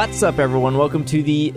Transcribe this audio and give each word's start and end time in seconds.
What's 0.00 0.22
up, 0.22 0.38
everyone? 0.38 0.78
Welcome 0.78 1.04
to 1.04 1.22
the 1.22 1.52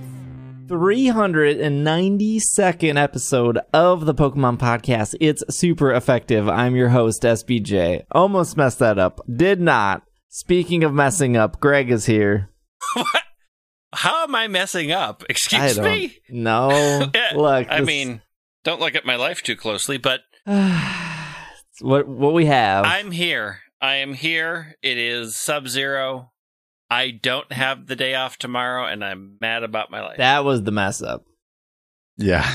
392nd 0.67 3.01
episode 3.01 3.59
of 3.71 4.05
the 4.05 4.13
Pokemon 4.13 4.57
Podcast. 4.57 5.15
It's 5.21 5.45
super 5.49 5.93
effective. 5.93 6.49
I'm 6.49 6.75
your 6.75 6.89
host, 6.89 7.23
SBJ. 7.23 8.03
Almost 8.11 8.57
messed 8.57 8.79
that 8.79 8.99
up. 8.99 9.21
Did 9.33 9.61
not. 9.61 10.03
Speaking 10.27 10.83
of 10.83 10.93
messing 10.93 11.37
up, 11.37 11.61
Greg 11.61 11.89
is 11.89 12.05
here. 12.05 12.49
What? 12.95 13.23
How 13.93 14.25
am 14.25 14.35
I 14.35 14.49
messing 14.49 14.91
up? 14.91 15.23
Excuse 15.29 15.79
me? 15.79 16.17
No. 16.29 16.69
Yeah, 17.15 17.31
Look, 17.37 17.71
I 17.71 17.79
this- 17.79 17.87
mean, 17.87 18.21
don't 18.65 18.81
look 18.81 18.95
at 18.95 19.05
my 19.05 19.15
life 19.15 19.41
too 19.41 19.55
closely, 19.55 19.97
but 19.97 20.19
what 20.45 22.09
what 22.09 22.33
we 22.33 22.47
have. 22.47 22.83
I'm 22.83 23.11
here. 23.11 23.59
I 23.81 23.95
am 23.95 24.13
here. 24.13 24.75
It 24.81 24.97
is 24.97 25.37
Sub 25.37 25.69
Zero. 25.69 26.31
I 26.93 27.09
don't 27.11 27.51
have 27.51 27.87
the 27.87 27.95
day 27.95 28.13
off 28.13 28.37
tomorrow, 28.37 28.85
and 28.85 29.03
I'm 29.03 29.37
mad 29.41 29.63
about 29.63 29.89
my 29.89 30.01
life. 30.01 30.17
that 30.17 30.45
was 30.45 30.61
the 30.63 30.71
mess 30.71 31.01
up. 31.01 31.25
Yeah. 32.17 32.47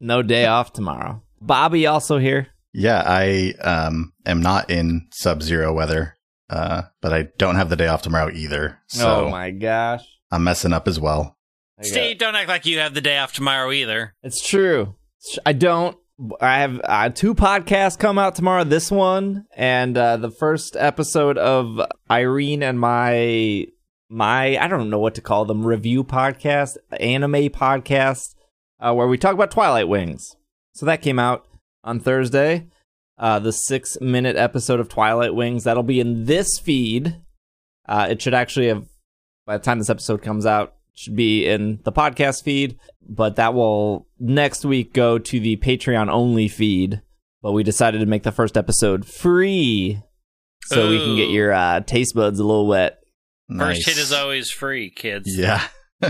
No 0.00 0.22
day 0.22 0.46
off 0.56 0.72
tomorrow. 0.72 1.22
Bobby 1.40 1.86
also 1.86 2.18
here. 2.18 2.48
Yeah, 2.72 3.02
I 3.06 3.54
um 3.62 4.12
am 4.26 4.42
not 4.42 4.70
in 4.70 5.06
sub-zero 5.12 5.72
weather. 5.72 6.16
Uh 6.50 6.82
but 7.00 7.12
I 7.12 7.28
don't 7.38 7.56
have 7.56 7.70
the 7.70 7.76
day 7.76 7.86
off 7.86 8.02
tomorrow 8.02 8.30
either. 8.30 8.78
So 8.88 9.26
oh 9.26 9.30
my 9.30 9.50
gosh. 9.50 10.02
I'm 10.30 10.42
messing 10.44 10.72
up 10.72 10.88
as 10.88 10.98
well. 10.98 11.36
Steve, 11.82 12.18
don't 12.18 12.34
act 12.34 12.48
like 12.48 12.66
you 12.66 12.78
have 12.80 12.94
the 12.94 13.00
day 13.00 13.18
off 13.18 13.32
tomorrow 13.34 13.70
either. 13.70 14.14
It's 14.22 14.46
true. 14.46 14.96
I 15.44 15.52
don't. 15.52 15.96
I 16.40 16.58
have 16.60 16.80
uh, 16.82 17.08
two 17.10 17.34
podcasts 17.34 17.98
come 17.98 18.18
out 18.18 18.34
tomorrow. 18.34 18.64
This 18.64 18.90
one 18.90 19.44
and 19.54 19.96
uh, 19.98 20.16
the 20.16 20.30
first 20.30 20.74
episode 20.74 21.36
of 21.36 21.78
Irene 22.10 22.62
and 22.62 22.80
my 22.80 23.66
my 24.08 24.56
I 24.58 24.68
don't 24.68 24.90
know 24.90 24.98
what 24.98 25.14
to 25.16 25.20
call 25.20 25.44
them 25.44 25.66
review 25.66 26.04
podcast, 26.04 26.76
anime 26.98 27.50
podcast, 27.50 28.34
uh, 28.80 28.94
where 28.94 29.06
we 29.06 29.18
talk 29.18 29.34
about 29.34 29.50
Twilight 29.50 29.88
Wings. 29.88 30.36
So 30.72 30.86
that 30.86 31.02
came 31.02 31.18
out 31.18 31.46
on 31.84 32.00
Thursday. 32.00 32.66
Uh, 33.18 33.38
the 33.38 33.52
six 33.52 33.98
minute 34.00 34.36
episode 34.36 34.78
of 34.78 34.88
Twilight 34.88 35.34
Wings 35.34 35.64
that'll 35.64 35.82
be 35.82 36.00
in 36.00 36.26
this 36.26 36.58
feed. 36.58 37.16
Uh, 37.88 38.08
it 38.10 38.20
should 38.20 38.34
actually 38.34 38.68
have 38.68 38.86
by 39.46 39.56
the 39.56 39.64
time 39.64 39.78
this 39.78 39.90
episode 39.90 40.22
comes 40.22 40.44
out 40.44 40.74
should 40.92 41.16
be 41.16 41.46
in 41.46 41.78
the 41.84 41.92
podcast 41.92 42.42
feed 42.42 42.78
but 43.08 43.36
that 43.36 43.54
will 43.54 44.06
next 44.18 44.64
week 44.64 44.92
go 44.92 45.18
to 45.18 45.40
the 45.40 45.56
Patreon 45.56 46.08
only 46.08 46.48
feed. 46.48 47.02
But 47.42 47.52
we 47.52 47.62
decided 47.62 47.98
to 47.98 48.06
make 48.06 48.24
the 48.24 48.32
first 48.32 48.56
episode 48.56 49.06
free 49.06 50.02
so 50.64 50.88
we 50.88 50.98
can 50.98 51.16
get 51.16 51.30
your 51.30 51.52
uh, 51.52 51.80
taste 51.80 52.14
buds 52.14 52.40
a 52.40 52.44
little 52.44 52.66
wet. 52.66 52.98
First 53.56 53.86
hit 53.86 53.98
is 53.98 54.12
always 54.12 54.50
free, 54.50 54.90
kids. 54.90 55.36
Yeah. 55.36 55.66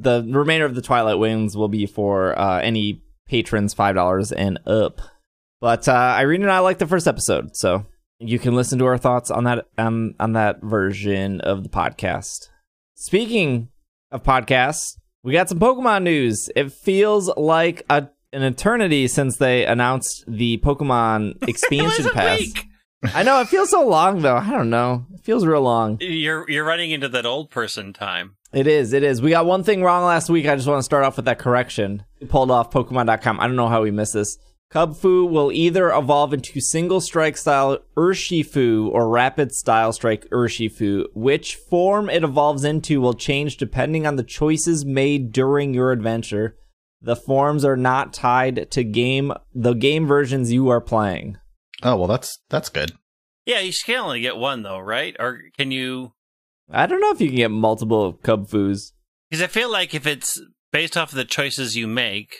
The 0.00 0.22
remainder 0.28 0.64
of 0.64 0.76
the 0.76 0.82
Twilight 0.82 1.18
Wings 1.18 1.56
will 1.56 1.66
be 1.68 1.86
for 1.86 2.38
uh, 2.38 2.60
any 2.60 3.02
patrons 3.26 3.74
$5 3.74 4.32
and 4.36 4.60
up. 4.64 5.00
But 5.60 5.88
uh, 5.88 5.92
Irene 5.92 6.42
and 6.42 6.52
I 6.52 6.60
like 6.60 6.78
the 6.78 6.86
first 6.86 7.08
episode, 7.08 7.56
so 7.56 7.84
you 8.20 8.38
can 8.38 8.54
listen 8.54 8.78
to 8.78 8.86
our 8.86 8.96
thoughts 8.98 9.28
on 9.28 9.42
that 9.44 9.66
um, 9.76 10.14
on 10.20 10.34
that 10.34 10.62
version 10.62 11.40
of 11.40 11.64
the 11.64 11.68
podcast. 11.68 12.48
Speaking 12.94 13.70
of 14.12 14.22
podcasts, 14.22 14.98
we 15.24 15.32
got 15.32 15.48
some 15.48 15.58
Pokemon 15.58 16.04
news. 16.04 16.48
It 16.54 16.70
feels 16.70 17.28
like 17.36 17.84
a, 17.90 18.06
an 18.32 18.42
eternity 18.42 19.08
since 19.08 19.36
they 19.38 19.66
announced 19.66 20.22
the 20.28 20.58
Pokemon 20.58 21.30
It 21.42 21.46
was 21.46 21.48
expansion 21.48 22.06
a 22.06 22.10
pass. 22.10 22.38
week. 22.38 22.66
I 23.02 23.22
know 23.22 23.40
it 23.40 23.48
feels 23.48 23.70
so 23.70 23.86
long 23.86 24.22
though. 24.22 24.36
I 24.36 24.50
don't 24.50 24.70
know. 24.70 25.06
It 25.14 25.20
feels 25.20 25.46
real 25.46 25.62
long. 25.62 25.98
You're 26.00 26.48
you're 26.50 26.64
running 26.64 26.90
into 26.90 27.08
that 27.08 27.26
old 27.26 27.50
person 27.50 27.92
time. 27.92 28.36
It 28.52 28.66
is. 28.66 28.92
It 28.92 29.02
is. 29.02 29.20
We 29.20 29.30
got 29.30 29.46
one 29.46 29.62
thing 29.62 29.82
wrong 29.82 30.04
last 30.04 30.30
week. 30.30 30.46
I 30.46 30.56
just 30.56 30.66
want 30.66 30.78
to 30.78 30.84
start 30.84 31.04
off 31.04 31.16
with 31.16 31.26
that 31.26 31.38
correction. 31.38 32.02
We 32.20 32.26
pulled 32.26 32.50
off 32.50 32.70
Pokemon.com. 32.70 33.40
I 33.40 33.46
don't 33.46 33.56
know 33.56 33.68
how 33.68 33.82
we 33.82 33.90
missed 33.90 34.14
this. 34.14 34.38
Kubfu 34.72 35.28
will 35.28 35.50
either 35.52 35.90
evolve 35.90 36.34
into 36.34 36.60
single 36.60 37.00
strike 37.00 37.36
style 37.38 37.78
Urshifu 37.96 38.88
or 38.88 39.08
rapid 39.08 39.52
style 39.52 39.92
strike 39.92 40.28
Urshifu. 40.30 41.06
Which 41.14 41.56
form 41.56 42.10
it 42.10 42.22
evolves 42.22 42.64
into 42.64 43.00
will 43.00 43.14
change 43.14 43.56
depending 43.56 44.06
on 44.06 44.16
the 44.16 44.22
choices 44.22 44.84
made 44.84 45.32
during 45.32 45.72
your 45.72 45.92
adventure. 45.92 46.56
The 47.00 47.16
forms 47.16 47.64
are 47.64 47.76
not 47.76 48.12
tied 48.12 48.70
to 48.72 48.82
game 48.84 49.32
the 49.54 49.74
game 49.74 50.06
versions 50.06 50.52
you 50.52 50.68
are 50.68 50.80
playing. 50.80 51.38
Oh, 51.82 51.96
well 51.96 52.06
that's 52.08 52.38
that's 52.48 52.68
good. 52.68 52.92
Yeah, 53.46 53.60
you 53.60 53.72
can 53.84 54.00
only 54.00 54.20
get 54.20 54.36
one 54.36 54.62
though, 54.62 54.78
right? 54.78 55.16
Or 55.18 55.40
can 55.56 55.70
you? 55.70 56.12
I 56.70 56.86
don't 56.86 57.00
know 57.00 57.10
if 57.12 57.20
you 57.20 57.28
can 57.28 57.36
get 57.36 57.50
multiple 57.50 58.12
Kubfus. 58.22 58.92
Because 59.30 59.42
I 59.42 59.46
feel 59.46 59.70
like 59.70 59.94
if 59.94 60.06
it's 60.06 60.40
based 60.72 60.96
off 60.96 61.12
of 61.12 61.16
the 61.16 61.24
choices 61.24 61.76
you 61.76 61.86
make, 61.86 62.34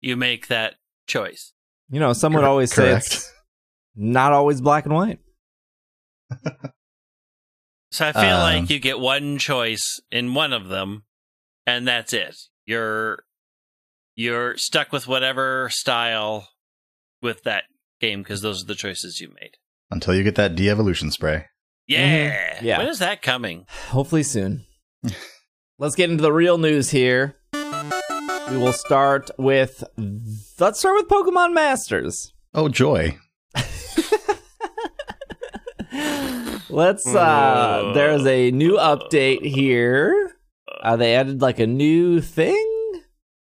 you 0.00 0.16
make 0.16 0.46
that 0.48 0.74
choice. 1.06 1.52
You 1.90 2.00
know, 2.00 2.12
some 2.14 2.32
would 2.34 2.44
always 2.44 2.72
say 2.72 2.92
it's 2.92 3.30
not 3.94 4.32
always 4.32 4.60
black 4.60 4.84
and 4.86 4.94
white. 4.94 5.18
So 7.92 8.08
I 8.08 8.12
feel 8.12 8.22
Um, 8.38 8.40
like 8.62 8.70
you 8.70 8.80
get 8.80 8.98
one 8.98 9.38
choice 9.38 10.00
in 10.10 10.34
one 10.34 10.52
of 10.52 10.66
them, 10.66 11.04
and 11.64 11.86
that's 11.86 12.12
it. 12.12 12.34
You're 12.66 13.22
you're 14.16 14.56
stuck 14.56 14.90
with 14.92 15.06
whatever 15.06 15.68
style 15.70 16.48
with 17.22 17.44
that 17.44 17.64
game 18.04 18.22
because 18.22 18.40
those 18.42 18.62
are 18.62 18.66
the 18.66 18.74
choices 18.74 19.20
you 19.20 19.28
made. 19.40 19.56
Until 19.90 20.14
you 20.14 20.22
get 20.22 20.34
that 20.36 20.54
de-evolution 20.54 21.10
spray. 21.10 21.46
Yeah. 21.86 22.58
Yeah. 22.62 22.78
When 22.78 22.88
is 22.88 22.98
that 22.98 23.22
coming? 23.22 23.66
Hopefully 23.90 24.22
soon. 24.22 24.64
Let's 25.78 25.94
get 25.94 26.10
into 26.10 26.22
the 26.22 26.32
real 26.32 26.56
news 26.58 26.90
here. 26.90 27.36
We 27.52 28.58
will 28.58 28.72
start 28.74 29.30
with 29.38 29.82
let's 30.60 30.78
start 30.78 30.96
with 30.96 31.08
Pokemon 31.08 31.54
Masters. 31.54 32.32
Oh 32.52 32.68
joy. 32.68 33.16
Let's 36.70 37.06
uh 37.06 37.92
there's 37.94 38.26
a 38.26 38.50
new 38.50 38.76
update 38.76 39.44
here. 39.44 40.32
Uh, 40.82 40.96
they 40.96 41.14
added 41.14 41.40
like 41.40 41.58
a 41.58 41.66
new 41.66 42.20
thing. 42.20 43.00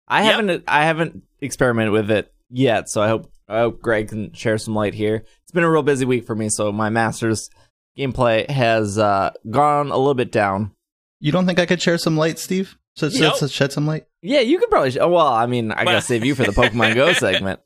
I 0.09 0.23
Yep. 0.25 0.33
haven't 0.33 0.65
I 0.69 0.85
haven't 0.85 1.23
experimented 1.41 1.93
with 1.93 2.11
it 2.11 2.33
yet, 2.51 2.89
so 2.89 3.03
I 3.03 3.09
hope 3.09 3.31
I 3.49 3.59
hope 3.61 3.81
Greg 3.81 4.09
can 4.09 4.33
share 4.33 4.59
some 4.59 4.75
light 4.75 4.95
here. 4.95 5.25
It's 5.43 5.53
been 5.53 5.65
a 5.65 5.71
real 5.71 5.83
busy 5.83 6.05
week 6.05 6.27
for 6.27 6.35
me, 6.35 6.49
so 6.49 6.73
my 6.73 6.91
Masters 6.91 7.49
gameplay 7.97 8.49
has 8.51 8.99
uh 8.99 9.31
gone 9.51 9.91
a 9.91 9.97
little 9.97 10.15
bit 10.15 10.33
down. 10.33 10.73
You 11.21 11.33
don't 11.33 11.47
think 11.47 11.59
I 11.59 11.67
could 11.67 11.81
share 11.81 11.99
some 11.99 12.17
light, 12.17 12.39
Steve? 12.39 12.77
So, 12.97 13.09
so, 13.09 13.21
Nope. 13.21 13.37
so 13.37 13.47
shed 13.47 13.73
some 13.73 13.87
light? 13.87 14.07
Yeah, 14.23 14.41
you 14.41 14.59
could 14.59 14.71
probably. 14.71 14.91
Sh- 14.91 14.99
oh, 15.01 15.09
well, 15.09 15.27
I 15.29 15.47
mean, 15.47 15.71
I 15.71 15.85
gotta 15.85 16.01
save 16.01 16.25
you 16.25 16.35
for 16.35 16.45
the 16.45 16.53
Pokemon 16.53 16.95
Go 16.95 17.13
segment. 17.15 17.61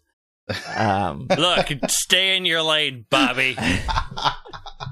Um, 0.76 1.26
Look, 1.36 1.68
stay 1.88 2.36
in 2.36 2.44
your 2.44 2.62
lane, 2.62 3.06
Bobby. 3.10 3.54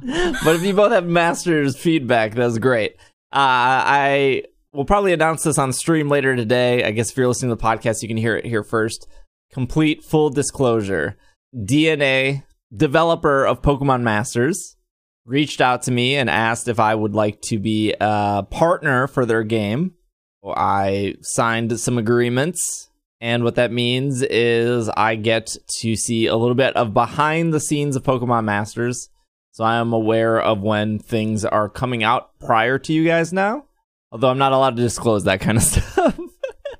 but 0.02 0.56
if 0.56 0.62
you 0.62 0.74
both 0.74 0.92
have 0.92 1.06
Masters 1.06 1.76
feedback, 1.76 2.34
that's 2.34 2.58
great. 2.58 2.94
Uh, 3.32 3.82
I 3.84 4.42
will 4.72 4.84
probably 4.84 5.12
announce 5.12 5.42
this 5.42 5.58
on 5.58 5.72
stream 5.72 6.08
later 6.08 6.36
today. 6.36 6.84
I 6.84 6.92
guess 6.92 7.10
if 7.10 7.16
you're 7.16 7.28
listening 7.28 7.50
to 7.50 7.56
the 7.56 7.62
podcast, 7.62 8.02
you 8.02 8.08
can 8.08 8.16
hear 8.16 8.36
it 8.36 8.44
here 8.44 8.62
first. 8.62 9.08
Complete 9.52 10.04
full 10.04 10.30
disclosure: 10.30 11.16
DeNA 11.54 12.44
developer 12.74 13.44
of 13.46 13.62
Pokemon 13.62 14.02
Masters 14.02 14.76
reached 15.24 15.60
out 15.60 15.82
to 15.82 15.90
me 15.90 16.16
and 16.16 16.30
asked 16.30 16.68
if 16.68 16.80
I 16.80 16.94
would 16.94 17.14
like 17.14 17.40
to 17.42 17.58
be 17.58 17.94
a 18.00 18.46
partner 18.50 19.06
for 19.06 19.26
their 19.26 19.44
game. 19.44 19.94
I 20.44 21.16
signed 21.20 21.78
some 21.78 21.98
agreements. 21.98 22.88
And 23.20 23.42
what 23.42 23.56
that 23.56 23.72
means 23.72 24.22
is 24.22 24.88
I 24.88 25.16
get 25.16 25.56
to 25.80 25.96
see 25.96 26.26
a 26.26 26.36
little 26.36 26.54
bit 26.54 26.76
of 26.76 26.94
behind 26.94 27.52
the 27.52 27.60
scenes 27.60 27.96
of 27.96 28.04
Pokemon 28.04 28.44
Masters. 28.44 29.10
So 29.50 29.64
I 29.64 29.76
am 29.76 29.92
aware 29.92 30.40
of 30.40 30.60
when 30.60 30.98
things 31.00 31.44
are 31.44 31.68
coming 31.68 32.04
out 32.04 32.38
prior 32.38 32.78
to 32.78 32.92
you 32.92 33.04
guys 33.04 33.32
now. 33.32 33.64
Although 34.12 34.28
I'm 34.28 34.38
not 34.38 34.52
allowed 34.52 34.76
to 34.76 34.82
disclose 34.82 35.24
that 35.24 35.40
kind 35.40 35.58
of 35.58 35.64
stuff. 35.64 36.18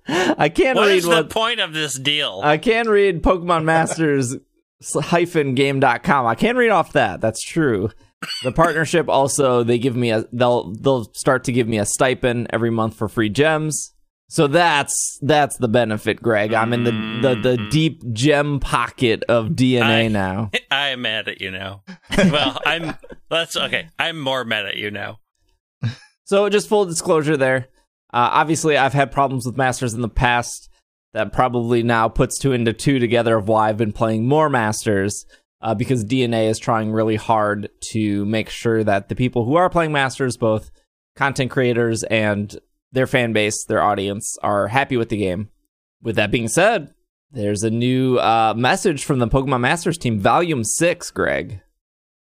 I 0.38 0.48
can't 0.48 0.76
What 0.76 0.88
read 0.88 0.96
is 0.96 1.04
the 1.04 1.24
point 1.24 1.60
of 1.60 1.72
this 1.74 1.94
deal? 1.94 2.40
I 2.42 2.56
can 2.56 2.88
read 2.88 3.22
Pokemon 3.22 3.64
Masters 3.64 4.36
hyphen 4.94 5.54
game.com. 5.54 6.26
I 6.26 6.34
can 6.34 6.56
read 6.56 6.70
off 6.70 6.92
that. 6.92 7.20
That's 7.20 7.42
true. 7.42 7.90
The 8.42 8.52
partnership 8.52 9.08
also 9.08 9.62
they 9.62 9.78
give 9.78 9.94
me 9.94 10.10
a 10.10 10.24
they'll 10.32 10.72
they'll 10.72 11.12
start 11.14 11.44
to 11.44 11.52
give 11.52 11.68
me 11.68 11.78
a 11.78 11.84
stipend 11.84 12.48
every 12.50 12.70
month 12.70 12.96
for 12.96 13.08
free 13.08 13.28
gems. 13.28 13.92
So 14.30 14.46
that's 14.46 15.18
that's 15.22 15.56
the 15.58 15.68
benefit, 15.68 16.22
Greg. 16.22 16.52
I'm 16.52 16.72
in 16.72 16.84
the 16.84 16.90
the, 16.90 17.40
the 17.40 17.56
mm-hmm. 17.56 17.68
deep 17.68 18.12
gem 18.12 18.60
pocket 18.60 19.24
of 19.28 19.48
DeNA 19.50 19.82
I- 19.82 20.08
now. 20.08 20.50
I 20.70 20.88
am 20.88 21.02
mad 21.02 21.28
at 21.28 21.40
you 21.40 21.50
now. 21.50 21.82
Well, 22.16 22.58
I'm. 22.64 22.94
That's 23.30 23.56
okay. 23.56 23.88
I'm 23.98 24.18
more 24.18 24.44
mad 24.44 24.66
at 24.66 24.76
you 24.76 24.90
now. 24.90 25.20
So 26.24 26.48
just 26.50 26.68
full 26.68 26.84
disclosure 26.84 27.36
there. 27.36 27.68
Uh, 28.12 28.30
obviously, 28.32 28.76
I've 28.76 28.94
had 28.94 29.12
problems 29.12 29.44
with 29.46 29.56
Masters 29.56 29.94
in 29.94 30.00
the 30.00 30.08
past. 30.08 30.68
That 31.14 31.32
probably 31.32 31.82
now 31.82 32.08
puts 32.08 32.38
two 32.38 32.52
into 32.52 32.72
two 32.74 32.98
together 32.98 33.36
of 33.36 33.48
why 33.48 33.68
I've 33.68 33.78
been 33.78 33.92
playing 33.92 34.28
more 34.28 34.50
Masters. 34.50 35.24
Uh, 35.60 35.74
because 35.74 36.04
DeNA 36.04 36.48
is 36.48 36.58
trying 36.58 36.92
really 36.92 37.16
hard 37.16 37.68
to 37.90 38.24
make 38.26 38.48
sure 38.48 38.84
that 38.84 39.08
the 39.08 39.16
people 39.16 39.44
who 39.44 39.56
are 39.56 39.68
playing 39.68 39.90
Masters, 39.90 40.36
both 40.36 40.70
content 41.16 41.50
creators 41.50 42.04
and 42.04 42.56
their 42.92 43.08
fan 43.08 43.32
base, 43.32 43.64
their 43.64 43.82
audience 43.82 44.38
are 44.42 44.68
happy 44.68 44.96
with 44.96 45.08
the 45.08 45.16
game. 45.16 45.48
With 46.00 46.14
that 46.14 46.30
being 46.30 46.46
said, 46.46 46.94
there's 47.32 47.64
a 47.64 47.70
new 47.70 48.18
uh, 48.18 48.54
message 48.56 49.04
from 49.04 49.18
the 49.18 49.26
Pokemon 49.26 49.60
Masters 49.60 49.98
team, 49.98 50.20
Volume 50.20 50.62
6, 50.62 51.10
Greg. 51.10 51.60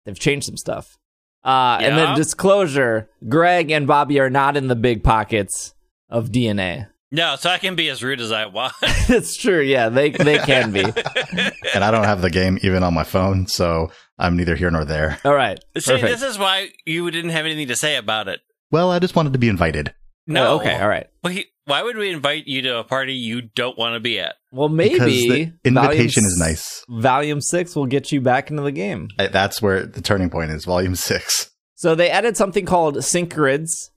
They've 0.07 0.19
changed 0.19 0.47
some 0.47 0.57
stuff. 0.57 0.97
Uh, 1.45 1.79
And 1.83 1.97
then 1.99 2.17
disclosure 2.17 3.11
Greg 3.29 3.71
and 3.71 3.87
Bobby 3.87 4.19
are 4.19 4.31
not 4.31 4.57
in 4.57 4.69
the 4.69 4.75
big 4.75 5.05
pockets 5.05 5.75
of 6.09 6.29
DeNA. 6.31 6.89
No, 7.13 7.37
so 7.37 7.51
I 7.51 7.59
can 7.59 7.77
be 7.77 7.89
as 7.89 8.03
rude 8.03 8.21
as 8.21 8.33
I 8.33 8.47
want. 8.47 8.75
it's 8.83 9.37
true. 9.37 9.61
Yeah, 9.61 9.89
they, 9.91 10.11
they 10.11 10.39
can 10.39 10.73
be. 10.73 10.81
and 11.75 11.85
I 11.85 11.91
don't 11.91 12.05
have 12.05 12.21
the 12.21 12.31
game 12.31 12.59
even 12.63 12.83
on 12.83 12.95
my 12.95 13.05
phone, 13.05 13.47
so 13.47 13.91
I'm 14.19 14.37
neither 14.37 14.57
here 14.57 14.71
nor 14.71 14.85
there. 14.85 15.19
All 15.25 15.35
right. 15.35 15.59
See, 15.79 15.93
Perfect. 15.93 16.03
this 16.21 16.23
is 16.23 16.37
why 16.39 16.71
you 16.85 17.09
didn't 17.11 17.31
have 17.31 17.45
anything 17.47 17.69
to 17.69 17.77
say 17.77 17.97
about 17.97 18.27
it. 18.29 18.41
Well, 18.73 18.91
I 18.91 18.99
just 18.99 19.15
wanted 19.15 19.35
to 19.35 19.39
be 19.39 19.49
invited. 19.49 19.95
No. 20.27 20.55
Oh, 20.55 20.57
okay. 20.57 20.75
All 20.81 20.89
right. 20.89 21.07
Well, 21.23 21.33
he- 21.33 21.47
why 21.67 21.83
would 21.83 21.97
we 21.97 22.11
invite 22.11 22.47
you 22.47 22.63
to 22.63 22.79
a 22.79 22.85
party 22.85 23.15
you 23.15 23.43
don't 23.43 23.79
want 23.79 23.95
to 23.95 24.01
be 24.01 24.19
at? 24.19 24.35
Well, 24.51 24.69
Because 24.69 25.01
maybe 25.01 25.29
the 25.29 25.53
invitation 25.65 26.23
Volume 26.23 26.27
is 26.27 26.39
nice. 26.41 26.85
Volume 26.89 27.41
six 27.41 27.77
will 27.77 27.87
get 27.87 28.11
you 28.13 28.21
back 28.21 28.51
into 28.51 28.63
the 28.63 28.73
game. 28.73 29.09
I- 29.19 29.29
That's 29.29 29.63
where 29.63 29.87
the 29.87 30.03
turning 30.03 30.29
point 30.31 30.51
is. 30.51 30.65
Volume 30.65 30.97
six. 30.97 31.51
So 31.77 31.95
they 31.95 32.11
added 32.11 32.37
something 32.37 32.67
called 32.67 33.05
sync 33.05 33.33
grids. 33.35 33.91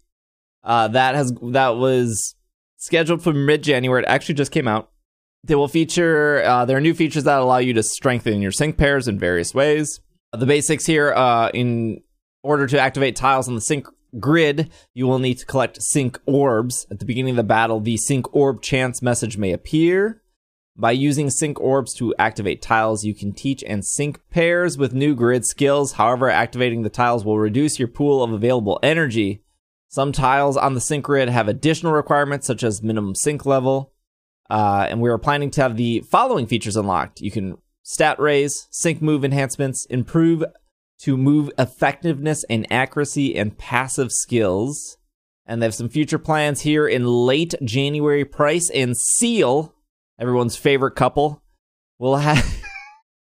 Uh, 0.64 0.88
that 0.90 1.16
has 1.16 1.34
that 1.42 1.78
was 1.78 2.36
scheduled 2.78 3.24
for 3.24 3.34
mid 3.34 3.64
January. 3.64 4.04
It 4.04 4.08
actually 4.08 4.36
just 4.36 4.52
came 4.52 4.68
out. 4.68 4.92
They 5.44 5.56
will 5.56 5.68
feature 5.68 6.44
uh, 6.44 6.66
there 6.66 6.78
are 6.78 6.82
new 6.82 6.94
features 6.94 7.24
that 7.24 7.40
allow 7.40 7.58
you 7.58 7.74
to 7.74 7.84
strengthen 7.84 8.42
your 8.42 8.52
sync 8.52 8.78
pairs 8.78 9.08
in 9.08 9.18
various 9.18 9.54
ways. 9.54 10.02
The 10.34 10.46
basics 10.46 10.86
here, 10.86 11.14
uh, 11.14 11.50
in 11.54 12.02
order 12.44 12.68
to 12.68 12.80
activate 12.80 13.16
tiles 13.16 13.48
on 13.48 13.56
the 13.56 13.62
sync 13.62 13.88
grid, 14.20 14.72
you 14.94 15.08
will 15.08 15.20
need 15.20 15.38
to 15.40 15.46
collect 15.46 15.82
sync 15.82 16.20
orbs. 16.26 16.86
At 16.92 17.00
the 17.00 17.06
beginning 17.06 17.32
of 17.32 17.38
the 17.38 17.44
battle, 17.44 17.80
the 17.80 17.98
sync 17.98 18.34
orb 18.36 18.62
chance 18.62 19.02
message 19.02 19.38
may 19.38 19.52
appear. 19.52 20.22
By 20.76 20.92
using 20.92 21.30
sync 21.30 21.60
orbs 21.60 21.94
to 21.96 22.16
activate 22.18 22.62
tiles, 22.62 23.04
you 23.04 23.14
can 23.14 23.34
teach 23.34 23.64
and 23.64 23.84
sync 23.84 24.22
pairs 24.30 24.78
with 24.78 24.94
new 24.94 25.14
grid 25.14 25.46
skills. 25.46 25.94
However, 25.94 26.30
activating 26.30 26.84
the 26.84 26.90
tiles 26.90 27.26
will 27.26 27.38
reduce 27.38 27.80
your 27.80 27.90
pool 27.90 28.24
of 28.24 28.32
available 28.32 28.80
energy. 28.82 29.44
Some 29.90 30.12
tiles 30.12 30.56
on 30.56 30.76
the 30.76 30.82
sync 30.82 31.06
grid 31.06 31.30
have 31.30 31.48
additional 31.48 31.94
requirements, 31.94 32.46
such 32.46 32.64
as 32.64 32.84
minimum 32.84 33.16
sync 33.16 33.46
level. 33.46 33.92
Uh, 34.48 34.86
and 34.88 35.02
we 35.02 35.10
are 35.10 35.18
planning 35.18 35.50
to 35.52 35.62
have 35.62 35.78
the 35.78 36.02
following 36.02 36.46
features 36.46 36.76
unlocked. 36.76 37.22
You 37.22 37.32
can 37.32 37.58
stat 37.82 38.20
raise, 38.20 38.68
sync 38.70 39.02
move 39.02 39.26
enhancements, 39.26 39.86
improve 39.86 40.44
to 41.00 41.18
move 41.18 41.50
effectiveness 41.58 42.44
and 42.50 42.72
accuracy, 42.72 43.36
and 43.36 43.58
passive 43.58 44.12
skills. 44.12 44.98
And 45.48 45.60
they 45.60 45.66
have 45.66 45.74
some 45.74 45.90
future 45.90 46.20
plans 46.20 46.62
here 46.62 46.88
in 46.88 47.06
late 47.08 47.56
January. 47.64 48.26
Pryce 48.26 48.70
and 48.70 48.96
Seel, 48.96 49.74
everyone's 50.20 50.56
favorite 50.56 50.96
couple, 50.96 51.42
will 51.98 52.18
have. 52.18 52.58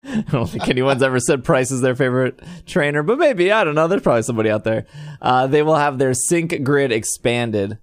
I 0.07 0.25
don't 0.31 0.49
think 0.49 0.69
anyone's 0.69 1.03
ever 1.03 1.21
said 1.21 1.45
Pryce 1.45 1.71
is 1.71 1.81
their 1.81 1.95
favorite 1.95 2.41
trainer, 2.67 3.03
but 3.03 3.19
maybe 3.19 3.51
I 3.51 3.65
don't 3.65 3.75
know. 3.75 3.89
There's 3.89 4.03
probably 4.03 4.23
somebody 4.23 4.51
out 4.51 4.65
there. 4.65 4.87
Uh, 5.21 5.47
they 5.47 5.63
will 5.63 5.77
have 5.77 5.99
their 5.99 6.15
sync 6.15 6.63
grid 6.63 6.93
expanded. 6.93 7.79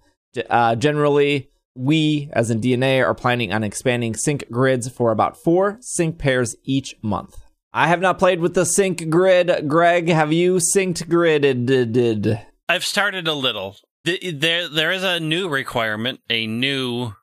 Uh, 0.49 0.75
generally, 0.75 1.49
we, 1.75 2.29
as 2.33 2.51
in 2.51 2.61
DeNA, 2.61 3.05
are 3.05 3.15
planning 3.15 3.53
on 3.53 3.63
expanding 3.63 4.15
sync 4.15 4.49
grids 4.51 4.89
for 4.89 5.11
about 5.11 5.37
four 5.37 5.77
sync 5.81 6.17
pairs 6.17 6.55
each 6.63 6.95
month. 7.01 7.37
I 7.73 7.87
have 7.87 8.01
not 8.01 8.19
played 8.19 8.41
with 8.41 8.53
the 8.53 8.65
sync 8.65 9.09
grid. 9.09 9.67
Greg, 9.67 10.09
have 10.09 10.33
you 10.33 10.55
synced 10.55 11.05
gridded? 11.05 12.45
I've 12.67 12.83
started 12.83 13.27
a 13.27 13.33
little. 13.33 13.77
There, 14.03 14.67
there 14.67 14.91
is 14.91 15.03
a 15.03 15.19
new 15.19 15.47
requirement, 15.47 16.19
a 16.29 16.47
new 16.47 17.13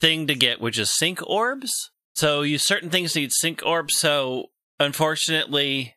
thing 0.00 0.26
to 0.26 0.34
get, 0.34 0.60
which 0.60 0.78
is 0.78 0.96
sync 0.96 1.22
orbs. 1.28 1.91
So 2.14 2.42
you 2.42 2.58
certain 2.58 2.90
things 2.90 3.16
need 3.16 3.32
sync 3.32 3.62
orbs. 3.64 3.98
So 3.98 4.50
unfortunately, 4.78 5.96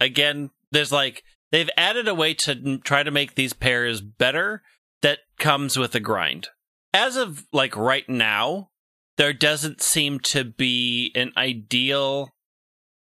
again, 0.00 0.50
there's 0.70 0.92
like 0.92 1.22
they've 1.52 1.70
added 1.76 2.08
a 2.08 2.14
way 2.14 2.34
to 2.34 2.78
try 2.78 3.02
to 3.02 3.10
make 3.10 3.34
these 3.34 3.52
pairs 3.52 4.00
better. 4.00 4.62
That 5.02 5.18
comes 5.38 5.76
with 5.76 5.94
a 5.94 6.00
grind. 6.00 6.48
As 6.94 7.16
of 7.16 7.44
like 7.52 7.76
right 7.76 8.08
now, 8.08 8.70
there 9.16 9.32
doesn't 9.32 9.82
seem 9.82 10.18
to 10.20 10.44
be 10.44 11.12
an 11.14 11.32
ideal, 11.36 12.30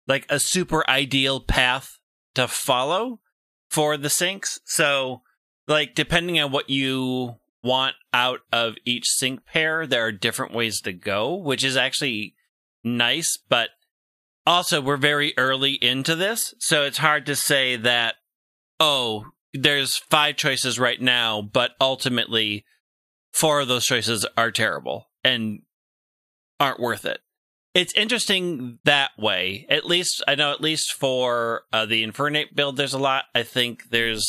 like 0.06 0.24
a 0.30 0.38
super 0.38 0.88
ideal 0.88 1.40
path 1.40 1.98
to 2.34 2.48
follow 2.48 3.20
for 3.70 3.96
the 3.96 4.08
syncs. 4.08 4.58
So, 4.64 5.22
like, 5.68 5.94
depending 5.94 6.40
on 6.40 6.52
what 6.52 6.70
you 6.70 7.36
want 7.62 7.96
out 8.12 8.40
of 8.52 8.76
each 8.84 9.06
sync 9.06 9.44
pair, 9.44 9.86
there 9.86 10.06
are 10.06 10.12
different 10.12 10.54
ways 10.54 10.80
to 10.82 10.92
go, 10.92 11.34
which 11.34 11.64
is 11.64 11.76
actually 11.76 12.34
nice. 12.84 13.38
But 13.48 13.70
also, 14.46 14.80
we're 14.80 14.96
very 14.96 15.34
early 15.36 15.74
into 15.74 16.14
this. 16.16 16.54
So, 16.58 16.84
it's 16.84 16.98
hard 16.98 17.26
to 17.26 17.36
say 17.36 17.76
that, 17.76 18.16
oh, 18.78 19.26
there's 19.52 19.96
five 19.96 20.36
choices 20.36 20.78
right 20.78 21.00
now, 21.00 21.42
but 21.42 21.72
ultimately, 21.80 22.64
four 23.32 23.60
of 23.60 23.68
those 23.68 23.84
choices 23.84 24.26
are 24.36 24.50
terrible 24.50 25.08
and 25.24 25.60
aren't 26.58 26.80
worth 26.80 27.04
it. 27.04 27.20
It's 27.72 27.94
interesting 27.94 28.78
that 28.84 29.10
way. 29.16 29.66
At 29.68 29.86
least 29.86 30.22
I 30.26 30.34
know. 30.34 30.50
At 30.50 30.60
least 30.60 30.92
for 30.92 31.62
uh, 31.72 31.86
the 31.86 32.04
Infernape 32.04 32.54
build, 32.54 32.76
there's 32.76 32.94
a 32.94 32.98
lot. 32.98 33.26
I 33.34 33.44
think 33.44 33.90
there's 33.90 34.26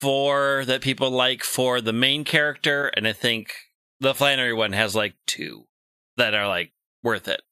four 0.00 0.64
that 0.66 0.80
people 0.80 1.10
like 1.10 1.42
for 1.42 1.80
the 1.80 1.92
main 1.92 2.24
character, 2.24 2.86
and 2.96 3.08
I 3.08 3.12
think 3.12 3.52
the 3.98 4.14
Flannery 4.14 4.54
one 4.54 4.72
has 4.72 4.94
like 4.94 5.14
two 5.26 5.66
that 6.16 6.32
are 6.32 6.46
like 6.46 6.72
worth 7.02 7.26
it. 7.26 7.42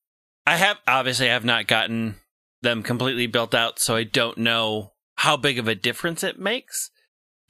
I 0.48 0.56
have 0.56 0.78
obviously 0.86 1.28
I 1.28 1.34
have 1.34 1.44
not 1.44 1.66
gotten 1.66 2.14
them 2.62 2.82
completely 2.82 3.26
built 3.26 3.54
out, 3.54 3.78
so 3.78 3.94
I 3.94 4.04
don't 4.04 4.38
know 4.38 4.94
how 5.16 5.36
big 5.36 5.58
of 5.58 5.68
a 5.68 5.74
difference 5.74 6.24
it 6.24 6.38
makes. 6.38 6.90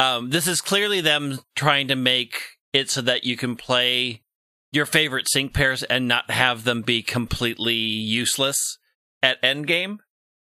Um, 0.01 0.31
this 0.31 0.49
is 0.49 0.61
clearly 0.61 1.01
them 1.01 1.39
trying 1.55 1.87
to 1.89 1.95
make 1.95 2.35
it 2.73 2.91
so 2.91 3.01
that 3.03 3.23
you 3.23 3.37
can 3.37 3.55
play 3.55 4.25
your 4.73 4.85
favorite 4.85 5.29
sync 5.31 5.55
pairs 5.55 5.85
and 5.85 6.09
not 6.09 6.33
have 6.33 6.65
them 6.65 6.83
be 6.83 7.01
completely 7.05 7.77
useless 7.77 8.79
at 9.23 9.41
endgame. 9.43 9.99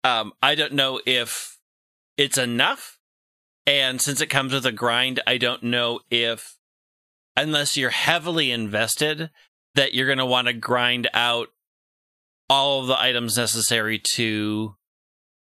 Um, 0.03 0.33
I 0.43 0.55
don't 0.55 0.73
know 0.73 0.99
if 1.05 1.57
it's 2.17 2.37
enough. 2.37 2.99
And 3.65 4.01
since 4.01 4.19
it 4.19 4.27
comes 4.27 4.51
with 4.51 4.65
a 4.65 4.73
grind, 4.73 5.21
I 5.25 5.37
don't 5.37 5.63
know 5.63 6.01
if, 6.11 6.57
unless 7.37 7.77
you're 7.77 7.89
heavily 7.89 8.51
invested, 8.51 9.29
that 9.75 9.93
you're 9.93 10.07
going 10.07 10.17
to 10.17 10.25
want 10.25 10.47
to 10.47 10.53
grind 10.53 11.09
out 11.13 11.47
all 12.53 12.81
of 12.81 12.87
the 12.87 13.01
items 13.01 13.35
necessary 13.35 13.99
to 14.15 14.75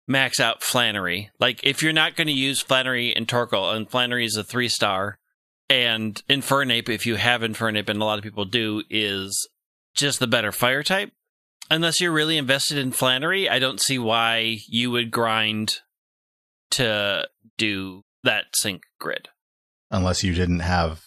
max 0.06 0.40
out 0.42 0.62
Flannery. 0.62 1.30
Like, 1.40 1.62
if 1.64 1.82
you're 1.82 1.94
not 1.94 2.18
going 2.18 2.28
to 2.28 2.34
use 2.34 2.60
Flannery 2.62 3.16
and 3.16 3.26
Torkoal, 3.26 3.74
and 3.74 3.90
Flannery 3.90 4.26
is 4.26 4.36
a 4.36 4.44
three 4.44 4.68
star, 4.68 5.18
and 5.70 6.22
Infernape, 6.30 6.90
if 6.90 7.06
you 7.06 7.16
have 7.16 7.40
Infernape, 7.42 7.88
and 7.90 8.02
a 8.02 8.06
lot 8.06 8.18
of 8.18 8.24
people 8.24 8.44
do, 8.44 8.84
is 8.90 9.48
just 9.96 10.20
the 10.20 10.28
better 10.28 10.52
fire 10.52 10.84
type. 10.84 11.12
Unless 11.72 12.02
you're 12.02 12.12
really 12.12 12.38
invested 12.38 12.78
in 12.78 12.92
Flannery, 12.92 13.48
I 13.48 13.60
don't 13.60 13.80
see 13.80 13.98
why 13.98 14.58
you 14.68 14.92
would 14.92 15.10
grind 15.10 15.78
to 16.72 17.28
do 17.58 18.02
that 18.24 18.46
sync 18.56 18.82
grid. 19.00 19.30
Unless 19.92 20.24
you 20.24 20.34
didn't 20.34 20.60
have, 20.60 21.02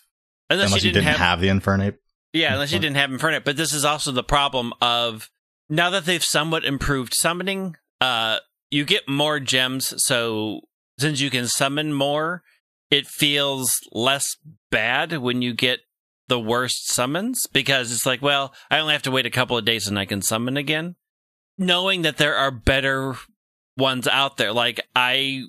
Unless, 0.48 0.68
unless 0.68 0.84
you 0.84 0.92
didn't, 0.92 1.08
have, 1.08 1.16
have 1.18 1.40
the 1.40 1.48
Infernape. 1.48 1.96
yeah, 2.32 2.54
unless 2.54 2.72
you 2.72 2.78
didn't 2.78 2.96
have 2.96 3.10
Infernape. 3.10 3.44
But 3.44 3.56
this 3.56 3.74
is 3.74 3.84
also 3.84 4.10
the 4.12 4.22
problem 4.22 4.72
of 4.80 5.28
now 5.72 5.88
that 5.88 6.04
they've 6.04 6.22
somewhat 6.22 6.66
improved 6.66 7.14
summoning, 7.14 7.76
uh, 7.98 8.36
you 8.70 8.84
get 8.84 9.08
more 9.08 9.40
gems. 9.40 9.94
So 10.04 10.60
since 10.98 11.22
you 11.22 11.30
can 11.30 11.48
summon 11.48 11.94
more, 11.94 12.42
it 12.90 13.06
feels 13.06 13.72
less 13.90 14.36
bad 14.70 15.16
when 15.16 15.40
you 15.40 15.54
get 15.54 15.80
the 16.28 16.38
worst 16.38 16.92
summons 16.92 17.46
because 17.46 17.90
it's 17.90 18.04
like, 18.04 18.20
well, 18.20 18.52
I 18.70 18.80
only 18.80 18.92
have 18.92 19.02
to 19.04 19.10
wait 19.10 19.24
a 19.24 19.30
couple 19.30 19.56
of 19.56 19.64
days 19.64 19.88
and 19.88 19.98
I 19.98 20.04
can 20.04 20.20
summon 20.20 20.58
again. 20.58 20.96
Knowing 21.56 22.02
that 22.02 22.18
there 22.18 22.36
are 22.36 22.50
better 22.50 23.14
ones 23.78 24.06
out 24.06 24.36
there, 24.36 24.52
like 24.52 24.86
I 24.94 25.44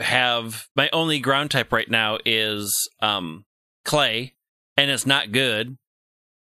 have 0.00 0.66
my 0.76 0.90
only 0.92 1.18
ground 1.18 1.50
type 1.50 1.72
right 1.72 1.90
now 1.90 2.18
is 2.26 2.90
um 3.00 3.46
clay 3.86 4.34
and 4.76 4.90
it's 4.90 5.06
not 5.06 5.32
good. 5.32 5.78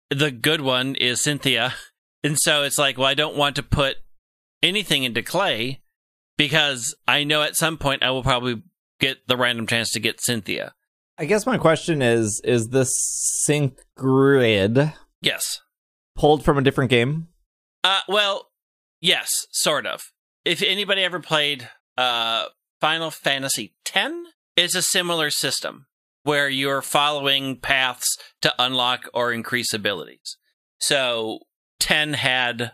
The 0.10 0.32
good 0.32 0.60
one 0.60 0.96
is 0.96 1.24
Cynthia. 1.24 1.76
And 2.26 2.38
so 2.40 2.64
it's 2.64 2.78
like, 2.80 2.98
well, 2.98 3.08
I 3.08 3.14
don't 3.14 3.36
want 3.38 3.56
to 3.58 3.64
put 3.64 3.98
anything 4.64 5.04
into 5.04 5.22
clay 5.22 5.82
because 6.38 6.96
I 7.08 7.24
know 7.24 7.44
at 7.44 7.56
some 7.56 7.78
point 7.78 8.02
I 8.04 8.10
will 8.10 8.24
probably 8.24 8.64
get 9.00 9.28
the 9.28 9.38
random 9.38 9.68
chance 9.68 9.92
to 9.92 10.00
get 10.00 10.20
Cynthia. 10.22 10.74
I 11.18 11.26
guess 11.26 11.46
my 11.46 11.58
question 11.58 12.02
is: 12.02 12.42
Is 12.44 12.70
this 12.70 12.90
sync 13.46 13.80
grid 13.96 14.94
Yes. 15.22 15.62
pulled 16.16 16.44
from 16.44 16.58
a 16.58 16.62
different 16.62 16.90
game? 16.90 17.28
Uh, 17.84 18.02
well, 18.08 18.50
yes, 19.02 19.30
sort 19.52 19.86
of. 19.86 20.02
If 20.44 20.62
anybody 20.64 21.04
ever 21.04 21.20
played 21.20 21.70
uh, 21.98 22.46
Final 22.82 23.12
Fantasy 23.12 23.76
X, 23.94 24.14
it's 24.58 24.76
a 24.76 24.82
similar 24.82 25.30
system. 25.30 25.86
where 26.24 26.50
you're 26.50 26.82
following 26.82 27.56
paths 27.60 28.18
to 28.42 28.52
unlock 28.58 29.08
or 29.14 29.32
increase 29.32 29.72
abilities. 29.74 30.38
So 30.80 31.40
10 31.80 32.14
had 32.14 32.72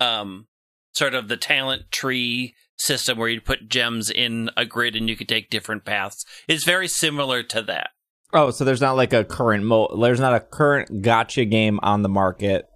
um, 0.00 0.46
sort 0.94 1.14
of 1.14 1.28
the 1.28 1.36
talent 1.36 1.90
tree 1.90 2.54
system 2.76 3.18
where 3.18 3.28
you 3.28 3.40
put 3.40 3.68
gems 3.68 4.10
in 4.10 4.50
a 4.56 4.64
grid 4.64 4.96
and 4.96 5.08
you 5.08 5.16
could 5.16 5.28
take 5.28 5.50
different 5.50 5.84
paths. 5.84 6.24
It's 6.48 6.64
very 6.64 6.88
similar 6.88 7.42
to 7.44 7.62
that. 7.62 7.90
Oh, 8.32 8.50
so 8.50 8.64
there's 8.64 8.80
not 8.80 8.96
like 8.96 9.12
a 9.12 9.24
current 9.24 9.64
mo. 9.64 9.94
There's 10.00 10.20
not 10.20 10.34
a 10.34 10.40
current 10.40 11.02
gacha 11.02 11.48
game 11.48 11.78
on 11.82 12.02
the 12.02 12.08
market 12.08 12.66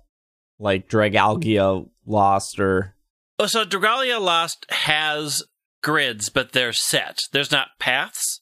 like 0.58 0.88
Dragalia 0.88 1.88
Lost 2.06 2.60
or. 2.60 2.94
Oh, 3.38 3.46
so 3.46 3.64
Dragalia 3.64 4.20
Lost 4.20 4.66
has 4.70 5.42
grids, 5.82 6.28
but 6.28 6.52
they're 6.52 6.72
set. 6.72 7.18
There's 7.32 7.50
not 7.50 7.68
paths. 7.78 8.40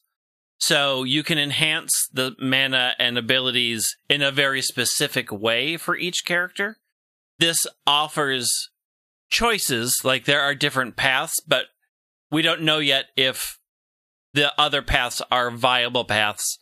So 0.58 1.02
you 1.02 1.22
can 1.22 1.38
enhance 1.38 1.92
the 2.12 2.34
mana 2.40 2.94
and 2.98 3.18
abilities 3.18 3.84
in 4.08 4.22
a 4.22 4.30
very 4.30 4.62
specific 4.62 5.30
way 5.30 5.76
for 5.76 5.96
each 5.96 6.24
character. 6.24 6.78
This 7.44 7.66
offers 7.86 8.70
choices, 9.28 10.00
like 10.02 10.24
there 10.24 10.40
are 10.40 10.54
different 10.54 10.96
paths, 10.96 11.34
but 11.46 11.66
we 12.30 12.40
don't 12.40 12.62
know 12.62 12.78
yet 12.78 13.08
if 13.18 13.58
the 14.32 14.58
other 14.58 14.80
paths 14.80 15.20
are 15.30 15.50
viable 15.50 16.06
paths 16.06 16.58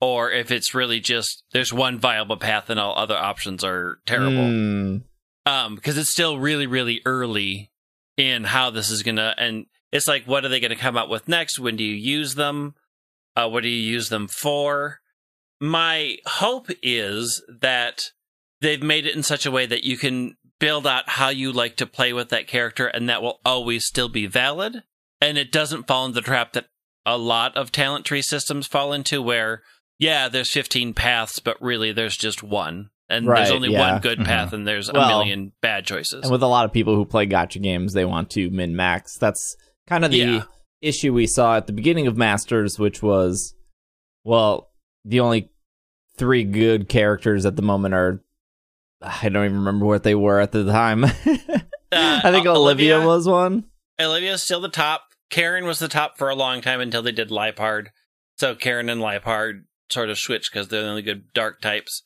or 0.00 0.30
if 0.30 0.52
it's 0.52 0.72
really 0.72 1.00
just 1.00 1.42
there's 1.50 1.72
one 1.72 1.98
viable 1.98 2.36
path 2.36 2.70
and 2.70 2.78
all 2.78 2.96
other 2.96 3.16
options 3.16 3.64
are 3.64 3.98
terrible. 4.06 4.44
Mm. 4.44 5.02
Um, 5.46 5.74
because 5.74 5.98
it's 5.98 6.12
still 6.12 6.38
really, 6.38 6.68
really 6.68 7.00
early 7.04 7.72
in 8.16 8.44
how 8.44 8.70
this 8.70 8.88
is 8.88 9.02
gonna 9.02 9.34
and 9.36 9.66
it's 9.90 10.06
like 10.06 10.26
what 10.26 10.44
are 10.44 10.48
they 10.48 10.60
gonna 10.60 10.76
come 10.76 10.96
out 10.96 11.10
with 11.10 11.26
next? 11.26 11.58
When 11.58 11.74
do 11.74 11.82
you 11.82 11.96
use 11.96 12.36
them? 12.36 12.76
Uh, 13.34 13.48
what 13.48 13.64
do 13.64 13.68
you 13.68 13.82
use 13.82 14.10
them 14.10 14.28
for? 14.28 15.00
My 15.60 16.18
hope 16.24 16.68
is 16.84 17.42
that 17.48 18.12
they've 18.60 18.82
made 18.82 19.06
it 19.06 19.16
in 19.16 19.22
such 19.22 19.46
a 19.46 19.50
way 19.50 19.66
that 19.66 19.84
you 19.84 19.96
can 19.96 20.36
build 20.58 20.86
out 20.86 21.08
how 21.08 21.28
you 21.30 21.50
like 21.52 21.76
to 21.76 21.86
play 21.86 22.12
with 22.12 22.28
that 22.28 22.46
character 22.46 22.86
and 22.86 23.08
that 23.08 23.22
will 23.22 23.40
always 23.44 23.86
still 23.86 24.08
be 24.08 24.26
valid. 24.26 24.82
And 25.20 25.38
it 25.38 25.50
doesn't 25.52 25.86
fall 25.86 26.04
into 26.06 26.16
the 26.16 26.20
trap 26.26 26.52
that 26.52 26.66
a 27.06 27.16
lot 27.16 27.56
of 27.56 27.72
talent 27.72 28.04
tree 28.04 28.22
systems 28.22 28.66
fall 28.66 28.92
into 28.92 29.22
where, 29.22 29.62
yeah, 29.98 30.28
there's 30.28 30.50
15 30.52 30.92
paths, 30.94 31.38
but 31.38 31.60
really 31.62 31.92
there's 31.92 32.16
just 32.16 32.42
one. 32.42 32.90
And 33.08 33.26
there's 33.26 33.50
only 33.50 33.72
yeah. 33.72 33.92
one 33.92 34.00
good 34.00 34.18
Mhm. 34.20 34.24
path 34.24 34.52
and 34.52 34.66
there's 34.68 34.90
Well, 34.92 35.02
a 35.04 35.08
million 35.08 35.52
bad 35.62 35.84
choices. 35.86 36.22
And 36.22 36.30
with 36.30 36.42
a 36.42 36.46
lot 36.46 36.64
of 36.64 36.72
people 36.72 36.94
who 36.94 37.04
play 37.04 37.26
gacha 37.26 37.60
games, 37.60 37.92
they 37.92 38.04
want 38.04 38.30
to 38.30 38.50
min 38.50 38.76
max. 38.76 39.16
That's 39.18 39.56
kind 39.88 40.04
of 40.04 40.10
the 40.12 40.18
Yeah. 40.18 40.42
issue 40.80 41.12
we 41.12 41.26
saw 41.26 41.56
at 41.56 41.66
the 41.66 41.72
beginning 41.72 42.06
of 42.06 42.16
Masters, 42.16 42.78
which 42.78 43.02
was, 43.02 43.54
well, 44.24 44.70
the 45.04 45.20
only 45.20 45.48
three 46.16 46.44
good 46.44 46.88
characters 46.88 47.44
at 47.46 47.56
the 47.56 47.62
moment 47.62 47.94
are. 47.94 48.22
I 49.02 49.28
don't 49.28 49.44
even 49.44 49.58
remember 49.58 49.86
what 49.86 50.02
they 50.02 50.14
were 50.14 50.40
at 50.40 50.52
the 50.52 50.64
time. 50.64 51.04
I 51.92 52.30
think 52.30 52.46
Uh, 52.46 52.54
Olivia, 52.54 52.96
Olivia- 52.96 53.00
was 53.06 53.26
one. 53.28 53.64
Olivia's 54.00 54.42
still 54.42 54.60
the 54.60 54.68
top. 54.68 55.04
Karen 55.30 55.64
was 55.64 55.78
the 55.78 55.88
top 55.88 56.18
for 56.18 56.28
a 56.28 56.34
long 56.34 56.60
time 56.60 56.80
until 56.80 57.02
they 57.02 57.12
did 57.12 57.30
Liepard. 57.30 57.88
So 58.38 58.54
Karen 58.54 58.88
and 58.88 59.00
Liepard 59.00 59.64
sort 59.90 60.08
of 60.10 60.18
switched 60.18 60.50
because 60.52 60.68
they're 60.68 60.82
the 60.82 60.88
only 60.88 61.02
good 61.02 61.32
dark 61.34 61.60
types. 61.60 62.02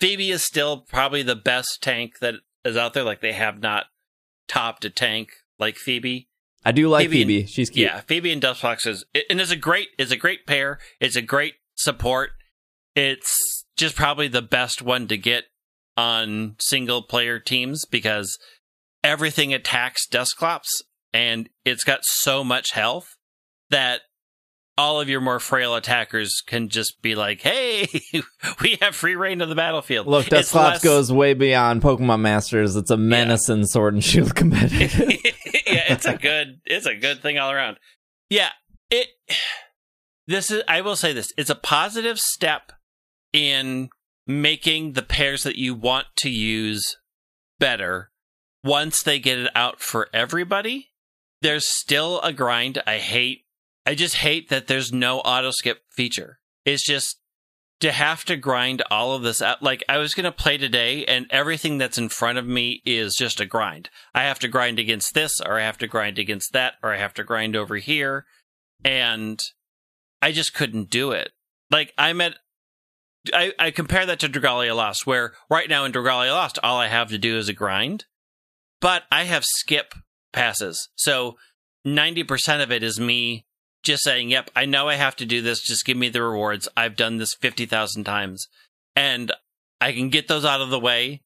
Phoebe 0.00 0.30
is 0.30 0.44
still 0.44 0.78
probably 0.88 1.22
the 1.22 1.36
best 1.36 1.82
tank 1.82 2.18
that 2.20 2.34
is 2.64 2.76
out 2.76 2.92
there. 2.94 3.04
Like 3.04 3.20
they 3.20 3.32
have 3.32 3.60
not 3.60 3.86
topped 4.48 4.84
a 4.84 4.90
tank 4.90 5.30
like 5.58 5.76
Phoebe. 5.76 6.28
I 6.64 6.72
do 6.72 6.88
like 6.88 7.08
Phoebe 7.10 7.40
and- 7.40 7.48
She's 7.50 7.70
cute. 7.70 7.88
Yeah, 7.88 8.00
Phoebe 8.02 8.32
and 8.32 8.40
Dusclops 8.42 8.86
is 8.86 9.04
and 9.28 9.40
it's 9.40 9.50
a 9.50 9.56
great 9.56 9.88
it's 9.98 10.12
a 10.12 10.16
great 10.16 10.46
pair. 10.46 10.78
It's 11.00 11.16
a 11.16 11.22
great 11.22 11.54
support. 11.76 12.30
It's 12.94 13.64
just 13.76 13.94
probably 13.96 14.28
the 14.28 14.42
best 14.42 14.82
one 14.82 15.08
to 15.08 15.16
get 15.16 15.44
on 15.96 16.56
single 16.60 17.02
player 17.02 17.38
teams 17.38 17.84
because 17.84 18.36
everything 19.04 19.52
attacks 19.54 20.06
Dusclops 20.06 20.70
and 21.12 21.48
it's 21.64 21.84
got 21.84 22.00
so 22.02 22.44
much 22.44 22.72
health 22.72 23.06
that 23.70 24.02
all 24.78 25.00
of 25.00 25.08
your 25.10 25.20
more 25.20 25.40
frail 25.40 25.74
attackers 25.74 26.40
can 26.46 26.68
just 26.70 27.02
be 27.02 27.14
like, 27.14 27.42
"Hey, 27.42 27.86
we 28.62 28.78
have 28.80 28.94
free 28.96 29.14
reign 29.16 29.42
of 29.42 29.48
the 29.50 29.54
battlefield." 29.54 30.06
Look, 30.06 30.26
It's 30.26 30.30
Dusclops 30.30 30.74
less- 30.76 30.84
goes 30.84 31.12
way 31.12 31.34
beyond 31.34 31.82
Pokemon 31.82 32.20
Masters. 32.20 32.76
It's 32.76 32.90
a 32.90 32.96
menace 32.96 33.48
in 33.50 33.66
Sword 33.66 33.94
and 33.94 34.02
Shield 34.04 34.34
competitive. 34.36 34.98
yeah, 35.66 35.92
it's 35.92 36.06
a 36.06 36.16
good 36.16 36.60
it's 36.64 36.86
a 36.86 36.94
good 36.94 37.20
thing 37.20 37.38
all 37.38 37.50
around. 37.50 37.76
Yeah, 38.30 38.50
it 38.90 39.08
this 40.26 40.50
is 40.50 40.62
I 40.66 40.80
will 40.80 40.96
say 40.96 41.12
this. 41.12 41.28
It's 41.36 41.50
a 41.50 41.54
positive 41.56 42.18
step 42.18 42.72
in 43.34 43.90
making 44.30 44.92
the 44.92 45.02
pairs 45.02 45.42
that 45.42 45.56
you 45.56 45.74
want 45.74 46.06
to 46.16 46.30
use 46.30 46.96
better 47.58 48.10
once 48.62 49.02
they 49.02 49.18
get 49.18 49.38
it 49.38 49.50
out 49.54 49.80
for 49.80 50.08
everybody. 50.12 50.90
There's 51.42 51.66
still 51.66 52.20
a 52.20 52.32
grind. 52.32 52.82
I 52.86 52.98
hate 52.98 53.44
I 53.86 53.94
just 53.94 54.16
hate 54.16 54.50
that 54.50 54.66
there's 54.66 54.92
no 54.92 55.20
auto 55.20 55.50
skip 55.50 55.82
feature. 55.90 56.38
It's 56.64 56.84
just 56.84 57.18
to 57.80 57.92
have 57.92 58.24
to 58.26 58.36
grind 58.36 58.82
all 58.90 59.14
of 59.14 59.22
this 59.22 59.40
out. 59.40 59.62
Like 59.62 59.82
I 59.88 59.96
was 59.96 60.14
going 60.14 60.24
to 60.24 60.32
play 60.32 60.58
today 60.58 61.04
and 61.06 61.26
everything 61.30 61.78
that's 61.78 61.98
in 61.98 62.10
front 62.10 62.38
of 62.38 62.46
me 62.46 62.82
is 62.84 63.16
just 63.16 63.40
a 63.40 63.46
grind. 63.46 63.88
I 64.14 64.24
have 64.24 64.38
to 64.40 64.48
grind 64.48 64.78
against 64.78 65.14
this 65.14 65.40
or 65.40 65.58
I 65.58 65.62
have 65.62 65.78
to 65.78 65.86
grind 65.86 66.18
against 66.18 66.52
that 66.52 66.74
or 66.82 66.92
I 66.92 66.98
have 66.98 67.14
to 67.14 67.24
grind 67.24 67.56
over 67.56 67.76
here 67.76 68.26
and 68.84 69.40
I 70.20 70.32
just 70.32 70.54
couldn't 70.54 70.90
do 70.90 71.12
it. 71.12 71.32
Like 71.70 71.94
I'm 71.96 72.20
at 72.20 72.34
I, 73.32 73.52
I 73.58 73.70
compare 73.70 74.06
that 74.06 74.20
to 74.20 74.28
Dragalia 74.28 74.74
Lost, 74.74 75.06
where 75.06 75.34
right 75.50 75.68
now 75.68 75.84
in 75.84 75.92
Dragalia 75.92 76.32
Lost, 76.32 76.58
all 76.62 76.78
I 76.78 76.88
have 76.88 77.08
to 77.10 77.18
do 77.18 77.36
is 77.36 77.48
a 77.48 77.52
grind, 77.52 78.06
but 78.80 79.04
I 79.12 79.24
have 79.24 79.44
skip 79.44 79.94
passes. 80.32 80.88
So 80.96 81.36
90% 81.86 82.62
of 82.62 82.72
it 82.72 82.82
is 82.82 82.98
me 82.98 83.46
just 83.82 84.02
saying, 84.02 84.30
yep, 84.30 84.50
I 84.54 84.64
know 84.64 84.88
I 84.88 84.94
have 84.94 85.16
to 85.16 85.26
do 85.26 85.42
this. 85.42 85.62
Just 85.62 85.84
give 85.84 85.96
me 85.96 86.08
the 86.08 86.22
rewards. 86.22 86.68
I've 86.76 86.96
done 86.96 87.16
this 87.16 87.34
50,000 87.34 88.04
times. 88.04 88.46
And 88.94 89.32
I 89.80 89.92
can 89.92 90.10
get 90.10 90.28
those 90.28 90.44
out 90.44 90.60
of 90.60 90.70
the 90.70 90.80
way 90.80 91.22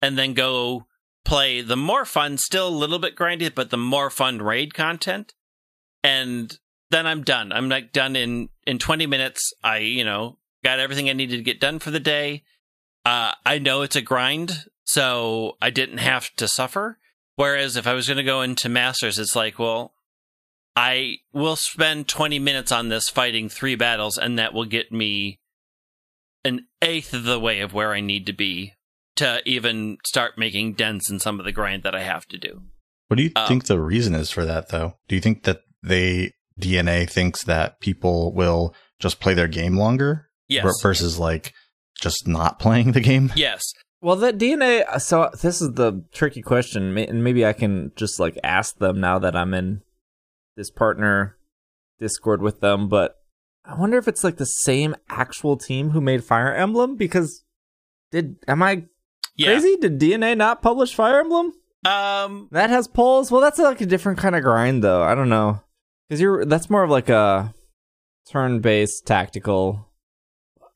and 0.00 0.18
then 0.18 0.34
go 0.34 0.86
play 1.24 1.60
the 1.60 1.76
more 1.76 2.04
fun, 2.04 2.38
still 2.38 2.68
a 2.68 2.70
little 2.70 2.98
bit 2.98 3.16
grindy, 3.16 3.52
but 3.54 3.70
the 3.70 3.76
more 3.76 4.10
fun 4.10 4.42
raid 4.42 4.74
content. 4.74 5.34
And 6.02 6.56
then 6.90 7.06
I'm 7.06 7.22
done. 7.22 7.52
I'm 7.52 7.68
like 7.68 7.92
done 7.92 8.16
in, 8.16 8.48
in 8.66 8.78
20 8.78 9.06
minutes. 9.06 9.52
I, 9.62 9.78
you 9.78 10.04
know, 10.04 10.38
got 10.64 10.78
everything 10.80 11.08
I 11.08 11.12
needed 11.14 11.36
to 11.38 11.42
get 11.42 11.60
done 11.60 11.78
for 11.78 11.90
the 11.90 12.00
day. 12.00 12.42
Uh, 13.04 13.32
I 13.44 13.58
know 13.58 13.82
it's 13.82 13.96
a 13.96 14.02
grind, 14.02 14.64
so 14.84 15.56
I 15.60 15.70
didn't 15.70 15.98
have 15.98 16.30
to 16.36 16.46
suffer. 16.48 16.98
Whereas 17.36 17.76
if 17.76 17.86
I 17.86 17.94
was 17.94 18.06
going 18.06 18.18
to 18.18 18.22
go 18.22 18.42
into 18.42 18.68
Masters, 18.68 19.18
it's 19.18 19.34
like, 19.34 19.58
well, 19.58 19.94
I 20.76 21.16
will 21.32 21.56
spend 21.56 22.08
20 22.08 22.38
minutes 22.38 22.70
on 22.70 22.88
this 22.88 23.08
fighting 23.08 23.48
three 23.48 23.74
battles, 23.74 24.16
and 24.18 24.38
that 24.38 24.54
will 24.54 24.64
get 24.64 24.92
me 24.92 25.40
an 26.44 26.66
eighth 26.80 27.12
of 27.14 27.24
the 27.24 27.40
way 27.40 27.60
of 27.60 27.72
where 27.72 27.92
I 27.92 28.00
need 28.00 28.26
to 28.26 28.32
be 28.32 28.74
to 29.16 29.40
even 29.44 29.98
start 30.06 30.38
making 30.38 30.74
dents 30.74 31.10
in 31.10 31.18
some 31.20 31.38
of 31.38 31.44
the 31.44 31.52
grind 31.52 31.82
that 31.82 31.94
I 31.94 32.02
have 32.02 32.26
to 32.28 32.38
do. 32.38 32.62
What 33.08 33.16
do 33.16 33.22
you 33.24 33.32
Um, 33.36 33.46
think 33.46 33.66
the 33.66 33.80
reason 33.80 34.14
is 34.14 34.30
for 34.30 34.44
that, 34.44 34.68
though? 34.68 34.94
Do 35.08 35.14
you 35.14 35.20
think 35.20 35.44
that 35.44 35.60
they 35.82 36.32
DeNA 36.58 37.08
thinks 37.08 37.44
that 37.44 37.80
people 37.80 38.32
will 38.32 38.74
just 38.98 39.20
play 39.20 39.34
their 39.34 39.48
game 39.48 39.76
longer 39.76 40.28
Yes. 40.52 40.82
versus 40.82 41.18
like 41.18 41.52
just 42.00 42.26
not 42.26 42.58
playing 42.58 42.92
the 42.92 43.00
game? 43.00 43.32
yes. 43.36 43.62
Well, 44.00 44.16
that 44.16 44.36
DeNA. 44.36 45.00
So 45.00 45.30
this 45.42 45.62
is 45.62 45.74
the 45.74 46.04
tricky 46.12 46.42
question, 46.42 46.96
and 46.98 47.22
maybe 47.22 47.46
I 47.46 47.52
can 47.52 47.92
just 47.94 48.18
like 48.18 48.36
ask 48.42 48.76
them 48.78 49.00
now 49.00 49.18
that 49.20 49.36
I'm 49.36 49.54
in 49.54 49.82
this 50.56 50.70
partner 50.70 51.36
Discord 52.00 52.42
with 52.42 52.58
them. 52.60 52.88
But 52.88 53.14
I 53.64 53.78
wonder 53.78 53.98
if 53.98 54.08
it's 54.08 54.24
like 54.24 54.38
the 54.38 54.44
same 54.44 54.96
actual 55.08 55.56
team 55.56 55.90
who 55.90 56.00
made 56.00 56.24
Fire 56.24 56.52
Emblem. 56.52 56.96
Because 56.96 57.44
did 58.10 58.36
am 58.48 58.60
I 58.64 58.86
Yeah. 59.36 59.52
crazy? 59.52 59.76
Did 59.76 60.00
DeNA 60.00 60.34
not 60.36 60.62
publish 60.62 60.94
Fire 60.96 61.20
Emblem? 61.20 61.52
Um, 61.84 62.48
That 62.50 62.70
has 62.70 62.88
polls. 62.88 63.30
Well, 63.30 63.40
that's 63.40 63.60
like 63.60 63.80
a 63.80 63.86
different 63.86 64.18
kind 64.18 64.34
of 64.34 64.42
grind, 64.42 64.82
though. 64.82 65.02
I 65.04 65.14
don't 65.14 65.28
know, 65.28 65.60
because 66.08 66.20
you're 66.20 66.44
that's 66.44 66.68
more 66.68 66.82
of 66.82 66.90
like 66.90 67.08
a 67.08 67.54
turn-based 68.30 69.06
tactical. 69.06 69.88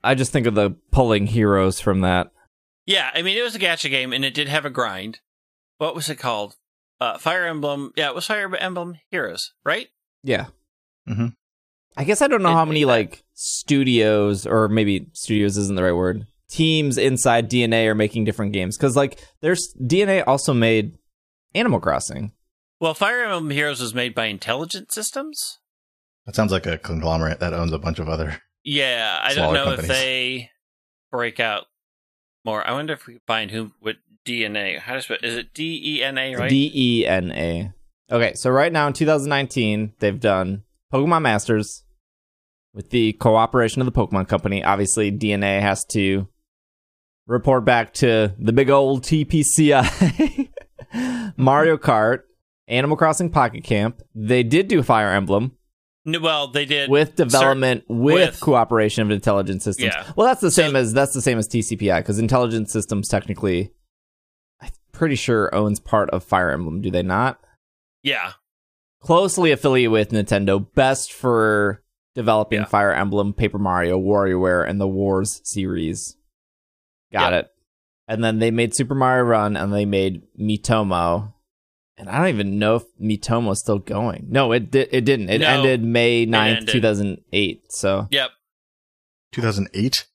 I 0.07 0.15
just 0.15 0.33
think 0.33 0.47
of 0.47 0.55
the 0.55 0.71
pulling 0.91 1.27
heroes 1.27 1.81
from 1.81 2.01
that. 2.01 2.31
yeah, 2.87 3.11
I 3.15 3.23
mean, 3.23 3.37
it 3.37 3.43
was 3.43 3.55
a 3.55 3.59
gacha 3.59 3.91
game 3.91 4.13
and 4.13 4.25
it 4.25 4.35
did 4.35 4.49
have 4.49 4.65
a 4.65 4.71
grind. 4.71 5.21
What 5.79 5.95
was 5.95 6.09
it 6.09 6.17
called? 6.17 6.57
Uh, 7.01 7.19
Fire 7.19 7.45
Emblem. 7.47 7.93
Yeah, 7.97 8.09
it 8.09 8.15
was 8.15 8.27
Fire 8.27 8.55
Emblem 8.57 8.97
Heroes, 9.11 9.53
right? 9.65 9.89
Yeah. 10.23 10.47
Mhm. 11.09 11.35
I 11.97 12.05
guess 12.05 12.23
I 12.23 12.29
don't 12.29 12.43
know 12.43 12.51
It 12.51 12.55
how 12.55 12.65
many 12.65 12.83
that. 12.85 12.87
like 12.89 13.25
studios 13.35 14.47
or 14.47 14.69
maybe 14.69 15.09
studios 15.13 15.57
isn't 15.57 15.77
the 15.77 15.83
right 15.83 15.93
word. 15.93 16.27
Teams 16.49 16.97
inside 16.97 17.51
DeNA 17.51 17.87
are 17.89 17.95
making 17.95 18.25
different 18.25 18.53
games 18.53 18.77
because 18.77 18.97
like 18.97 19.19
there's 19.41 19.75
DeNA 19.83 20.23
also 20.27 20.55
made 20.55 20.97
Animal 21.55 21.81
Crossing. 21.81 22.33
Well, 22.81 22.95
Fire 22.95 23.23
Emblem 23.23 23.51
Heroes 23.51 23.81
was 23.81 23.95
made 23.95 24.15
by 24.15 24.27
Intelligent 24.27 24.93
Systems. 24.93 25.59
That 26.27 26.35
sounds 26.37 26.53
like 26.53 26.67
a 26.67 26.79
conglomerate 26.79 27.41
that 27.41 27.53
owns 27.55 27.73
a 27.73 27.79
bunch 27.79 27.99
of 27.99 28.09
other. 28.09 28.41
Yeah, 28.67 29.21
I 29.23 29.33
don't 29.33 29.55
know 29.55 29.65
companies. 29.67 29.91
if 29.91 29.97
they 29.97 30.51
break 31.13 31.39
out 31.39 31.67
more. 32.45 32.67
I 32.67 32.73
wonder 32.73 32.93
if 32.93 33.07
we 33.07 33.21
find 33.25 33.53
who 33.53 33.71
what 33.81 33.97
DeNA. 34.27 34.81
How 34.81 34.95
does 34.95 35.09
is 35.23 35.37
it 35.37 35.55
D 35.55 35.81
E 35.83 36.03
N 36.03 36.19
A 36.19 36.35
right? 36.35 36.51
D 36.51 36.73
E 36.75 37.07
N 37.07 37.31
A. 37.31 37.73
Okay, 38.11 38.35
so 38.35 38.51
right 38.51 38.73
now 38.73 38.89
in 38.89 38.93
2019, 38.93 39.95
they've 40.01 40.19
done 40.19 40.65
Pokemon 40.93 41.23
Masters 41.23 41.85
with 42.75 42.91
the 42.91 43.13
cooperation 43.15 43.81
of 43.81 43.87
the 43.87 43.93
Pokemon 43.93 44.27
Company. 44.29 44.65
Obviously, 44.65 45.11
DeNA 45.11 45.61
has 45.61 45.85
to 45.87 46.29
report 47.27 47.65
back 47.65 47.93
to 47.95 48.35
the 48.39 48.53
big 48.53 48.69
old 48.69 49.03
TPCI. 49.03 50.51
Mario 51.37 51.77
Kart, 51.77 52.21
Animal 52.69 52.97
Crossing 52.97 53.31
Pocket 53.31 53.65
Camp. 53.65 54.03
They 54.15 54.43
did 54.43 54.69
do 54.69 54.83
Fire 54.83 55.13
Emblem 55.13 55.56
well, 56.21 56.49
they 56.49 56.65
did. 56.65 56.89
with 56.91 57.17
development 57.17 57.85
with, 57.89 58.15
with- 58.15 58.41
cooperation 58.41 59.03
of 59.03 59.11
Intelligent 59.11 59.63
Systems. 59.63 59.93
Yeah. 59.95 60.11
Well, 60.17 60.27
that's 60.27 60.41
the 60.41 60.51
So- 60.51 60.63
same 60.63 60.77
as 60.77 60.93
that's 60.93 61.13
the 61.15 61.23
same 61.23 61.39
as 61.39 61.49
TCPI 61.49 61.99
because 61.99 62.19
Intelligent 62.19 62.71
Systems 62.71 63.09
technically, 63.09 63.73
I'm 64.61 64.71
pretty 64.93 65.17
sure 65.17 65.55
owns 65.55 65.81
part 65.81 66.09
of 66.11 66.23
Fire 66.25 66.51
Emblem. 66.51 66.81
Do 66.81 66.91
they 66.91 67.03
not? 67.03 67.41
yeah, 68.03 68.33
Closely 69.01 69.51
affiliated 69.53 69.91
with 69.93 70.11
Nintendo, 70.11 70.67
best 70.75 71.13
for 71.13 71.83
developing 72.15 72.61
Yeah. 72.61 72.65
Fire 72.65 72.93
Emblem, 72.93 73.33
Paper 73.35 73.59
Mario, 73.59 73.99
WarioWare, 74.01 74.69
and 74.69 74.81
the 74.81 74.89
Wars 74.89 75.41
series. 75.45 76.17
Got 77.13 77.33
Yeah. 77.33 77.39
it. 77.41 77.51
And 78.09 78.25
then 78.25 78.39
they 78.39 78.51
made 78.51 78.75
Super 78.75 78.95
Mario 78.95 79.25
Run, 79.25 79.57
and 79.57 79.73
they 79.73 79.85
made 79.85 80.23
Miitomo. 80.41 81.35
And 81.99 82.11
I 82.11 82.19
don't 82.19 82.29
even 82.29 82.59
know 82.59 82.77
if 82.77 82.83
Miitomo 83.01 83.53
is 83.53 83.61
still 83.61 83.79
going. 83.79 84.27
No, 84.29 84.53
it 84.53 84.71
di- 84.71 84.81
it 84.91 85.05
didn't. 85.07 85.31
It 85.31 85.41
No, 85.41 85.47
ended 85.49 85.83
May 85.83 86.27
9th, 86.27 86.69
2008. 86.69 87.63
So 87.73 88.07
yep. 88.11 88.31
2008. 89.33 90.07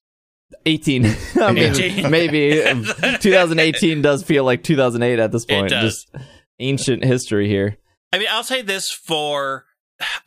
18. 0.66 1.06
I 1.42 1.52
mean, 1.52 1.64
18. 1.76 2.12
maybe 2.12 2.64
um, 2.64 2.84
2018 3.20 4.02
does 4.02 4.24
feel 4.24 4.44
like 4.44 4.64
2008 4.64 5.20
at 5.20 5.32
this 5.32 5.44
It 5.46 5.50
point. 5.50 5.70
does. 5.70 6.06
Just 6.06 6.16
ancient 6.60 7.04
history 7.04 7.48
here. 7.48 7.78
I 8.14 8.20
mean, 8.20 8.28
I'll 8.30 8.44
say 8.44 8.62
this 8.62 8.92
for 8.92 9.66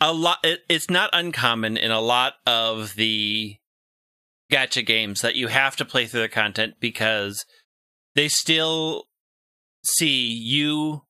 a 0.00 0.12
lot. 0.12 0.38
It, 0.42 0.60
it's 0.68 0.90
not 0.90 1.10
uncommon 1.12 1.76
in 1.76 1.90
a 1.90 2.00
lot 2.00 2.34
of 2.46 2.94
the 2.96 3.56
gacha 4.52 4.84
games 4.84 5.20
that 5.20 5.36
you 5.36 5.48
have 5.48 5.76
to 5.76 5.84
play 5.84 6.06
through 6.06 6.22
the 6.22 6.28
content 6.28 6.74
because 6.80 7.44
they 8.14 8.28
still 8.28 9.04
see 9.84 10.26
you 10.32 11.02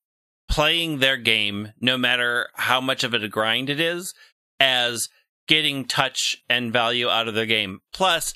playing 0.48 0.98
their 0.98 1.16
game, 1.16 1.72
no 1.80 1.96
matter 1.96 2.48
how 2.54 2.80
much 2.80 3.04
of 3.04 3.14
it 3.14 3.24
a 3.24 3.28
grind 3.28 3.70
it 3.70 3.80
is, 3.80 4.14
as 4.60 5.08
getting 5.46 5.84
touch 5.84 6.36
and 6.48 6.72
value 6.72 7.08
out 7.08 7.28
of 7.28 7.34
their 7.34 7.46
game. 7.46 7.80
Plus, 7.92 8.34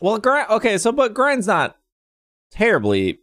Well, 0.00 0.18
grind. 0.18 0.50
Okay, 0.50 0.78
so 0.78 0.92
but 0.92 1.14
grind's 1.14 1.46
not 1.46 1.76
terribly 2.50 3.20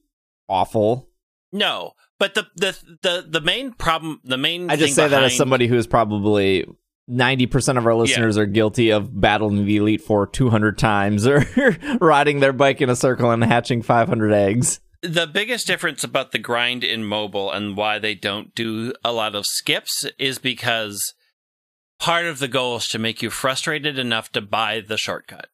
awful. 0.48 1.10
no. 1.52 1.94
But 2.20 2.34
the 2.34 2.48
the 2.56 2.76
the 3.04 3.26
the 3.30 3.42
main 3.42 3.74
problem, 3.74 4.22
the 4.24 4.38
main 4.38 4.72
I 4.72 4.76
just 4.76 4.96
say 4.96 5.08
that 5.08 5.24
as 5.24 5.38
somebody 5.38 5.68
who 5.68 5.76
is 5.78 5.86
probably. 5.88 6.66
90% 7.10 7.78
of 7.78 7.86
our 7.86 7.96
listeners 7.96 8.38
are 8.38 8.46
guilty 8.46 8.90
of 8.90 9.22
battling 9.22 9.66
the 9.66 9.78
Elite 9.78 10.02
Four 10.02 10.28
200 10.28 10.78
times 10.78 11.26
or 11.26 11.46
riding 12.02 12.42
their 12.42 12.52
bike 12.52 12.82
in 12.82 12.90
a 12.90 12.98
circle 12.98 13.32
and 13.32 13.42
hatching 13.46 13.82
500 13.82 14.34
eggs. 14.34 14.82
The 15.02 15.28
biggest 15.28 15.68
difference 15.68 16.04
about 16.04 16.32
the 16.32 16.40
grind 16.40 16.84
in 16.84 17.04
mobile 17.04 17.52
and 17.52 17.78
why 17.78 18.00
they 18.00 18.16
don't 18.16 18.54
do 18.56 18.94
a 19.04 19.12
lot 19.12 19.36
of 19.36 19.46
skips 19.46 20.06
is 20.18 20.40
because 20.40 21.14
part 22.00 22.26
of 22.26 22.40
the 22.40 22.48
goal 22.48 22.78
is 22.78 22.88
to 22.88 23.00
make 23.00 23.22
you 23.22 23.30
frustrated 23.30 24.00
enough 24.00 24.32
to 24.32 24.42
buy 24.42 24.82
the 24.82 24.98
shortcut. 24.98 25.50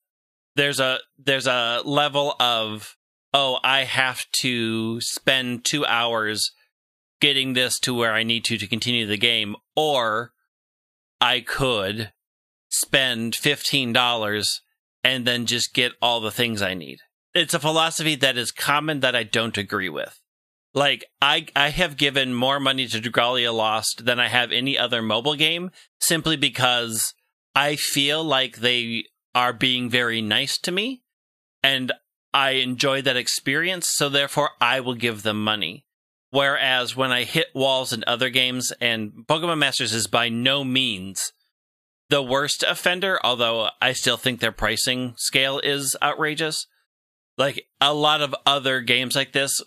There's 0.55 0.79
a 0.79 0.99
there's 1.17 1.47
a 1.47 1.81
level 1.83 2.35
of 2.39 2.95
oh 3.33 3.59
I 3.63 3.83
have 3.85 4.25
to 4.41 5.01
spend 5.01 5.65
2 5.65 5.85
hours 5.85 6.51
getting 7.19 7.53
this 7.53 7.79
to 7.79 7.93
where 7.93 8.13
I 8.13 8.23
need 8.23 8.45
to 8.45 8.57
to 8.57 8.67
continue 8.67 9.05
the 9.05 9.17
game 9.17 9.55
or 9.75 10.31
I 11.19 11.39
could 11.39 12.11
spend 12.69 13.33
$15 13.33 14.43
and 15.03 15.25
then 15.25 15.45
just 15.45 15.73
get 15.73 15.93
all 16.01 16.19
the 16.19 16.31
things 16.31 16.61
I 16.61 16.73
need 16.73 16.99
it's 17.33 17.53
a 17.53 17.59
philosophy 17.59 18.15
that 18.15 18.37
is 18.37 18.51
common 18.51 18.99
that 19.01 19.15
I 19.15 19.23
don't 19.23 19.57
agree 19.57 19.89
with. 19.89 20.19
Like 20.73 21.05
I 21.21 21.47
I 21.55 21.69
have 21.69 21.97
given 21.97 22.33
more 22.33 22.59
money 22.59 22.87
to 22.87 22.99
Dragalia 22.99 23.53
Lost 23.53 24.05
than 24.05 24.19
I 24.19 24.27
have 24.27 24.51
any 24.51 24.77
other 24.77 25.01
mobile 25.01 25.35
game 25.35 25.71
simply 25.99 26.35
because 26.35 27.13
I 27.55 27.75
feel 27.75 28.23
like 28.23 28.57
they 28.57 29.05
are 29.35 29.53
being 29.53 29.89
very 29.89 30.21
nice 30.21 30.57
to 30.59 30.71
me 30.71 31.03
and 31.61 31.91
I 32.33 32.51
enjoy 32.51 33.03
that 33.03 33.17
experience 33.17 33.87
so 33.89 34.09
therefore 34.09 34.51
I 34.59 34.79
will 34.79 34.95
give 34.95 35.21
them 35.21 35.43
money. 35.43 35.85
Whereas 36.31 36.95
when 36.95 37.11
I 37.11 37.25
hit 37.25 37.49
walls 37.53 37.93
in 37.93 38.03
other 38.07 38.31
games 38.31 38.73
and 38.81 39.11
Pokemon 39.27 39.59
Masters 39.59 39.93
is 39.93 40.07
by 40.07 40.29
no 40.29 40.63
means 40.63 41.31
the 42.09 42.23
worst 42.23 42.63
offender, 42.63 43.19
although 43.23 43.69
I 43.79 43.93
still 43.93 44.17
think 44.17 44.39
their 44.39 44.51
pricing 44.51 45.13
scale 45.17 45.59
is 45.59 45.95
outrageous 46.01 46.65
like 47.37 47.67
a 47.81 47.93
lot 47.93 48.21
of 48.21 48.35
other 48.45 48.81
games 48.81 49.15
like 49.15 49.31
this 49.33 49.61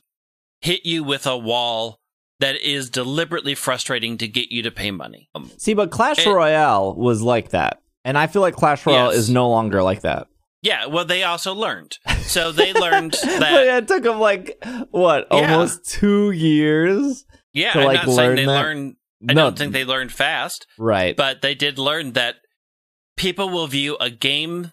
hit 0.61 0.85
you 0.87 1.02
with 1.05 1.26
a 1.26 1.37
wall 1.37 2.00
that 2.40 2.57
is 2.57 2.90
deliberately 2.90 3.55
frustrating 3.55 4.18
to 4.18 4.29
get 4.29 4.50
you 4.52 4.62
to 4.62 4.70
pay 4.70 4.90
money. 4.90 5.29
Um, 5.35 5.50
See, 5.59 5.74
but 5.74 5.90
Clash 5.90 6.26
It- 6.26 6.31
Royale 6.31 6.94
was 6.94 7.22
like 7.22 7.50
that. 7.50 7.81
And 8.05 8.16
I 8.16 8.26
feel 8.29 8.42
like 8.42 8.55
Clash 8.55 8.87
Royale 8.87 9.09
Yes. 9.11 9.16
is 9.20 9.31
no 9.31 9.48
longer 9.48 9.83
like 9.83 10.02
that. 10.02 10.29
yeah, 10.62 10.87
well, 10.87 11.05
they 11.05 11.22
also 11.24 11.55
learned. 11.55 11.98
So 12.22 12.52
they 12.52 12.72
learned 12.72 13.12
that. 13.22 13.66
it 13.83 13.88
took 13.88 14.02
them 14.02 14.18
like, 14.20 14.62
what, 14.90 15.26
Yeah. 15.31 15.52
almost 15.52 15.85
two 15.88 16.31
years? 16.33 17.24
Yeah, 17.52 17.72
to, 17.72 17.81
I'm 17.81 17.85
like, 17.87 18.07
not 18.07 18.14
saying 18.16 18.37
they 18.37 18.44
that. 18.46 18.52
learned. 18.62 18.96
I 19.29 19.33
No, 19.33 19.44
don't 19.46 19.59
think 19.59 19.72
they 19.72 19.85
learned 19.85 20.12
fast, 20.12 20.66
Right. 20.79 21.16
but 21.16 21.40
they 21.42 21.55
did 21.55 21.79
learn 21.79 22.12
that 22.12 22.37
people 23.16 23.48
will 23.48 23.66
view 23.66 23.96
a 23.98 24.11
game, 24.11 24.72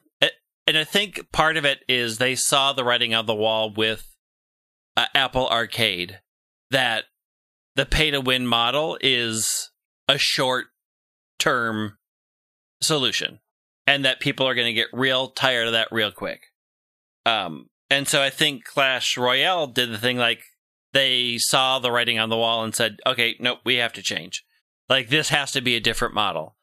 and 0.66 0.78
I 0.78 0.84
think 0.84 1.32
part 1.32 1.58
of 1.58 1.66
it 1.66 1.80
is 1.88 2.18
they 2.18 2.36
saw 2.36 2.74
the 2.74 2.84
writing 2.84 3.14
on 3.14 3.26
the 3.26 3.36
wall 3.36 3.74
with 3.74 4.08
uh, 4.96 5.06
Apple 5.14 5.48
Arcade 5.48 6.20
that 6.72 7.06
the 7.76 7.86
pay 7.86 8.12
to 8.12 8.22
win 8.22 8.48
model 8.48 8.98
is 9.02 9.72
a 10.08 10.18
short 10.18 10.68
term 11.40 11.98
solution 12.82 13.40
and 13.88 14.06
that 14.06 14.20
people 14.20 14.48
are 14.48 14.56
going 14.56 14.68
to 14.68 14.74
get 14.74 14.88
real 14.94 15.30
tired 15.30 15.68
of 15.68 15.74
that 15.74 15.90
real 15.92 16.12
quick. 16.12 16.44
Um, 17.26 17.68
and 17.90 18.08
so 18.08 18.22
I 18.22 18.30
think 18.30 18.64
Clash 18.64 19.18
Royale 19.18 19.68
did 19.68 19.92
the 19.92 19.98
thing 19.98 20.18
like 20.18 20.42
they 20.94 21.38
saw 21.38 21.80
the 21.80 21.92
writing 21.92 22.20
on 22.20 22.30
the 22.30 22.38
wall 22.38 22.64
and 22.64 22.74
said, 22.74 22.98
okay, 23.06 23.36
nope, 23.40 23.60
we 23.66 23.76
have 23.76 23.94
to 23.94 24.02
change. 24.02 24.44
Like 24.90 25.10
this 25.10 25.30
has 25.30 25.52
to 25.52 25.62
be 25.62 25.76
a 25.76 25.82
different 25.82 26.14
model. 26.14 26.56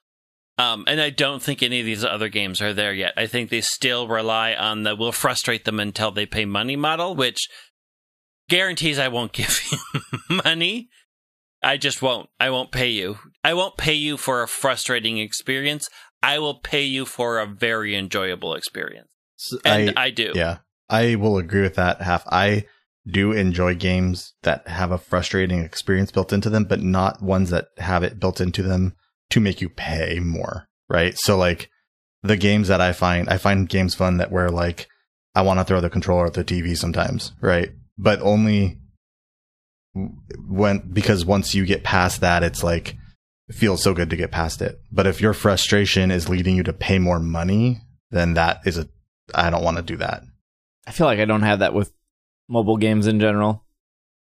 Um, 0.60 0.84
and 0.86 1.00
I 1.00 1.08
don't 1.08 1.42
think 1.42 1.62
any 1.62 1.80
of 1.80 1.86
these 1.86 2.04
other 2.04 2.28
games 2.28 2.60
are 2.60 2.74
there 2.74 2.92
yet. 2.92 3.14
I 3.16 3.26
think 3.26 3.48
they 3.48 3.62
still 3.62 4.06
rely 4.06 4.52
on 4.52 4.82
the 4.82 4.94
we'll 4.94 5.10
frustrate 5.10 5.64
them 5.64 5.80
until 5.80 6.10
they 6.10 6.26
pay 6.26 6.44
money 6.44 6.76
model, 6.76 7.16
which 7.16 7.48
guarantees 8.50 8.98
I 8.98 9.08
won't 9.08 9.32
give 9.32 9.58
you 9.72 10.42
money. 10.44 10.90
I 11.62 11.78
just 11.78 12.02
won't. 12.02 12.28
I 12.38 12.50
won't 12.50 12.72
pay 12.72 12.88
you. 12.90 13.18
I 13.42 13.54
won't 13.54 13.78
pay 13.78 13.94
you 13.94 14.18
for 14.18 14.42
a 14.42 14.48
frustrating 14.48 15.16
experience. 15.16 15.88
I 16.22 16.38
will 16.38 16.56
pay 16.60 16.82
you 16.82 17.06
for 17.06 17.38
a 17.38 17.46
very 17.46 17.96
enjoyable 17.96 18.54
experience. 18.54 19.08
And 19.64 19.94
I, 19.96 20.04
I, 20.04 20.10
do. 20.10 20.32
yeah, 20.34 20.58
I 20.90 21.14
will 21.14 21.38
agree 21.38 21.62
with 21.62 21.76
that 21.76 22.02
half. 22.02 22.26
I 22.30 22.66
do 23.06 23.32
enjoy 23.32 23.76
games 23.76 24.34
that 24.42 24.68
have 24.68 24.90
a 24.90 24.98
frustrating 24.98 25.60
experience 25.60 26.12
built 26.12 26.34
into 26.34 26.50
them, 26.50 26.64
but 26.64 26.82
not 26.82 27.22
ones 27.22 27.48
that 27.48 27.68
have 27.78 28.02
it 28.02 28.20
built 28.20 28.42
into 28.42 28.62
them 28.62 28.94
to 29.30 29.40
make 29.40 29.60
you 29.60 29.68
pay 29.68 30.18
more, 30.20 30.68
right? 30.88 31.16
So 31.16 31.36
like 31.36 31.70
the 32.22 32.36
games 32.36 32.68
that 32.68 32.80
I 32.80 32.92
find, 32.92 33.28
I 33.28 33.38
find 33.38 33.68
games 33.68 33.94
fun 33.94 34.18
that 34.18 34.30
where 34.30 34.50
like 34.50 34.88
I 35.34 35.42
want 35.42 35.60
to 35.60 35.64
throw 35.64 35.80
the 35.80 35.90
controller 35.90 36.26
at 36.26 36.34
the 36.34 36.44
TV 36.44 36.76
sometimes, 36.76 37.32
right? 37.40 37.70
But 37.96 38.20
only 38.20 38.78
when 40.48 40.90
because 40.92 41.24
once 41.24 41.54
you 41.54 41.66
get 41.66 41.84
past 41.84 42.20
that, 42.20 42.42
it's 42.42 42.62
like 42.62 42.96
it 43.48 43.54
feels 43.54 43.82
so 43.82 43.94
good 43.94 44.10
to 44.10 44.16
get 44.16 44.30
past 44.30 44.62
it. 44.62 44.80
But 44.92 45.06
if 45.06 45.20
your 45.20 45.34
frustration 45.34 46.10
is 46.10 46.28
leading 46.28 46.56
you 46.56 46.62
to 46.64 46.72
pay 46.72 46.98
more 46.98 47.18
money, 47.18 47.78
then 48.10 48.34
that 48.34 48.60
is 48.64 48.78
a 48.78 48.88
I 49.34 49.50
don't 49.50 49.64
want 49.64 49.76
to 49.76 49.82
do 49.82 49.96
that. 49.96 50.22
I 50.86 50.92
feel 50.92 51.06
like 51.06 51.20
I 51.20 51.24
don't 51.24 51.42
have 51.42 51.60
that 51.60 51.74
with 51.74 51.92
mobile 52.48 52.76
games 52.76 53.06
in 53.06 53.20
general. 53.20 53.64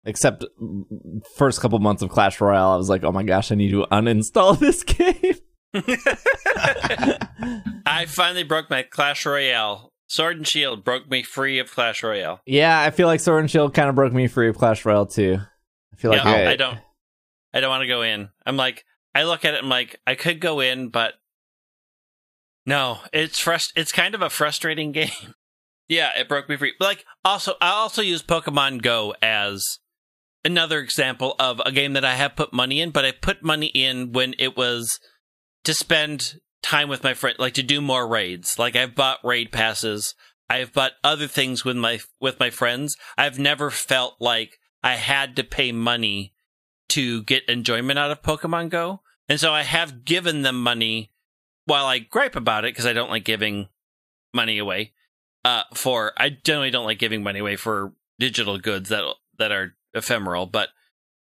Except 0.06 0.44
first 1.38 1.62
couple 1.62 1.80
months 1.80 2.02
of 2.02 2.10
Clash 2.10 2.42
Royale, 2.42 2.72
I 2.72 2.76
was 2.76 2.89
like, 2.89 3.04
"Oh 3.04 3.12
my 3.12 3.24
gosh, 3.24 3.52
I 3.52 3.56
need 3.56 3.72
to 3.72 3.86
uninstall 3.92 4.60
this 4.60 4.84
game." 4.84 5.36
I 7.86 8.06
finally 8.08 8.44
broke 8.44 8.70
my 8.70 8.84
Clash 8.84 9.26
Royale. 9.26 9.92
Sword 10.08 10.38
and 10.38 10.48
Shield 10.48 10.84
broke 10.84 11.10
me 11.10 11.24
free 11.24 11.58
of 11.60 11.72
Clash 11.72 12.04
Royale. 12.04 12.42
yeah, 12.46 12.80
I 12.82 12.92
feel 12.92 13.08
like 13.08 13.20
Sword 13.20 13.39
and 13.42 13.50
Shield 13.50 13.74
kind 13.74 13.89
of 13.89 13.96
broke 13.96 14.13
me 14.13 14.28
free 14.28 14.50
of 14.50 14.58
Clash 14.58 14.86
Royale 14.86 15.06
too. 15.08 15.39
I 15.92 15.96
feel 15.96 16.12
like 16.12 16.26
I, 16.26 16.52
I 16.52 16.56
don't. 16.56 16.78
I 17.54 17.60
don't 17.62 17.70
want 17.70 17.82
to 17.82 17.88
go 17.88 18.02
in. 18.02 18.30
I'm 18.46 18.58
like, 18.58 18.84
I 19.16 19.24
look 19.24 19.46
at 19.46 19.54
it. 19.54 19.63
I'm 19.63 19.70
like, 19.70 20.00
I 20.06 20.16
could 20.16 20.39
go 20.39 20.60
in, 20.60 20.89
but 20.89 21.13
No, 22.66 23.00
it's 23.12 23.44
frust- 23.44 23.72
It's 23.76 23.92
kind 23.92 24.13
of 24.16 24.22
a 24.22 24.30
frustrating 24.30 24.92
game. 24.92 25.10
yeah, 25.88 26.10
it 26.18 26.28
broke 26.28 26.50
me 26.50 26.58
free. 26.58 26.74
Like, 26.80 27.06
also, 27.24 27.54
I 27.62 27.70
also 27.70 28.02
use 28.02 28.22
Pokemon 28.24 28.82
Go 28.82 29.16
as 29.22 29.63
another 30.45 30.79
example 30.79 31.36
of 31.39 31.62
a 31.65 31.71
game 31.71 31.93
that 31.93 32.06
I 32.06 32.15
have 32.15 32.36
put 32.36 32.53
money 32.53 32.82
in, 32.82 32.91
but 32.91 33.06
I 33.06 33.12
put 33.12 33.43
money 33.43 33.67
in 33.67 34.12
when 34.12 34.36
it 34.38 34.58
was 34.58 34.99
to 35.63 35.73
spend 35.73 36.36
time 36.62 36.89
with 36.89 37.03
my 37.03 37.13
friend, 37.13 37.38
like 37.39 37.53
to 37.56 37.63
do 37.63 37.82
more 37.82 38.08
raids. 38.08 38.58
Like 38.58 38.75
I've 38.75 38.95
bought 38.95 39.19
raid 39.23 39.51
passes. 39.51 40.15
I've 40.49 40.73
bought 40.73 40.93
other 41.03 41.27
things 41.27 41.63
with 41.63 41.77
my 41.77 41.99
with 42.19 42.39
my 42.39 42.49
friends. 42.49 42.95
I've 43.17 43.39
never 43.39 43.69
felt 43.69 44.15
like 44.19 44.60
I 44.84 44.95
had 44.95 45.36
to 45.38 45.43
pay 45.43 45.71
money 45.71 46.34
to 46.89 47.23
get 47.23 47.47
enjoyment 47.47 47.97
out 47.97 48.12
of 48.12 48.21
Pokemon 48.21 48.69
Go. 48.69 49.01
And 49.29 49.39
so 49.39 49.53
I 49.53 49.63
have 49.63 50.06
given 50.06 50.41
them 50.41 50.62
money 50.62 51.12
while 51.65 51.86
I 51.86 51.99
gripe 51.99 52.36
about 52.36 52.65
it 52.65 52.73
because 52.73 52.86
I 52.86 52.93
don't 52.93 53.10
like 53.10 53.23
giving 53.23 53.69
money 54.34 54.58
away. 54.58 54.93
Uh, 55.45 55.63
for 55.73 56.13
I 56.17 56.29
generally 56.29 56.71
don't 56.71 56.86
like 56.86 56.99
giving 56.99 57.23
money 57.23 57.39
away 57.39 57.56
for 57.56 57.93
digital 58.19 58.58
goods 58.58 58.89
that 58.89 59.03
that 59.38 59.51
are 59.51 59.75
ephemeral, 59.93 60.45
but 60.45 60.69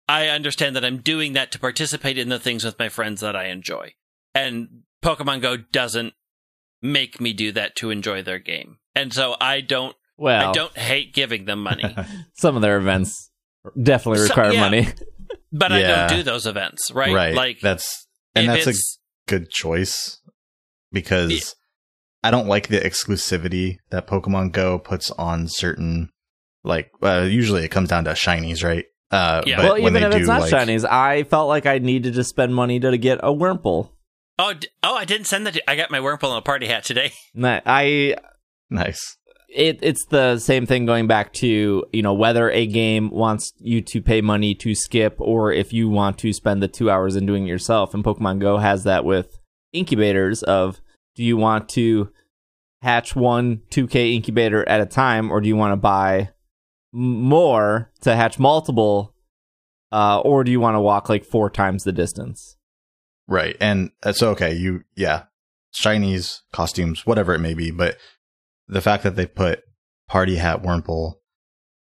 I 0.07 0.27
understand 0.27 0.75
that 0.75 0.85
I'm 0.85 0.97
doing 1.01 1.33
that 1.33 1.51
to 1.53 1.59
participate 1.59 2.17
in 2.17 2.29
the 2.29 2.39
things 2.39 2.63
with 2.63 2.77
my 2.79 2.89
friends 2.89 3.21
that 3.21 3.35
I 3.35 3.45
enjoy. 3.47 3.93
And 4.33 4.83
Pokemon 5.03 5.41
Go 5.41 5.57
doesn't 5.57 6.13
make 6.81 7.19
me 7.19 7.33
do 7.33 7.51
that 7.53 7.75
to 7.77 7.89
enjoy 7.89 8.21
their 8.21 8.39
game. 8.39 8.77
And 8.93 9.13
so 9.13 9.35
I 9.41 9.61
don't 9.61 9.95
Well, 10.17 10.49
I 10.49 10.53
don't 10.53 10.77
hate 10.77 11.13
giving 11.13 11.45
them 11.45 11.63
money. 11.63 11.95
some 12.33 12.55
of 12.55 12.61
their 12.61 12.77
events 12.77 13.31
definitely 13.81 14.19
So- 14.19 14.35
require 14.35 14.51
yeah. 14.53 14.59
money. 14.59 14.87
But 15.51 15.71
I 15.71 15.81
don't 15.81 16.09
do 16.09 16.23
those 16.23 16.45
events, 16.45 16.91
right? 16.91 17.13
Right. 17.13 17.33
Like 17.33 17.61
that's 17.61 18.07
and 18.35 18.49
that's 18.49 18.67
a 18.67 18.73
good 19.25 19.49
choice 19.49 20.19
because 20.91 21.31
Yeah. 21.31 21.39
I 22.23 22.31
don't 22.31 22.47
like 22.47 22.67
the 22.67 22.79
exclusivity 22.79 23.77
that 23.89 24.05
Pokemon 24.05 24.51
Go 24.51 24.77
puts 24.77 25.11
on 25.11 25.47
certain 25.47 26.09
like 26.65 26.91
uh, 27.01 27.21
usually 27.29 27.63
it 27.63 27.69
comes 27.71 27.89
down 27.89 28.05
to 28.05 28.11
shinies, 28.11 28.63
right? 28.63 28.85
Uh, 29.11 29.41
Yeah. 29.45 29.57
but 29.57 29.63
well, 29.65 29.73
when 29.75 29.95
even 29.95 30.01
they 30.01 30.07
if 30.07 30.11
do 30.13 30.17
it's 30.19 30.27
not 30.27 30.41
like, 30.41 30.51
shinies, 30.53 30.83
I 30.89 31.23
felt 31.23 31.47
like 31.47 31.65
I 31.65 31.77
needed 31.77 32.15
to 32.15 32.23
spend 32.23 32.53
money 32.55 32.79
to 32.79 32.97
get 32.97 33.19
a 33.19 33.29
Wurmple. 33.33 33.91
Oh, 34.37 34.53
d- 34.53 34.67
oh, 34.83 34.95
I 34.95 35.05
didn't 35.05 35.27
send 35.27 35.47
that. 35.47 35.53
To, 35.53 35.69
I 35.69 35.75
got 35.75 35.91
my 35.91 35.99
Wurmple 35.99 36.31
in 36.31 36.37
a 36.37 36.41
party 36.41 36.67
hat 36.67 36.83
today. 36.83 37.11
Nah, 37.33 37.61
I 37.65 38.15
nice, 38.69 39.17
it 39.47 39.79
it's 39.81 40.05
the 40.07 40.37
same 40.39 40.65
thing 40.65 40.85
going 40.85 41.07
back 41.07 41.31
to 41.33 41.85
you 41.93 42.01
know 42.01 42.13
whether 42.13 42.49
a 42.49 42.65
game 42.65 43.09
wants 43.11 43.53
you 43.59 43.81
to 43.81 44.01
pay 44.01 44.21
money 44.21 44.55
to 44.55 44.73
skip 44.75 45.15
or 45.19 45.51
if 45.53 45.71
you 45.71 45.87
want 45.89 46.17
to 46.19 46.33
spend 46.33 46.61
the 46.61 46.67
two 46.67 46.89
hours 46.89 47.15
in 47.15 47.25
doing 47.25 47.45
it 47.45 47.49
yourself 47.49 47.93
and 47.93 48.03
pokemon 48.03 48.39
go 48.39 48.57
has 48.57 48.83
that 48.83 49.05
with 49.05 49.37
incubators 49.71 50.43
of 50.43 50.81
do 51.15 51.23
you 51.23 51.37
want 51.37 51.69
to 51.69 52.09
hatch 52.81 53.15
one 53.15 53.61
2k 53.71 54.13
incubator 54.15 54.67
at 54.67 54.81
a 54.81 54.85
time 54.85 55.31
or 55.31 55.39
do 55.41 55.47
you 55.47 55.55
want 55.55 55.71
to 55.71 55.77
buy 55.77 56.19
m- 56.19 56.27
more 56.95 57.91
to 58.01 58.15
hatch 58.15 58.39
multiple 58.39 59.13
uh, 59.91 60.19
or 60.19 60.43
do 60.43 60.51
you 60.51 60.59
want 60.59 60.75
to 60.75 60.81
walk 60.81 61.09
like 61.09 61.25
four 61.25 61.49
times 61.49 61.83
the 61.83 61.91
distance 61.91 62.55
right? 63.27 63.55
And 63.59 63.91
uh, 64.03 64.13
so 64.13 64.31
okay, 64.31 64.53
you 64.53 64.83
yeah, 64.95 65.23
shinies, 65.79 66.41
costumes, 66.51 67.05
whatever 67.05 67.33
it 67.33 67.39
may 67.39 67.53
be, 67.53 67.71
but 67.71 67.97
the 68.67 68.81
fact 68.81 69.03
that 69.03 69.15
they 69.15 69.25
put 69.25 69.61
Party 70.07 70.35
Hat 70.35 70.63
Wurmple 70.63 71.15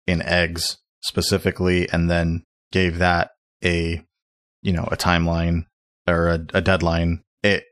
in 0.07 0.21
eggs 0.21 0.77
specifically, 1.01 1.89
and 1.89 2.09
then 2.09 2.43
gave 2.71 2.97
that 2.99 3.31
a 3.63 4.03
you 4.61 4.73
know 4.73 4.87
a 4.91 4.97
timeline 4.97 5.65
or 6.07 6.27
a, 6.27 6.45
a 6.53 6.61
deadline, 6.61 7.23
it 7.43 7.63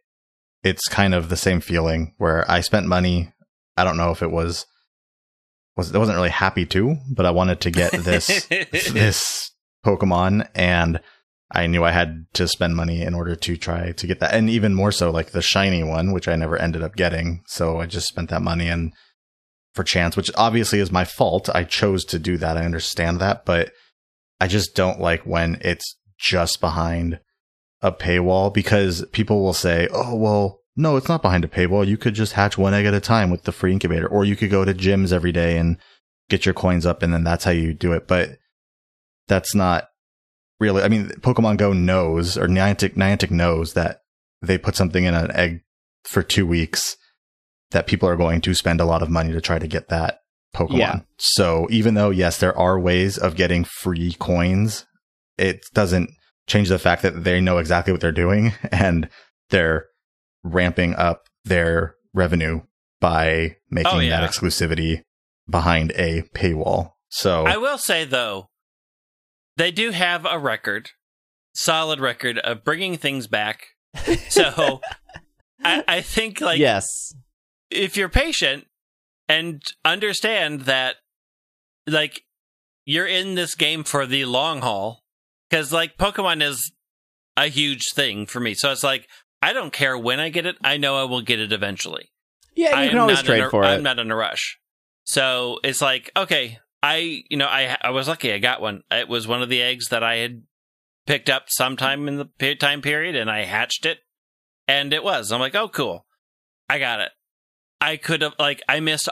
it's 0.63 0.87
kind 0.87 1.13
of 1.13 1.29
the 1.29 1.37
same 1.37 1.61
feeling 1.61 2.13
where 2.17 2.49
I 2.49 2.61
spent 2.61 2.87
money. 2.87 3.31
I 3.75 3.83
don't 3.83 3.97
know 3.97 4.11
if 4.11 4.23
it 4.23 4.31
was 4.31 4.65
was 5.77 5.93
I 5.93 5.97
wasn't 5.99 6.17
really 6.17 6.29
happy 6.29 6.65
to, 6.67 6.97
but 7.09 7.25
I 7.25 7.31
wanted 7.31 7.61
to 7.61 7.71
get 7.71 7.91
this 7.91 8.47
this 8.49 9.51
Pokemon 9.85 10.49
and 10.55 10.99
I 11.51 11.67
knew 11.67 11.83
I 11.83 11.91
had 11.91 12.25
to 12.33 12.47
spend 12.47 12.75
money 12.75 13.01
in 13.01 13.13
order 13.13 13.35
to 13.35 13.55
try 13.55 13.93
to 13.93 14.07
get 14.07 14.19
that. 14.19 14.33
And 14.33 14.49
even 14.49 14.73
more 14.73 14.91
so 14.91 15.11
like 15.11 15.31
the 15.31 15.41
shiny 15.41 15.83
one, 15.83 16.11
which 16.11 16.27
I 16.27 16.35
never 16.35 16.57
ended 16.57 16.83
up 16.83 16.95
getting. 16.95 17.41
So 17.47 17.79
I 17.79 17.85
just 17.85 18.07
spent 18.07 18.29
that 18.29 18.41
money 18.41 18.67
and 18.67 18.91
for 19.73 19.83
chance, 19.83 20.17
which 20.17 20.31
obviously 20.35 20.79
is 20.79 20.91
my 20.91 21.05
fault. 21.05 21.49
I 21.53 21.63
chose 21.63 22.03
to 22.05 22.19
do 22.19 22.37
that. 22.37 22.57
I 22.57 22.65
understand 22.65 23.19
that, 23.19 23.45
but 23.45 23.71
I 24.41 24.47
just 24.47 24.75
don't 24.75 24.99
like 24.99 25.25
when 25.25 25.59
it's 25.61 25.95
just 26.19 26.59
behind 26.59 27.19
a 27.81 27.91
paywall 27.91 28.53
because 28.53 29.05
people 29.11 29.41
will 29.41 29.53
say, 29.53 29.87
"Oh, 29.91 30.15
well, 30.15 30.59
no, 30.77 30.95
it's 30.95 31.09
not 31.09 31.23
behind 31.23 31.43
a 31.43 31.47
paywall. 31.47 31.85
You 31.85 31.97
could 31.97 32.13
just 32.13 32.33
hatch 32.33 32.57
one 32.57 32.73
egg 32.73 32.85
at 32.85 32.93
a 32.93 33.01
time 33.01 33.31
with 33.31 33.43
the 33.43 33.51
free 33.51 33.73
incubator 33.73 34.07
or 34.07 34.23
you 34.23 34.35
could 34.35 34.51
go 34.51 34.63
to 34.63 34.73
gyms 34.73 35.11
every 35.11 35.31
day 35.31 35.57
and 35.57 35.77
get 36.29 36.45
your 36.45 36.53
coins 36.53 36.85
up 36.85 37.01
and 37.01 37.11
then 37.11 37.23
that's 37.23 37.43
how 37.43 37.51
you 37.51 37.73
do 37.73 37.93
it." 37.93 38.07
But 38.07 38.37
that's 39.27 39.55
not 39.55 39.89
really 40.59 40.83
I 40.83 40.87
mean, 40.87 41.09
Pokemon 41.19 41.57
Go 41.57 41.73
knows 41.73 42.37
or 42.37 42.47
Niantic 42.47 42.93
Niantic 42.93 43.31
knows 43.31 43.73
that 43.73 44.01
they 44.41 44.57
put 44.57 44.75
something 44.75 45.03
in 45.03 45.15
an 45.15 45.31
egg 45.31 45.61
for 46.03 46.21
2 46.23 46.45
weeks 46.45 46.95
that 47.71 47.87
people 47.87 48.07
are 48.07 48.15
going 48.15 48.39
to 48.41 48.53
spend 48.53 48.79
a 48.79 48.85
lot 48.85 49.01
of 49.01 49.09
money 49.09 49.33
to 49.33 49.41
try 49.41 49.59
to 49.59 49.67
get 49.67 49.89
that 49.89 50.19
Pokemon. 50.55 50.77
Yeah. 50.77 50.99
So 51.17 51.67
even 51.69 51.95
though 51.95 52.11
yes, 52.11 52.39
there 52.39 52.57
are 52.57 52.79
ways 52.79 53.17
of 53.17 53.35
getting 53.35 53.63
free 53.63 54.13
coins, 54.19 54.85
it 55.37 55.61
doesn't 55.73 56.11
change 56.47 56.69
the 56.69 56.79
fact 56.79 57.01
that 57.01 57.23
they 57.23 57.41
know 57.41 57.57
exactly 57.57 57.91
what 57.91 58.01
they're 58.01 58.11
doing 58.11 58.53
and 58.71 59.09
they're 59.49 59.87
ramping 60.43 60.95
up 60.95 61.27
their 61.45 61.95
revenue 62.13 62.61
by 62.99 63.57
making 63.69 63.91
Oh, 63.93 63.99
yeah. 63.99 64.19
that 64.21 64.29
exclusivity 64.29 65.03
behind 65.49 65.91
a 65.95 66.23
paywall. 66.35 66.91
So 67.09 67.45
I 67.45 67.57
will 67.57 67.77
say 67.77 68.03
though, 68.05 68.49
they 69.55 69.71
do 69.71 69.91
have 69.91 70.25
a 70.25 70.37
record, 70.39 70.89
solid 71.55 71.99
record 71.99 72.37
of 72.39 72.63
bringing 72.63 72.97
things 72.97 73.27
back. 73.27 73.67
So 74.29 74.81
I, 75.63 75.83
I 75.87 76.01
think 76.01 76.39
like 76.41 76.59
yes 76.59 76.85
if 77.71 77.97
you're 77.97 78.09
patient 78.09 78.65
and 79.27 79.61
understand 79.83 80.61
that 80.61 80.95
like 81.87 82.21
you're 82.85 83.07
in 83.07 83.35
this 83.35 83.55
game 83.55 83.83
for 83.83 84.05
the 84.05 84.25
long 84.25 84.61
haul 84.61 85.01
because 85.49 85.73
like 85.73 85.97
pokemon 85.97 86.41
is 86.43 86.71
a 87.35 87.47
huge 87.47 87.83
thing 87.93 88.25
for 88.25 88.39
me 88.39 88.53
so 88.53 88.71
it's 88.71 88.83
like 88.83 89.07
i 89.41 89.53
don't 89.53 89.73
care 89.73 89.97
when 89.97 90.19
i 90.19 90.29
get 90.29 90.45
it. 90.45 90.57
I 90.63 90.77
know 90.77 90.95
i 90.95 91.03
will 91.03 91.21
get 91.21 91.39
it 91.39 91.51
eventually. 91.51 92.11
Yeah 92.55 92.81
you 92.81 92.89
can 92.89 92.99
always 92.99 93.21
trade 93.21 93.43
a, 93.43 93.49
for 93.49 93.63
i'm 93.63 93.79
it. 93.79 93.83
not 93.83 93.99
in 93.99 94.11
a 94.11 94.15
rush. 94.15 94.59
So 95.03 95.59
it's 95.63 95.81
like 95.81 96.11
okay 96.15 96.59
i 96.83 97.23
you 97.29 97.37
know 97.37 97.47
i 97.47 97.77
i 97.81 97.89
was 97.89 98.07
lucky 98.07 98.33
i 98.33 98.39
got 98.39 98.61
one. 98.61 98.83
It 98.91 99.07
was 99.07 99.27
one 99.27 99.41
of 99.41 99.49
the 99.49 99.61
eggs 99.61 99.89
that 99.89 100.03
i 100.03 100.15
had 100.17 100.43
picked 101.05 101.29
up 101.29 101.45
sometime 101.47 102.07
in 102.07 102.17
the 102.17 102.55
time 102.55 102.81
period 102.81 103.15
and 103.15 103.29
i 103.29 103.43
hatched 103.43 103.85
it 103.85 103.99
and 104.67 104.93
it 104.93 105.03
was. 105.03 105.31
I'm 105.31 105.39
like 105.39 105.55
oh 105.55 105.69
cool. 105.69 106.05
I 106.69 106.79
got 106.79 106.99
it. 106.99 107.11
I 107.79 107.97
could 107.97 108.21
have 108.21 108.33
like 108.39 108.61
i 108.67 108.79
missed 108.79 109.09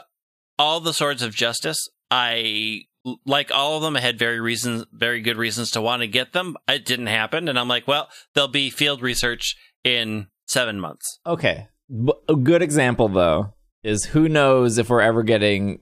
all 0.57 0.79
the 0.79 0.93
swords 0.93 1.21
of 1.21 1.35
justice. 1.35 1.89
I 2.09 2.81
like 3.25 3.51
all 3.53 3.77
of 3.77 3.83
them 3.83 3.95
i 3.95 3.99
had 3.99 4.17
very 4.17 4.39
reasons 4.39 4.83
very 4.91 5.21
good 5.21 5.37
reasons 5.37 5.69
to 5.71 5.81
want 5.81 6.01
to 6.01 6.07
get 6.07 6.33
them. 6.33 6.57
It 6.67 6.85
didn't 6.85 7.07
happen 7.07 7.47
and 7.47 7.59
i'm 7.59 7.67
like 7.67 7.87
well 7.87 8.09
there'll 8.33 8.47
be 8.47 8.69
field 8.69 9.01
research 9.01 9.55
in 9.85 10.27
seven 10.47 10.79
months 10.79 11.19
Okay. 11.25 11.67
B- 11.89 12.11
a 12.27 12.35
good 12.35 12.61
example 12.61 13.07
though 13.07 13.53
is 13.83 14.05
who 14.05 14.27
knows 14.27 14.77
if 14.77 14.89
we're 14.89 14.99
ever 15.01 15.23
getting 15.23 15.79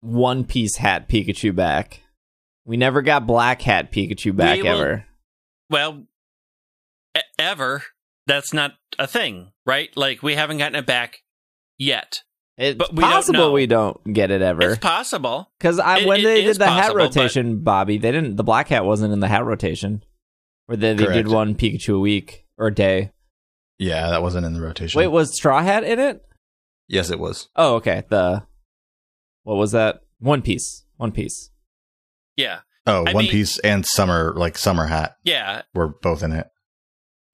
one 0.00 0.44
piece 0.44 0.76
hat 0.76 1.08
Pikachu 1.08 1.54
back. 1.54 2.00
We 2.64 2.76
never 2.76 3.02
got 3.02 3.26
black 3.26 3.60
hat 3.62 3.92
Pikachu 3.92 4.34
back 4.34 4.62
will- 4.62 4.66
ever. 4.68 5.04
well 5.68 6.04
e- 7.16 7.20
ever 7.38 7.82
that's 8.26 8.52
not 8.52 8.72
a 8.98 9.06
thing 9.08 9.50
right 9.66 9.94
like 9.96 10.22
we 10.22 10.34
haven't 10.36 10.58
gotten 10.58 10.76
it 10.76 10.86
back 10.86 11.22
yet 11.78 12.22
It's 12.56 12.76
but 12.78 12.92
we 12.94 13.00
don't 13.02 13.10
possible 13.10 13.52
we 13.52 13.66
don't 13.66 14.12
get 14.12 14.30
it 14.30 14.42
ever. 14.42 14.62
it's 14.70 14.78
possible 14.78 15.50
Because 15.58 15.80
I 15.80 15.98
it- 15.98 16.06
when 16.06 16.20
it 16.20 16.24
they 16.24 16.44
is 16.44 16.56
did 16.58 16.60
the 16.62 16.70
hat 16.70 16.74
possible, 16.92 16.94
but- 16.98 17.02
rotation, 17.16 17.62
Bobby, 17.64 17.98
they 17.98 18.12
didn't. 18.12 18.36
The 18.36 18.44
black 18.44 18.68
hat 18.68 18.84
wasn't 18.84 19.12
in 19.12 19.18
the 19.20 19.28
hat 19.28 19.44
rotation, 19.44 20.04
or 20.68 20.76
they, 20.76 20.94
they 20.94 21.06
did 21.06 21.26
one 21.28 21.54
Pikachu 21.56 21.96
a 21.96 21.98
week 21.98 22.46
or 22.58 22.68
a 22.68 22.74
day. 22.74 23.10
Yeah, 23.82 24.10
that 24.10 24.22
wasn't 24.22 24.46
in 24.46 24.52
the 24.54 24.60
rotation. 24.60 24.98
Wait, 24.98 25.08
was 25.08 25.34
Straw 25.36 25.62
Hat 25.62 25.84
in 25.84 25.98
it? 25.98 26.22
yes, 26.88 27.10
it 27.10 27.18
was. 27.18 27.48
Oh, 27.56 27.76
okay. 27.76 28.04
The 28.08 28.44
what 29.44 29.56
was 29.56 29.72
that? 29.72 30.00
One 30.18 30.42
Piece. 30.42 30.84
One 30.96 31.12
Piece. 31.12 31.50
yeah 32.36 32.60
Oh, 32.86 33.04
I 33.06 33.12
One 33.12 33.24
mean- 33.24 33.30
Piece 33.30 33.58
and 33.60 33.84
Summer, 33.86 34.32
like 34.36 34.56
Summer 34.58 34.86
Hat, 34.86 35.16
yeah 35.24 35.62
were 35.74 35.88
both 35.88 36.22
in 36.22 36.32
it. 36.32 36.46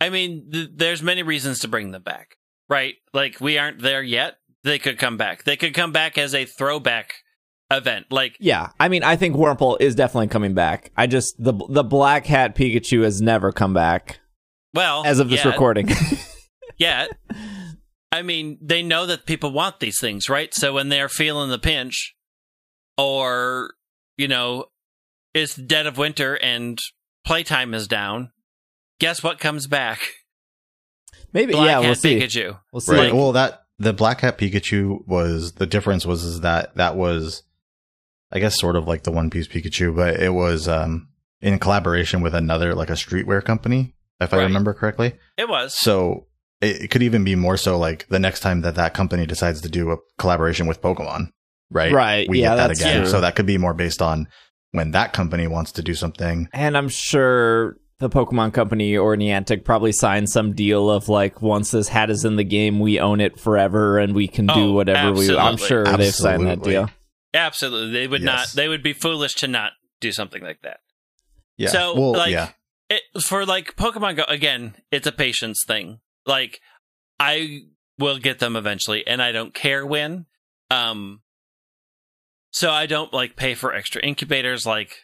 i 0.00 0.08
mean 0.10 0.48
th- 0.52 0.70
there's 0.74 1.02
many 1.02 1.22
reasons 1.22 1.58
to 1.60 1.68
bring 1.68 1.90
them 1.90 2.02
back 2.02 2.36
right 2.68 2.94
like 3.14 3.40
we 3.40 3.58
aren't 3.58 3.80
there 3.80 4.02
yet 4.02 4.36
they 4.64 4.78
could 4.78 4.98
come 4.98 5.16
back 5.16 5.44
they 5.44 5.56
could 5.56 5.72
come 5.74 5.90
back 5.92 6.16
as 6.18 6.34
a 6.34 6.44
throwback 6.44 7.14
event 7.70 8.06
like 8.10 8.36
Yeah, 8.40 8.70
I 8.80 8.88
mean, 8.88 9.02
I 9.02 9.16
think 9.16 9.36
Wurmple 9.36 9.76
is 9.80 9.94
definitely 9.94 10.28
coming 10.28 10.54
back. 10.54 10.90
I 10.96 11.06
just 11.06 11.34
the 11.38 11.52
the 11.68 11.84
black 11.84 12.24
hat 12.26 12.54
Pikachu 12.56 13.02
has 13.04 13.20
never 13.20 13.52
come 13.52 13.74
back 13.74 14.20
well 14.74 15.02
as 15.04 15.18
of 15.18 15.28
this 15.30 15.44
yet, 15.44 15.50
recording. 15.52 15.88
yet 16.78 17.10
I 18.10 18.22
mean, 18.22 18.58
they 18.60 18.82
know 18.82 19.06
that 19.06 19.26
people 19.26 19.52
want 19.52 19.80
these 19.80 20.00
things, 20.00 20.28
right? 20.28 20.54
So 20.54 20.74
when 20.74 20.88
they're 20.88 21.08
feeling 21.08 21.50
the 21.50 21.58
pinch, 21.58 22.14
or 22.96 23.74
you 24.16 24.28
know, 24.28 24.66
it's 25.34 25.54
dead 25.54 25.86
of 25.86 25.98
winter 25.98 26.34
and 26.34 26.78
playtime 27.24 27.74
is 27.74 27.86
down, 27.86 28.30
guess 28.98 29.22
what 29.22 29.38
comes 29.38 29.66
back? 29.66 30.00
Maybe 31.32 31.52
Black 31.52 31.66
yeah, 31.66 31.80
Hat 31.80 31.82
we'll 31.82 31.94
see. 31.94 32.18
Pikachu. 32.18 32.58
We'll 32.72 32.80
see. 32.80 32.92
Right. 32.92 33.04
Like- 33.04 33.12
well, 33.12 33.32
that 33.32 33.64
the 33.78 33.92
Black 33.92 34.22
Hat 34.22 34.38
Pikachu 34.38 35.06
was 35.06 35.52
the 35.52 35.66
difference 35.66 36.06
was 36.06 36.24
is 36.24 36.40
that 36.40 36.74
that 36.76 36.96
was, 36.96 37.42
I 38.32 38.38
guess, 38.38 38.58
sort 38.58 38.76
of 38.76 38.88
like 38.88 39.02
the 39.02 39.12
One 39.12 39.28
Piece 39.28 39.46
Pikachu, 39.46 39.94
but 39.94 40.18
it 40.18 40.32
was 40.32 40.66
um 40.66 41.08
in 41.42 41.58
collaboration 41.58 42.22
with 42.22 42.34
another 42.34 42.74
like 42.74 42.88
a 42.88 42.94
streetwear 42.94 43.44
company, 43.44 43.94
if 44.18 44.32
I 44.32 44.38
remember 44.38 44.72
correctly. 44.72 45.12
It 45.36 45.48
was. 45.48 45.78
So 45.78 46.27
it, 46.60 46.82
it 46.82 46.90
could 46.90 47.02
even 47.02 47.24
be 47.24 47.34
more 47.34 47.56
so 47.56 47.78
like 47.78 48.06
the 48.08 48.18
next 48.18 48.40
time 48.40 48.62
that 48.62 48.74
that 48.76 48.94
company 48.94 49.26
decides 49.26 49.60
to 49.62 49.68
do 49.68 49.90
a 49.92 49.96
collaboration 50.18 50.66
with 50.66 50.80
Pokemon, 50.82 51.30
right? 51.70 51.92
Right, 51.92 52.28
We 52.28 52.40
yeah, 52.40 52.50
get 52.50 52.56
that 52.56 52.66
that's 52.68 52.80
again. 52.80 53.02
true. 53.02 53.10
So 53.10 53.20
that 53.20 53.36
could 53.36 53.46
be 53.46 53.58
more 53.58 53.74
based 53.74 54.02
on 54.02 54.28
when 54.72 54.90
that 54.92 55.12
company 55.12 55.46
wants 55.46 55.72
to 55.72 55.82
do 55.82 55.94
something. 55.94 56.48
And 56.52 56.76
I'm 56.76 56.88
sure 56.88 57.76
the 58.00 58.08
Pokemon 58.10 58.52
Company 58.54 58.96
or 58.96 59.16
Niantic 59.16 59.64
probably 59.64 59.92
signed 59.92 60.30
some 60.30 60.52
deal 60.54 60.88
of 60.90 61.08
like, 61.08 61.42
once 61.42 61.70
this 61.72 61.88
hat 61.88 62.10
is 62.10 62.24
in 62.24 62.36
the 62.36 62.44
game, 62.44 62.78
we 62.78 63.00
own 63.00 63.20
it 63.20 63.40
forever 63.40 63.98
and 63.98 64.14
we 64.14 64.28
can 64.28 64.46
do 64.46 64.52
Oh, 64.70 64.72
whatever 64.72 65.12
we. 65.12 65.28
Want. 65.28 65.40
I'm 65.40 65.52
absolutely. 65.54 65.66
sure 65.90 65.96
they've 65.96 66.14
signed 66.14 66.46
that 66.46 66.62
deal. 66.62 66.90
Absolutely. 67.34 67.92
They 67.92 68.06
would 68.06 68.22
not 68.22 68.48
they 68.54 68.68
would 68.68 68.82
be 68.82 68.92
foolish 68.92 69.34
to 69.36 69.48
not 69.48 69.72
do 70.00 70.12
something 70.12 70.42
like 70.42 70.62
that. 70.62 70.78
Yeah. 71.56 71.70
So, 71.70 71.98
well, 71.98 72.12
like, 72.12 72.30
yeah. 72.30 72.50
it, 72.88 73.02
for 73.22 73.44
like 73.44 73.74
Pokemon 73.76 74.16
Go 74.16 74.24
again, 74.28 74.76
it's 74.92 75.06
a 75.06 75.12
patience 75.12 75.64
thing. 75.66 75.98
Like 76.28 76.60
I 77.18 77.62
will 77.98 78.18
get 78.18 78.38
them 78.38 78.54
eventually, 78.54 79.04
and 79.06 79.20
I 79.20 79.32
don't 79.32 79.54
care 79.54 79.84
when. 79.84 80.26
Um, 80.70 81.22
so 82.50 82.70
I 82.70 82.86
don't 82.86 83.12
like 83.12 83.36
pay 83.36 83.54
for 83.54 83.74
extra 83.74 84.02
incubators. 84.02 84.66
Like, 84.66 84.94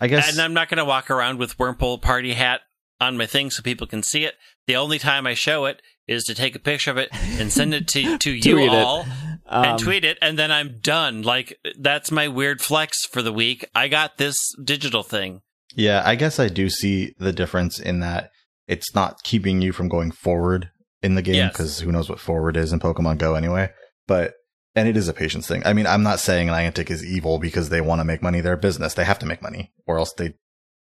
I 0.00 0.06
guess 0.06 0.30
and 0.30 0.40
I'm 0.40 0.54
not 0.54 0.68
going 0.68 0.78
to 0.78 0.84
walk 0.84 1.10
around 1.10 1.38
with 1.38 1.58
Wurmple 1.58 2.00
Party 2.00 2.34
hat 2.34 2.60
on 3.00 3.16
my 3.16 3.26
thing 3.26 3.50
so 3.50 3.62
people 3.62 3.86
can 3.86 4.02
see 4.02 4.24
it. 4.24 4.34
The 4.66 4.76
only 4.76 4.98
time 4.98 5.26
I 5.26 5.34
show 5.34 5.64
it 5.66 5.82
is 6.06 6.24
to 6.24 6.34
take 6.34 6.54
a 6.54 6.60
picture 6.60 6.90
of 6.90 6.96
it 6.96 7.08
and 7.12 7.52
send 7.52 7.74
it 7.74 7.88
to 7.88 8.18
to 8.24 8.30
you 8.30 8.70
all 8.70 9.06
Um, 9.46 9.64
and 9.64 9.78
tweet 9.78 10.04
it, 10.04 10.16
and 10.22 10.38
then 10.38 10.52
I'm 10.52 10.78
done. 10.80 11.22
Like 11.22 11.58
that's 11.78 12.10
my 12.10 12.28
weird 12.28 12.60
flex 12.60 13.04
for 13.04 13.20
the 13.22 13.32
week. 13.32 13.68
I 13.74 13.88
got 13.88 14.16
this 14.16 14.36
digital 14.62 15.02
thing. 15.02 15.42
Yeah, 15.74 16.02
I 16.04 16.14
guess 16.16 16.38
I 16.38 16.48
do 16.48 16.68
see 16.68 17.14
the 17.18 17.32
difference 17.32 17.78
in 17.78 18.00
that 18.00 18.30
it's 18.70 18.94
not 18.94 19.22
keeping 19.24 19.60
you 19.60 19.72
from 19.72 19.88
going 19.88 20.10
forward 20.10 20.70
in 21.02 21.14
the 21.14 21.22
game 21.22 21.34
Yes. 21.34 21.52
because 21.52 21.80
who 21.80 21.90
knows 21.92 22.08
what 22.08 22.20
forward 22.20 22.56
is 22.56 22.72
in 22.72 22.80
Pokemon 22.80 23.18
Go 23.18 23.34
anyway. 23.34 23.70
But 24.06 24.34
and 24.74 24.88
it 24.88 24.96
is 24.96 25.08
a 25.08 25.12
patience 25.12 25.48
thing. 25.48 25.62
I 25.66 25.72
mean, 25.72 25.86
I'm 25.86 26.02
not 26.04 26.20
saying 26.20 26.48
Niantic 26.48 26.90
is 26.90 27.04
evil 27.04 27.38
because 27.38 27.68
they 27.70 27.80
want 27.80 28.00
to 28.00 28.04
make 28.04 28.22
money. 28.22 28.40
They're 28.40 28.56
business; 28.56 28.94
they 28.94 29.04
have 29.04 29.18
to 29.18 29.26
make 29.26 29.42
money, 29.42 29.72
or 29.86 29.98
else 29.98 30.12
they 30.16 30.34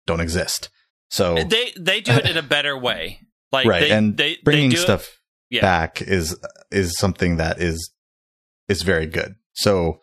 don't 0.05 0.19
exist. 0.19 0.69
So 1.09 1.35
They 1.35 1.71
they 1.79 2.01
do 2.01 2.11
it 2.13 2.29
in 2.29 2.35
a 2.37 2.41
better 2.41 2.77
way. 2.77 3.21
Like 3.51 3.65
right, 3.65 3.79
they, 3.81 3.91
and 3.91 4.17
they, 4.17 4.37
bringing 4.43 4.71
they 4.71 4.75
stuff 4.75 5.19
Yeah. 5.49 5.61
back 5.61 6.01
is 6.01 6.37
is 6.69 6.97
something 6.97 7.37
that 7.37 7.61
is 7.61 7.91
is 8.67 8.81
very 8.81 9.05
good. 9.05 9.35
So 9.53 10.01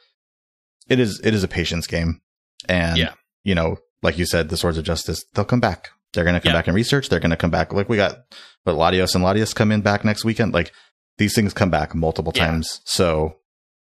it 0.88 0.98
is 0.98 1.20
it 1.22 1.34
is 1.34 1.44
a 1.44 1.48
patience 1.48 1.86
game, 1.86 2.22
and 2.68 2.96
Yeah. 2.96 3.12
you 3.42 3.54
know, 3.54 3.76
like 4.02 4.16
you 4.16 4.24
said, 4.24 4.48
the 4.48 4.56
Swords 4.56 4.78
of 4.78 4.84
Justice 4.84 5.22
they'll 5.34 5.44
come 5.44 5.60
back. 5.60 5.90
They're 6.14 6.24
going 6.24 6.34
to 6.34 6.40
come 6.40 6.50
Yeah. 6.52 6.58
back 6.58 6.66
and 6.68 6.74
research. 6.74 7.08
They're 7.08 7.20
going 7.20 7.30
to 7.30 7.36
come 7.36 7.50
back. 7.50 7.72
Like 7.72 7.88
we 7.88 7.96
got, 7.96 8.18
but 8.64 8.76
Latias 8.76 9.14
and 9.14 9.24
Latios 9.24 9.54
come 9.54 9.70
in 9.72 9.82
back 9.82 10.04
next 10.04 10.24
weekend. 10.24 10.54
Like 10.54 10.72
these 11.18 11.34
things 11.34 11.52
come 11.52 11.70
back 11.70 11.94
multiple 11.94 12.32
Yeah. 12.34 12.46
times. 12.46 12.80
So 12.84 13.36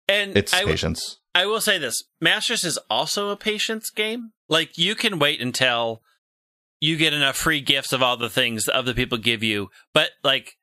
and 0.07 0.35
it's 0.37 0.53
I, 0.53 0.59
w- 0.59 0.73
patience. 0.73 1.17
I 1.35 1.45
will 1.45 1.61
say 1.61 1.77
this: 1.77 1.95
Masters 2.21 2.63
is 2.63 2.77
also 2.89 3.29
a 3.29 3.35
patience 3.37 3.89
game. 3.89 4.31
Like 4.47 4.77
you 4.77 4.95
can 4.95 5.19
wait 5.19 5.41
until 5.41 6.01
you 6.81 6.95
get 6.97 7.13
enough 7.13 7.35
free 7.35 7.61
gifts 7.61 7.91
of 7.93 8.01
all 8.01 8.15
the 8.17 8.29
things 8.29 8.63
that 8.65 8.75
other 8.75 8.93
people 8.93 9.17
give 9.17 9.43
you, 9.43 9.69
but 9.93 10.11
like 10.23 10.53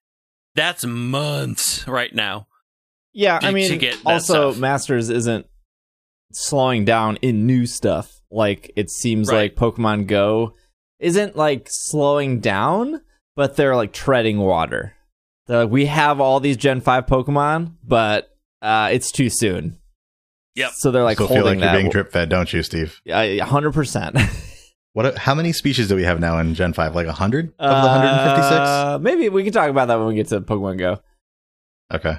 that's 0.54 0.84
months 0.86 1.86
right 1.86 2.14
now. 2.14 2.46
Yeah, 3.12 3.38
to- 3.38 3.46
I 3.46 3.50
to 3.50 3.54
mean, 3.54 3.78
get 3.78 3.98
also 4.04 4.50
stuff. 4.52 4.60
Masters 4.60 5.08
isn't 5.10 5.46
slowing 6.32 6.84
down 6.84 7.16
in 7.22 7.46
new 7.46 7.66
stuff. 7.66 8.10
Like 8.30 8.70
it 8.76 8.90
seems 8.90 9.28
Right. 9.28 9.52
like 9.52 9.54
Pokemon 9.56 10.06
Go 10.06 10.54
isn't 10.98 11.36
like 11.36 11.68
slowing 11.70 12.40
down, 12.40 13.02
but 13.34 13.56
they're 13.56 13.76
like 13.76 13.92
treading 13.92 14.38
water. 14.38 14.94
They're 15.46 15.64
like, 15.64 15.72
we 15.72 15.86
have 15.86 16.20
all 16.20 16.40
these 16.40 16.56
Gen 16.56 16.80
Five 16.80 17.06
Pokemon, 17.06 17.74
but 17.84 18.30
uh, 18.62 18.90
it's 18.92 19.10
too 19.10 19.30
soon. 19.30 19.78
Yep. 20.56 20.70
So 20.76 20.90
they're 20.90 21.04
like 21.04 21.16
Still 21.18 21.28
feel 21.28 21.36
holding 21.42 21.60
like 21.60 21.70
you're 21.70 21.80
being 21.80 21.90
drip 21.90 22.12
fed, 22.12 22.28
don't 22.28 22.52
you, 22.52 22.62
Steve? 22.62 23.00
hundred 23.06 23.72
percent. 23.72 24.16
What? 24.96 25.18
How 25.18 25.34
many 25.34 25.52
species 25.52 25.88
do 25.88 25.94
we 25.94 26.04
have 26.04 26.20
now 26.20 26.38
in 26.38 26.54
Gen 26.54 26.72
Five? 26.72 26.94
Like 26.94 27.06
hundred 27.06 27.52
of 27.58 27.82
the 27.82 27.88
hundred 27.90 28.06
and 28.06 28.30
fifty 28.30 28.42
six. 28.44 28.60
Uh, 28.60 28.98
maybe 28.98 29.28
we 29.28 29.44
can 29.44 29.52
talk 29.52 29.68
about 29.68 29.88
that 29.88 29.98
when 29.98 30.06
we 30.06 30.14
get 30.14 30.28
to 30.28 30.40
Pokemon 30.40 30.78
Go. 30.78 31.00
Okay. 31.92 32.16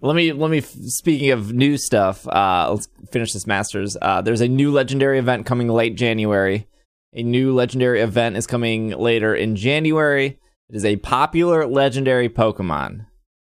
Let 0.00 0.16
me 0.16 0.32
let 0.32 0.50
me. 0.50 0.60
Speaking 0.60 1.30
of 1.30 1.52
new 1.52 1.78
stuff, 1.78 2.26
uh, 2.26 2.68
let's 2.72 2.88
finish 3.12 3.32
this 3.32 3.46
Masters. 3.46 3.96
Uh, 4.02 4.22
there's 4.22 4.40
a 4.40 4.48
new 4.48 4.72
legendary 4.72 5.20
event 5.20 5.46
coming 5.46 5.68
late 5.68 5.94
January. 5.94 6.66
A 7.12 7.22
new 7.22 7.52
legendary 7.52 8.00
event 8.00 8.36
is 8.36 8.46
coming 8.46 8.90
later 8.90 9.34
in 9.34 9.56
January. 9.56 10.38
It 10.68 10.76
is 10.76 10.84
a 10.84 10.96
popular 10.96 11.66
legendary 11.66 12.28
Pokemon, 12.28 13.06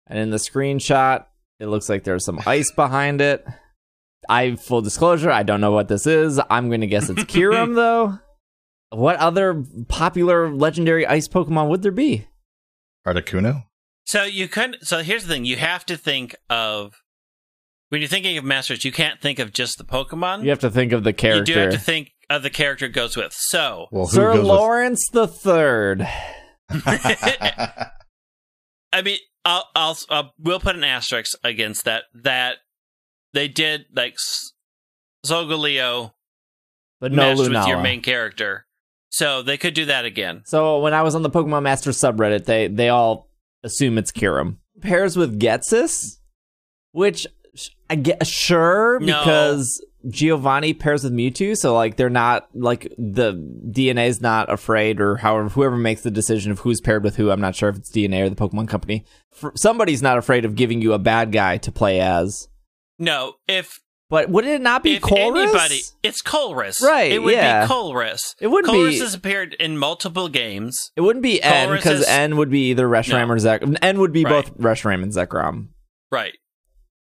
and 0.06 0.18
in 0.18 0.30
the 0.30 0.38
screenshot, 0.38 1.26
it 1.60 1.66
looks 1.66 1.88
like 1.88 2.04
there's 2.04 2.24
some 2.24 2.40
ice 2.46 2.72
behind 2.76 3.20
it. 3.20 3.46
I 4.28 4.54
full 4.54 4.80
disclosure, 4.80 5.30
I 5.30 5.42
don't 5.42 5.60
know 5.60 5.72
what 5.72 5.88
this 5.88 6.06
is. 6.06 6.40
I'm 6.48 6.68
going 6.68 6.80
to 6.80 6.86
guess 6.86 7.10
it's 7.10 7.24
Kyurem 7.24 7.74
though. 7.74 8.18
What 8.90 9.16
other 9.16 9.64
popular 9.88 10.50
legendary 10.50 11.06
ice 11.06 11.28
Pokemon 11.28 11.68
would 11.68 11.82
there 11.82 11.92
be? 11.92 12.26
Articuno. 13.06 13.64
So 14.06 14.24
you 14.24 14.48
can. 14.48 14.76
So 14.80 15.02
here's 15.02 15.24
the 15.24 15.32
thing: 15.34 15.44
you 15.44 15.56
have 15.56 15.84
to 15.86 15.96
think 15.96 16.36
of 16.48 17.02
when 17.90 18.00
you're 18.00 18.08
thinking 18.08 18.38
of 18.38 18.44
Masters. 18.44 18.84
You 18.84 18.92
can't 18.92 19.20
think 19.20 19.38
of 19.38 19.52
just 19.52 19.76
the 19.76 19.84
Pokemon. 19.84 20.44
You 20.44 20.50
have 20.50 20.60
to 20.60 20.70
think 20.70 20.92
of 20.92 21.04
the 21.04 21.12
character. 21.12 21.52
You 21.52 21.56
do 21.56 21.60
have 21.60 21.72
to 21.72 21.78
think 21.78 22.12
of 22.36 22.42
the 22.42 22.50
character 22.50 22.86
it 22.86 22.92
goes 22.92 23.16
with. 23.16 23.32
So 23.34 23.86
Well, 23.90 24.06
Sir 24.06 24.34
goes 24.34 24.44
Lawrence 24.44 25.08
the 25.12 25.26
Third. 25.28 26.06
I 26.70 27.90
mean, 29.04 29.18
I'll, 29.44 29.64
I'll, 29.74 29.96
I'll 30.10 30.32
we'll 30.38 30.60
put 30.60 30.76
an 30.76 30.84
asterisk 30.84 31.32
against 31.44 31.84
that. 31.84 32.04
That 32.14 32.56
they 33.32 33.48
did 33.48 33.86
like 33.94 34.14
S- 34.14 34.52
Solgaleo 35.26 36.12
But 37.00 37.12
no 37.12 37.34
meshed 37.34 37.50
with 37.50 37.66
your 37.66 37.80
main 37.82 38.02
character, 38.02 38.66
so 39.10 39.42
they 39.42 39.56
could 39.56 39.74
do 39.74 39.86
that 39.86 40.04
again. 40.04 40.42
So 40.46 40.78
when 40.80 40.94
I 40.94 41.02
was 41.02 41.14
on 41.14 41.22
the 41.22 41.30
Pokemon 41.30 41.62
Master 41.62 41.90
subreddit, 41.90 42.44
they 42.44 42.68
they 42.68 42.88
all 42.88 43.28
assume 43.64 43.98
it's 43.98 44.12
Kyurem. 44.12 44.56
Pairs 44.80 45.16
with 45.16 45.38
Ghetsis, 45.40 46.18
which 46.92 47.26
I 47.90 47.96
get 47.96 48.26
sure 48.26 48.98
No. 49.00 49.06
because 49.20 49.84
Giovanni 50.08 50.74
pairs 50.74 51.04
with 51.04 51.12
Mewtwo, 51.12 51.56
so 51.56 51.74
like 51.74 51.96
they're 51.96 52.10
not 52.10 52.48
like 52.54 52.92
the 52.98 53.32
DeNA 53.70 54.06
is 54.06 54.20
not 54.20 54.50
afraid, 54.52 55.00
or 55.00 55.16
however 55.16 55.48
whoever 55.48 55.76
makes 55.76 56.02
the 56.02 56.10
decision 56.10 56.50
of 56.52 56.60
who's 56.60 56.80
paired 56.80 57.04
with 57.04 57.16
who. 57.16 57.30
I'm 57.30 57.40
not 57.40 57.54
sure 57.54 57.68
if 57.68 57.76
it's 57.76 57.90
DeNA 57.90 58.22
or 58.26 58.28
the 58.30 58.36
Pokemon 58.36 58.68
Company. 58.68 59.04
For, 59.32 59.52
somebody's 59.54 60.02
not 60.02 60.18
afraid 60.18 60.44
of 60.44 60.54
giving 60.56 60.82
you 60.82 60.92
a 60.92 60.98
bad 60.98 61.32
guy 61.32 61.56
to 61.58 61.72
play 61.72 62.00
as. 62.00 62.48
No, 62.98 63.34
if 63.48 63.80
But 64.10 64.28
would 64.28 64.44
it 64.44 64.60
not 64.60 64.82
be 64.82 64.96
if 64.96 65.02
Colress? 65.02 65.42
anybody, 65.44 65.80
it's 66.02 66.20
Colress, 66.22 66.82
Right, 66.82 67.10
It 67.12 67.20
would 67.22 67.32
yeah. 67.32 67.62
be 67.66 67.72
Colress. 67.72 68.34
It 68.40 68.48
wouldn't 68.48 68.72
be- 68.72 68.98
has 68.98 69.14
appeared 69.14 69.54
in 69.54 69.78
multiple 69.78 70.28
games. 70.28 70.90
It 70.96 71.00
wouldn't 71.00 71.22
be 71.22 71.42
N 71.42 71.70
because 71.74 72.00
is- 72.00 72.06
N 72.08 72.36
would 72.36 72.50
be 72.50 72.70
either 72.70 72.86
Reshiram 72.86 73.28
No. 73.28 73.34
or 73.34 73.38
Zek. 73.38 73.62
N 73.80 73.98
would 74.00 74.12
be 74.12 74.24
Right. 74.24 74.44
both 74.44 74.58
Reshiram 74.58 75.02
and 75.02 75.12
Zekrom. 75.12 75.68
Right. 76.10 76.34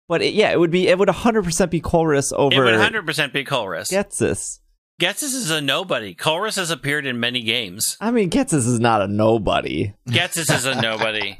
But 0.08 0.22
it, 0.22 0.34
yeah, 0.34 0.52
it 0.52 0.60
would 0.60 0.70
be. 0.70 0.88
It 0.88 0.98
would 0.98 1.08
100 1.08 1.44
percent 1.44 1.70
be 1.70 1.80
Colress 1.80 2.32
over. 2.32 2.54
It 2.54 2.78
would 2.78 2.92
100% 3.06 3.32
be 3.32 3.44
Colress. 3.44 3.90
Ghetsis. 3.90 4.60
Ghetsis 5.00 5.34
is 5.34 5.50
a 5.50 5.60
nobody. 5.60 6.14
Colress 6.14 6.56
has 6.56 6.70
appeared 6.70 7.04
in 7.06 7.20
many 7.20 7.42
games. 7.42 7.96
I 8.00 8.10
mean, 8.10 8.30
Ghetsis 8.30 8.66
is 8.66 8.80
not 8.80 9.02
a 9.02 9.08
nobody. 9.08 9.94
Ghetsis 10.08 10.50
is 10.54 10.64
a 10.64 10.80
nobody. 10.80 11.36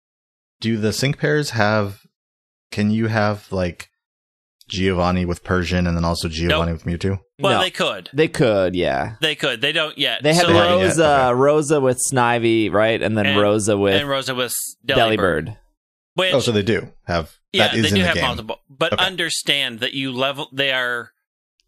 Do 0.60 0.76
the 0.76 0.92
sync 0.92 1.18
pairs 1.18 1.50
have? 1.50 2.00
Can 2.70 2.90
you 2.90 3.06
have 3.06 3.50
like 3.50 3.88
Giovanni 4.68 5.24
with 5.24 5.42
Persian 5.42 5.86
and 5.86 5.96
then 5.96 6.04
also 6.04 6.28
Giovanni 6.28 6.72
with 6.72 6.84
Mewtwo? 6.84 7.20
Well, 7.38 7.56
No. 7.58 7.62
they 7.62 7.70
could. 7.70 8.10
They 8.12 8.28
could, 8.28 8.74
yeah. 8.76 9.14
They 9.22 9.34
could. 9.34 9.60
They 9.62 9.72
don't 9.72 9.96
yet. 9.96 10.22
They 10.22 10.34
have 10.34 10.42
So, 10.42 10.48
They 10.48 10.54
like, 10.54 10.68
haven't 10.68 10.78
yet, 10.80 10.86
Rosa, 10.88 11.20
okay. 11.30 11.34
Rosa 11.34 11.80
with 11.80 11.98
Snivy, 12.12 12.70
right, 12.70 13.00
and 13.00 13.16
then 13.16 13.26
And- 13.26 13.40
Rosa 13.40 13.78
with 13.78 13.94
and 13.94 14.08
Rosa 14.08 14.34
with 14.34 14.52
Delibird. 14.86 15.16
Delibird. 15.16 15.56
Which, 16.14 16.34
Oh, 16.34 16.40
so 16.40 16.52
they 16.52 16.62
do 16.62 16.92
have. 17.06 17.38
yeah, 17.52 17.68
that 17.68 17.76
is 17.76 17.82
they 17.82 17.88
in 17.88 17.94
do 17.94 18.00
the 18.02 18.06
have 18.06 18.14
game. 18.16 18.24
multiple. 18.24 18.60
But 18.68 18.92
Okay. 18.94 19.04
understand 19.04 19.80
that 19.80 19.94
you 19.94 20.12
level. 20.12 20.48
They 20.52 20.72
are, 20.72 21.12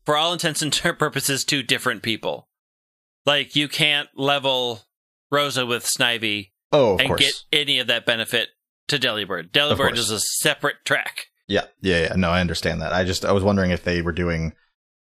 for 0.04 0.16
all 0.16 0.32
intents 0.32 0.62
and 0.62 0.72
purposes, 0.98 1.44
two 1.44 1.62
different 1.62 2.02
people. 2.02 2.48
Like 3.24 3.54
you 3.54 3.68
can't 3.68 4.08
level 4.16 4.82
Rosa 5.30 5.64
with 5.64 5.86
Snivy 5.86 6.50
Oh, 6.72 6.94
of 6.94 7.00
and 7.00 7.08
course. 7.08 7.20
get 7.20 7.34
any 7.52 7.78
of 7.78 7.86
that 7.86 8.04
benefit 8.04 8.48
to 8.88 8.98
Delibird. 8.98 9.50
Delibird 9.52 9.96
is 9.96 10.10
a 10.10 10.18
separate 10.18 10.84
track. 10.84 11.26
Yeah, 11.46 11.66
yeah, 11.80 12.02
yeah. 12.02 12.12
No, 12.16 12.30
I 12.30 12.40
understand 12.40 12.80
that. 12.82 12.92
I 12.92 13.04
just 13.04 13.24
I 13.24 13.32
was 13.32 13.44
wondering 13.44 13.70
if 13.70 13.84
they 13.84 14.02
were 14.02 14.12
doing 14.12 14.54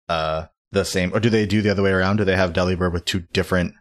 uh 0.07 0.45
the 0.71 0.85
same, 0.85 1.13
or 1.13 1.19
do 1.19 1.29
they 1.29 1.45
do 1.45 1.61
the 1.61 1.69
other 1.69 1.83
way 1.83 1.91
around? 1.91 2.17
Do 2.17 2.25
they 2.25 2.35
have 2.35 2.53
Delibird 2.53 2.93
with 2.93 3.05
two 3.05 3.21
different, 3.33 3.73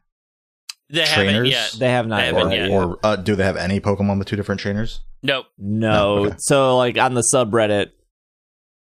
They 0.90 1.06
haven't 1.06 1.24
Trainers? 1.26 1.48
yet. 1.50 1.74
They 1.78 1.90
have 1.90 2.06
not 2.06 2.18
They 2.20 2.26
haven't 2.26 2.50
yet. 2.50 2.68
yet. 2.68 2.70
or 2.70 2.98
uh, 3.02 3.16
do 3.16 3.34
they 3.34 3.44
have 3.44 3.56
any 3.56 3.78
Pokemon 3.80 4.18
with 4.18 4.26
two 4.28 4.36
different 4.36 4.60
trainers? 4.60 5.00
Nope. 5.22 5.46
No. 5.58 6.16
No, 6.22 6.26
okay. 6.26 6.36
So 6.38 6.76
like 6.76 6.98
on 6.98 7.14
the 7.14 7.24
subreddit, 7.34 7.90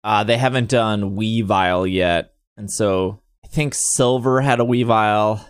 uh, 0.04 0.24
they 0.24 0.38
haven't 0.38 0.70
done 0.70 1.16
Weavile 1.16 1.92
yet, 1.92 2.34
and 2.58 2.72
so 2.72 3.22
I 3.44 3.48
think 3.48 3.74
Silver 3.76 4.42
had 4.42 4.60
a 4.60 4.64
Weavile. 4.64 5.44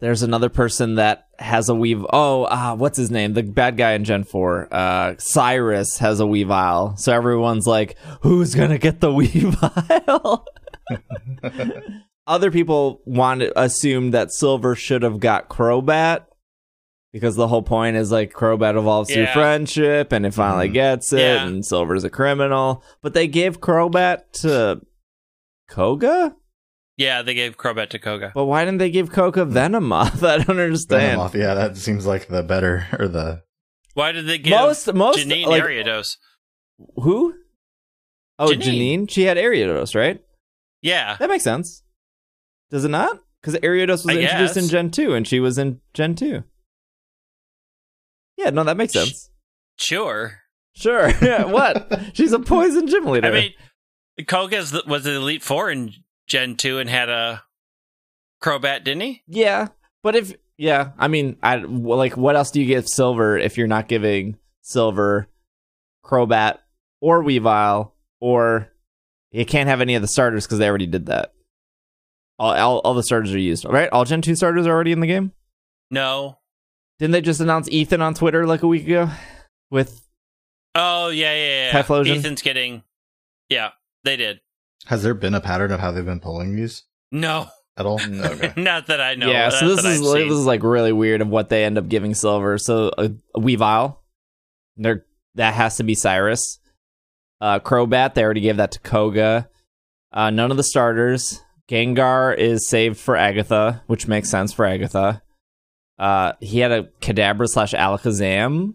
There's 0.00 0.22
another 0.22 0.48
person 0.48 0.96
that 0.96 1.28
has 1.38 1.68
a 1.68 1.74
Weave. 1.74 2.04
Oh, 2.12 2.44
uh, 2.44 2.74
what's 2.74 2.98
his 2.98 3.10
name? 3.10 3.34
The 3.34 3.44
bad 3.44 3.76
guy 3.76 3.92
in 3.92 4.02
Gen 4.04 4.24
Four. 4.24 4.66
Uh, 4.72 5.14
Cyrus 5.18 5.98
has 5.98 6.18
a 6.18 6.24
Weavile. 6.24 6.98
So 6.98 7.12
everyone's 7.12 7.66
like, 7.66 7.96
"Who's 8.22 8.54
gonna 8.54 8.78
get 8.78 9.00
the 9.00 9.08
Weavile?" 9.12 10.44
Other 12.26 12.50
people 12.50 13.00
want 13.04 13.42
assume 13.56 14.12
that 14.12 14.32
Silver 14.32 14.74
should 14.74 15.02
have 15.02 15.20
got 15.20 15.48
Crobat 15.48 16.24
because 17.12 17.36
the 17.36 17.48
whole 17.48 17.62
point 17.62 17.96
is 17.96 18.10
like 18.10 18.32
Crobat 18.32 18.76
evolves 18.78 19.12
through 19.12 19.26
friendship 19.26 20.12
and 20.12 20.24
it 20.26 20.34
finally 20.34 20.68
Mhm. 20.68 20.72
gets 20.74 21.12
it, 21.12 21.20
Yeah. 21.20 21.46
and 21.46 21.64
Silver's 21.64 22.04
a 22.04 22.10
criminal. 22.10 22.82
But 23.02 23.14
they 23.14 23.26
gave 23.26 23.60
Crobat 23.60 24.32
to 24.42 24.80
Koga? 25.68 26.34
Yeah, 26.96 27.22
they 27.22 27.34
gave 27.34 27.56
Crobat 27.56 27.88
to 27.90 27.98
Koga. 27.98 28.32
But 28.34 28.44
why 28.44 28.64
didn't 28.64 28.78
they 28.78 28.90
give 28.90 29.10
Koga 29.12 29.44
Venomoth? 29.46 30.22
I 30.26 30.38
don't 30.38 30.58
understand. 30.60 31.20
Venomoth, 31.20 31.34
yeah, 31.34 31.54
that 31.54 31.76
seems 31.76 32.06
like 32.06 32.28
the 32.28 32.42
better 32.42 32.86
or 32.98 33.08
the 33.08 33.42
Why 33.94 34.12
did 34.12 34.26
they 34.26 34.38
give 34.38 34.50
Most, 34.52 34.92
most, 34.94 35.18
Janine 35.18 35.46
like, 35.46 35.62
Ariados? 35.62 36.16
who? 36.96 37.34
Oh, 38.38 38.46
Janine. 38.48 39.02
Janine. 39.04 39.10
She 39.10 39.22
had 39.24 39.36
Ariados, 39.36 39.94
right? 39.94 40.20
Yeah. 40.80 41.16
That 41.18 41.28
makes 41.28 41.44
sense. 41.44 41.82
Does 42.70 42.84
it 42.84 42.88
not? 42.90 43.18
Because 43.40 43.54
Ariados 43.60 44.04
was 44.06 44.08
I 44.08 44.20
introduced 44.20 44.56
in. 44.56 44.68
Gen 44.68 44.90
2 44.90 45.14
and 45.14 45.26
she 45.28 45.40
was 45.40 45.58
in 45.58 45.80
Gen 45.94 46.14
2. 46.14 46.42
Yeah, 48.36 48.50
no, 48.50 48.64
that 48.64 48.76
makes 48.76 48.92
sense. 48.92 49.30
Sure. 49.76 50.38
Sure. 50.74 51.10
Yeah, 51.22 51.44
what? 51.44 52.00
She's 52.14 52.32
a 52.32 52.38
poison 52.38 52.86
gym 52.88 53.06
leader. 53.06 53.28
I 53.28 53.30
mean, 53.30 53.52
Koga's 54.22 54.70
the, 54.70 54.82
was 54.86 55.04
the 55.04 55.16
Elite 55.16 55.42
Four 55.42 55.70
in 55.70 55.92
Gen 56.26 56.56
2 56.56 56.78
and 56.78 56.88
had 56.88 57.08
a 57.08 57.42
Crobat, 58.42 58.84
didn't 58.84 59.02
he? 59.02 59.22
yeah, 59.26 59.68
but 60.02 60.16
if 60.16 60.34
yeah, 60.56 60.92
I 60.98 61.08
mean, 61.08 61.36
I 61.42 61.56
like 61.56 62.16
what 62.16 62.36
else 62.36 62.50
do 62.50 62.60
you 62.60 62.66
give 62.66 62.88
Silver 62.88 63.38
if 63.38 63.56
you're 63.56 63.66
not 63.66 63.88
giving 63.88 64.36
Silver, 64.62 65.28
Crobat, 66.04 66.58
or 67.00 67.22
Weavile, 67.22 67.92
or 68.20 68.68
you 69.30 69.44
can't 69.46 69.68
have 69.68 69.80
any 69.80 69.94
of 69.94 70.02
the 70.02 70.08
starters 70.08 70.44
because 70.46 70.58
they 70.58 70.68
already 70.68 70.86
did 70.86 71.06
that. 71.06 71.32
All, 72.38 72.52
all 72.52 72.78
all 72.80 72.94
the 72.94 73.02
starters 73.02 73.32
are 73.32 73.38
used, 73.38 73.64
right? 73.64 73.88
All 73.92 74.04
Gen 74.04 74.22
two 74.22 74.34
starters 74.34 74.66
are 74.66 74.72
already 74.72 74.92
in 74.92 75.00
the 75.00 75.06
game. 75.06 75.32
No. 75.90 76.38
Didn't 77.02 77.10
they 77.14 77.20
just 77.20 77.40
announce 77.40 77.68
Ethan 77.68 78.00
on 78.00 78.14
Twitter 78.14 78.46
like 78.46 78.62
a 78.62 78.68
week 78.68 78.84
ago 78.86 79.10
with 79.72 80.06
Oh, 80.76 81.08
yeah, 81.08 81.34
yeah, 81.34 81.66
yeah. 81.66 81.82
Typhlosion? 81.82 82.16
Ethan's 82.18 82.42
getting. 82.42 82.84
Yeah, 83.48 83.70
they 84.04 84.14
did. 84.14 84.38
has 84.86 85.02
there 85.02 85.12
been 85.12 85.34
a 85.34 85.40
pattern 85.40 85.72
of 85.72 85.80
how 85.80 85.90
they've 85.90 86.04
been 86.04 86.20
pulling 86.20 86.54
these 86.54 86.84
No. 87.10 87.48
at 87.76 87.86
all? 87.86 88.00
Okay. 88.08 88.52
Not 88.56 88.86
that 88.86 89.00
I 89.00 89.16
know. 89.16 89.28
yeah, 89.28 89.48
so 89.48 89.66
this 89.66 89.82
that 89.82 89.88
is 89.90 89.98
I've 89.98 90.06
like, 90.06 90.28
this 90.28 90.38
is 90.38 90.46
like 90.46 90.62
really 90.62 90.92
weird 90.92 91.20
of 91.22 91.26
what 91.26 91.48
they 91.48 91.64
end 91.64 91.76
up 91.76 91.88
giving 91.88 92.14
Silver. 92.14 92.56
So 92.56 92.92
a, 92.96 93.06
a 93.34 93.40
Weavile, 93.40 93.96
there 94.76 95.04
that 95.34 95.54
has 95.54 95.78
to 95.78 95.82
be 95.82 95.96
Cyrus. 95.96 96.60
Uh, 97.40 97.58
Crobat, 97.58 98.14
they 98.14 98.22
already 98.22 98.42
gave 98.42 98.58
that 98.58 98.70
to 98.70 98.78
Koga. 98.78 99.48
Uh, 100.12 100.30
none 100.30 100.52
of 100.52 100.56
the 100.56 100.62
starters. 100.62 101.42
Gengar 101.68 102.38
is 102.38 102.68
saved 102.68 102.96
for 102.96 103.16
Agatha, 103.16 103.82
which 103.88 104.06
makes 104.06 104.30
sense 104.30 104.52
for 104.52 104.64
Agatha. 104.64 105.20
Uh, 105.98 106.32
he 106.40 106.58
had 106.58 106.72
a 106.72 106.84
Kadabra 107.00 107.48
slash 107.48 107.72
Alakazam, 107.72 108.74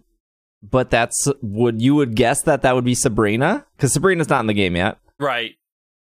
but 0.62 0.90
that's 0.90 1.28
would 1.42 1.82
you 1.82 1.96
would 1.96 2.16
guess 2.16 2.44
that 2.44 2.62
that 2.62 2.76
would 2.76 2.86
be 2.86 2.96
Sabrina 2.96 3.66
because 3.76 3.94
Sabrina's 3.94 4.30
not 4.30 4.42
in 4.42 4.48
the 4.48 4.54
game 4.54 4.76
yet. 4.76 4.98
Right. 5.20 5.56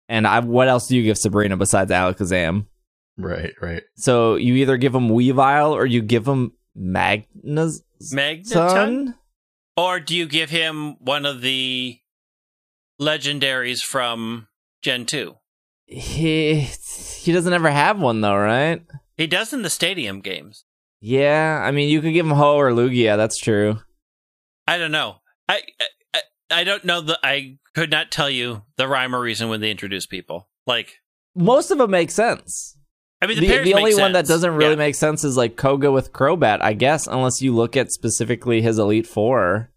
And 0.09 0.27
I, 0.27 0.41
what 0.41 0.69
else 0.69 0.87
do 0.87 0.97
you 0.97 1.03
give 1.03 1.19
Sabrina 1.19 1.57
besides 1.57 1.91
Alakazam? 1.91 2.67
right, 3.19 3.53
right. 3.61 3.83
So 3.97 4.37
you 4.37 4.55
either 4.55 4.77
give 4.77 4.95
him 4.95 5.09
Weavile 5.09 5.73
or 5.73 5.85
you 5.87 6.03
give 6.03 6.27
him 6.27 6.53
Magnus 6.75 7.83
Magneton? 8.13 9.15
Or 9.77 10.01
do 10.01 10.17
you 10.17 10.27
give 10.27 10.51
him 10.51 10.97
one 11.01 11.27
of 11.27 11.41
the 11.41 11.99
legendaries 13.01 13.81
from 13.81 14.49
Gen 14.83 15.07
2? 15.07 15.35
He 15.87 16.61
he 16.61 17.33
doesn't 17.33 17.53
ever 17.53 17.71
have 17.71 18.01
one 18.01 18.21
though, 18.21 18.37
right? 18.37 18.83
He 19.17 19.27
does 19.27 19.53
in 19.53 19.63
the 19.63 19.71
stadium 19.71 20.21
games. 20.21 20.65
Yeah, 21.01 21.63
I 21.65 21.71
mean 21.71 21.89
you 21.89 22.01
could 22.01 22.13
give 22.13 22.27
him 22.27 22.33
Ho 22.33 22.57
or 22.57 22.71
Lugia. 22.71 23.17
That's 23.17 23.39
true. 23.39 23.79
I 24.67 24.79
don't 24.79 24.93
know. 24.93 25.17
I, 25.49 25.63
I 26.15 26.21
I 26.51 26.65
don't 26.65 26.85
know 26.85 27.01
the 27.01 27.19
I 27.23 27.59
could 27.75 27.91
not 27.91 28.11
tell 28.11 28.29
you 28.31 28.63
the 28.77 28.89
rhyme 28.89 29.15
or 29.15 29.21
reason 29.21 29.49
when 29.49 29.61
they 29.61 29.71
introduce 29.71 30.07
people. 30.07 30.49
Like 30.67 30.97
Most 31.35 31.71
of 31.71 31.79
them 31.79 31.91
make 31.91 32.11
sense. 32.11 32.77
I 33.23 33.27
mean 33.27 33.41
the, 33.41 33.47
The, 33.47 33.59
the 33.59 33.65
make 33.65 33.77
only 33.77 33.95
one 33.95 34.13
that 34.13 34.27
doesn't 34.27 34.55
really 34.55 34.71
Yeah. 34.73 34.77
make 34.77 34.95
sense 34.95 35.25
is 35.25 35.37
like 35.37 35.57
Koga 35.57 35.91
with 35.93 36.13
Crobat, 36.13 36.59
I 36.63 36.73
guess, 36.73 37.07
unless 37.07 37.41
you 37.43 37.55
look 37.55 37.77
at 37.77 37.91
specifically 37.93 38.61
his 38.63 38.79
Elite 38.79 39.07
Four. 39.07 39.71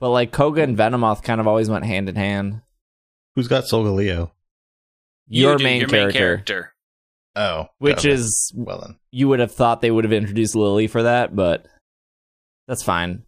But 0.00 0.10
like 0.10 0.32
Koga 0.32 0.62
and 0.62 0.76
Venomoth 0.76 1.22
kind 1.22 1.40
of 1.40 1.46
always 1.46 1.70
went 1.70 1.84
hand 1.84 2.08
in 2.08 2.16
hand. 2.16 2.60
Who's 3.36 3.48
got 3.48 3.64
Solgaleo? 3.64 4.30
Your, 5.28 5.56
do, 5.56 5.64
main, 5.64 5.80
your 5.80 5.88
character, 5.88 6.18
character. 6.18 6.71
Oh, 7.34 7.66
which 7.78 7.98
okay. 8.00 8.10
is 8.10 8.52
well 8.54 8.80
then. 8.80 8.96
you 9.10 9.28
would 9.28 9.40
have 9.40 9.52
thought 9.52 9.80
they 9.80 9.90
would 9.90 10.04
have 10.04 10.12
introduced 10.12 10.54
Lily 10.54 10.86
for 10.86 11.02
that, 11.04 11.34
but 11.34 11.66
that's 12.68 12.82
fine, 12.82 13.22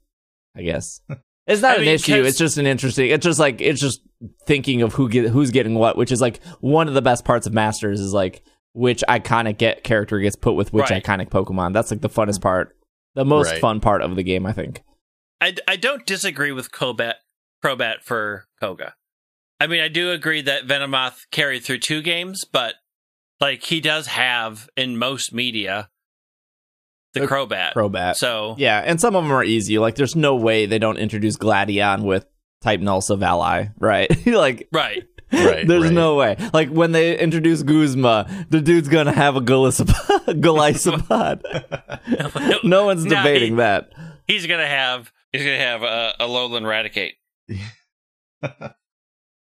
I 0.57 0.63
guess. 0.63 1.01
It's 1.47 1.61
not 1.61 1.73
I 1.73 1.75
an 1.75 1.81
mean, 1.83 1.89
issue. 1.97 2.17
'cause- 2.23 2.27
It's 2.27 2.39
just 2.39 2.57
an 2.57 2.67
interesting. 2.67 3.11
It's 3.11 3.23
just 3.23 3.39
like 3.39 3.61
it's 3.61 3.79
just 3.79 4.01
thinking 4.47 4.81
of 4.81 4.95
who 4.95 5.11
get 5.11 5.29
who's 5.29 5.51
getting 5.51 5.75
what, 5.75 5.95
which 5.99 6.11
is 6.11 6.19
like 6.23 6.43
one 6.61 6.89
of 6.89 6.95
the 6.95 7.03
best 7.03 7.27
parts 7.27 7.47
of 7.47 7.53
Masters 7.53 8.01
is 8.01 8.15
like 8.15 8.43
which 8.73 9.05
iconic 9.11 9.59
get 9.59 9.85
character 9.85 10.19
gets 10.21 10.37
put 10.37 10.55
with 10.55 10.73
which 10.73 10.89
Right. 10.89 11.05
iconic 11.05 11.29
Pokemon. 11.29 11.75
That's 11.75 11.91
like 11.91 12.01
the 12.01 12.09
funnest 12.09 12.41
part, 12.41 12.75
the 13.15 13.27
most 13.27 13.51
Right. 13.51 13.61
fun 13.61 13.81
part 13.81 14.01
of 14.01 14.17
the 14.17 14.23
game, 14.23 14.47
I 14.47 14.53
think. 14.53 14.83
I, 15.39 15.55
I 15.69 15.77
don't 15.77 16.07
disagree 16.07 16.51
with 16.51 16.71
Crobat, 16.73 17.17
Crobat 17.63 18.05
for 18.05 18.47
Koga. 18.59 18.95
I 19.61 19.67
mean, 19.67 19.83
I 19.83 19.89
do 19.89 20.13
agree 20.13 20.41
that 20.41 20.67
Venomoth 20.67 21.27
carried 21.31 21.63
through 21.63 21.81
two 21.81 22.01
games, 22.01 22.47
but 22.51 22.77
like 23.41 23.63
he 23.63 23.81
does 23.81 24.07
have 24.09 24.69
in 24.77 24.97
most 24.97 25.33
media 25.33 25.89
the 27.15 27.21
The 27.21 27.27
Crobat. 27.27 27.75
Crobat. 27.75 28.17
So 28.17 28.55
Yeah, 28.59 28.83
and 28.85 29.01
some 29.01 29.15
of 29.15 29.23
them 29.25 29.33
are 29.33 29.45
easy. 29.45 29.79
Like, 29.79 29.95
there's 29.95 30.17
no 30.17 30.35
way 30.37 30.67
they 30.67 30.79
don't 30.81 30.97
introduce 30.97 31.37
Gladion 31.37 32.03
with 32.03 32.27
type 32.63 32.81
null 32.81 33.01
Ally, 33.23 33.67
right? 33.79 34.11
like, 34.27 34.69
right, 34.73 35.05
Right, 35.33 35.67
There's 35.67 35.85
right. 35.85 35.93
no 35.93 36.15
way. 36.17 36.37
Like 36.53 36.69
when 36.71 36.93
they 36.93 37.19
introduce 37.19 37.63
Guzma, 37.63 38.47
the 38.51 38.61
dude's 38.61 38.89
gonna 38.89 39.13
have 39.13 39.37
a 39.37 39.41
Golisopod. 39.41 40.41
Golisopod. 40.41 41.43
no 42.65 42.85
one's 42.85 43.05
Nah, 43.05 43.23
debating 43.23 43.55
he- 43.55 43.57
that. 43.57 43.91
he's 44.29 44.47
gonna 44.47 44.67
have 44.67 45.11
he's 45.33 45.43
gonna 45.43 45.59
have 45.59 45.83
a, 45.83 46.15
a 46.21 46.25
Alolan 46.27 46.63
Raticate. 46.63 47.15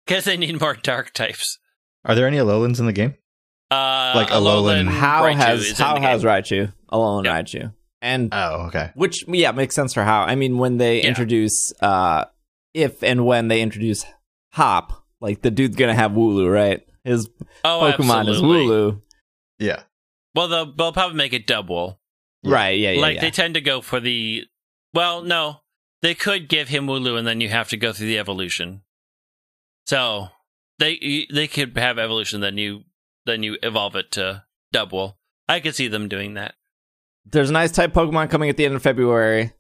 because 0.07 0.25
they 0.25 0.37
need 0.37 0.61
more 0.61 0.75
dark 0.75 1.13
types. 1.13 1.59
Are 2.05 2.15
there 2.15 2.27
any 2.27 2.39
Alolans 2.39 2.81
in 2.81 2.87
the 2.87 2.93
game? 2.93 3.15
Uh, 3.71 4.13
Like 4.17 4.29
Alolan- 4.29 4.89
How 4.89 5.25
Raichu 5.25 5.35
has 5.37 5.61
is 5.61 5.79
how 5.79 6.01
has. 6.01 6.25
Raichu 6.25 6.73
alone 6.89 7.25
Yep. 7.25 7.35
Raichu 7.35 7.73
and 8.01 8.29
Oh, 8.33 8.67
okay. 8.69 8.91
which 8.95 9.25
yeah 9.29 9.53
makes 9.53 9.75
sense 9.75 9.93
for 9.93 10.05
how. 10.05 10.23
I 10.23 10.35
mean 10.37 10.57
when 10.59 10.79
they 10.79 11.03
Yeah. 11.03 11.09
introduce 11.09 11.73
uh 11.81 12.25
if 12.75 13.03
and 13.03 13.27
when 13.27 13.49
they 13.49 13.61
introduce 13.61 14.05
Hop, 14.53 15.05
like 15.21 15.43
the 15.43 15.51
dude's 15.51 15.77
gonna 15.77 15.95
have 15.95 16.13
Wooloo, 16.13 16.51
right? 16.53 16.81
His 17.05 17.29
oh, 17.65 17.93
Pokemon 17.99 18.29
absolutely. 18.29 18.33
is 18.65 18.71
Wooloo, 18.71 19.03
Yeah. 19.59 19.83
Well, 20.35 20.49
they'll, 20.49 20.73
they'll 20.73 20.93
probably 20.93 21.17
make 21.17 21.33
it 21.33 21.47
Dubwool. 21.47 21.99
Yeah. 22.43 22.55
right? 22.55 22.79
Yeah, 22.79 22.91
yeah, 22.93 23.01
like 23.01 23.17
yeah. 23.17 23.21
they 23.23 23.31
tend 23.31 23.55
to 23.55 23.61
go 23.61 23.81
for 23.81 23.99
the. 24.01 24.45
Well, 24.95 25.23
no, 25.23 25.61
they 26.03 26.15
could 26.15 26.49
give 26.49 26.69
him 26.69 26.87
Wooloo, 26.87 27.19
and 27.19 27.27
then 27.27 27.41
you 27.41 27.49
have 27.49 27.69
to 27.71 27.77
go 27.77 27.93
through 27.93 28.07
the 28.07 28.19
evolution. 28.19 28.83
So 29.87 30.29
they 30.79 31.27
they 31.33 31.47
could 31.49 31.77
have 31.77 31.99
evolution, 31.99 32.41
then 32.41 32.57
you 32.59 32.85
then 33.29 33.43
you 33.43 33.57
evolve 33.63 33.95
it 33.97 34.11
to 34.13 34.45
Dubwool. 34.75 35.15
I 35.49 35.61
could 35.61 35.75
see 35.75 35.89
them 35.89 36.09
doing 36.09 36.35
that. 36.35 36.55
there's 37.27 37.51
a 37.51 37.53
nice 37.53 37.71
type 37.73 37.93
Pokemon 37.93 38.31
coming 38.31 38.49
at 38.51 38.57
the 38.57 38.65
end 38.65 38.75
of 38.75 38.83
February. 38.83 39.53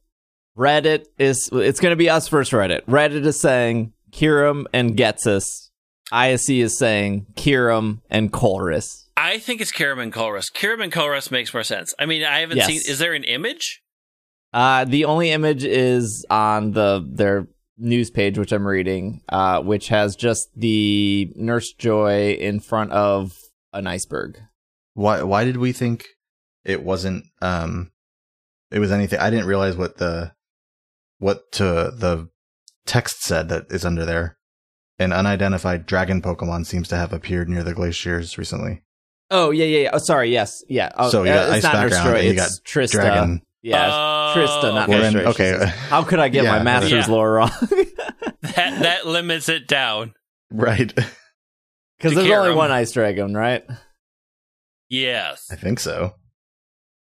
Reddit 0.56 1.04
is 1.18 1.48
it's 1.52 1.80
going 1.80 1.92
to 1.92 1.96
be 1.96 2.10
us 2.10 2.26
first. 2.28 2.52
Reddit. 2.52 2.82
Reddit 2.86 3.24
is 3.24 3.40
saying 3.40 3.92
Kyurem 4.10 4.64
and 4.72 4.96
Ghetsis. 4.96 5.68
ISC 6.12 6.62
is 6.62 6.78
saying 6.78 7.26
Kyurem 7.34 8.00
and 8.10 8.32
Colress. 8.32 9.04
I 9.16 9.38
think 9.38 9.60
it's 9.60 9.70
Kyurem 9.72 10.02
and 10.02 10.12
Colress. 10.12 10.46
Kyurem 10.52 10.82
and 10.82 10.92
Colress 10.92 11.30
makes 11.30 11.52
more 11.52 11.62
sense. 11.62 11.94
I 11.98 12.06
mean, 12.06 12.24
I 12.24 12.40
haven't 12.40 12.56
Yes. 12.56 12.66
seen. 12.66 12.76
Is 12.88 12.98
there 12.98 13.12
an 13.14 13.24
image? 13.24 13.82
Uh, 14.52 14.84
the 14.84 15.04
only 15.04 15.30
image 15.30 15.62
is 15.64 16.24
on 16.30 16.72
the 16.72 17.06
their 17.08 17.46
news 17.76 18.10
page, 18.10 18.38
which 18.38 18.50
I'm 18.50 18.66
reading, 18.66 19.20
uh, 19.28 19.60
which 19.60 19.88
has 19.88 20.16
just 20.16 20.48
the 20.56 21.30
Nurse 21.36 21.72
Joy 21.72 22.32
in 22.32 22.58
front 22.60 22.90
of 22.92 23.37
an 23.72 23.86
iceberg. 23.86 24.38
Why 24.94 25.22
why 25.22 25.44
did 25.44 25.56
we 25.56 25.72
think 25.72 26.04
it 26.64 26.82
wasn't 26.82 27.24
um 27.40 27.90
it 28.70 28.78
was 28.78 28.92
anything 28.92 29.18
I 29.18 29.30
didn't 29.30 29.46
realize 29.46 29.76
what 29.76 29.96
the 29.98 30.32
what 31.18 31.50
to 31.52 31.64
the 31.64 32.28
text 32.86 33.22
said 33.22 33.48
that 33.48 33.66
is 33.70 33.84
under 33.84 34.04
there. 34.04 34.36
An 34.98 35.12
unidentified 35.12 35.86
dragon 35.86 36.20
Pokemon 36.20 36.66
seems 36.66 36.88
to 36.88 36.96
have 36.96 37.12
appeared 37.12 37.48
near 37.48 37.62
the 37.62 37.74
glaciers 37.74 38.36
recently. 38.36 38.82
Oh 39.30 39.50
yeah, 39.50 39.64
yeah. 39.66 39.78
yeah. 39.82 39.90
Oh, 39.92 39.98
sorry. 39.98 40.32
Yes, 40.32 40.62
yeah. 40.68 40.90
Oh, 40.96 41.10
So 41.10 41.22
you 41.22 41.32
got 41.32 41.48
uh, 41.48 41.52
ice 41.52 41.56
it's 41.58 41.64
not 41.64 41.74
Nurse 41.82 41.92
background, 41.92 42.16
Joy. 42.16 42.28
and 42.28 42.36
you 42.36 42.42
It's 42.42 42.60
Trista. 42.60 42.90
Dragon 42.92 43.42
Yeah, 43.62 43.86
Oh, 43.86 44.32
Trista, 44.36 44.74
not 44.74 44.88
Well, 44.88 45.12
Nurse 45.12 45.12
then, 45.12 45.26
okay. 45.28 45.66
How 45.88 46.02
could 46.02 46.18
I 46.18 46.28
get 46.28 46.44
Yeah, 46.44 46.50
my 46.58 46.62
master's 46.64 47.06
yeah. 47.06 47.12
lore 47.14 47.32
wrong? 47.34 47.50
That 48.40 48.82
that 48.82 49.06
limits 49.06 49.48
it 49.48 49.68
down. 49.68 50.14
right. 50.50 50.92
Because 51.98 52.14
there's 52.14 52.30
only 52.30 52.50
Kyurem. 52.50 52.56
one 52.56 52.70
ice 52.70 52.92
dragon, 52.92 53.34
right? 53.34 53.64
Yes. 54.88 55.46
I 55.50 55.56
think 55.56 55.80
so. 55.80 56.14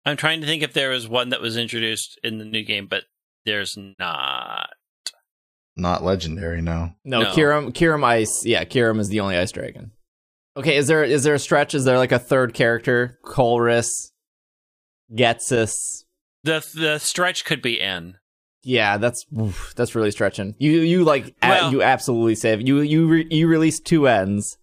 I'm 0.04 0.16
trying 0.16 0.40
to 0.40 0.46
think 0.46 0.62
if 0.62 0.72
there 0.72 0.90
was 0.90 1.08
one 1.08 1.30
that 1.30 1.40
was 1.40 1.56
introduced 1.56 2.18
in 2.22 2.38
the 2.38 2.44
new 2.44 2.64
game, 2.64 2.86
but 2.86 3.04
there's 3.44 3.76
not. 3.98 4.70
Not 5.76 6.02
legendary, 6.04 6.62
no. 6.62 6.92
No, 7.04 7.22
No. 7.22 7.32
Kyurem, 7.32 7.72
Kyurem 7.72 8.04
Ice. 8.04 8.44
Yeah, 8.46 8.64
Kyurem 8.64 8.98
is 9.00 9.08
the 9.08 9.20
only 9.20 9.36
ice 9.36 9.50
dragon. 9.52 9.90
Okay, 10.56 10.76
is 10.76 10.86
there 10.86 11.04
is 11.04 11.22
there 11.24 11.34
a 11.34 11.38
stretch? 11.38 11.74
Is 11.74 11.84
there 11.84 11.98
like 11.98 12.12
a 12.12 12.18
third 12.18 12.54
character? 12.54 13.18
Colress, 13.26 13.90
Ghetsis. 15.14 15.74
The 16.44 16.64
the 16.74 16.98
stretch 16.98 17.44
could 17.44 17.60
be 17.60 17.80
N. 17.80 18.16
Yeah, 18.62 18.96
that's 18.96 19.26
oof, 19.38 19.74
that's 19.76 19.94
really 19.94 20.10
stretching. 20.10 20.54
You 20.58 20.80
you 20.80 21.04
like 21.04 21.34
a- 21.42 21.68
you 21.70 21.82
absolutely 21.82 22.36
save 22.36 22.66
you 22.66 22.80
you 22.80 23.06
re- 23.06 23.26
you 23.30 23.48
released 23.48 23.84
two 23.84 24.06
ends, 24.08 24.56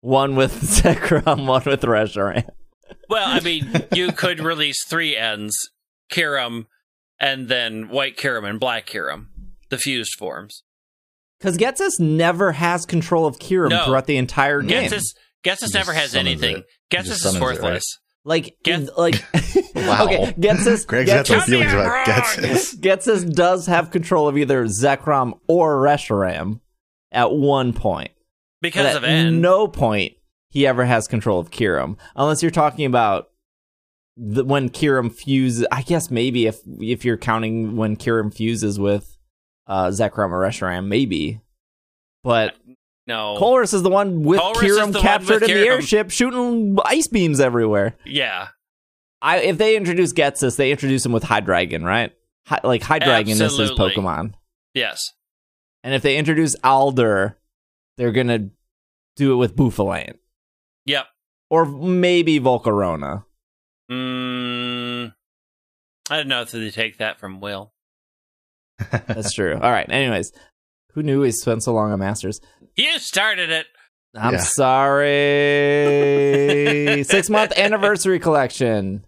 one 0.00 0.36
with 0.36 0.52
Zekrom, 0.62 1.46
one 1.46 1.62
with 1.66 1.82
Reshiram. 1.82 2.48
Well, 3.08 3.28
I 3.28 3.40
mean, 3.40 3.70
you 3.92 4.12
could 4.12 4.40
release 4.40 4.84
three 4.86 5.16
ends, 5.16 5.54
Kyurem, 6.12 6.66
and 7.18 7.48
then 7.48 7.88
white 7.88 8.16
Kyurem 8.16 8.48
and 8.48 8.58
black 8.60 8.86
Kyurem, 8.86 9.26
the 9.68 9.78
fused 9.78 10.14
forms. 10.18 10.62
Because 11.38 11.56
Ghetsis 11.56 11.98
never 11.98 12.52
has 12.52 12.84
control 12.86 13.26
of 13.26 13.38
Kyurem 13.38 13.70
No. 13.70 13.84
throughout 13.84 14.06
the 14.06 14.16
entire 14.16 14.60
game. 14.62 14.90
Ghetsis, 14.90 15.14
Ghetsis 15.44 15.72
never 15.74 15.92
has 15.92 16.14
anything. 16.14 16.58
it. 16.58 16.66
Ghetsis 16.90 17.10
is 17.12 17.22
summons 17.22 17.36
it, 17.36 17.44
right? 17.44 17.60
worthless. 17.62 17.98
Like, 18.24 18.56
Get- 18.62 18.96
like, 18.98 19.14
Wow. 19.74 20.04
okay, 20.04 20.34
Ghetsis, 20.38 20.86
Greg's 20.86 21.10
got 21.10 21.26
some 21.26 21.40
feelings 21.40 21.72
about 21.72 22.04
Get- 22.06 22.16
Ghetsis. 22.24 22.76
Ghetsis 22.80 23.32
does 23.34 23.66
have 23.66 23.90
control 23.90 24.28
of 24.28 24.36
either 24.36 24.64
Zekrom 24.66 25.38
or 25.48 25.76
Reshiram 25.80 26.60
at 27.10 27.32
one 27.32 27.72
point. 27.72 28.10
Because 28.60 28.92
But 28.92 28.96
of 28.96 29.04
at 29.04 29.10
N. 29.10 29.40
no 29.40 29.66
point 29.68 30.14
he 30.50 30.66
ever 30.66 30.84
has 30.84 31.08
control 31.08 31.38
of 31.40 31.50
Kyurem, 31.50 31.96
unless 32.16 32.42
you're 32.42 32.50
talking 32.50 32.84
about 32.84 33.30
the, 34.16 34.44
when 34.44 34.68
Kyurem 34.68 35.12
fuses. 35.14 35.66
I 35.72 35.82
guess 35.82 36.10
maybe 36.10 36.46
if 36.46 36.60
if 36.80 37.04
you're 37.04 37.16
counting 37.16 37.76
when 37.76 37.96
Kyurem 37.96 38.34
fuses 38.34 38.78
with 38.78 39.16
uh, 39.66 39.86
Zekrom 39.88 40.30
or 40.30 40.40
Reshiram, 40.42 40.86
maybe. 40.86 41.40
But 42.22 42.54
no. 43.06 43.36
Colress 43.38 43.72
is 43.72 43.82
the 43.82 43.90
one 43.90 44.22
with 44.22 44.40
Kyurem 44.40 44.94
captured 45.00 45.40
with 45.40 45.50
in 45.50 45.56
the 45.56 45.66
airship, 45.66 46.10
shooting 46.10 46.76
ice 46.84 47.06
beams 47.08 47.40
everywhere. 47.40 47.96
yeah. 48.04 48.48
I 49.22 49.38
if 49.38 49.58
they 49.58 49.76
introduce 49.76 50.12
Ghetsis, 50.14 50.56
they 50.56 50.70
introduce 50.70 51.04
him 51.04 51.12
with 51.12 51.24
Hydreigon, 51.24 51.84
right? 51.84 52.12
Hi, 52.46 52.60
like 52.64 52.82
Hydreigon 52.82 53.40
is 53.40 53.58
his 53.58 53.70
Pokemon. 53.72 54.32
Yes. 54.74 55.12
And 55.84 55.94
if 55.94 56.00
they 56.02 56.16
introduce 56.16 56.56
Alder, 56.64 57.36
they're 58.00 58.12
gonna 58.12 58.48
do 59.16 59.32
it 59.34 59.36
with 59.36 59.54
Bouffalant. 59.54 60.14
Yep. 60.86 61.06
Or 61.50 61.66
maybe 61.66 62.40
Volcarona. 62.40 63.24
Mm, 63.90 65.12
I 66.08 66.16
don't 66.16 66.28
know 66.28 66.40
if 66.42 66.50
they 66.50 66.70
take 66.70 66.96
that 66.98 67.20
from 67.20 67.40
Will. 67.40 67.72
That's 69.06 69.32
true. 69.34 69.54
All 69.54 69.70
right. 69.70 69.90
Anyways, 69.90 70.32
who 70.94 71.02
knew 71.02 71.20
he 71.22 71.30
spent 71.32 71.62
so 71.62 71.74
long 71.74 71.92
on 71.92 71.98
Masters? 71.98 72.40
You 72.76 72.98
started 72.98 73.50
it. 73.50 73.66
I'm 74.14 74.32
Yeah. 74.34 74.38
sorry. 74.40 75.04
Six 77.04 77.28
month 77.30 77.52
anniversary 77.58 78.18
collection. 78.18 79.04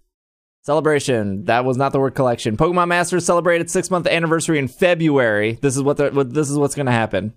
Celebration. 0.65 1.45
That 1.47 1.65
was 1.65 1.77
not 1.77 1.93
the 1.93 1.99
word 2.01 2.15
collection. 2.15 2.57
Pokemon 2.57 2.89
Masters 2.89 3.25
celebrated 3.25 3.69
six 3.71 3.91
month 3.91 4.07
anniversary 4.07 4.59
in 4.61 4.69
February. 4.69 5.59
This 5.61 5.77
is 5.77 5.83
what, 5.83 5.97
the, 5.97 6.11
what 6.11 6.33
this 6.35 6.49
is 6.51 6.57
what's 6.59 6.77
going 6.77 6.87
to 6.87 6.93
happen. 6.93 7.35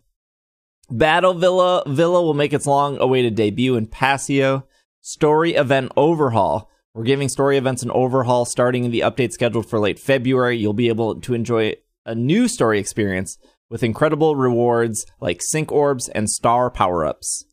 Battle 0.90 1.34
Villa 1.34 1.84
Villa 1.88 2.22
will 2.22 2.34
make 2.34 2.54
its 2.54 2.68
long 2.68 2.98
awaited 3.00 3.36
debut 3.36 3.76
in 3.76 3.88
Pasio. 3.88 4.64
Story 5.02 5.56
event 5.56 5.92
overhaul. 5.98 6.70
We're 6.94 7.04
giving 7.04 7.28
story 7.28 7.58
events 7.58 7.84
an 7.84 7.92
overhaul 7.92 8.46
starting 8.46 8.86
in 8.86 8.92
the 8.92 9.02
update 9.02 9.34
scheduled 9.34 9.68
for 9.68 9.80
late 9.80 10.00
February. 10.00 10.58
You'll 10.58 10.74
be 10.74 10.88
able 10.88 11.20
to 11.20 11.34
enjoy 11.34 11.76
a 12.06 12.16
new 12.16 12.48
story 12.48 12.80
experience 12.80 13.38
with 13.70 13.84
incredible 13.84 14.36
rewards 14.36 15.06
like 15.20 15.42
sync 15.42 15.72
orbs 15.72 16.08
and 16.10 16.30
star 16.30 16.70
power 16.70 17.04
ups. 17.06 17.46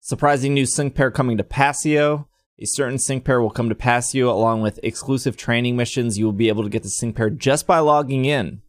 Surprising 0.00 0.54
new 0.54 0.66
sync 0.66 0.94
pair 0.94 1.10
coming 1.10 1.36
to 1.36 1.44
Pasio. 1.44 2.26
A 2.58 2.66
certain 2.66 2.98
sync 2.98 3.24
pair 3.24 3.40
will 3.40 3.50
come 3.50 3.68
to 3.68 3.74
Pasio 3.74 4.28
along 4.30 4.62
with 4.62 4.80
exclusive 4.82 5.36
training 5.36 5.76
missions. 5.76 6.18
You 6.18 6.24
will 6.24 6.32
be 6.32 6.48
able 6.48 6.62
to 6.62 6.70
get 6.70 6.82
the 6.82 6.88
sync 6.88 7.16
pair 7.16 7.30
just 7.30 7.66
by 7.66 7.78
logging 7.78 8.24
in. 8.24 8.62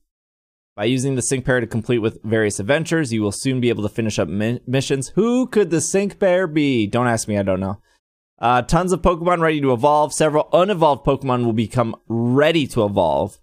By 0.75 0.85
using 0.85 1.15
the 1.15 1.21
sync 1.21 1.45
pair 1.45 1.61
to 1.61 1.67
complete 1.67 1.99
with 1.99 2.21
various 2.23 2.59
adventures, 2.59 3.13
you 3.13 3.21
will 3.21 3.31
soon 3.31 3.61
be 3.61 3.69
able 3.69 3.83
to 3.83 3.89
finish 3.89 4.19
up 4.19 4.27
mi- 4.27 4.59
missions. 4.67 5.09
Who 5.15 5.47
could 5.47 5.69
the 5.69 5.79
sync 5.79 6.19
pair 6.19 6.47
be? 6.47 6.85
Don't 6.85 7.07
ask 7.07 7.29
me, 7.29 7.37
I 7.37 7.43
don't 7.43 7.61
know. 7.61 7.79
Uh, 8.39 8.61
tons 8.61 8.91
of 8.91 9.01
Pokemon 9.01 9.39
ready 9.39 9.61
to 9.61 9.71
evolve. 9.71 10.13
Several 10.13 10.49
unevolved 10.51 11.05
Pokemon 11.05 11.45
will 11.45 11.53
become 11.53 11.95
ready 12.09 12.67
to 12.67 12.83
evolve. 12.83 13.39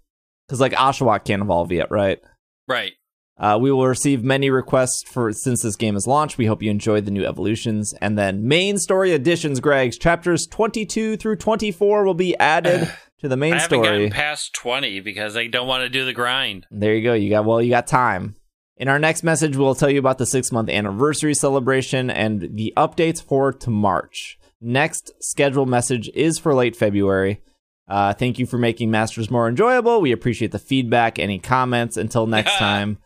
Because, 0.47 0.61
like, 0.61 0.73
Oshawott 0.73 1.25
can't 1.25 1.41
evolve 1.41 1.71
yet, 1.71 1.89
right? 1.89 2.19
Right. 2.67 2.91
Uh, 3.35 3.57
we 3.59 3.71
will 3.71 3.87
receive 3.87 4.23
many 4.23 4.51
requests 4.51 5.01
for 5.09 5.31
since 5.33 5.63
this 5.63 5.75
game 5.75 5.95
is 5.95 6.05
launched. 6.05 6.37
We 6.37 6.45
hope 6.45 6.61
you 6.61 6.69
enjoyed 6.69 7.05
the 7.05 7.11
new 7.11 7.25
evolutions. 7.25 7.95
And 7.99 8.15
then 8.15 8.47
main 8.47 8.77
story 8.77 9.11
additions, 9.11 9.59
Greg's 9.59 9.97
chapters 9.97 10.45
22 10.45 11.17
through 11.17 11.37
24 11.37 12.05
will 12.05 12.13
be 12.13 12.37
added 12.37 12.93
to 13.23 13.27
the 13.29 13.37
main 13.37 13.53
I 13.53 13.59
haven't 13.59 13.79
story. 13.83 13.87
gotten 13.87 14.11
past 14.11 14.53
20 14.53 14.99
because 14.99 15.35
I 15.35 15.47
don't 15.47 15.67
want 15.67 15.81
to 15.81 15.89
do 15.89 16.05
the 16.05 16.13
grind. 16.13 16.67
There 16.69 16.93
you 16.93 17.03
go. 17.03 17.13
You 17.13 17.29
got 17.31 17.45
well, 17.45 17.61
you 17.61 17.69
got 17.71 17.87
time. 17.87 18.35
In 18.77 18.87
our 18.87 18.99
next 18.99 19.23
message, 19.23 19.55
we'll 19.57 19.75
tell 19.75 19.89
you 19.89 19.99
about 19.99 20.17
the 20.17 20.25
six 20.25 20.51
month 20.51 20.69
anniversary 20.69 21.33
celebration 21.33 22.09
and 22.09 22.49
the 22.55 22.73
updates 22.77 23.23
for 23.23 23.51
to 23.51 23.69
March. 23.69 24.37
Next 24.61 25.11
scheduled 25.19 25.69
message 25.69 26.09
is 26.13 26.37
for 26.39 26.53
late 26.53 26.75
February. 26.75 27.41
Uh, 27.87 28.13
thank 28.13 28.39
you 28.39 28.45
for 28.45 28.57
making 28.57 28.89
Masters 28.91 29.29
more 29.29 29.47
enjoyable. 29.49 29.99
We 30.01 30.11
appreciate 30.11 30.51
the 30.51 30.59
feedback. 30.59 31.19
Any 31.19 31.37
comments? 31.39 31.97
Until 31.97 32.27
next 32.27 32.55
time. 32.57 32.97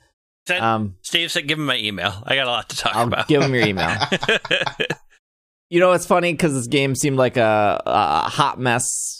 Send, 0.48 0.64
Um, 0.64 0.96
Steve 1.02 1.32
said, 1.32 1.48
give 1.48 1.58
him 1.60 1.66
my 1.66 1.78
email. 1.78 2.14
I 2.26 2.36
got 2.36 2.48
a 2.48 2.52
lot 2.52 2.70
to 2.70 2.78
talk 2.78 2.96
I'll 2.96 3.08
about. 3.08 3.28
give 3.28 3.42
him 3.42 3.54
your 3.54 3.66
email. 3.66 3.98
You 5.70 5.82
know, 5.82 5.92
it's 5.92 6.06
funny 6.06 6.32
because 6.32 6.54
this 6.54 6.68
game 6.68 6.96
seemed 6.96 7.18
like 7.18 7.36
a, 7.36 7.82
a 7.86 8.30
hot 8.30 8.58
mess 8.58 9.17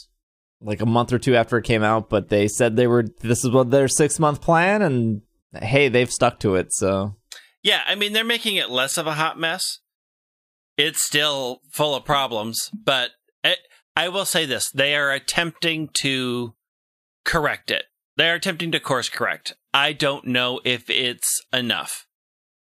like 0.60 0.80
a 0.80 0.86
month 0.86 1.12
or 1.12 1.18
two 1.18 1.36
after 1.36 1.58
it 1.58 1.64
came 1.64 1.82
out, 1.82 2.08
but 2.08 2.28
they 2.28 2.48
said 2.48 2.76
they 2.76 2.86
were 2.86 3.04
this 3.20 3.44
is 3.44 3.50
what 3.50 3.70
their 3.70 3.88
six 3.88 4.18
month 4.18 4.40
plan, 4.40 4.82
and 4.82 5.22
hey, 5.52 5.88
they've 5.88 6.10
stuck 6.10 6.40
to 6.40 6.56
it. 6.56 6.72
So 6.72 7.16
yeah, 7.62 7.82
I 7.86 7.94
mean, 7.94 8.12
they're 8.12 8.24
making 8.24 8.56
it 8.56 8.70
less 8.70 8.96
of 8.96 9.06
a 9.06 9.14
hot 9.14 9.38
mess. 9.38 9.80
It's 10.76 11.04
still 11.04 11.60
full 11.70 11.94
of 11.94 12.04
problems, 12.04 12.70
but 12.72 13.10
I, 13.44 13.56
I 13.96 14.08
will 14.08 14.24
say 14.24 14.46
this 14.46 14.70
they 14.70 14.94
are 14.94 15.10
attempting 15.10 15.90
to 16.00 16.54
correct 17.24 17.70
it. 17.70 17.84
They 18.16 18.30
are 18.30 18.34
attempting 18.34 18.72
to 18.72 18.80
course 18.80 19.08
correct. 19.08 19.54
I 19.72 19.92
don't 19.92 20.26
know 20.26 20.60
if 20.64 20.88
it's 20.90 21.40
enough. 21.52 22.06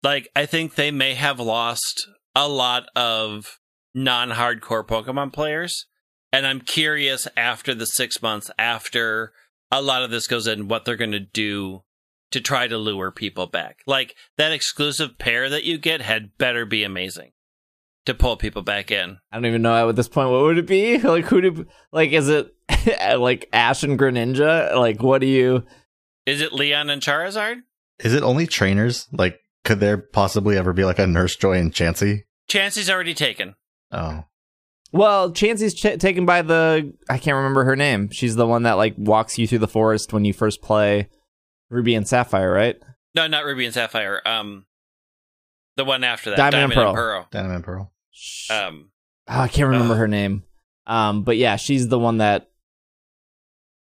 Like, 0.03 0.29
I 0.35 0.45
think 0.45 0.75
they 0.75 0.91
may 0.91 1.15
have 1.15 1.39
lost 1.39 2.07
a 2.35 2.47
lot 2.47 2.87
of 2.95 3.59
non 3.93 4.31
hardcore 4.31 4.85
Pokemon 4.85 5.33
players. 5.33 5.85
And 6.33 6.45
I'm 6.45 6.59
curious 6.59 7.27
after 7.37 7.73
the 7.73 7.85
six 7.85 8.21
months, 8.21 8.51
after 8.59 9.31
a 9.71 9.81
lot 9.81 10.03
of 10.03 10.11
this 10.11 10.27
goes 10.27 10.47
in, 10.47 10.67
what 10.67 10.83
they're 10.83 10.97
going 10.97 11.11
to 11.11 11.19
do 11.19 11.83
to 12.31 12.41
try 12.41 12.67
to 12.67 12.77
lure 12.77 13.11
people 13.11 13.47
back. 13.47 13.81
Like, 13.85 14.15
that 14.37 14.51
exclusive 14.51 15.19
pair 15.19 15.47
that 15.49 15.63
you 15.63 15.77
get 15.77 16.01
had 16.01 16.37
better 16.37 16.65
be 16.65 16.83
amazing 16.83 17.31
to 18.05 18.13
pull 18.13 18.35
people 18.37 18.61
back 18.61 18.91
in. 18.91 19.17
I 19.31 19.37
don't 19.37 19.45
even 19.45 19.61
know 19.61 19.89
at 19.89 19.95
this 19.95 20.09
point 20.09 20.29
what 20.29 20.41
would 20.41 20.57
it 20.57 20.67
be 20.67 20.97
like. 21.03 21.25
Who 21.25 21.41
do 21.41 21.65
like 21.91 22.11
is 22.11 22.29
it 22.29 22.53
like 23.17 23.47
Ash 23.53 23.83
and 23.83 23.97
Greninja? 23.97 24.75
Like 24.75 25.01
what 25.01 25.21
do 25.21 25.27
you? 25.27 25.63
Is 26.25 26.41
it 26.41 26.53
Leon 26.53 26.89
and 26.89 27.01
Charizard? 27.01 27.61
Is 27.99 28.13
it 28.13 28.23
only 28.23 28.47
trainers? 28.47 29.07
Like, 29.11 29.39
could 29.63 29.79
there 29.79 29.97
possibly 29.97 30.57
ever 30.57 30.73
be 30.73 30.83
like 30.83 30.99
a 30.99 31.07
Nurse 31.07 31.35
Joy 31.35 31.57
and 31.57 31.73
Chansey? 31.73 32.23
Chansey's 32.49 32.89
already 32.89 33.13
taken. 33.13 33.55
Oh, 33.91 34.23
Well, 34.93 35.31
Chansey's 35.31 35.73
ch- 35.73 35.99
taken 35.99 36.25
by 36.25 36.43
the 36.43 36.93
I 37.09 37.17
can't 37.17 37.35
remember 37.35 37.63
her 37.63 37.75
name. 37.75 38.09
She's 38.11 38.35
the 38.35 38.47
one 38.47 38.63
that 38.63 38.73
like 38.73 38.93
walks 38.95 39.39
you 39.39 39.47
through 39.47 39.59
the 39.59 39.67
forest 39.67 40.13
when 40.13 40.23
you 40.23 40.33
first 40.33 40.61
play 40.61 41.09
Ruby 41.69 41.95
and 41.95 42.07
Sapphire, 42.07 42.51
right? 42.51 42.77
No, 43.15 43.27
not 43.27 43.43
Ruby 43.43 43.65
and 43.65 43.73
Sapphire. 43.73 44.21
Um, 44.23 44.65
the 45.75 45.83
one 45.83 46.03
after 46.03 46.29
that, 46.29 46.37
Diamond 46.37 46.73
and 46.73 46.73
Pearl. 46.95 47.17
and 47.21 47.31
Diamond 47.31 47.55
and 47.55 47.63
Pearl. 47.63 47.91
Pearl. 48.47 48.65
Um, 48.67 48.91
oh, 49.27 49.39
I 49.39 49.47
can't 49.47 49.69
remember 49.69 49.95
uh, 49.95 49.97
her 49.97 50.07
name. 50.07 50.43
Um, 50.85 51.23
but 51.23 51.37
yeah, 51.37 51.55
she's 51.55 51.87
the 51.87 51.99
one 51.99 52.19
that 52.19 52.51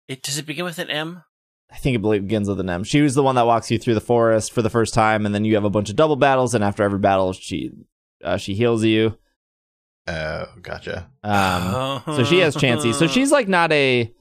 it 0.08 0.22
does 0.22 0.38
it 0.38 0.46
begin 0.46 0.64
with 0.64 0.80
an 0.80 0.90
M? 0.90 1.22
I 1.70 1.76
think 1.76 1.96
it 1.96 2.02
begins 2.02 2.48
with 2.48 2.60
an 2.60 2.70
M. 2.70 2.84
She 2.84 3.00
was 3.00 3.14
the 3.14 3.22
one 3.22 3.34
that 3.36 3.46
walks 3.46 3.70
you 3.70 3.78
through 3.78 3.94
the 3.94 4.00
forest 4.00 4.52
for 4.52 4.62
the 4.62 4.70
first 4.70 4.94
time, 4.94 5.24
and 5.24 5.34
then 5.34 5.44
you 5.44 5.54
have 5.54 5.64
a 5.64 5.70
bunch 5.70 5.90
of 5.90 5.96
double 5.96 6.16
battles, 6.16 6.54
and 6.54 6.64
after 6.64 6.82
every 6.82 6.98
battle, 6.98 7.32
she 7.32 7.70
uh, 8.24 8.36
she 8.36 8.54
heals 8.54 8.82
you. 8.84 9.18
Oh, 10.08 10.46
gotcha. 10.62 11.10
Um, 11.24 12.02
so 12.06 12.24
she 12.24 12.38
has 12.38 12.54
Chansey. 12.56 12.94
So 12.94 13.06
she's 13.06 13.32
like 13.32 13.48
not 13.48 13.72
a 13.72 14.12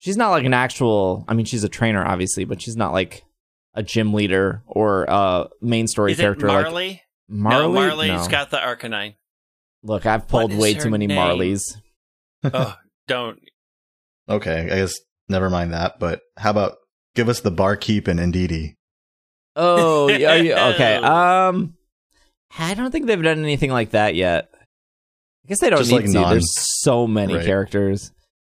she's 0.00 0.16
not 0.16 0.30
like 0.30 0.44
an 0.44 0.54
actual 0.54 1.24
I 1.28 1.34
mean 1.34 1.46
she's 1.46 1.64
a 1.64 1.68
trainer 1.68 2.04
obviously, 2.04 2.44
but 2.44 2.60
she's 2.60 2.76
not 2.76 2.92
like 2.92 3.24
a 3.74 3.82
gym 3.82 4.12
leader 4.12 4.62
or 4.66 5.04
a 5.08 5.48
main 5.62 5.86
story 5.86 6.12
Is 6.12 6.18
it 6.18 6.22
character 6.22 6.48
like 6.48 6.64
Marley? 6.64 7.02
Marley. 7.28 7.62
No, 7.66 7.72
Marley's 7.72 8.24
No. 8.24 8.28
got 8.28 8.50
the 8.50 8.56
Arcanine. 8.58 9.14
Look, 9.82 10.04
I've 10.06 10.26
pulled 10.28 10.52
way 10.52 10.74
too 10.74 10.90
many 10.90 11.06
name? 11.06 11.18
Marleys. 11.18 11.62
oh, 12.44 12.74
don't. 13.06 13.38
Okay, 14.28 14.62
I 14.70 14.76
guess 14.76 14.94
never 15.28 15.48
mind 15.48 15.72
that. 15.72 15.98
But 16.00 16.20
how 16.36 16.50
about 16.50 16.76
give 17.14 17.28
us 17.28 17.40
the 17.40 17.50
barkeep 17.52 18.08
and 18.08 18.18
Indeedee? 18.20 18.74
Oh, 19.56 20.08
yeah, 20.08 20.32
are 20.32 20.36
you- 20.38 20.54
okay. 20.74 20.96
Um 20.96 21.74
I 22.58 22.74
don't 22.74 22.90
think 22.90 23.06
they've 23.06 23.22
done 23.22 23.42
anything 23.42 23.70
like 23.70 23.90
that 23.90 24.14
yet. 24.14 24.50
I 25.48 25.50
guess 25.50 25.60
they 25.60 25.70
don't 25.70 25.78
Just 25.78 25.90
need 25.90 25.96
like 25.96 26.04
to. 26.06 26.12
non- 26.12 26.30
There's 26.32 26.52
so 26.82 27.06
many 27.06 27.36
Right. 27.36 27.44
characters. 27.46 28.12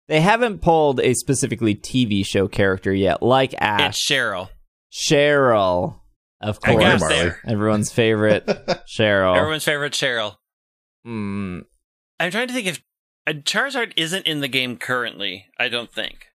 They 0.08 0.22
haven't 0.22 0.62
pulled 0.62 1.00
a 1.00 1.16
specifically 1.16 1.74
TV 1.74 2.24
show 2.24 2.48
character 2.48 2.94
yet, 2.94 3.24
like 3.24 3.56
Ash, 3.58 3.96
It's 3.96 4.06
Cheryl. 4.08 4.50
Cheryl, 4.92 6.00
of 6.42 6.60
course, 6.62 6.84
got 6.84 7.00
Marley. 7.00 7.16
there. 7.16 7.40
everyone's 7.48 7.92
favorite 7.92 8.46
Cheryl. 8.98 9.36
Everyone's 9.36 9.64
favorite 9.64 9.94
Cheryl. 9.94 10.36
Hmm. 11.04 11.60
I'm 12.20 12.32
trying 12.32 12.48
to 12.48 12.54
think 12.54 12.68
if 12.68 12.82
uh, 13.28 13.32
Charizard 13.34 13.94
isn't 13.96 14.28
in 14.28 14.42
the 14.42 14.48
game 14.48 14.78
currently. 14.78 15.48
I 15.60 15.70
don't 15.70 15.92
think. 15.92 16.28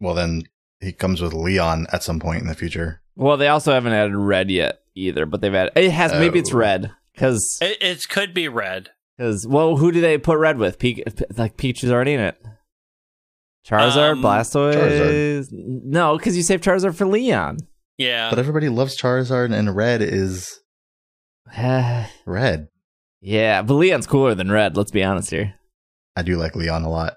well, 0.00 0.14
then 0.14 0.44
he 0.80 0.92
comes 0.92 1.20
with 1.20 1.32
Leon 1.32 1.86
at 1.92 2.02
some 2.02 2.20
point 2.20 2.42
in 2.42 2.46
the 2.48 2.54
future. 2.54 3.02
Well, 3.16 3.36
they 3.36 3.48
also 3.48 3.72
haven't 3.72 3.92
added 3.92 4.16
red 4.16 4.50
yet 4.50 4.80
either, 4.94 5.26
but 5.26 5.40
they've 5.40 5.54
added. 5.54 5.72
It 5.76 5.90
has 5.90 6.12
maybe 6.12 6.38
it's 6.38 6.52
Oh. 6.54 6.58
red 6.58 6.92
because 7.14 7.58
It, 7.60 7.78
it 7.82 8.08
could 8.08 8.32
be 8.32 8.48
red. 8.48 8.90
Because 9.22 9.46
well, 9.46 9.76
who 9.76 9.92
do 9.92 10.00
they 10.00 10.18
put 10.18 10.38
red 10.38 10.58
with? 10.58 10.78
Pe- 10.80 11.02
like 11.36 11.56
Peach 11.56 11.84
is 11.84 11.90
already 11.92 12.14
in 12.14 12.20
it. 12.20 12.36
Charizard, 13.66 14.12
Um, 14.14 14.22
Blastoise. 14.22 14.74
Charizard. 14.74 15.48
No, 15.52 16.18
because 16.18 16.36
you 16.36 16.42
saved 16.42 16.64
Charizard 16.64 16.96
for 16.96 17.06
Leon. 17.06 17.58
Yeah. 17.98 18.30
But 18.30 18.40
everybody 18.40 18.68
loves 18.68 19.00
Charizard, 19.00 19.54
and 19.54 19.76
red 19.76 20.02
is 20.02 20.60
red. 22.26 22.68
yeah, 23.20 23.62
but 23.62 23.74
Leon's 23.74 24.06
cooler 24.08 24.34
than 24.34 24.50
red. 24.50 24.76
Let's 24.76 24.90
be 24.90 25.04
honest 25.04 25.30
here. 25.30 25.54
I 26.16 26.22
do 26.22 26.36
like 26.36 26.56
Leon 26.56 26.82
a 26.82 26.90
lot. 26.90 27.14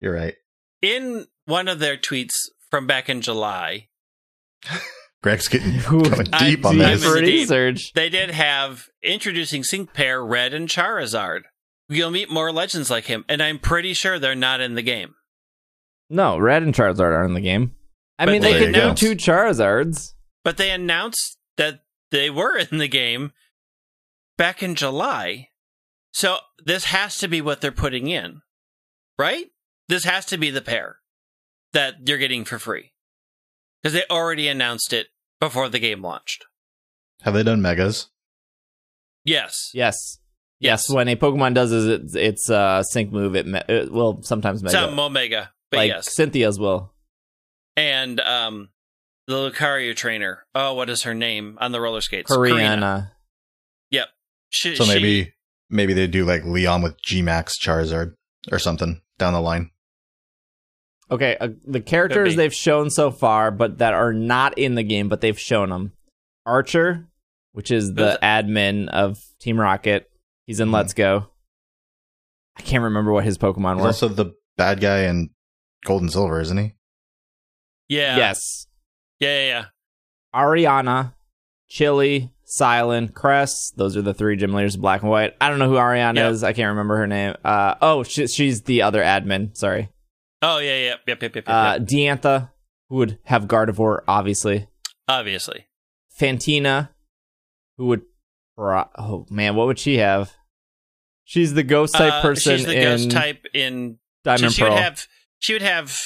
You're 0.00 0.14
right. 0.14 0.34
in 0.82 1.26
one 1.46 1.68
of 1.68 1.78
their 1.78 1.96
tweets 1.96 2.34
from 2.70 2.86
back 2.86 3.08
in 3.08 3.22
July, 3.22 3.88
Greg's 5.22 5.48
getting 5.48 5.76
Ooh, 5.92 6.02
going 6.02 6.28
I'm 6.32 6.48
deep 6.48 6.66
on 6.66 6.74
deep. 6.74 6.82
this. 6.82 7.04
I'm 7.06 7.14
the 7.14 7.20
deep. 7.20 7.40
research. 7.48 7.92
they 7.94 8.08
did 8.08 8.30
have 8.30 8.88
introducing 9.02 9.62
Sync 9.62 9.92
Pair 9.92 10.24
Red 10.24 10.52
and 10.52 10.68
Charizard. 10.68 11.42
You'll 11.88 12.10
meet 12.10 12.30
more 12.30 12.52
legends 12.52 12.90
like 12.90 13.04
him, 13.04 13.24
and 13.28 13.42
I'm 13.42 13.58
pretty 13.58 13.92
sure 13.94 14.18
they're 14.18 14.34
not 14.34 14.60
in 14.60 14.74
the 14.74 14.82
game. 14.82 15.14
No, 16.10 16.38
red 16.38 16.62
and 16.62 16.74
Charizard 16.74 17.00
are 17.16 17.24
in 17.24 17.34
the 17.34 17.40
game. 17.40 17.74
I 18.18 18.24
But 18.26 18.32
mean, 18.32 18.42
they 18.42 18.52
they 18.54 18.66
could 18.66 18.74
do 18.74 18.94
two 18.94 19.16
Charizards. 19.16 20.12
But 20.44 20.56
they 20.56 20.70
announced 20.70 21.38
that 21.56 21.80
they 22.10 22.28
were 22.30 22.56
in 22.58 22.78
the 22.78 22.88
game 22.88 23.32
back 24.36 24.62
in 24.62 24.74
July. 24.74 25.48
So 26.12 26.38
this 26.64 26.84
has 26.86 27.16
to 27.18 27.28
be 27.28 27.40
what 27.40 27.60
they're 27.60 27.72
putting 27.72 28.08
in, 28.08 28.42
right? 29.18 29.46
This 29.88 30.04
has 30.04 30.26
to 30.26 30.36
be 30.38 30.50
the 30.50 30.60
pair 30.60 30.96
that 31.72 32.06
you're 32.06 32.18
getting 32.18 32.44
for 32.44 32.58
free. 32.58 32.91
Because 33.82 33.94
they 33.94 34.04
already 34.10 34.48
announced 34.48 34.92
it 34.92 35.08
before 35.40 35.68
the 35.68 35.78
game 35.78 36.02
launched. 36.02 36.44
Have 37.22 37.34
they 37.34 37.42
done 37.42 37.60
megas? 37.62 38.08
Yes. 39.24 39.70
Yes. 39.74 40.18
Yes, 40.60 40.86
Yes. 40.88 40.90
when 40.90 41.08
a 41.08 41.16
Pokemon 41.16 41.54
does 41.54 41.72
is 41.72 41.86
its 41.86 42.14
its 42.14 42.50
uh, 42.50 42.84
sync 42.84 43.10
move, 43.12 43.34
it, 43.34 43.46
me- 43.46 43.62
it 43.68 43.90
will 43.90 44.22
sometimes 44.22 44.62
mega. 44.62 44.72
Some 44.78 44.98
Omega. 44.98 45.50
But 45.70 45.76
like 45.78 45.88
yes. 45.88 46.14
Cynthia's 46.14 46.58
will. 46.60 46.92
And 47.76 48.20
um 48.20 48.68
the 49.26 49.34
Lucario 49.50 49.94
trainer. 49.96 50.44
Oh, 50.54 50.74
what 50.74 50.88
is 50.88 51.02
her 51.02 51.14
name 51.14 51.56
on 51.60 51.72
the 51.72 51.80
roller 51.80 52.00
skates? 52.00 52.30
Korrina. 52.30 53.10
Yep. 53.90 54.08
She, 54.50 54.76
So 54.76 54.84
she- 54.84 54.94
maybe 54.94 55.34
maybe 55.68 55.94
they 55.94 56.06
do 56.06 56.24
like 56.24 56.44
Leon 56.44 56.82
with 56.82 56.94
Gmax 57.02 57.54
Charizard 57.60 58.14
or 58.52 58.60
something 58.60 59.00
down 59.18 59.32
the 59.32 59.40
line. 59.40 59.70
Okay, 61.10 61.36
uh, 61.40 61.48
the 61.66 61.80
characters 61.80 62.36
they've 62.36 62.54
shown 62.54 62.88
so 62.88 63.10
far, 63.10 63.50
but 63.50 63.78
that 63.78 63.92
are 63.92 64.12
not 64.14 64.56
in 64.58 64.74
the 64.76 64.82
game, 64.82 65.08
but 65.08 65.20
they've 65.20 65.38
shown 65.38 65.68
them. 65.70 65.92
Archer, 66.46 67.06
which 67.52 67.70
is 67.70 67.92
the 67.94 68.12
Who's- 68.12 68.18
admin 68.22 68.88
of 68.88 69.18
Team 69.40 69.60
Rocket. 69.60 70.10
He's 70.46 70.58
in 70.60 70.68
Mhm. 70.68 70.72
Let's 70.74 70.94
Go. 70.94 71.26
I 72.56 72.62
can't 72.62 72.82
remember 72.84 73.12
what 73.12 73.24
his 73.24 73.38
Pokemon 73.38 73.74
He's 73.74 73.80
were. 73.82 73.86
also 73.88 74.08
the 74.08 74.32
bad 74.56 74.80
guy 74.80 75.04
in 75.04 75.30
Gold 75.84 76.02
and 76.02 76.10
Silver, 76.12 76.40
isn't 76.40 76.56
he? 76.58 76.74
Yeah. 77.88 78.16
Yes. 78.16 78.66
Yeah, 79.20 79.38
yeah, 79.40 79.46
yeah. 79.48 79.64
Ariana, 80.34 81.14
Chili, 81.68 82.30
Cilan, 82.46 83.12
Cress. 83.14 83.70
Those 83.76 83.96
are 83.96 84.02
the 84.02 84.14
three 84.14 84.36
gym 84.36 84.52
leaders, 84.54 84.74
in 84.74 84.80
black 84.80 85.02
and 85.02 85.10
white. 85.10 85.34
I 85.40 85.48
don't 85.48 85.58
know 85.58 85.68
who 85.68 85.76
Ariana 85.76 86.16
Yep. 86.16 86.32
is. 86.32 86.44
I 86.44 86.52
can't 86.52 86.70
remember 86.70 86.96
her 86.96 87.06
name. 87.06 87.34
Uh, 87.44 87.74
oh, 87.80 88.02
she, 88.02 88.26
she's 88.26 88.62
the 88.62 88.82
other 88.82 89.02
admin. 89.02 89.56
Sorry. 89.56 89.88
Oh, 90.42 90.58
yeah, 90.58 90.76
yeah. 90.76 90.94
Yep, 91.06 91.22
yep, 91.22 91.22
yep, 91.22 91.34
yep. 91.36 91.44
Uh, 91.48 91.78
yep. 91.78 91.88
Diantha, 91.88 92.50
who 92.88 92.96
would 92.96 93.18
have 93.24 93.44
Gardevoir, 93.46 94.00
obviously. 94.08 94.66
Obviously. 95.08 95.66
Fantina, 96.20 96.90
who 97.78 97.86
would. 97.86 98.02
Oh, 98.58 99.26
man, 99.30 99.56
what 99.56 99.66
would 99.66 99.78
she 99.78 99.98
have? 99.98 100.32
She's 101.24 101.54
the 101.54 101.62
ghost 101.62 101.94
type 101.94 102.12
Uh, 102.12 102.22
person 102.22 102.56
She's 102.58 102.66
the 102.66 102.76
in 102.76 102.82
ghost 102.82 103.10
type 103.10 103.46
in. 103.54 103.98
So 104.24 104.36
Diamond 104.36 104.52
she 104.52 104.62
Pearl. 104.62 104.72
would 104.72 104.78
have. 104.80 105.06
She 105.38 105.52
would 105.54 105.62
have 105.62 105.96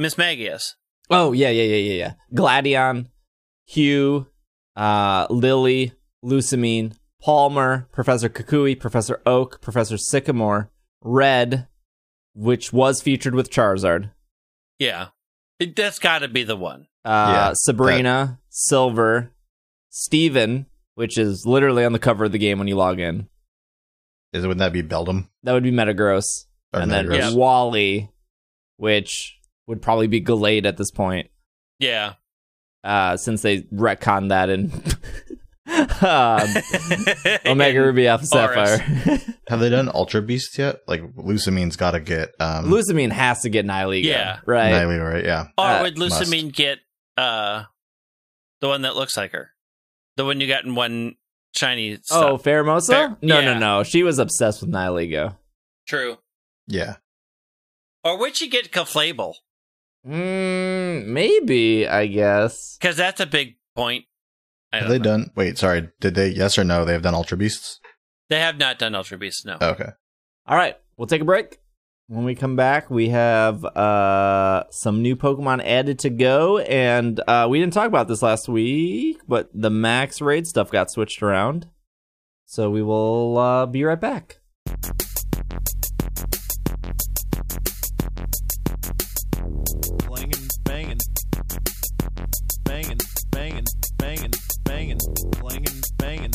Mismagius. 0.00 0.72
Oh 1.10 1.32
yeah, 1.32 1.50
yeah, 1.50 1.62
yeah, 1.62 1.76
yeah, 1.76 1.92
yeah. 1.94 2.12
Gladion, 2.34 3.08
Hugh, 3.66 4.26
uh, 4.76 5.26
Lily, 5.30 5.92
Lusamine, 6.24 6.94
Palmer, 7.22 7.88
Professor 7.92 8.28
Kukui, 8.28 8.78
Professor 8.78 9.20
Oak, 9.26 9.60
Professor 9.60 9.96
Sycamore, 9.96 10.70
Red, 11.02 11.68
which 12.34 12.72
was 12.72 13.02
featured 13.02 13.34
with 13.34 13.50
Charizard, 13.50 14.10
Yeah. 14.78 15.08
It, 15.58 15.76
that's 15.76 15.98
got 15.98 16.20
to 16.20 16.28
be 16.28 16.42
the 16.44 16.56
one. 16.56 16.86
uh, 17.04 17.32
Yeah, 17.34 17.52
Sabrina, 17.54 18.40
Silver, 18.48 19.30
Steven, 19.90 20.66
which 20.94 21.16
is 21.18 21.44
literally 21.46 21.84
on 21.84 21.92
the 21.92 21.98
cover 22.00 22.24
of 22.24 22.32
the 22.32 22.38
game 22.38 22.58
when 22.58 22.66
you 22.68 22.74
log 22.76 22.98
in. 22.98 23.28
Is 24.32 24.42
it 24.44 24.46
wouldn't 24.48 24.58
that 24.60 24.72
be 24.72 24.82
Beldum? 24.82 25.28
That 25.44 25.52
would 25.52 25.62
be 25.62 25.70
Metagross, 25.70 26.46
Or 26.72 26.80
and 26.80 26.90
then 26.90 27.06
Metagross? 27.06 27.18
Yeah. 27.18 27.34
Wally, 27.34 28.10
which 28.78 29.38
would 29.68 29.82
probably 29.82 30.06
be 30.08 30.20
Gallade 30.22 30.64
at 30.64 30.76
this 30.78 30.90
point. 30.90 31.30
Yeah. 31.78 32.14
uh, 32.82 33.16
since 33.16 33.42
they 33.42 33.62
retconned 33.62 34.30
that 34.30 34.48
in 34.50 34.72
um, 35.66 35.76
Omega 37.46 37.78
And 37.78 37.86
Ruby 37.86 38.08
Alpha 38.08 38.26
Boris. 38.30 38.78
Sapphire. 38.80 39.18
Have 39.48 39.60
they 39.60 39.70
done 39.70 39.88
Ultra 39.92 40.22
Beasts 40.22 40.58
yet? 40.58 40.76
Like 40.88 41.02
Lusamine's 41.14 41.76
got 41.76 41.92
to 41.92 42.00
get 42.00 42.30
um, 42.40 42.66
Lusamine 42.66 43.10
has 43.12 43.42
to 43.42 43.48
get 43.48 43.66
Nihilego, 43.66 44.04
Yeah. 44.04 44.40
right? 44.46 44.72
Nihilego, 44.72 45.12
right? 45.14 45.24
Yeah. 45.24 45.46
Or 45.58 45.64
Uh, 45.66 45.82
would 45.82 45.98
must. 45.98 46.30
Get 46.54 46.78
uh, 47.16 47.64
the 48.60 48.68
one 48.68 48.82
that 48.82 48.96
looks 48.96 49.16
like 49.16 49.32
her? 49.32 49.50
The 50.16 50.24
one 50.24 50.40
you 50.40 50.48
got 50.48 50.64
in 50.64 50.74
one 50.74 51.14
shiny 51.54 51.94
Oh, 51.94 52.36
stuff. 52.36 52.42
Pheromosa? 52.42 52.86
Fair- 52.88 53.16
no, 53.22 53.40
yeah. 53.40 53.54
no, 53.54 53.58
no. 53.58 53.82
She 53.84 54.02
was 54.02 54.18
obsessed 54.18 54.60
with 54.62 54.70
Nihilego. 54.70 55.36
True. 55.86 56.18
Yeah. 56.66 56.96
Or 58.04 58.18
would 58.18 58.36
she 58.36 58.48
get 58.48 58.72
Caflable? 58.72 59.34
Mm, 60.06 61.06
maybe, 61.06 61.86
I 61.86 62.06
guess. 62.06 62.76
Because 62.80 62.96
that's 62.96 63.20
a 63.20 63.26
big 63.26 63.56
point 63.76 64.04
have 64.80 64.88
they 64.88 64.98
know. 64.98 65.04
done? 65.04 65.30
Wait, 65.34 65.58
sorry. 65.58 65.88
Did 66.00 66.14
they? 66.14 66.28
Yes 66.28 66.58
or 66.58 66.64
no? 66.64 66.84
They 66.84 66.92
have 66.92 67.02
done 67.02 67.14
Ultra 67.14 67.36
Beasts. 67.36 67.80
They 68.28 68.40
have 68.40 68.58
not 68.58 68.78
done 68.78 68.94
Ultra 68.94 69.18
Beasts. 69.18 69.44
No. 69.44 69.58
Okay. 69.60 69.88
All 70.46 70.56
right. 70.56 70.76
We'll 70.96 71.06
take 71.06 71.22
a 71.22 71.26
break. 71.26 71.58
When 72.08 72.24
we 72.24 72.34
come 72.34 72.56
back, 72.56 72.90
we 72.90 73.08
have 73.08 73.64
uh, 73.64 74.64
some 74.70 75.00
new 75.00 75.16
Pokemon 75.16 75.64
added 75.64 75.98
to 76.00 76.10
go, 76.10 76.58
and 76.58 77.20
uh, 77.26 77.46
we 77.48 77.58
didn't 77.58 77.72
talk 77.72 77.86
about 77.86 78.08
this 78.08 78.20
last 78.22 78.48
week, 78.48 79.18
but 79.26 79.48
the 79.54 79.70
max 79.70 80.20
raid 80.20 80.46
stuff 80.46 80.70
got 80.70 80.90
switched 80.90 81.22
around. 81.22 81.68
So 82.44 82.68
we 82.70 82.82
will 82.82 83.38
uh, 83.38 83.66
be 83.66 83.82
right 83.84 83.98
back. 83.98 84.40
Banging, 90.08 90.48
banging, 90.64 90.98
banging, 92.64 92.98
banging 93.30 93.64
banging, 94.92 95.00
banging, 95.40 95.82
banging. 95.98 96.32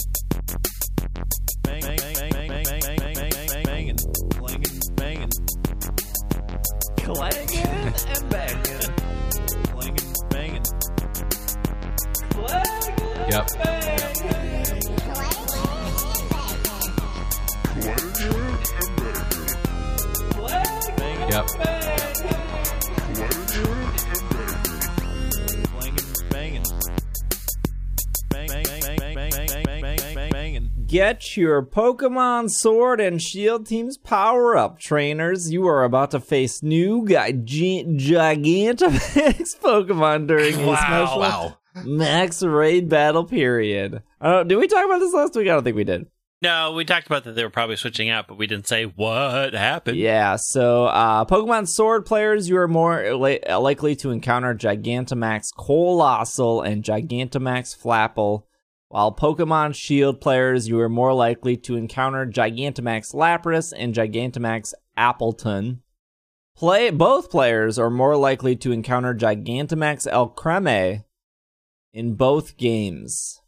Bang, 1.63 1.81
bang, 1.81 1.97
bang, 1.97 2.15
bang, 2.17 2.49
bang, 2.49 2.63
bang, 2.63 2.73
bang, 2.73 3.27
bang, 3.27 3.65
banging, 3.65 3.99
banging, 4.45 4.79
banging. 4.95 5.31
Clanging 6.97 7.65
and 8.07 8.29
banging. 8.29 8.93
Clanging, 9.71 10.13
banging. 10.29 10.65
Clanging, 12.29 12.97
yep. 13.29 13.45
banging. 13.57 14.13
Clanging 14.13 14.65
and 18.57 18.91
banging. 18.97 19.25
Clanging 20.33 20.77
and 20.77 20.97
banging. 20.97 21.29
Yep. 21.29 21.96
Your 31.38 31.63
Pokemon 31.63 32.49
Sword 32.49 32.99
and 32.99 33.21
Shield 33.21 33.65
team's 33.67 33.97
power 33.97 34.57
up, 34.57 34.79
trainers. 34.79 35.51
You 35.51 35.67
are 35.67 35.83
about 35.83 36.11
to 36.11 36.19
face 36.19 36.61
new 36.63 37.07
gi- 37.07 37.33
Gigantamax 38.43 39.59
Pokemon 39.61 40.27
during 40.27 40.55
a 40.55 40.77
special 40.77 41.19
Wow. 41.19 41.57
Max 41.83 42.41
Raid 42.43 42.89
battle 42.89 43.23
period. 43.23 44.01
Don't, 44.21 44.47
did 44.47 44.57
we 44.57 44.67
talk 44.67 44.83
about 44.85 44.99
this 44.99 45.13
last 45.13 45.35
week? 45.35 45.47
I 45.47 45.51
don't 45.51 45.63
think 45.63 45.75
we 45.75 45.83
did. 45.83 46.07
No, 46.41 46.73
we 46.73 46.85
talked 46.85 47.07
about 47.07 47.23
that 47.23 47.31
they 47.35 47.43
were 47.43 47.49
probably 47.49 47.77
switching 47.77 48.09
out, 48.11 48.27
but 48.27 48.38
we 48.38 48.45
didn't 48.45 48.67
say 48.67 48.83
what 48.85 49.53
happened. 49.53 49.97
Yeah, 49.97 50.35
so 50.39 50.85
uh, 50.85 51.25
Pokemon 51.25 51.67
Sword 51.67 52.05
players, 52.05 52.47
you 52.47 52.57
are 52.57 52.67
more 52.67 53.15
li- 53.15 53.39
likely 53.49 53.95
to 53.97 54.11
encounter 54.11 54.53
Gigantamax 54.53 55.47
Coalossal 55.57 56.61
and 56.61 56.83
Gigantamax 56.83 57.75
Flapple, 57.75 58.43
while 58.89 59.13
Pokemon 59.13 59.75
Shield 59.75 60.21
players, 60.21 60.67
you 60.67 60.79
are 60.79 60.89
more 60.89 61.13
likely 61.13 61.57
to 61.57 61.75
encounter 61.75 62.25
Gigantamax 62.25 63.13
Lapras 63.13 63.73
and 63.75 63.93
Gigantamax 63.93 64.73
Appletun. 64.97 65.79
Play 66.55 66.89
both 66.89 67.29
players 67.29 67.77
are 67.77 67.89
more 67.89 68.15
likely 68.15 68.55
to 68.55 68.71
encounter 68.71 69.13
Gigantamax 69.13 70.07
Alcremie 70.11 71.03
in 71.93 72.15
both 72.15 72.57
games. 72.57 73.41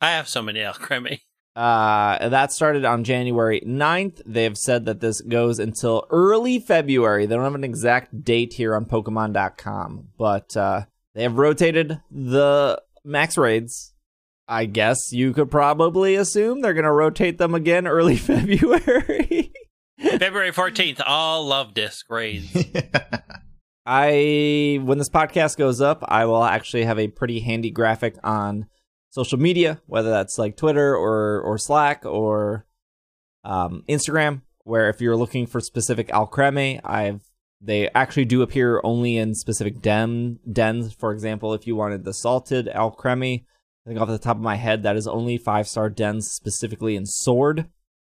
I 0.00 0.10
have 0.10 0.28
so 0.28 0.42
many 0.42 0.60
Alcremie. 0.60 1.20
Uh, 1.56 2.28
that 2.28 2.52
started 2.52 2.84
on 2.84 3.04
January 3.04 3.62
9th. 3.64 4.20
They 4.26 4.42
have 4.42 4.58
said 4.58 4.86
that 4.86 5.00
this 5.00 5.20
goes 5.20 5.60
until 5.60 6.06
early 6.10 6.58
February. 6.58 7.26
They 7.26 7.34
don't 7.36 7.44
have 7.44 7.54
an 7.54 7.64
exact 7.64 8.24
date 8.24 8.54
here 8.54 8.74
on 8.74 8.86
Pokemon.com, 8.86 10.08
but 10.18 10.56
uh, 10.56 10.86
they 11.14 11.22
have 11.22 11.38
rotated 11.38 12.00
the 12.10 12.82
max 13.04 13.38
raids. 13.38 13.93
I 14.46 14.66
guess 14.66 15.12
you 15.12 15.32
could 15.32 15.50
probably 15.50 16.16
assume 16.16 16.60
they're 16.60 16.74
going 16.74 16.84
to 16.84 16.92
rotate 16.92 17.38
them 17.38 17.54
again 17.54 17.86
early 17.86 18.16
February. 18.18 19.52
February 19.98 20.52
14th, 20.52 21.00
all 21.06 21.46
love 21.46 21.72
disc 21.74 22.10
raids. 22.10 22.54
I 23.86 24.80
when 24.82 24.98
this 24.98 25.10
podcast 25.10 25.58
goes 25.58 25.80
up, 25.80 26.02
I 26.08 26.24
will 26.24 26.42
actually 26.42 26.84
have 26.84 26.98
a 26.98 27.08
pretty 27.08 27.40
handy 27.40 27.70
graphic 27.70 28.16
on 28.24 28.66
social 29.10 29.38
media, 29.38 29.80
whether 29.86 30.10
that's 30.10 30.38
like 30.38 30.56
Twitter 30.56 30.96
or 30.96 31.40
or 31.42 31.58
Slack 31.58 32.06
or 32.06 32.66
um, 33.44 33.84
Instagram, 33.88 34.40
where 34.62 34.88
if 34.88 35.00
you're 35.02 35.16
looking 35.16 35.46
for 35.46 35.60
specific 35.60 36.08
Alcremie, 36.08 36.80
I've 36.82 37.20
they 37.60 37.88
actually 37.94 38.24
do 38.24 38.42
appear 38.42 38.80
only 38.84 39.16
in 39.18 39.34
specific 39.34 39.80
den 39.82 40.38
dens. 40.50 40.94
For 40.94 41.12
example, 41.12 41.52
if 41.52 41.66
you 41.66 41.76
wanted 41.76 42.04
the 42.04 42.14
salted 42.14 42.66
Alcremie, 42.74 43.44
I 43.84 43.90
think 43.90 44.00
off 44.00 44.08
the 44.08 44.18
top 44.18 44.36
of 44.36 44.42
my 44.42 44.56
head, 44.56 44.82
that 44.82 44.96
is 44.96 45.06
only 45.06 45.36
five 45.36 45.68
star 45.68 45.90
dens 45.90 46.30
specifically 46.30 46.96
in 46.96 47.04
Sword. 47.06 47.66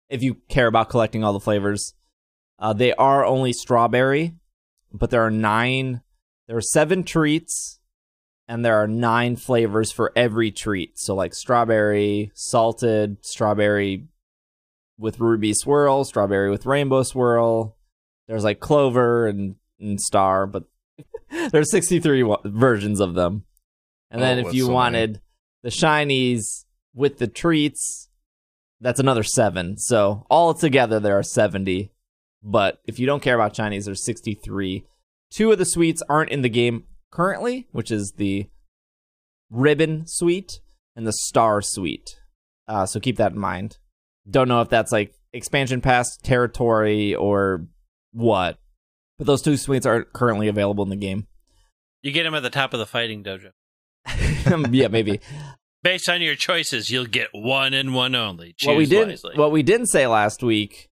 If 0.09 0.23
you 0.23 0.37
care 0.49 0.67
about 0.67 0.89
collecting 0.89 1.23
all 1.23 1.35
the 1.35 1.41
flavors, 1.41 1.95
uh, 2.59 2.73
they 2.73 2.95
are 2.95 3.25
only 3.25 3.53
strawberry, 3.53 4.35
but 4.93 5.11
there 5.11 5.23
are 5.23 5.31
nine. 5.31 6.01
There 6.47 6.57
are 6.57 6.63
seven 6.63 7.05
treats, 7.05 7.79
and 8.49 8.65
there 8.65 8.77
are 8.77 8.89
nine 8.89 9.37
flavors 9.37 9.93
for 9.93 10.11
every 10.17 10.51
treat. 10.51 10.99
So 10.99 11.15
like 11.15 11.35
strawberry, 11.35 12.33
salted, 12.35 13.19
strawberry 13.21 14.07
with 14.99 15.21
ruby 15.21 15.53
swirl, 15.53 16.05
strawberry 16.05 16.51
with 16.51 16.65
rainbow 16.65 17.03
swirl. 17.03 17.77
There's 18.27 18.45
like 18.45 18.61
clover 18.61 19.27
and, 19.27 19.57
and 19.79 20.01
star, 20.01 20.47
but 20.47 20.65
there's 21.53 21.71
63 21.71 22.23
wa- 22.23 22.41
versions 22.45 23.01
of 23.01 23.15
them. 23.15 23.45
And 24.11 24.23
then 24.23 24.39
Oh, 24.45 24.49
if 24.49 24.55
you 24.55 24.67
so 24.67 24.73
many. 24.73 25.19
The 25.63 25.71
shinies 25.71 26.65
with 26.95 27.19
the 27.19 27.27
treats, 27.27 28.09
that's 28.81 29.01
another 29.01 29.23
seven. 29.23 29.77
So 29.77 30.27
all 30.31 30.55
together 30.55 31.01
there 31.01 31.19
are 31.19 31.23
70. 31.23 31.91
But 32.43 32.81
if 32.85 32.99
you 32.99 33.07
don't 33.07 33.23
care 33.23 33.35
about 33.35 33.55
shinies, 33.55 33.85
there's 33.85 34.05
63. 34.05 34.85
Two 35.31 35.53
of 35.53 35.59
the 35.59 35.65
sweets 35.65 36.03
aren't 36.09 36.31
in 36.31 36.43
the 36.43 36.49
game 36.49 36.85
currently, 37.11 37.67
which 37.73 37.91
is 37.91 38.15
the 38.17 38.49
ribbon 39.51 40.07
sweet 40.07 40.61
and 40.95 41.07
the 41.07 41.13
star 41.13 41.61
sweet. 41.61 42.21
Uh, 42.67 42.87
so 42.87 43.01
keep 43.01 43.17
that 43.17 43.33
in 43.33 43.39
mind. 43.39 43.79
Don't 44.31 44.49
know 44.49 44.61
if 44.61 44.69
that's 44.69 44.93
like 44.93 45.15
expansion 45.33 45.81
pass 45.81 46.17
territory 46.19 47.15
or 47.15 47.67
what, 48.13 48.59
but 49.17 49.27
those 49.27 49.43
two 49.43 49.57
sweets 49.57 49.87
aren't 49.87 50.13
currently 50.13 50.49
available 50.49 50.85
in 50.85 50.91
the 50.91 50.97
game. 50.97 51.27
You 52.03 52.13
get 52.13 52.25
them 52.25 52.35
at 52.35 52.43
the 52.43 52.51
top 52.51 52.73
of 52.73 52.79
the 52.79 52.87
fighting 52.87 53.25
dojo. 53.25 53.51
yeah, 54.71 54.89
maybe. 54.89 55.21
Based 55.83 56.09
on 56.09 56.21
your 56.21 56.35
choices, 56.35 56.91
you'll 56.91 57.07
get 57.07 57.29
one 57.33 57.73
and 57.73 57.95
one 57.95 58.15
only. 58.15 58.55
Choose 58.57 58.67
what 58.67 58.77
we 58.77 58.87
didn't 58.87 59.09
wisely. 59.11 59.37
what 59.37 59.53
we 59.53 59.63
didn't 59.63 59.87
say 59.87 60.07
last 60.07 60.43
week, 60.43 60.89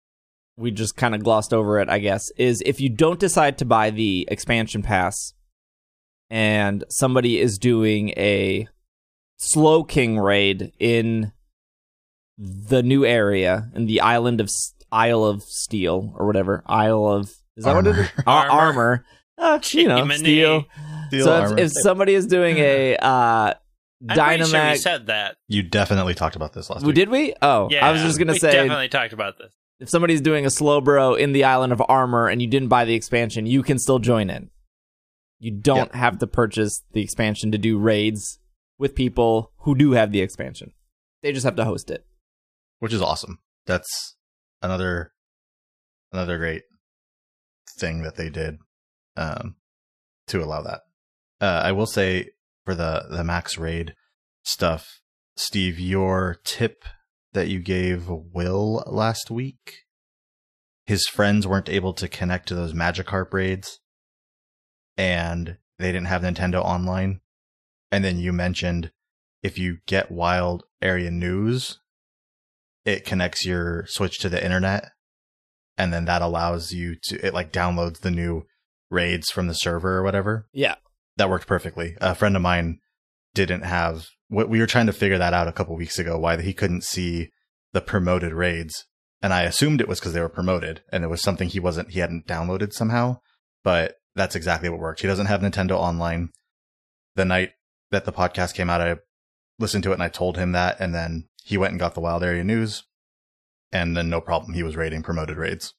we 0.57 0.71
just 0.71 0.95
kind 0.95 1.15
of 1.15 1.23
glossed 1.23 1.53
over 1.53 1.79
it, 1.79 1.89
I 1.89 1.99
guess, 1.99 2.29
is 2.37 2.61
if 2.65 2.81
you 2.81 2.89
don't 2.89 3.19
decide 3.19 3.57
to 3.59 3.65
buy 3.65 3.91
the 3.91 4.27
expansion 4.29 4.81
pass 4.81 5.33
and 6.29 6.83
somebody 6.89 7.39
is 7.39 7.57
doing 7.57 8.09
a 8.11 8.67
Slowking 9.41 10.23
raid 10.23 10.71
in 10.77 11.31
the 12.37 12.83
new 12.83 13.03
area 13.03 13.71
in 13.73 13.87
the 13.87 14.01
island 14.01 14.39
of 14.39 14.49
Isle 14.91 15.23
of 15.23 15.41
Steel 15.41 16.13
or 16.15 16.27
whatever 16.27 16.63
Isle 16.67 17.07
of 17.07 17.31
is 17.57 17.65
that 17.65 17.73
what 17.73 17.87
it 17.87 17.97
is? 17.97 18.09
Ar- 18.27 18.49
Armor. 18.49 18.51
armor. 18.51 19.05
Uh, 19.41 19.59
you 19.71 19.87
know, 19.87 19.97
Jiminy. 19.97 20.19
steel. 20.19 20.65
Steel 21.07 21.25
so 21.25 21.43
if, 21.45 21.57
if 21.59 21.71
somebody 21.83 22.13
is 22.13 22.25
doing 22.27 22.57
a 22.57 22.95
uh, 22.97 23.53
I'm 24.09 24.43
sure 24.45 24.69
we 24.71 24.77
said 24.77 25.07
that. 25.07 25.35
you 25.47 25.61
definitely 25.63 26.13
talked 26.15 26.35
about 26.35 26.53
this 26.53 26.69
last 26.69 26.81
we 26.83 26.87
week. 26.87 26.95
did 26.95 27.09
we? 27.09 27.33
Oh, 27.41 27.67
Yeah, 27.69 27.85
I 27.85 27.91
was 27.91 28.01
just 28.01 28.17
gonna 28.17 28.33
we 28.33 28.39
say 28.39 28.51
definitely 28.51 28.87
talked 28.89 29.13
about 29.13 29.37
this. 29.37 29.51
if 29.79 29.89
somebody's 29.89 30.21
doing 30.21 30.45
a 30.45 30.49
Slowbro 30.49 31.19
in 31.19 31.33
the 31.33 31.43
island 31.43 31.73
of 31.73 31.81
armor 31.89 32.27
and 32.27 32.41
you 32.41 32.47
didn't 32.47 32.69
buy 32.69 32.85
the 32.85 32.93
expansion, 32.95 33.45
you 33.45 33.61
can 33.63 33.77
still 33.79 33.99
join 33.99 34.29
in. 34.29 34.49
You 35.39 35.51
don't 35.51 35.77
Yep. 35.77 35.93
have 35.95 36.19
to 36.19 36.27
purchase 36.27 36.81
the 36.93 37.01
expansion 37.01 37.51
to 37.51 37.57
do 37.57 37.77
raids 37.79 38.39
with 38.77 38.95
people 38.95 39.51
who 39.59 39.75
do 39.75 39.91
have 39.93 40.11
the 40.11 40.21
expansion. 40.21 40.71
They 41.23 41.31
just 41.31 41.45
have 41.45 41.55
to 41.57 41.65
host 41.65 41.89
it. 41.91 42.05
which 42.79 42.93
is 42.93 43.01
awesome. 43.01 43.39
That's 43.67 44.15
another 44.61 45.13
another 46.11 46.37
great 46.37 46.63
thing 47.77 48.01
that 48.03 48.15
they 48.15 48.29
did 48.29 48.57
um, 49.18 49.55
to 50.28 50.43
allow 50.43 50.62
that. 50.62 50.82
Uh, 51.39 51.62
I 51.64 51.72
will 51.72 51.88
say 51.88 52.30
for 52.66 52.76
the 52.76 53.07
the 53.09 53.24
max 53.24 53.57
raid 53.57 53.95
stuff, 54.43 55.01
Steve, 55.36 55.80
your 55.80 56.38
tip 56.43 56.86
that 57.34 57.47
you 57.47 57.59
gave 57.59 58.07
Will 58.07 58.84
last 58.88 59.32
week, 59.32 59.86
his 60.86 61.07
friends 61.07 61.47
weren't 61.47 61.70
able 61.70 61.93
to 61.93 62.07
connect 62.07 62.47
to 62.49 62.55
those 62.55 62.74
Magikarp 62.74 63.34
raids, 63.34 63.80
and 64.97 65.57
they 65.80 65.91
didn't 65.91 66.07
have 66.07 66.22
Nintendo 66.22 66.64
Online. 66.64 67.22
And 67.91 68.03
then 68.03 68.20
you 68.20 68.32
mentioned 68.32 68.91
if 69.43 69.57
you 69.57 69.80
get 69.86 70.12
Wild 70.12 70.64
Area 70.82 71.12
News, 71.12 71.80
it 72.86 73.05
connects 73.05 73.45
your 73.45 73.86
Switch 73.88 74.20
to 74.20 74.30
the 74.30 74.43
internet, 74.43 74.91
and 75.78 75.91
then 75.93 76.05
that 76.05 76.22
allows 76.22 76.72
you 76.72 76.95
to 77.03 77.26
it 77.26 77.34
like 77.34 77.51
downloads 77.51 77.99
the 77.99 78.12
new 78.12 78.45
raids 78.91 79.31
from 79.31 79.47
the 79.47 79.53
server 79.53 79.97
or 79.97 80.03
whatever. 80.03 80.47
Yeah. 80.53 80.75
That 81.17 81.29
worked 81.29 81.47
perfectly. 81.47 81.97
A 81.99 82.13
friend 82.13 82.35
of 82.35 82.41
mine 82.41 82.79
didn't 83.33 83.63
have 83.63 84.07
what 84.31 84.49
we 84.49 84.59
were 84.59 84.67
trying 84.67 84.87
to 84.87 84.93
figure 84.93 85.17
that 85.17 85.33
out 85.33 85.47
a 85.47 85.51
couple 85.51 85.75
weeks 85.75 85.99
ago 85.99 86.17
why 86.17 86.41
he 86.41 86.53
couldn't 86.53 86.83
see 86.83 87.29
the 87.73 87.81
promoted 87.81 88.33
raids 88.33 88.85
and 89.21 89.33
i 89.33 89.43
assumed 89.43 89.79
it 89.79 89.87
was 89.87 89.99
because 89.99 90.13
they 90.13 90.21
were 90.21 90.29
promoted 90.29 90.81
and 90.91 91.03
it 91.03 91.07
was 91.09 91.21
something 91.21 91.49
he 91.49 91.59
wasn't 91.59 91.91
he 91.91 91.99
hadn't 91.99 92.27
downloaded 92.27 92.73
somehow 92.73 93.17
but 93.63 93.95
that's 94.15 94.35
exactly 94.35 94.69
what 94.69 94.79
worked 94.79 95.01
he 95.01 95.07
doesn't 95.07 95.27
have 95.27 95.41
nintendo 95.41 95.73
online 95.73 96.29
the 97.15 97.25
night 97.25 97.51
that 97.91 98.05
the 98.05 98.11
podcast 98.11 98.53
came 98.53 98.69
out 98.69 98.81
i 98.81 98.95
listened 99.59 99.83
to 99.83 99.91
it 99.91 99.95
and 99.95 100.03
i 100.03 100.09
told 100.09 100.37
him 100.37 100.53
that 100.53 100.79
and 100.79 100.95
then 100.95 101.27
he 101.43 101.57
went 101.57 101.71
and 101.71 101.79
got 101.79 101.93
the 101.93 102.01
wild 102.01 102.23
area 102.23 102.43
news 102.43 102.83
and 103.71 103.95
then 103.95 104.09
no 104.09 104.21
problem 104.21 104.53
he 104.53 104.63
was 104.63 104.75
raiding 104.75 105.03
promoted 105.03 105.37
raids 105.37 105.73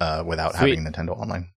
uh, 0.00 0.22
without 0.26 0.54
Sweet. 0.54 0.76
having 0.76 0.84
nintendo 0.84 1.10
online 1.10 1.50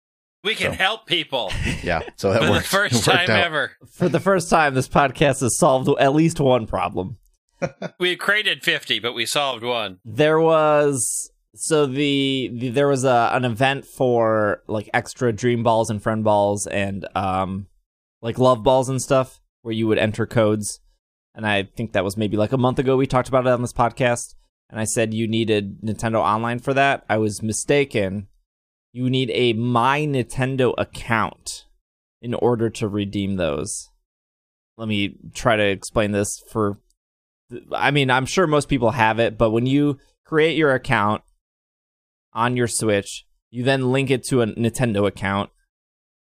We 0.44 0.56
can 0.56 0.72
So- 0.72 0.78
help 0.78 1.06
people 1.06 1.52
yeah 1.84 2.02
so 2.16 2.34
that 2.34 2.42
for 2.42 2.54
the 2.54 2.62
first 2.62 3.04
time 3.06 3.30
out. 3.30 3.44
ever. 3.46 3.72
For 3.94 4.10
the 4.10 4.20
first 4.20 4.50
time, 4.50 4.74
this 4.74 4.88
podcast 4.88 5.42
has 5.42 5.58
solved 5.58 5.88
at 6.00 6.14
least 6.14 6.40
one 6.40 6.68
problem. 6.68 7.18
We 8.00 8.16
created 8.16 8.64
50, 8.64 8.98
but 9.00 9.14
we 9.14 9.28
solved 9.28 9.64
one. 9.64 10.00
There 10.04 10.40
was 10.40 11.30
so 11.54 11.86
the, 11.86 12.50
the 12.54 12.70
there 12.70 12.88
was 12.88 13.04
a 13.04 13.30
an 13.34 13.46
event 13.46 13.86
for 13.86 14.64
like 14.68 14.90
extra 14.94 15.32
dream 15.34 15.62
balls 15.62 15.90
and 15.92 16.02
friend 16.02 16.24
balls 16.24 16.66
and 16.66 17.06
um 17.16 17.68
like 18.22 18.40
love 18.40 18.64
balls 18.64 18.90
and 18.90 19.02
stuff 19.02 19.42
where 19.62 19.74
you 19.74 19.86
would 19.86 19.98
enter 20.00 20.26
codes 20.26 20.80
and 21.36 21.46
i 21.46 21.64
think 21.64 21.92
that 21.92 22.06
was 22.06 22.16
maybe 22.16 22.38
like 22.38 22.54
a 22.54 22.58
month 22.58 22.80
ago 22.80 22.96
we 22.96 23.06
talked 23.06 23.28
about 23.28 23.46
it 23.46 23.52
on 23.52 23.62
this 23.62 23.74
podcast 23.74 24.34
and 24.70 24.80
i 24.80 24.86
said 24.86 25.14
you 25.14 25.28
needed 25.28 25.82
nintendo 25.84 26.20
online 26.20 26.58
for 26.58 26.74
that 26.74 27.04
i 27.10 27.18
was 27.18 27.44
mistaken 27.44 28.28
you 28.94 29.10
need 29.10 29.32
a 29.34 29.54
my 29.54 30.02
nintendo 30.02 30.74
account 30.78 31.66
in 32.22 32.34
order 32.34 32.70
to 32.70 32.88
redeem 32.88 33.36
those 33.36 33.90
let 34.78 34.88
me 34.88 35.16
try 35.34 35.56
to 35.56 35.64
explain 35.64 36.12
this 36.12 36.42
for 36.50 36.80
i 37.74 37.92
mean 37.92 38.10
i'm 38.10 38.26
sure 38.26 38.48
most 38.48 38.70
people 38.70 38.92
have 38.92 39.20
it 39.20 39.38
but 39.38 39.52
when 39.52 39.66
you 39.66 40.00
create 40.32 40.56
your 40.56 40.74
account 40.74 41.22
on 42.34 42.56
your 42.56 42.68
Switch. 42.68 43.26
You 43.50 43.64
then 43.64 43.92
link 43.92 44.10
it 44.10 44.24
to 44.28 44.42
a 44.42 44.48
Nintendo 44.48 45.06
account, 45.08 45.50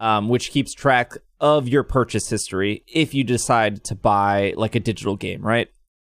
um, 0.01 0.29
which 0.29 0.51
keeps 0.51 0.75
track 0.75 1.13
of 1.41 1.69
your 1.69 1.85
purchase 1.85 2.29
history 2.29 2.83
if 2.89 3.15
you 3.15 3.23
decide 3.23 3.85
to 3.85 3.95
buy 3.95 4.55
like 4.57 4.75
a 4.75 4.81
digital 4.81 5.17
game, 5.17 5.43
right? 5.43 5.69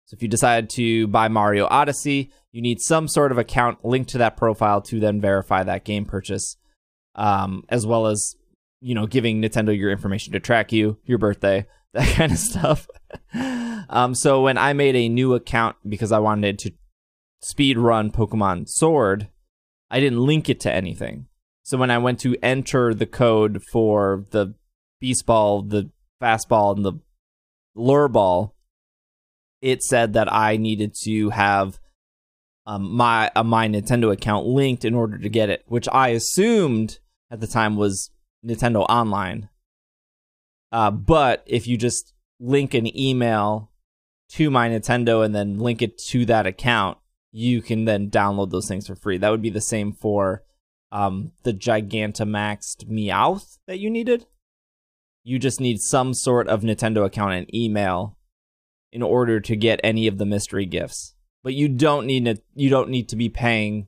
So 0.05 0.15
if 0.15 0.21
you 0.21 0.27
decide 0.27 0.69
to 0.71 1.07
buy 1.07 1.27
Mario 1.27 1.65
Odyssey, 1.65 2.31
you 2.51 2.61
need 2.61 2.81
some 2.81 3.07
sort 3.07 3.31
of 3.31 3.37
account 3.37 3.83
linked 3.83 4.09
to 4.11 4.17
that 4.19 4.37
profile 4.37 4.81
to 4.81 4.99
then 4.99 5.21
verify 5.21 5.63
that 5.63 5.85
game 5.85 6.05
purchase, 6.05 6.57
um, 7.15 7.63
as 7.69 7.85
well 7.85 8.07
as 8.07 8.35
you 8.81 8.95
know 8.95 9.07
giving 9.07 9.41
Nintendo 9.41 9.77
your 9.77 9.91
information 9.91 10.33
to 10.33 10.39
track 10.39 10.71
you, 10.71 10.97
your 11.05 11.17
birthday, 11.17 11.65
that 11.93 12.13
kind 12.15 12.31
of 12.31 12.37
stuff. 12.37 12.87
um, 13.89 14.15
so 14.15 14.43
when 14.43 14.57
I 14.57 14.73
made 14.73 14.95
a 14.95 15.09
new 15.09 15.33
account 15.33 15.77
because 15.87 16.11
I 16.11 16.19
wanted 16.19 16.59
to 16.59 16.71
speed 17.41 17.77
run 17.77 18.11
Pokemon 18.11 18.67
Sword, 18.67 19.29
I 19.89 19.99
didn't 19.99 20.19
link 20.25 20.49
it 20.49 20.59
to 20.61 20.71
anything. 20.71 21.27
So 21.63 21.77
when 21.77 21.91
I 21.91 21.99
went 21.99 22.19
to 22.21 22.35
enter 22.41 22.93
the 22.93 23.05
code 23.05 23.61
for 23.71 24.25
the 24.31 24.55
beast 24.99 25.25
ball, 25.25 25.61
the 25.61 25.89
fastball, 26.21 26.75
and 26.75 26.85
the 26.85 26.93
lure 27.75 28.07
ball, 28.07 28.55
it 29.61 29.83
said 29.83 30.13
that 30.13 30.31
I 30.31 30.57
needed 30.57 30.93
to 31.03 31.29
have 31.29 31.79
um, 32.65 32.91
my 32.91 33.31
uh, 33.35 33.43
my 33.43 33.67
Nintendo 33.67 34.11
account 34.11 34.45
linked 34.45 34.85
in 34.85 34.93
order 34.93 35.17
to 35.17 35.29
get 35.29 35.49
it, 35.49 35.63
which 35.67 35.87
I 35.91 36.09
assumed 36.09 36.99
at 37.31 37.39
the 37.39 37.47
time 37.47 37.75
was 37.75 38.11
Nintendo 38.45 38.85
Online. 38.89 39.49
Uh, 40.71 40.91
but 40.91 41.43
if 41.45 41.67
you 41.67 41.77
just 41.77 42.13
link 42.39 42.73
an 42.73 42.97
email 42.97 43.71
to 44.29 44.49
my 44.49 44.69
Nintendo 44.69 45.25
and 45.25 45.35
then 45.35 45.59
link 45.59 45.81
it 45.81 45.97
to 45.97 46.25
that 46.25 46.47
account, 46.47 46.97
you 47.31 47.61
can 47.61 47.85
then 47.85 48.09
download 48.09 48.51
those 48.51 48.67
things 48.67 48.87
for 48.87 48.95
free. 48.95 49.17
That 49.17 49.29
would 49.29 49.41
be 49.41 49.49
the 49.49 49.61
same 49.61 49.91
for 49.91 50.43
um, 50.91 51.31
the 51.43 51.53
Gigantamaxed 51.53 52.85
Meowth 52.87 53.57
that 53.67 53.79
you 53.79 53.89
needed. 53.89 54.27
You 55.23 55.39
just 55.39 55.59
need 55.61 55.81
some 55.81 56.13
sort 56.13 56.47
of 56.47 56.61
Nintendo 56.61 57.05
account 57.05 57.33
and 57.33 57.55
email 57.55 58.17
in 58.91 59.01
order 59.01 59.39
to 59.39 59.55
get 59.55 59.79
any 59.83 60.07
of 60.07 60.17
the 60.17 60.25
mystery 60.25 60.65
gifts. 60.65 61.15
But 61.43 61.53
you 61.53 61.67
don't 61.69 62.05
need 62.05 62.25
to, 62.25 62.37
you 62.55 62.69
don't 62.69 62.89
need 62.89 63.09
to 63.09 63.15
be 63.15 63.29
paying 63.29 63.87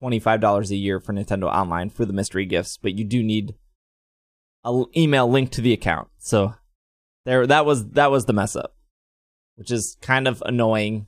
twenty 0.00 0.18
five 0.18 0.40
dollars 0.40 0.70
a 0.70 0.76
year 0.76 1.00
for 1.00 1.12
Nintendo 1.14 1.44
Online 1.44 1.88
for 1.90 2.04
the 2.04 2.12
mystery 2.12 2.44
gifts, 2.46 2.76
but 2.76 2.96
you 2.98 3.04
do 3.04 3.22
need 3.22 3.54
an 4.64 4.84
email 4.96 5.28
link 5.30 5.50
to 5.52 5.60
the 5.60 5.72
account. 5.72 6.08
So 6.18 6.54
there, 7.24 7.46
that 7.46 7.64
was 7.64 7.88
that 7.90 8.10
was 8.10 8.26
the 8.26 8.32
mess 8.34 8.56
up, 8.56 8.74
which 9.56 9.70
is 9.70 9.96
kind 10.02 10.28
of 10.28 10.42
annoying 10.44 11.06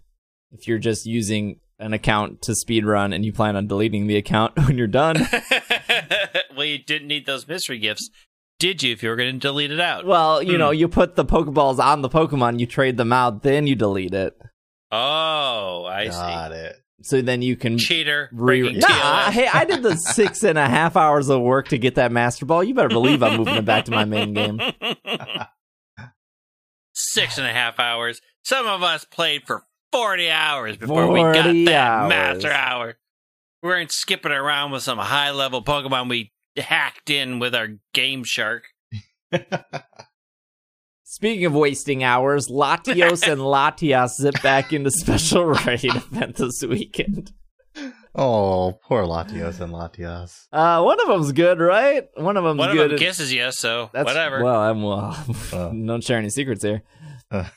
if 0.52 0.66
you're 0.66 0.78
just 0.78 1.04
using 1.04 1.60
an 1.78 1.92
account 1.92 2.40
to 2.42 2.54
speed 2.54 2.84
run 2.86 3.12
and 3.12 3.24
you 3.24 3.32
plan 3.32 3.54
on 3.54 3.66
deleting 3.66 4.06
the 4.06 4.16
account 4.16 4.56
when 4.66 4.78
you're 4.78 4.86
done. 4.86 5.16
well, 6.56 6.64
you 6.64 6.78
didn't 6.78 7.08
need 7.08 7.26
those 7.26 7.46
mystery 7.46 7.78
gifts, 7.78 8.08
did 8.58 8.82
you? 8.82 8.92
If 8.92 9.02
you 9.02 9.10
were 9.10 9.16
going 9.16 9.34
to 9.34 9.38
delete 9.38 9.70
it 9.70 9.80
out. 9.80 10.06
Well, 10.06 10.42
you 10.42 10.54
Hmm. 10.54 10.58
know, 10.58 10.70
you 10.70 10.88
put 10.88 11.14
the 11.14 11.24
Pokeballs 11.26 11.78
on 11.78 12.00
the 12.02 12.08
Pokemon, 12.08 12.58
you 12.58 12.66
trade 12.66 12.96
them 12.96 13.12
out, 13.12 13.42
then 13.42 13.66
you 13.66 13.74
delete 13.74 14.14
it. 14.14 14.40
Oh, 14.90 15.84
I 15.84 16.08
Got 16.08 16.52
it. 16.52 16.76
So 17.02 17.22
then 17.22 17.42
you 17.42 17.54
can. 17.56 17.78
see. 17.78 17.84
Cheater. 17.86 18.28
Re- 18.32 18.72
nah, 18.72 19.30
hey, 19.30 19.46
I 19.46 19.64
did 19.64 19.82
the 19.82 19.94
six 19.96 20.42
and 20.42 20.58
a 20.58 20.68
half 20.68 20.96
hours 20.96 21.28
of 21.28 21.40
work 21.42 21.68
to 21.68 21.78
get 21.78 21.94
that 21.94 22.10
Master 22.10 22.44
Ball. 22.44 22.64
You 22.64 22.74
better 22.74 22.88
believe 22.88 23.22
I'm 23.22 23.36
moving 23.36 23.54
it 23.54 23.64
back 23.64 23.84
to 23.84 23.92
my 23.92 24.04
main 24.04 24.32
game. 24.34 24.60
Six 26.94 27.38
and 27.38 27.46
a 27.46 27.52
half 27.52 27.78
hours. 27.78 28.20
Some 28.44 28.66
of 28.66 28.82
us 28.82 29.04
played 29.04 29.44
for 29.46 29.62
40 29.92 30.30
hours 30.30 30.76
before 30.76 31.06
we 31.10 31.20
got 31.20 31.34
that 31.44 31.68
hours. 31.68 32.08
master 32.08 32.50
hour. 32.50 32.96
We 33.62 33.68
weren't 33.68 33.92
skipping 33.92 34.32
around 34.32 34.72
with 34.72 34.82
some 34.82 34.98
high 34.98 35.30
level 35.30 35.62
Pokemon 35.62 36.08
we 36.08 36.32
hacked 36.56 37.10
in 37.10 37.38
with 37.38 37.54
our 37.54 37.68
Game 37.94 38.24
Shark. 38.24 38.64
Speaking 41.10 41.46
of 41.46 41.54
wasting 41.54 42.04
hours, 42.04 42.48
Latios 42.48 43.26
and 43.26 43.40
Latias 43.40 44.16
zip 44.16 44.42
back 44.42 44.74
into 44.74 44.90
special 44.90 45.46
raid 45.66 45.86
event 45.86 46.36
this 46.36 46.62
weekend. 46.62 47.32
Oh, 48.14 48.78
poor 48.84 49.04
Latios 49.04 49.58
and 49.60 49.72
Latias. 49.72 50.48
Uh, 50.52 50.82
one 50.82 51.00
of 51.00 51.08
them's 51.08 51.32
good, 51.32 51.60
right? 51.60 52.06
One 52.16 52.36
of 52.36 52.44
them's 52.44 52.58
One 52.58 52.68
of 52.68 52.76
good. 52.76 52.90
them 52.90 52.98
kisses 52.98 53.32
you, 53.32 53.50
so 53.52 53.88
That's 53.94 54.04
whatever. 54.04 54.44
Well, 54.44 54.60
I'm 54.60 54.82
well. 54.82 55.16
Uh. 55.50 55.68
don't 55.86 56.04
share 56.04 56.18
any 56.18 56.28
secrets 56.28 56.62
here. 56.62 56.82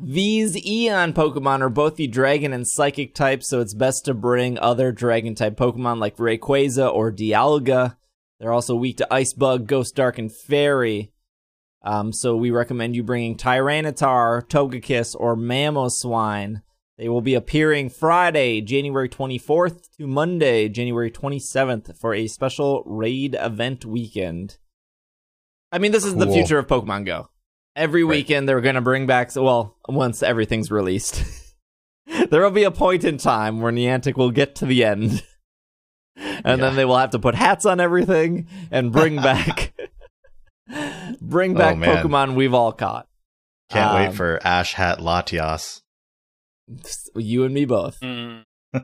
These 0.00 0.66
Eon 0.66 1.12
Pokemon 1.12 1.60
are 1.60 1.68
both 1.68 1.94
the 1.94 2.08
Dragon 2.08 2.52
and 2.52 2.66
Psychic 2.66 3.14
types, 3.14 3.48
so 3.48 3.60
it's 3.60 3.72
best 3.72 4.04
to 4.06 4.14
bring 4.14 4.58
other 4.58 4.90
Dragon 4.90 5.36
type 5.36 5.54
Pokemon 5.56 6.00
like 6.00 6.16
Rayquaza 6.16 6.92
or 6.92 7.12
Dialga. 7.12 7.96
They're 8.40 8.52
also 8.52 8.74
weak 8.74 8.96
to 8.96 9.14
Ice 9.14 9.32
Bug, 9.32 9.68
Ghost 9.68 9.94
Dark, 9.94 10.18
and 10.18 10.34
Fairy. 10.34 11.12
Um, 11.84 12.12
so 12.12 12.36
we 12.36 12.50
recommend 12.50 12.94
you 12.94 13.02
bringing 13.02 13.36
Tyranitar, 13.36 14.46
Togekiss, 14.46 15.16
or 15.18 15.36
Mamoswine. 15.36 16.62
They 16.98 17.08
will 17.08 17.20
be 17.22 17.34
appearing 17.34 17.88
Friday, 17.90 18.60
January 18.60 19.08
24th 19.08 19.88
to 19.96 20.06
Monday, 20.06 20.68
January 20.68 21.10
27th 21.10 21.96
for 21.98 22.14
a 22.14 22.28
special 22.28 22.82
raid 22.86 23.36
event 23.38 23.84
weekend. 23.84 24.58
I 25.72 25.78
mean, 25.78 25.90
this 25.90 26.04
is 26.04 26.14
the 26.14 26.26
future 26.28 26.58
of 26.58 26.66
Pokemon 26.66 27.06
Go. 27.06 27.30
Every 27.74 28.04
Right. 28.04 28.10
weekend 28.18 28.48
they're 28.48 28.60
going 28.60 28.74
to 28.74 28.80
bring 28.82 29.06
back, 29.06 29.34
well, 29.34 29.78
once 29.88 30.22
everything's 30.22 30.70
released. 30.70 31.24
there 32.30 32.42
will 32.42 32.50
be 32.50 32.64
a 32.64 32.70
point 32.70 33.02
in 33.04 33.16
time 33.16 33.60
where 33.60 33.72
Niantic 33.72 34.16
will 34.16 34.30
get 34.30 34.54
to 34.56 34.66
the 34.66 34.84
end. 34.84 35.22
And 36.14 36.44
Yeah. 36.44 36.56
then 36.56 36.76
they 36.76 36.84
will 36.84 36.98
have 36.98 37.10
to 37.10 37.18
put 37.18 37.34
hats 37.34 37.64
on 37.64 37.80
everything 37.80 38.46
and 38.70 38.92
bring 38.92 39.16
back 39.22 39.72
bring 41.20 41.54
Oh, 41.56 41.58
back 41.58 41.76
man. 41.78 42.04
Pokemon 42.04 42.34
we've 42.34 42.54
all 42.54 42.72
caught. 42.72 43.06
Can't 43.70 43.90
Um, 43.90 43.96
wait 43.96 44.14
for 44.14 44.38
Ash 44.44 44.74
Hat 44.74 44.98
Latias. 44.98 45.80
You 47.14 47.44
and 47.44 47.54
me 47.54 47.64
both. 47.64 47.98
Mm. 48.00 48.44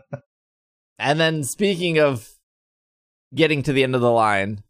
And 1.00 1.20
then 1.20 1.44
speaking 1.44 1.98
of 2.00 2.28
getting 3.32 3.62
to 3.62 3.72
the 3.72 3.84
end 3.84 3.94
of 3.94 4.00
the 4.00 4.10
line, 4.10 4.64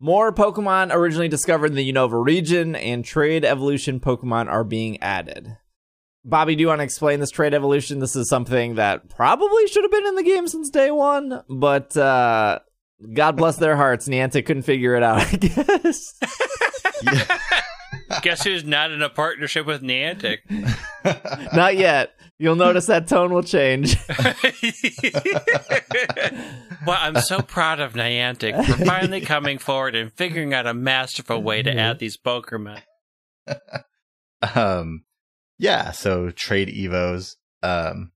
more 0.00 0.32
Pokemon 0.32 0.92
originally 0.92 1.28
discovered 1.28 1.66
in 1.66 1.76
the 1.76 1.92
Unova 1.92 2.24
region 2.24 2.74
and 2.74 3.04
trade 3.04 3.44
evolution 3.44 4.00
Pokemon 4.00 4.48
are 4.48 4.64
being 4.64 5.00
added. 5.00 5.56
Bobby, 6.24 6.56
do 6.56 6.62
you 6.62 6.66
want 6.66 6.80
to 6.80 6.84
explain 6.84 7.20
this 7.20 7.30
trade 7.30 7.54
evolution? 7.54 8.00
This 8.00 8.16
is 8.16 8.28
something 8.28 8.74
that 8.74 9.08
probably 9.10 9.68
should 9.68 9.84
have 9.84 9.92
been 9.92 10.06
in 10.06 10.16
the 10.16 10.24
game 10.24 10.48
since 10.48 10.70
day 10.70 10.90
one, 10.90 11.42
but 11.48 11.96
uh, 11.96 12.58
God 13.12 13.36
bless 13.36 13.56
their 13.56 13.76
hearts, 13.76 14.08
Niantic 14.08 14.46
couldn't 14.46 14.62
figure 14.62 14.94
it 14.94 15.02
out, 15.02 15.20
I 15.20 15.36
guess. 15.36 16.14
Guess 18.22 18.44
who's 18.44 18.64
not 18.64 18.90
in 18.90 19.02
a 19.02 19.08
partnership 19.08 19.66
with 19.66 19.82
Niantic? 19.82 20.38
Not 21.54 21.76
yet. 21.76 22.14
You'll 22.38 22.56
notice 22.56 22.86
that 22.86 23.08
tone 23.08 23.32
will 23.32 23.42
change. 23.42 23.96
well, 26.86 26.98
I'm 27.00 27.16
so 27.20 27.40
proud 27.40 27.80
of 27.80 27.94
Niantic 27.94 28.64
for 28.64 28.84
finally 28.84 29.20
coming 29.20 29.58
forward 29.58 29.94
and 29.94 30.12
figuring 30.12 30.52
out 30.52 30.66
a 30.66 30.74
masterful 30.74 31.42
way 31.42 31.62
to 31.62 31.76
add 31.76 31.98
these 31.98 32.16
Pokemon. 32.16 32.82
um 34.54 35.04
yeah 35.58 35.90
so 35.90 36.30
trade 36.30 36.68
evos 36.68 37.36
um 37.62 38.10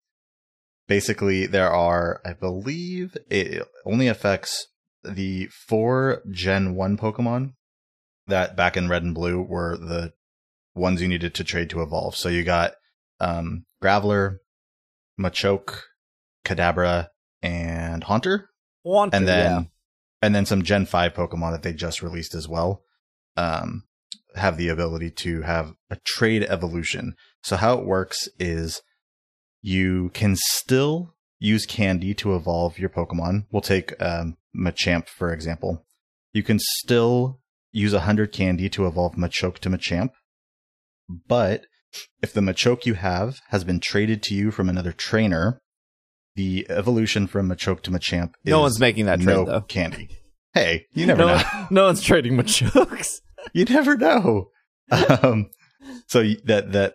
basically 0.87 1.47
there 1.47 1.71
are 1.71 2.21
i 2.25 2.33
believe 2.33 3.17
it 3.31 3.67
only 3.85 4.09
affects 4.09 4.69
the 5.05 5.47
four 5.47 6.23
gen 6.31 6.75
1 6.75 6.97
pokemon 6.97 7.55
that 8.27 8.57
back 8.57 8.77
in 8.77 8.89
red 8.89 9.03
and 9.03 9.15
blue 9.15 9.41
were 9.41 9.77
the 9.77 10.13
ones 10.75 11.01
you 11.01 11.09
needed 11.09 11.35
to 11.35 11.45
trade 11.45 11.71
to 11.71 11.83
evolve 11.83 12.15
so 12.15 12.29
you 12.29 12.45
got 12.45 12.75
um 13.21 13.65
graveler 13.83 14.39
machoke 15.21 15.83
kadabra 16.45 17.09
and 17.43 18.05
haunter 18.05 18.51
Want 18.89 19.13
and 19.13 19.29
then 19.29 19.51
yeah. 19.51 19.63
and 20.23 20.35
then 20.35 20.47
some 20.47 20.63
Gen 20.63 20.87
five 20.87 21.13
Pokemon 21.13 21.53
that 21.53 21.63
they 21.63 21.75
just 21.75 22.03
released 22.03 22.35
as 22.35 22.49
well. 22.49 22.83
Um, 23.37 23.85
have 24.35 24.57
the 24.57 24.69
ability 24.69 25.11
to 25.11 25.43
have 25.43 25.75
a 25.91 25.99
trade 26.07 26.45
evolution. 26.45 27.15
So 27.43 27.57
how 27.57 27.79
it 27.79 27.85
works 27.85 28.29
is 28.39 28.81
you 29.61 30.11
can 30.15 30.37
still 30.37 31.15
use 31.39 31.67
candy 31.67 32.15
to 32.15 32.35
evolve 32.35 32.79
your 32.79 32.89
Pokemon, 32.89 33.45
we'll 33.53 33.61
take 33.61 34.01
um, 34.03 34.38
Machamp 34.57 35.09
for 35.09 35.33
example. 35.33 35.85
You 36.33 36.43
can 36.43 36.59
still 36.61 37.41
use 37.73 37.93
100 37.93 38.33
candy 38.33 38.69
to 38.71 38.87
evolve 38.87 39.15
Machoke 39.15 39.59
to 39.61 39.71
Machamp, 39.71 40.11
but 41.27 41.65
if 42.23 42.33
the 42.33 42.41
Machoke 42.41 42.87
you 42.87 42.95
have 42.95 43.41
has 43.49 43.65
been 43.65 43.81
traded 43.81 44.23
to 44.25 44.35
you 44.35 44.51
from 44.51 44.69
another 44.69 44.93
trainer, 44.93 45.61
the 46.37 46.67
evolution 46.69 47.27
from 47.27 47.49
Machoke 47.49 47.83
to 47.83 47.91
Machamp 47.91 48.35
is 48.45 48.51
No 48.51 48.61
one's 48.61 48.79
making 48.81 49.07
that 49.07 49.21
trade 49.21 49.35
no 49.35 49.45
though. 49.45 49.61
candy. 49.63 50.09
Hey, 50.55 50.87
you 50.93 51.07
never 51.07 51.21
no, 51.21 51.37
know. 51.37 51.67
no 51.71 51.85
one's 51.87 52.03
trading 52.03 52.37
Machokes. 52.37 53.21
you 53.53 53.65
never 53.65 53.97
know. 53.97 54.51
Um, 54.91 55.51
so 56.07 56.23
that 56.45 56.73
that 56.73 56.95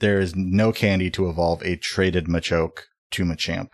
there 0.00 0.20
is 0.20 0.34
no 0.34 0.72
candy 0.72 1.10
to 1.10 1.28
evolve 1.28 1.62
a 1.62 1.76
traded 1.76 2.26
Machoke 2.26 2.78
to 3.12 3.24
Machamp. 3.24 3.68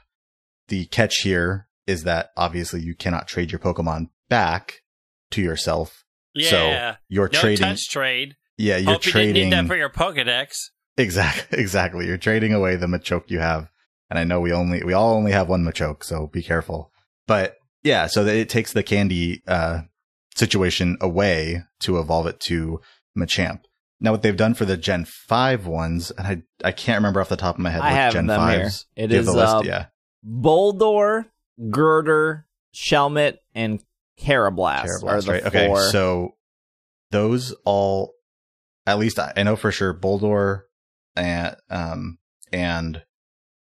The 0.69 0.87
catch 0.87 1.17
here 1.23 1.68
is 1.89 2.05
that 2.05 2.31
obviously 2.37 2.81
you 2.83 2.95
cannot 2.95 3.27
trade 3.29 3.51
your 3.51 3.59
Pokemon 3.59 4.11
back 4.29 4.83
to 5.31 5.43
yourself. 5.43 6.05
Yeah. 6.35 6.51
So 6.51 6.97
you're 7.09 7.31
no 7.33 7.41
trading. 7.41 7.65
touch 7.65 7.89
trade. 7.89 8.37
Yeah, 8.57 8.77
you're 8.77 8.93
Hope 8.93 9.07
you 9.07 9.13
trading. 9.13 9.35
didn't 9.35 9.51
need 9.51 9.57
that 9.57 9.67
for 9.69 9.77
your 9.77 9.91
Pokedex. 9.91 10.55
Exactly, 10.97 11.59
exactly. 11.61 12.07
You're 12.07 12.19
trading 12.19 12.53
away 12.53 12.77
the 12.77 12.87
Machoke 12.87 13.31
you 13.31 13.39
have, 13.39 13.71
and 14.11 14.19
I 14.19 14.25
know 14.25 14.41
we 14.41 14.53
only 14.53 14.83
we 14.85 14.93
all 14.93 15.15
only 15.15 15.33
have 15.33 15.49
one 15.49 15.65
Machoke, 15.65 16.03
so 16.05 16.27
be 16.27 16.43
careful. 16.43 16.93
But 17.27 17.55
yeah, 17.83 18.07
so 18.09 18.25
that 18.25 18.35
it 18.37 18.49
takes 18.49 18.73
the 18.73 18.83
candy 18.83 19.43
uh, 19.47 19.83
situation 20.35 20.97
away 21.01 21.63
to 21.81 21.99
evolve 21.99 22.27
it 22.27 22.41
to 22.41 22.81
Machamp. 23.17 23.61
Now, 24.01 24.13
what 24.13 24.23
they've 24.23 24.37
done 24.37 24.55
for 24.55 24.65
the 24.65 24.77
Gen 24.77 25.05
Five 25.05 25.67
ones, 25.67 26.11
and 26.13 26.27
I 26.27 26.43
I 26.69 26.73
can't 26.73 26.99
remember 26.99 27.21
off 27.21 27.29
the 27.29 27.37
top 27.37 27.57
of 27.57 27.61
my 27.61 27.71
head 27.71 27.81
I 27.83 27.91
what 27.91 27.97
have 27.97 28.13
Gen 28.13 28.27
them 28.27 28.49
here. 28.51 28.61
Fives. 28.63 28.87
It 28.97 29.07
Do 29.09 29.15
you 29.15 29.17
have 29.19 29.27
the 29.27 29.33
list, 29.33 29.55
uh, 29.55 29.63
yeah, 29.65 29.87
Boldore, 30.27 31.27
Gurdurr, 31.61 32.45
Shelmet, 32.75 33.39
and 33.55 33.83
Karrablast, 34.21 35.05
are 35.05 35.21
the 35.21 35.33
right? 35.33 35.45
Okay, 35.45 35.75
so 35.91 36.35
those 37.11 37.55
all, 37.65 38.15
at 38.87 38.99
least 38.99 39.19
I 39.19 39.33
I 39.37 39.43
know 39.43 39.57
for 39.57 39.71
sure, 39.73 39.95
Boldore 39.95 40.63
and 41.17 41.57
um 41.71 42.19
and 42.53 43.03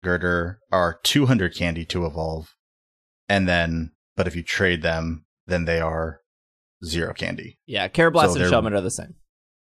Gurdurr 0.04 0.56
are 0.72 0.98
200 1.02 1.54
candy 1.54 1.84
to 1.86 2.06
evolve, 2.06 2.54
and 3.28 3.48
then 3.48 3.92
but 4.16 4.26
if 4.26 4.34
you 4.36 4.42
trade 4.42 4.82
them, 4.82 5.24
then 5.46 5.64
they 5.64 5.80
are 5.80 6.20
zero 6.84 7.12
candy, 7.14 7.58
yeah, 7.66 7.88
Karrablast 7.88 8.34
so 8.34 8.40
and 8.40 8.52
Shelmet 8.52 8.76
are 8.76 8.80
the 8.80 8.90
same. 8.90 9.14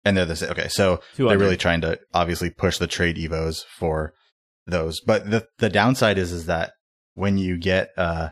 and 0.05 0.17
they're 0.17 0.25
the 0.25 0.37
same. 0.37 0.51
Okay, 0.51 0.69
so 0.69 1.01
200. 1.17 1.31
they're 1.31 1.45
really 1.45 1.57
trying 1.57 1.81
to 1.83 1.99
obviously 2.15 2.51
push 2.51 2.79
the 2.79 2.87
trade 2.87 3.17
evos 3.17 3.65
for 3.65 4.13
those. 4.67 5.01
But 5.01 5.31
the 5.31 5.47
the 5.59 5.69
downside 5.69 6.19
is 6.19 6.33
is 6.33 6.47
that 6.47 6.73
when 7.15 7.39
you 7.39 7.59
get 7.59 7.91
uh 7.97 8.31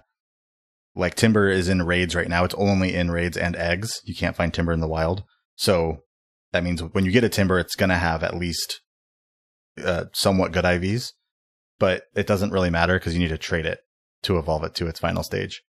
like 0.94 1.14
Timburr 1.14 1.52
is 1.52 1.68
in 1.68 1.82
raids 1.82 2.14
right 2.14 2.28
now, 2.28 2.44
it's 2.44 2.54
only 2.56 2.94
in 2.94 3.10
raids 3.10 3.36
and 3.36 3.54
eggs. 3.54 4.00
You 4.04 4.14
can't 4.14 4.34
find 4.34 4.52
Timburr 4.52 4.74
in 4.74 4.80
the 4.80 4.88
wild. 4.88 5.22
So 5.54 5.98
that 6.52 6.64
means 6.64 6.82
when 6.82 7.04
you 7.04 7.12
get 7.12 7.24
a 7.24 7.28
Timburr, 7.28 7.60
it's 7.60 7.76
gonna 7.76 7.98
have 7.98 8.22
at 8.22 8.36
least 8.36 8.80
uh 9.82 10.06
somewhat 10.12 10.52
good 10.52 10.64
IVs. 10.64 11.12
But 11.78 12.04
it 12.16 12.26
doesn't 12.26 12.50
really 12.50 12.70
matter 12.70 12.98
because 12.98 13.14
you 13.14 13.20
need 13.20 13.28
to 13.28 13.38
trade 13.38 13.66
it 13.66 13.80
to 14.24 14.38
evolve 14.38 14.64
it 14.64 14.74
to 14.76 14.88
its 14.88 14.98
final 14.98 15.22
stage. 15.22 15.62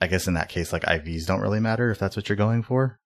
I 0.00 0.08
guess 0.08 0.26
in 0.26 0.34
that 0.34 0.48
case, 0.48 0.72
like 0.72 0.82
IVs 0.82 1.26
don't 1.26 1.40
really 1.40 1.60
matter 1.60 1.90
if 1.90 1.98
that's 1.98 2.16
what 2.16 2.28
you're 2.28 2.36
going 2.36 2.62
for. 2.62 2.98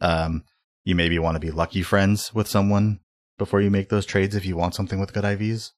Um, 0.00 0.44
you 0.84 0.94
maybe 0.94 1.18
want 1.18 1.36
to 1.36 1.40
be 1.40 1.50
lucky 1.50 1.82
friends 1.82 2.34
with 2.34 2.48
someone 2.48 3.00
before 3.38 3.60
you 3.60 3.70
make 3.70 3.88
those 3.88 4.06
trades 4.06 4.34
if 4.34 4.44
you 4.44 4.56
want 4.56 4.74
something 4.74 5.00
with 5.00 5.12
good 5.12 5.24
IVs, 5.24 5.70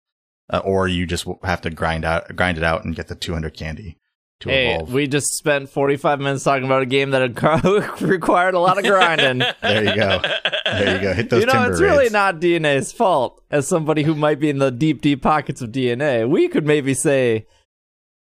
uh, 0.53 0.59
or 0.59 0.87
you 0.89 1.07
just 1.07 1.27
have 1.43 1.61
to 1.63 1.71
grind 1.71 2.05
out, 2.05 2.35
grind 2.37 2.59
it 2.59 2.65
out, 2.65 2.85
and 2.85 2.95
get 2.95 3.09
the 3.09 3.15
200 3.15 3.57
candy 3.57 3.99
to 4.41 4.49
Hey, 4.49 4.75
evolve. 4.75 4.93
we 4.93 5.07
just 5.07 5.29
spent 5.37 5.71
45 5.71 6.19
minutes 6.21 6.45
talking 6.45 6.65
about 6.65 6.83
a 6.83 6.87
game 6.87 7.11
that 7.11 8.01
required 8.01 8.55
a 8.55 8.59
lot 8.59 8.79
of 8.79 8.85
grinding. 8.85 9.43
There 9.63 9.85
you 9.85 9.95
go. 9.97 10.21
There 10.65 10.97
you 10.97 11.03
go. 11.03 11.13
Hit 11.15 11.31
those 11.31 11.41
you 11.41 11.47
know, 11.47 11.53
Timburr 11.53 11.71
it's 11.71 11.81
really 11.81 12.11
not 12.11 12.41
DeNA's 12.41 12.93
fault. 12.93 13.43
As 13.51 13.67
somebody 13.69 14.03
who 14.03 14.15
might 14.15 14.41
be 14.41 14.51
in 14.51 14.59
the 14.59 14.71
deep, 14.71 15.01
deep 15.01 15.23
pockets 15.23 15.63
of 15.63 15.71
DeNA, 15.71 16.29
we 16.29 16.49
could 16.49 16.67
maybe 16.67 16.95
say 16.95 17.47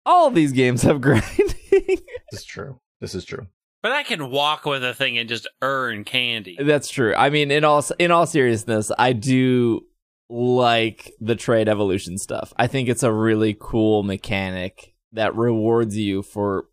all 0.05 0.29
these 0.31 0.51
games 0.51 0.81
have 0.83 1.01
grinding. 1.01 1.53
This 1.71 2.01
is 2.33 2.45
true. 2.45 2.79
This 2.99 3.15
is 3.15 3.25
true. 3.25 3.47
But 3.81 3.91
I 3.93 4.03
can 4.03 4.29
walk 4.29 4.65
with 4.65 4.83
a 4.83 4.93
thing 4.93 5.17
and 5.17 5.29
just 5.29 5.47
earn 5.61 6.03
candy. 6.03 6.57
That's 6.59 6.89
true. 6.89 7.13
I 7.15 7.29
mean, 7.29 7.49
in 7.51 7.63
all 7.63 7.83
in 7.97 8.11
all 8.11 8.25
seriousness, 8.25 8.91
I 8.97 9.13
do 9.13 9.81
like 10.29 11.13
the 11.19 11.35
trade 11.35 11.67
evolution 11.67 12.17
stuff. 12.17 12.53
I 12.57 12.67
think 12.67 12.87
it's 12.87 13.03
a 13.03 13.11
really 13.11 13.57
cool 13.59 14.03
mechanic 14.03 14.93
that 15.11 15.35
rewards 15.35 15.97
you 15.97 16.21
for 16.21 16.67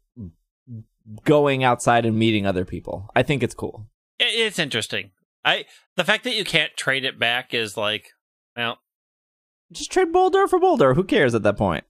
going 1.25 1.65
outside 1.65 2.05
and 2.05 2.19
meeting 2.19 2.47
other 2.47 2.65
people. 2.65 3.09
I 3.17 3.23
think 3.23 3.43
it's 3.43 3.55
cool. 3.55 3.89
It's 4.19 4.59
interesting. 4.59 5.11
I 5.45 5.65
the 5.97 6.05
fact 6.05 6.25
that 6.25 6.35
you 6.35 6.45
can't 6.45 6.77
trade 6.77 7.05
it 7.05 7.19
back 7.19 7.55
is 7.55 7.77
like, 7.77 8.09
well, 8.57 8.79
Just 9.73 9.91
trade 9.91 10.13
Boldore 10.13 10.49
for 10.49 10.59
Boldore. 10.59 10.95
Who 10.95 11.05
cares 11.05 11.35
at 11.35 11.43
that 11.43 11.57
point? 11.57 11.85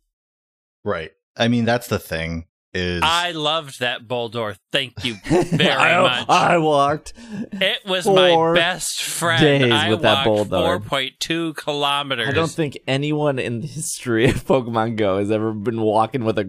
Right. 0.85 1.13
I 1.37 1.49
mean, 1.49 1.65
that's 1.65 1.89
the 1.89 1.99
thing. 1.99 2.47
Is 2.77 3.03
I 3.05 3.33
loved 3.33 3.81
that 3.81 4.07
Boldore. 4.07 4.57
Thank 4.71 5.05
you 5.05 5.15
very 5.25 5.71
I, 5.73 6.03
much. 6.03 6.29
I 6.29 6.59
walked. 6.59 7.15
it 7.17 7.87
was 7.87 8.07
my 8.07 8.55
best 8.55 9.03
friend. 9.03 9.41
days 9.43 9.73
I 9.73 9.89
with 9.91 10.03
that 10.03 10.27
walked 10.27 10.51
Boldore. 10.51 10.65
four 10.65 10.81
point 10.81 11.15
two 11.19 11.55
kilometers. 11.55 12.29
I 12.29 12.33
don't 12.33 12.51
think 12.51 12.79
anyone 12.87 13.39
in 13.39 13.61
the 13.61 13.67
history 13.67 14.27
of 14.29 14.45
Pokemon 14.45 14.97
Go 14.97 15.19
has 15.19 15.31
ever 15.31 15.53
been 15.53 15.81
walking 15.81 16.25
with 16.25 16.39
a 16.39 16.45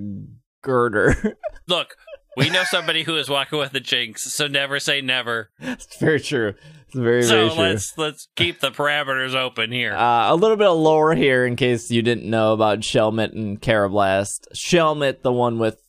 Gurdurr. 0.63 1.33
Look, 1.67 1.95
we 2.35 2.49
know 2.49 2.63
somebody 2.65 3.03
who 3.03 3.15
is 3.17 3.29
walking 3.29 3.57
with 3.59 3.71
the 3.71 3.79
jinx, 3.79 4.23
so 4.33 4.47
never 4.47 4.79
say 4.79 5.01
never. 5.01 5.49
it's 5.59 5.97
very 5.97 6.19
true. 6.19 6.53
It's 6.87 6.95
very, 6.95 7.23
so 7.23 7.29
very 7.35 7.49
true. 7.49 7.57
let's 7.59 7.97
let's 7.97 8.27
keep 8.35 8.59
the 8.59 8.71
parameters 8.71 9.35
open 9.35 9.71
here. 9.71 9.93
Uh, 9.93 10.31
a 10.31 10.35
little 10.35 10.55
bit 10.55 10.67
of 10.67 10.77
lore 10.77 11.15
here 11.15 11.45
in 11.45 11.55
case 11.55 11.91
you 11.91 12.01
didn't 12.01 12.29
know 12.29 12.53
about 12.53 12.79
Shelmet 12.79 13.33
and 13.33 13.61
Karrablast. 13.61 14.47
Shelmet, 14.53 15.21
the 15.21 15.33
one 15.33 15.59
with 15.59 15.81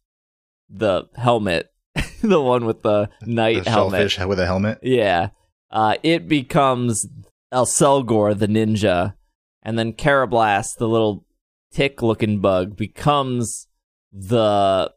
the 0.68 1.04
helmet, 1.16 1.72
the 2.22 2.40
one 2.40 2.64
with 2.64 2.82
the 2.82 3.10
knight 3.22 3.64
the 3.64 3.70
helmet. 3.70 4.10
shellfish 4.10 4.26
with 4.26 4.40
a 4.40 4.46
helmet. 4.46 4.78
Yeah. 4.82 5.30
Uh, 5.70 5.96
it 6.02 6.28
becomes 6.28 7.06
Accelgor, 7.52 8.38
the 8.38 8.46
ninja, 8.46 9.14
and 9.62 9.78
then 9.78 9.92
Karrablast, 9.92 10.76
the 10.78 10.88
little 10.88 11.26
tick-looking 11.72 12.40
bug, 12.40 12.76
becomes 12.76 13.68
the 14.12 14.92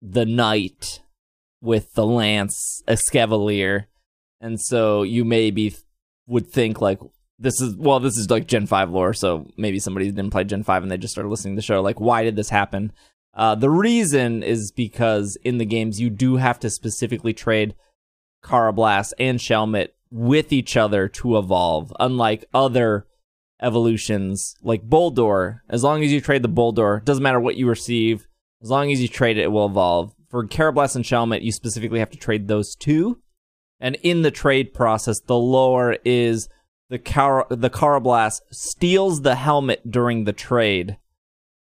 the 0.00 0.24
knight 0.24 1.00
with 1.60 1.92
the 1.94 2.06
lance, 2.06 2.82
Escavalier, 2.86 3.86
and 4.40 4.60
so 4.60 5.02
you 5.02 5.24
maybe 5.24 5.74
would 6.26 6.46
think 6.48 6.80
like 6.80 7.00
this 7.38 7.60
is 7.60 7.76
well, 7.76 8.00
this 8.00 8.16
is 8.16 8.30
like 8.30 8.46
Gen 8.46 8.66
Five 8.66 8.90
lore, 8.90 9.12
so 9.12 9.46
maybe 9.56 9.78
somebody 9.78 10.06
didn't 10.06 10.30
play 10.30 10.44
Gen 10.44 10.62
Five 10.62 10.82
and 10.82 10.90
they 10.90 10.96
just 10.96 11.12
started 11.12 11.28
listening 11.28 11.54
to 11.54 11.58
the 11.58 11.64
show. 11.66 11.82
Like, 11.82 12.00
why 12.00 12.24
did 12.24 12.36
this 12.36 12.48
happen? 12.48 12.92
Uh, 13.36 13.54
the 13.54 13.70
reason 13.70 14.42
is 14.42 14.72
because 14.72 15.36
in 15.44 15.58
the 15.58 15.66
games 15.66 16.00
you 16.00 16.08
do 16.08 16.36
have 16.36 16.58
to 16.58 16.70
specifically 16.70 17.34
trade 17.34 17.74
Karrablast 18.42 19.12
and 19.18 19.38
Shelmet 19.38 19.88
with 20.10 20.52
each 20.52 20.76
other 20.76 21.06
to 21.08 21.36
evolve, 21.36 21.92
unlike 22.00 22.46
other 22.54 23.06
evolutions 23.60 24.56
like 24.62 24.88
Boldore. 24.88 25.60
As 25.68 25.84
long 25.84 26.02
as 26.02 26.12
you 26.12 26.20
trade 26.20 26.42
the 26.42 26.48
Boldore, 26.48 27.04
doesn't 27.04 27.22
matter 27.22 27.40
what 27.40 27.56
you 27.56 27.68
receive, 27.68 28.26
as 28.62 28.70
long 28.70 28.90
as 28.90 29.02
you 29.02 29.08
trade 29.08 29.36
it, 29.36 29.44
it 29.44 29.52
will 29.52 29.66
evolve. 29.66 30.14
For 30.30 30.46
Karrablast 30.46 30.96
and 30.96 31.04
Shelmet, 31.04 31.42
you 31.42 31.52
specifically 31.52 31.98
have 31.98 32.10
to 32.10 32.18
trade 32.18 32.48
those 32.48 32.74
two. 32.74 33.20
And 33.78 33.96
in 34.02 34.22
the 34.22 34.30
trade 34.30 34.72
process, 34.72 35.20
the 35.20 35.36
lore 35.36 35.98
is 36.04 36.48
the 36.88 36.98
Car- 36.98 37.46
the 37.50 37.70
Karrablast 37.70 38.40
steals 38.50 39.22
the 39.22 39.34
helmet 39.34 39.90
during 39.90 40.24
the 40.24 40.32
trade 40.32 40.96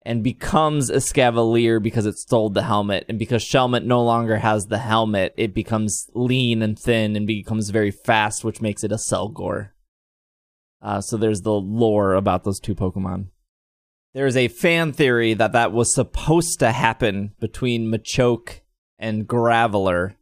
and 0.09 0.25
becomes 0.25 0.89
a 0.89 1.03
Scavalier 1.03 1.83
because 1.83 2.07
it 2.07 2.17
stole 2.17 2.49
the 2.49 2.63
helmet. 2.63 3.05
And 3.11 3.19
because 3.19 3.45
Shelmet 3.45 3.85
no 3.85 4.03
longer 4.03 4.39
has 4.39 4.65
the 4.65 4.79
helmet, 4.79 5.35
it 5.37 5.53
becomes 5.53 6.09
lean 6.15 6.63
and 6.63 6.79
thin 6.79 7.15
and 7.15 7.27
becomes 7.27 7.69
very 7.69 7.91
fast, 7.91 8.43
which 8.43 8.63
makes 8.63 8.83
it 8.83 8.91
a 8.91 8.95
Selgor. 8.95 9.73
Uh, 10.81 11.03
so 11.03 11.19
there's 11.19 11.43
the 11.43 11.53
lore 11.53 12.15
about 12.15 12.45
those 12.45 12.59
two 12.59 12.75
Pokemon. 12.75 13.27
There's 14.15 14.35
a 14.35 14.49
fan 14.49 14.95
theory 14.95 15.35
that 15.35 15.53
that 15.53 15.73
was 15.73 15.95
supposed 15.95 16.59
to 16.61 16.73
happen 16.73 17.35
between 17.39 17.93
Machoke 17.93 18.61
and 18.99 19.29
Graveler. 19.29 20.15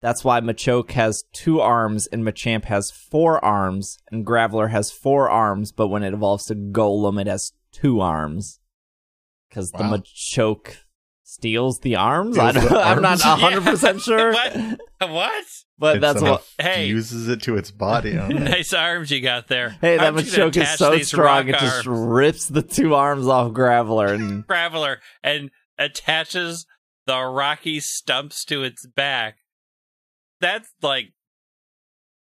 That's 0.00 0.24
why 0.24 0.40
Machoke 0.40 0.92
has 0.92 1.24
two 1.34 1.60
arms 1.60 2.06
and 2.06 2.24
Machamp 2.24 2.64
has 2.64 2.90
four 2.90 3.44
arms, 3.44 3.98
and 4.10 4.24
Graveler 4.24 4.70
has 4.70 4.90
four 4.90 5.28
arms, 5.28 5.72
but 5.72 5.88
when 5.88 6.02
it 6.02 6.14
evolves 6.14 6.46
to 6.46 6.54
Golem, 6.54 7.20
it 7.20 7.26
has 7.26 7.52
two 7.70 8.00
arms. 8.00 8.60
Because 9.56 9.72
Wow. 9.72 9.88
the 9.90 9.98
Machoke 10.02 10.76
steals 11.24 11.80
the 11.80 11.96
arms. 11.96 12.34
Steals 12.36 12.56
I 12.56 12.60
don't, 12.60 12.68
the 12.68 12.78
I'm 12.84 13.00
not 13.00 13.24
arms? 13.24 13.40
hundred 13.42 13.64
percent 13.64 14.02
sure, 14.02 14.34
what? 14.34 14.54
What? 15.00 15.44
but 15.78 15.96
It 15.96 16.00
that's 16.00 16.20
what. 16.20 16.46
Hey. 16.58 16.88
fuses 16.90 17.26
it 17.28 17.40
to 17.44 17.56
its 17.56 17.70
body. 17.70 18.18
I 18.18 18.28
don't 18.28 18.40
know. 18.44 18.50
nice 18.50 18.74
arms 18.74 19.10
you 19.10 19.22
got 19.22 19.48
there. 19.48 19.70
Hey, 19.80 19.96
that 19.96 20.08
I'm 20.08 20.18
just 20.18 20.36
Machoke 20.36 20.56
is 20.60 20.68
so 20.76 20.98
strong 20.98 21.48
it 21.48 21.52
just 21.58 21.86
arms. 21.86 21.98
rips 22.00 22.46
the 22.48 22.60
two 22.60 22.94
arms 22.94 23.26
off 23.28 23.52
Graveler 23.52 24.12
and 24.14 24.46
Graveler 24.48 24.98
and 25.22 25.50
attaches 25.78 26.66
the 27.06 27.22
rocky 27.22 27.80
stumps 27.80 28.44
to 28.46 28.62
its 28.62 28.86
back. 28.86 29.38
That's 30.40 30.68
like 30.82 31.12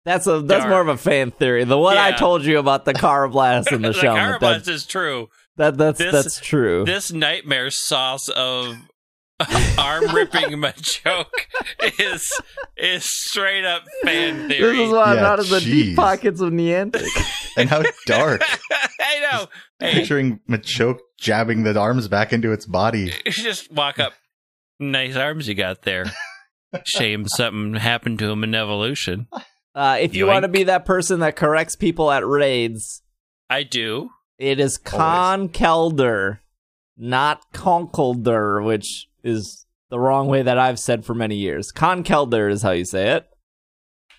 That's 0.04 0.28
a 0.28 0.42
that's 0.42 0.64
Dark. 0.64 0.70
more 0.70 0.82
of 0.82 0.88
a 0.90 0.98
fan 0.98 1.32
theory. 1.32 1.64
The 1.64 1.78
one 1.78 1.98
I 1.98 2.12
told 2.12 2.44
you 2.44 2.60
about 2.60 2.84
the 2.84 2.94
Karrablast 2.94 3.72
and 3.72 3.84
the, 3.86 3.90
the 3.90 3.94
show. 3.94 4.14
Karrablast 4.16 4.66
That, 4.66 4.68
is 4.68 4.86
true. 4.86 5.30
That 5.62 5.78
that's 5.78 5.98
This- 6.00 6.12
that's 6.12 6.40
true. 6.40 6.84
This 6.86 7.12
nightmare 7.12 7.70
sauce 7.70 8.28
of 8.30 8.76
arm 9.78 10.14
ripping 10.14 10.50
Machoke 10.52 11.26
is 12.00 12.30
is 12.78 13.04
straight 13.06 13.66
up 13.66 13.84
fan 14.04 14.48
theory. 14.50 14.78
This 14.78 14.88
is 14.88 14.94
why 14.94 15.04
I'm 15.06 15.16
Yeah, 15.16 15.22
not 15.22 15.40
in 15.40 15.50
the 15.50 15.60
deep 15.62 15.96
pockets 15.96 16.42
of 16.42 16.52
Niantic. 16.52 17.08
and 17.58 17.70
how 17.70 17.82
dark. 18.06 18.42
I 19.00 19.20
know. 19.32 19.48
Hey, 19.80 19.94
Picturing 19.94 20.40
Machoke 20.50 21.00
jabbing 21.20 21.64
the 21.64 21.78
arms 21.80 22.08
back 22.08 22.34
into 22.34 22.52
its 22.52 22.66
body. 22.66 23.14
just 23.28 23.72
walk 23.72 23.98
up. 24.00 24.14
Nice 24.80 25.16
arms 25.16 25.48
you 25.48 25.56
got 25.56 25.82
there. 25.84 26.06
Shame 26.86 27.26
something 27.28 27.74
happened 27.76 28.20
to 28.20 28.30
him 28.32 28.44
in 28.44 28.56
evolution. 28.56 29.28
Uh, 29.76 29.98
if 30.00 30.16
you 30.16 30.26
want 30.28 30.44
to 30.44 30.50
be 30.50 30.64
that 30.64 30.86
person 30.86 31.20
that 31.22 31.36
corrects 31.36 31.76
people 31.76 32.12
at 32.12 32.26
raids, 32.26 33.02
I 33.50 33.64
do. 33.64 34.10
It 34.42 34.60
is 34.60 34.78
Con 34.78 35.50
Kelder, 35.50 36.40
not 36.98 37.42
Conkelder, 37.54 38.66
which 38.66 39.08
is 39.24 39.66
the 39.90 40.00
wrong 40.00 40.28
way 40.28 40.42
that 40.42 40.58
I've 40.58 40.80
said 40.80 41.06
for 41.06 41.14
many 41.14 41.36
years. 41.36 41.72
Con 41.72 42.04
Kelder 42.04 42.50
is 42.52 42.62
how 42.64 42.72
you 42.72 42.86
say 42.86 43.12
it. 43.12 43.30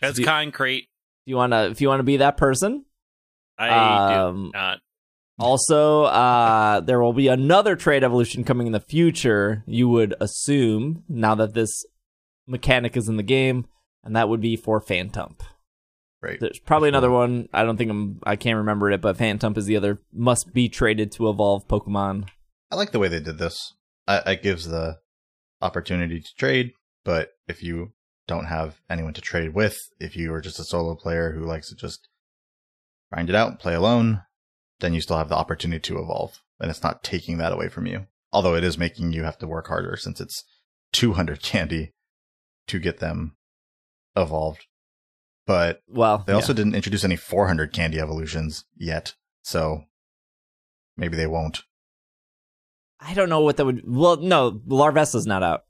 That's 0.01 0.19
You- 0.19 0.25
concrete. 0.25 0.89
If 1.25 1.31
you 1.31 1.37
want 1.37 1.53
to, 1.53 1.71
if 1.71 1.81
you 1.81 1.89
want 1.89 2.01
to 2.01 2.05
be 2.05 2.17
that 2.19 2.37
person, 2.37 2.85
I 3.59 3.69
Um, 4.19 4.47
do 4.47 4.51
not. 4.59 4.79
Also, 5.39 6.05
uh, 6.05 6.81
there 6.81 7.01
will 7.01 7.13
be 7.13 7.29
another 7.29 7.75
trade 7.75 8.05
evolution 8.05 8.45
coming 8.45 8.67
in 8.67 8.73
the 8.73 8.81
future, 8.81 9.65
you 9.67 9.89
would 9.89 10.15
assume, 10.21 11.05
now 11.09 11.35
that 11.35 11.55
this 11.55 11.85
mechanic 12.47 12.97
is 12.97 13.09
in 13.09 13.17
the 13.17 13.23
game, 13.23 13.67
and 14.05 14.15
that 14.15 14.29
would 14.29 14.41
be 14.41 14.57
for 14.57 14.81
Phantump. 14.81 15.41
Right. 16.23 16.39
There's 16.39 16.61
probably 16.61 16.89
another 16.89 17.11
one. 17.11 17.49
I 17.53 17.65
don't 17.65 17.77
think 17.77 17.91
I'm, 17.91 18.21
I 18.23 18.37
can't 18.37 18.59
remember 18.59 18.91
it, 18.93 19.01
but 19.01 19.19
Phantump 19.19 19.59
is 19.59 19.67
the 19.67 19.77
other 19.77 20.01
must 20.13 20.55
be 20.55 20.69
traded 20.69 21.11
to 21.13 21.29
evolve 21.29 21.67
Pokemon. 21.67 22.29
I 22.71 22.77
like 22.77 22.93
the 22.93 23.01
way 23.01 23.09
they 23.09 23.21
did 23.21 23.39
this. 23.39 23.75
I, 24.07 24.19
it 24.31 24.43
gives 24.43 24.69
the 24.69 24.99
opportunity 25.61 26.21
to 26.21 26.35
trade, 26.37 26.73
but 27.05 27.33
if 27.49 27.63
you 27.63 27.93
don't 28.29 28.47
have 28.47 28.81
anyone 28.89 29.15
to 29.15 29.21
trade 29.21 29.53
with, 29.53 29.79
if 29.99 30.17
you 30.17 30.33
are 30.33 30.41
just 30.41 30.61
a 30.61 30.65
solo 30.65 30.95
player 30.95 31.33
who 31.33 31.45
likes 31.45 31.69
to 31.71 31.75
just 31.75 32.09
grind 33.13 33.29
it 33.29 33.35
out, 33.35 33.51
and 33.51 33.59
play 33.59 33.75
alone, 33.75 34.23
then 34.81 34.95
you 34.95 35.01
still 35.01 35.19
have 35.19 35.29
the 35.29 35.37
opportunity 35.37 35.81
to 35.81 35.99
evolve, 35.99 36.41
and 36.61 36.71
it's 36.71 36.83
not 36.83 37.03
taking 37.03 37.39
that 37.39 37.53
away 37.53 37.69
from 37.69 37.87
you. 37.87 38.07
Although 38.33 38.55
it 38.55 38.65
is 38.65 38.79
making 38.79 39.13
you 39.13 39.25
have 39.25 39.39
to 39.39 39.47
work 39.47 39.67
harder 39.67 39.97
since 39.97 40.21
it's 40.21 40.45
200 40.93 41.43
candy 41.43 41.93
to 42.69 42.79
get 42.79 42.99
them 42.99 43.37
evolved. 44.17 44.67
But 45.53 45.83
Well, 45.87 46.25
they 46.27 46.33
also 46.33 46.55
didn't 46.55 46.75
introduce 46.75 47.05
any 47.05 47.15
400 47.17 47.75
candy 47.75 48.01
evolutions 48.01 48.65
yet, 48.75 49.15
so 49.43 49.85
maybe 50.97 51.15
they 51.15 51.27
won't. 51.27 51.65
I 52.99 53.13
don't 53.13 53.29
know 53.29 53.41
what 53.41 53.59
that 53.59 53.67
would. 53.67 53.83
Well, 53.85 54.17
no, 54.17 54.53
Larvesta's 54.67 55.27
not 55.27 55.43
out. 55.43 55.65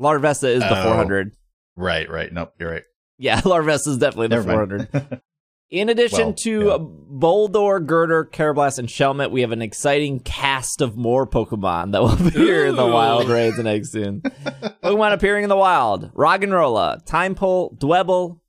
Larvesta 0.00 0.48
is 0.48 0.60
the 0.60 0.70
Oh. 0.80 0.84
400. 0.84 1.32
Right, 1.76 2.08
right. 2.08 2.32
Nope, 2.32 2.54
you're 2.58 2.70
right. 2.70 2.84
Yeah, 3.18 3.40
Larvesta 3.44 3.88
is 3.88 3.98
definitely 3.98 4.28
the 4.28 4.36
Never 4.36 4.52
400. 4.66 5.20
In 5.70 5.90
addition 5.90 6.18
Well, 6.28 6.32
to 6.34 6.64
yeah. 6.66 6.78
Boldore, 6.78 7.84
Gurdurr, 7.84 8.30
Karrablast, 8.30 8.78
and 8.78 8.88
Shelmet, 8.88 9.30
we 9.30 9.42
have 9.42 9.52
an 9.52 9.60
exciting 9.60 10.20
cast 10.20 10.80
of 10.80 10.96
more 10.96 11.26
Pokemon 11.26 11.92
that 11.92 12.00
will 12.02 12.12
appear 12.28 12.64
in 12.66 12.76
the 12.76 12.86
wild 12.86 13.28
raids 13.28 13.58
and 13.58 13.68
eggs 13.68 13.90
soon. 13.92 14.22
Pokemon 14.22 15.12
appearing 15.12 15.42
in 15.42 15.50
the 15.50 15.56
wild: 15.56 16.10
Roggenrola, 16.14 17.04
Tympole, 17.04 17.76
Dwebble. 17.78 18.40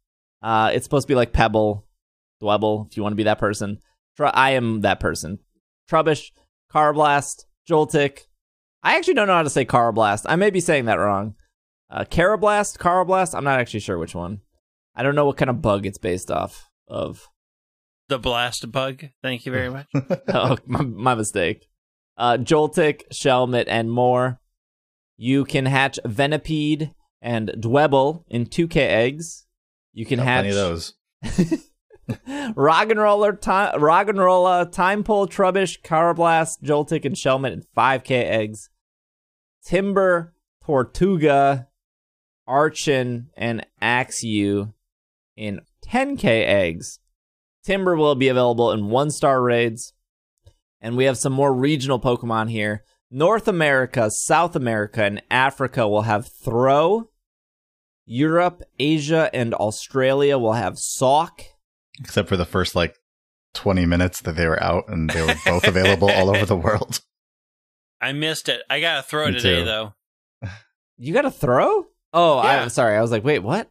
Uh, 0.48 0.72
it's 0.74 0.86
supposed 0.86 1.06
to 1.06 1.12
be 1.12 1.16
like 1.16 1.34
Pebble, 1.34 1.86
Dwebble. 2.41 2.88
If 2.88 2.95
you 2.95 3.04
want 3.04 3.12
to 3.12 3.18
be 3.18 3.24
that 3.24 3.38
person, 3.38 3.80
Tr- 4.16 4.28
I 4.28 4.52
am 4.52 4.80
that 4.80 5.02
person. 5.02 5.39
Trubbish, 5.91 6.32
Karrablast, 6.74 7.43
Joltik. 7.70 8.20
I 8.82 8.95
actually 8.95 9.16
don't 9.16 9.28
know 9.28 9.34
how 9.34 9.43
to 9.43 9.50
say 9.50 9.66
Karrablast. 9.66 10.24
I 10.26 10.38
may 10.38 10.50
be 10.50 10.62
saying 10.62 10.86
that 10.86 11.00
wrong. 11.00 11.36
Uh, 11.89 12.06
Karrablast, 12.06 12.78
Karrablast. 12.78 13.36
I'm 13.36 13.43
not 13.43 13.60
actually 13.60 13.82
sure 13.82 13.98
which 13.98 14.16
one. 14.16 14.39
I 14.95 15.04
don't 15.04 15.16
know 15.16 15.26
what 15.26 15.36
kind 15.36 15.50
of 15.50 15.62
bug 15.62 15.86
it's 15.86 15.98
based 15.98 16.32
off 16.32 16.70
of. 16.88 17.28
The 18.08 18.18
blast 18.18 18.72
bug. 18.72 19.04
Thank 19.22 19.45
you 19.45 19.52
very 19.52 19.70
much. 19.70 19.88
oh, 20.30 20.56
my, 20.66 20.82
my 20.82 21.16
mistake. 21.16 21.68
Uh, 22.18 22.38
Joltik, 22.38 23.02
Shelmet, 23.12 23.66
and 23.68 23.91
more. 23.91 24.39
You 25.18 25.43
can 25.43 25.66
hatch 25.66 26.00
Venipede 26.06 26.93
and 27.22 27.50
Dwebble 27.50 28.24
in 28.30 28.45
2K 28.45 28.78
eggs. 28.78 29.47
You 29.98 30.06
can 30.06 30.20
have 30.20 30.43
plenty 30.43 30.50
of 30.50 30.56
those. 30.56 30.93
Roggenrola, 32.56 33.41
ti- 33.41 34.72
time 34.72 35.04
Tympole, 35.04 35.28
Trubbish, 35.28 35.82
Karrablast, 35.82 36.62
Joltik, 36.62 37.04
and 37.04 37.16
Shelmet 37.16 37.52
in 37.52 37.64
5K 37.76 38.12
eggs. 38.12 38.70
Timburr, 39.68 40.34
Tirtouga, 40.64 41.66
Archen, 42.48 43.30
and 43.36 43.66
Axew 43.82 44.72
in 45.36 45.62
10K 45.88 46.26
eggs. 46.45 47.00
Timburr 47.68 47.98
will 47.98 48.14
be 48.14 48.28
available 48.28 48.72
in 48.72 48.91
one 48.91 49.10
star 49.10 49.41
raids. 49.41 49.93
And 50.80 50.95
we 50.95 51.06
have 51.06 51.18
some 51.18 51.34
more 51.34 51.52
regional 51.52 52.00
Pokemon 52.00 52.52
here. 52.52 52.84
North 53.10 53.48
America, 53.48 54.12
South 54.12 54.56
America, 54.56 55.02
and 55.02 55.24
Africa 55.32 55.88
will 55.88 56.04
have 56.04 56.28
Throh. 56.28 57.10
Europe, 58.08 58.64
Asia, 58.80 59.30
and 59.34 59.53
Australia 59.53 60.38
will 60.38 60.53
have 60.53 60.80
Sawk. 60.80 61.41
Except 61.99 62.28
for 62.30 62.38
the 62.38 62.45
first 62.45 62.74
like 62.76 62.95
20 63.53 63.86
minutes 63.86 64.22
that 64.22 64.36
they 64.36 64.47
were 64.47 64.62
out 64.64 64.86
and 64.88 65.10
they 65.10 65.22
were 65.22 65.36
both 65.45 65.68
available 65.68 66.10
all 66.10 66.30
over 66.36 66.45
the 66.45 66.55
world. 66.68 67.01
I 68.01 68.14
missed 68.14 68.47
it. 68.49 68.62
I 68.70 68.80
gotta 68.80 69.03
Throh 69.03 69.28
Me 69.28 69.34
today 69.34 69.60
too. 69.60 69.66
though. 69.66 69.93
You 70.97 71.14
got 71.14 71.26
a 71.26 71.32
Throh? 71.32 71.88
Oh, 72.14 72.41
Yeah. 72.43 72.62
I'm 72.62 72.70
sorry. 72.70 72.97
I 72.97 73.01
was 73.01 73.12
like, 73.12 73.24
wait, 73.24 73.39
what? 73.39 73.70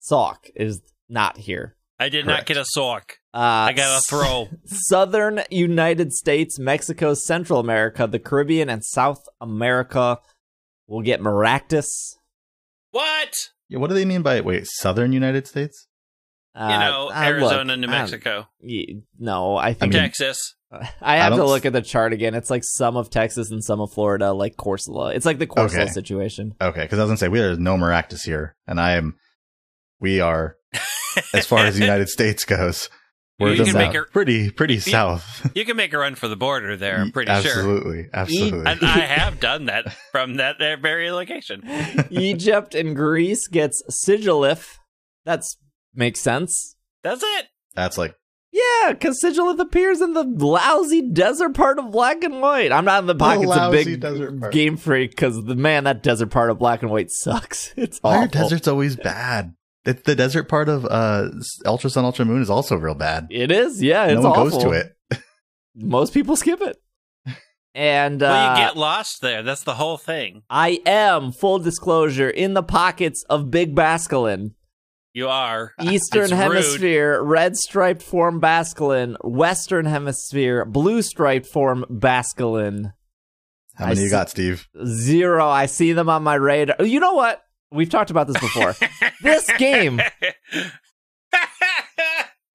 Sawk 0.00 0.48
is 0.56 0.80
not 1.08 1.36
here. 1.36 1.76
I 1.98 2.08
did 2.08 2.26
not 2.26 2.46
get 2.46 2.56
a 2.56 2.64
Sawk. 2.64 3.18
Uh, 3.34 3.38
I 3.68 3.72
got 3.74 3.98
a 3.98 4.00
Throh. 4.08 4.48
Southern 4.64 5.42
United 5.50 6.12
States, 6.14 6.58
Mexico, 6.58 7.12
Central 7.12 7.60
America, 7.60 8.06
the 8.06 8.18
Caribbean, 8.18 8.70
and 8.70 8.82
South 8.84 9.22
America 9.40 10.18
will 10.86 11.02
get 11.02 11.20
Maractus. 11.20 12.16
What? 12.90 13.32
Yeah, 13.68 13.78
what 13.78 13.88
do 13.88 13.94
they 13.94 14.04
mean 14.04 14.22
by 14.22 14.40
wait, 14.40 14.66
southern 14.66 15.12
United 15.12 15.46
States? 15.46 15.86
Uh, 16.54 16.68
You 16.72 16.78
know, 16.80 17.08
uh, 17.14 17.22
Arizona, 17.22 17.72
look, 17.74 17.80
New 17.80 17.86
Mexico, 17.86 18.48
y- 18.60 19.02
no, 19.18 19.56
I 19.56 19.72
think 19.72 19.92
mean- 19.92 20.02
Texas. 20.02 20.54
I 21.02 21.16
have 21.16 21.32
I 21.32 21.36
to 21.36 21.44
look 21.44 21.62
s- 21.62 21.66
at 21.66 21.72
the 21.72 21.82
chart 21.82 22.12
again. 22.12 22.34
It's 22.34 22.50
like 22.50 22.62
some 22.64 22.96
of 22.96 23.10
Texas 23.10 23.50
and 23.50 23.62
some 23.62 23.80
of 23.80 23.92
Florida, 23.92 24.32
like 24.32 24.56
Corsola. 24.56 25.14
It's 25.14 25.26
like 25.26 25.38
the 25.38 25.46
Corsola 25.46 25.82
Okay. 25.82 25.86
situation. 25.88 26.54
Okay, 26.60 26.82
because 26.82 26.98
I 26.98 27.02
was 27.02 27.08
gonna 27.10 27.16
say 27.18 27.28
we 27.28 27.40
are 27.40 27.56
no 27.56 27.76
Maractus 27.76 28.24
here, 28.24 28.54
and 28.68 28.80
I 28.80 28.92
am 28.92 29.16
we 30.00 30.20
are 30.20 30.56
as 31.34 31.46
far 31.46 31.64
as 31.66 31.74
the 31.74 31.80
United 31.84 32.08
States 32.08 32.44
goes, 32.44 32.88
we're 33.40 33.54
You 33.54 33.64
can 33.64 33.74
make 33.74 33.94
a- 33.94 34.02
pretty 34.04 34.50
pretty 34.50 34.78
south. 34.78 35.50
You 35.54 35.64
can 35.64 35.76
make 35.76 35.92
a 35.92 35.98
run 35.98 36.14
for 36.14 36.28
the 36.28 36.36
border 36.36 36.76
there. 36.76 36.98
I'm 36.98 37.10
pretty 37.10 37.32
sure. 37.40 37.50
absolutely, 37.50 38.06
absolutely. 38.12 38.70
And 38.70 38.84
I 38.84 39.00
have 39.00 39.40
done 39.40 39.66
that 39.66 39.92
from 40.12 40.34
that 40.36 40.58
very 40.58 41.10
location. 41.10 41.62
Egypt 42.10 42.74
and 42.74 42.94
Greece 42.94 43.48
gets 43.48 43.82
Sigilyph. 43.90 44.76
That's 45.24 45.56
makes 45.94 46.20
sense. 46.20 46.76
That's 47.02 47.22
it. 47.22 47.46
That's 47.74 47.96
like 47.96 48.14
Yeah, 48.52 48.92
because 48.92 49.22
Sigilyph 49.22 49.58
appears 49.58 50.00
in 50.00 50.12
the 50.12 50.24
lousy 50.24 51.00
desert 51.10 51.54
part 51.54 51.78
of 51.78 51.90
Black 51.90 52.22
and 52.22 52.40
White. 52.42 52.72
I'm 52.72 52.84
not 52.84 53.02
in 53.02 53.06
the 53.06 53.14
pockets 53.14 53.44
of 53.50 53.56
lousy 53.56 53.84
big 53.84 54.00
desert 54.00 54.52
game 54.52 54.76
freak 54.76 55.12
because 55.12 55.42
the 55.44 55.54
man 55.56 55.84
that 55.84 56.02
desert 56.02 56.30
part 56.30 56.50
of 56.50 56.58
Black 56.58 56.82
and 56.82 56.90
White 56.90 57.10
sucks. 57.10 57.72
It's 57.76 57.98
why 58.00 58.18
are 58.24 58.28
deserts 58.28 58.68
always 58.68 58.96
bad? 58.96 59.54
The, 59.84 59.94
the 59.94 60.14
desert 60.14 60.44
part 60.44 60.68
of 60.68 60.84
uh 60.84 61.30
Ultra 61.64 61.90
Sun 61.90 62.04
Ultra 62.04 62.24
Moon 62.24 62.42
is 62.42 62.50
also 62.50 62.76
real 62.76 62.94
bad. 62.94 63.28
It 63.30 63.50
is, 63.50 63.82
yeah. 63.82 64.06
It's 64.06 64.14
no 64.22 64.30
one 64.30 64.38
awful. 64.38 64.50
goes 64.50 64.62
to 64.64 64.70
it. 64.70 65.22
Most 65.74 66.12
people 66.12 66.36
skip 66.36 66.60
it. 66.60 66.76
And 67.74 68.22
uh, 68.22 68.26
Well, 68.26 68.58
you 68.58 68.66
get 68.66 68.76
lost 68.76 69.20
there. 69.22 69.42
That's 69.42 69.62
the 69.62 69.74
whole 69.74 69.96
thing. 69.96 70.42
I 70.50 70.80
am 70.84 71.30
full 71.32 71.60
disclosure 71.60 72.28
in 72.28 72.54
the 72.54 72.64
pockets 72.64 73.24
of 73.30 73.50
Big 73.50 73.74
Basculin. 73.76 74.54
You 75.12 75.28
are. 75.28 75.72
Eastern 75.80 76.24
It's 76.24 76.32
rude. 76.32 76.38
Hemisphere, 76.38 77.22
red 77.22 77.56
striped 77.56 78.02
form 78.02 78.40
Basculin. 78.40 79.16
Western 79.22 79.84
Hemisphere, 79.86 80.64
blue 80.64 81.02
striped 81.02 81.46
form 81.46 81.84
Basculin. 81.90 82.92
How 83.74 83.86
I 83.86 83.88
many 83.90 84.02
you 84.02 84.10
got, 84.10 84.30
Steve? 84.30 84.68
Zero. 84.84 85.48
I 85.48 85.66
see 85.66 85.92
them 85.92 86.08
on 86.08 86.22
my 86.22 86.34
radar. 86.34 86.84
You 86.84 87.00
know 87.00 87.14
what? 87.14 87.42
We've 87.72 87.90
talked 87.90 88.10
about 88.10 88.26
this 88.26 88.40
before. 88.40 88.74
this 89.22 89.48
game, 89.58 90.00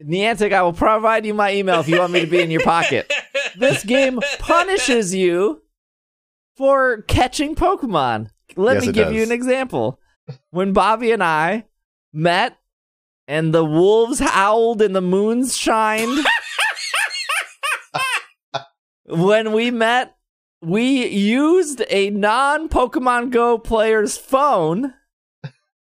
Niantic, 0.03 0.53
I 0.53 0.61
will 0.61 0.73
provide 0.73 1.25
you 1.25 1.33
my 1.33 1.53
email 1.53 1.79
if 1.79 1.87
you 1.87 1.99
want 1.99 2.11
me 2.11 2.19
to 2.21 2.27
be 2.27 2.41
in 2.41 2.51
your 2.51 2.63
pocket. 2.63 3.11
This 3.57 3.83
game 3.83 4.19
punishes 4.39 5.15
you 5.15 5.61
for 6.57 7.03
catching 7.03 7.55
Pokemon. 7.55 8.29
Let 8.57 8.75
Yes, 8.75 8.83
me 8.83 8.89
it 8.89 8.93
give 8.93 9.13
you 9.13 9.23
an 9.23 9.31
example. 9.31 9.99
When 10.49 10.73
Bobby 10.73 11.11
and 11.11 11.23
I 11.23 11.65
met 12.11 12.57
and 13.27 13.53
the 13.53 13.63
wolves 13.63 14.19
howled 14.19 14.81
and 14.81 14.95
the 14.95 15.01
moons 15.01 15.55
shined. 15.55 16.19
when 19.05 19.53
we 19.53 19.71
met, 19.71 20.15
we 20.61 21.07
used 21.07 21.83
a 21.89 22.09
non 22.09 22.67
Pokemon 22.69 23.31
Go 23.31 23.57
player's 23.57 24.17
phone 24.17 24.93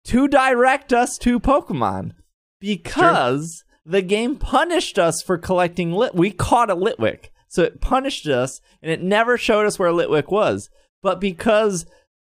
to 0.05 0.27
direct 0.27 0.91
us 0.93 1.17
to 1.19 1.39
Pokemon 1.39 2.11
because 2.59 3.63
the 3.85 4.01
game 4.01 4.35
punished 4.35 4.97
us 4.97 5.21
for 5.21 5.37
collecting 5.37 5.91
lit. 5.91 6.15
We 6.15 6.31
caught 6.31 6.69
a 6.69 6.75
Litwick, 6.75 7.29
so 7.47 7.63
it 7.63 7.81
punished 7.81 8.27
us, 8.27 8.61
and 8.81 8.91
it 8.91 9.01
never 9.01 9.37
showed 9.37 9.65
us 9.65 9.77
where 9.77 9.91
Litwick 9.91 10.31
was. 10.31 10.69
But 11.01 11.19
because 11.19 11.85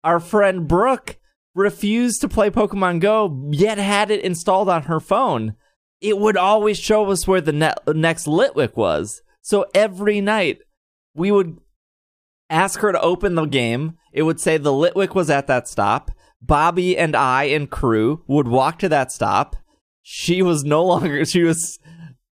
our 0.02 0.20
friend 0.20 0.66
Brooke 0.66 1.18
refused 1.54 2.20
to 2.20 2.28
play 2.28 2.50
Pokemon 2.50 3.00
Go, 3.00 3.48
yet 3.50 3.78
had 3.78 4.10
it 4.10 4.24
installed 4.24 4.68
on 4.68 4.82
her 4.82 5.00
phone, 5.00 5.54
it 6.00 6.18
would 6.18 6.36
always 6.36 6.78
show 6.78 7.10
us 7.10 7.26
where 7.26 7.40
the 7.40 7.52
ne- 7.52 7.74
next 7.94 8.26
Litwick 8.26 8.76
was. 8.76 9.22
So 9.40 9.66
every 9.74 10.20
night 10.20 10.60
we 11.14 11.30
would 11.30 11.58
ask 12.50 12.80
her 12.80 12.92
to 12.92 13.00
open 13.00 13.34
the 13.34 13.46
game. 13.46 13.98
It 14.12 14.22
would 14.22 14.40
say 14.40 14.56
the 14.56 14.70
Litwick 14.70 15.14
was 15.14 15.30
at 15.30 15.46
that 15.46 15.68
stop. 15.68 16.10
Bobby 16.46 16.96
and 16.96 17.16
I 17.16 17.44
and 17.44 17.70
crew 17.70 18.22
would 18.26 18.48
walk 18.48 18.78
to 18.80 18.88
that 18.90 19.12
stop. 19.12 19.56
She 20.02 20.42
was 20.42 20.64
no 20.64 20.84
longer, 20.84 21.24
she 21.24 21.42
was, 21.42 21.78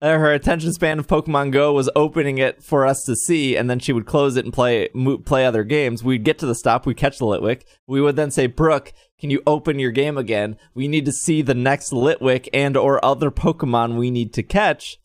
uh, 0.01 0.17
her 0.17 0.33
attention 0.33 0.73
span 0.73 0.99
of 0.99 1.07
Pokemon 1.07 1.51
Go 1.51 1.73
was 1.73 1.89
opening 1.95 2.37
it 2.37 2.63
for 2.63 2.85
us 2.85 3.03
to 3.03 3.15
see, 3.15 3.55
and 3.55 3.69
then 3.69 3.79
she 3.79 3.93
would 3.93 4.05
close 4.05 4.35
it 4.35 4.45
and 4.45 4.53
play 4.53 4.89
play 5.25 5.45
other 5.45 5.63
games. 5.63 6.03
We'd 6.03 6.23
get 6.23 6.39
to 6.39 6.45
the 6.45 6.55
stop, 6.55 6.85
we'd 6.85 6.97
catch 6.97 7.19
the 7.19 7.25
Litwick. 7.25 7.63
We 7.87 8.01
would 8.01 8.15
then 8.15 8.31
say, 8.31 8.47
Brooke, 8.47 8.93
can 9.19 9.29
you 9.29 9.43
open 9.45 9.79
your 9.79 9.91
game 9.91 10.17
again? 10.17 10.57
We 10.73 10.87
need 10.87 11.05
to 11.05 11.11
see 11.11 11.41
the 11.41 11.53
next 11.53 11.91
Litwick 11.91 12.49
and 12.51 12.75
or 12.75 13.03
other 13.05 13.29
Pokemon 13.29 13.95
we 13.95 14.09
need 14.09 14.33
to 14.33 14.43
catch. 14.43 14.97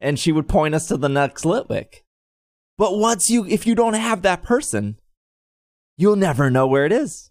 And 0.00 0.18
she 0.18 0.32
would 0.32 0.48
point 0.48 0.74
us 0.74 0.86
to 0.88 0.98
the 0.98 1.08
next 1.08 1.44
Litwick. 1.44 2.02
But 2.76 2.98
once 2.98 3.30
you, 3.30 3.46
if 3.46 3.66
you 3.66 3.74
don't 3.74 3.94
have 3.94 4.20
that 4.22 4.42
person, 4.42 4.98
you'll 5.96 6.16
never 6.16 6.50
know 6.50 6.66
where 6.66 6.84
it 6.84 6.92
is. 6.92 7.30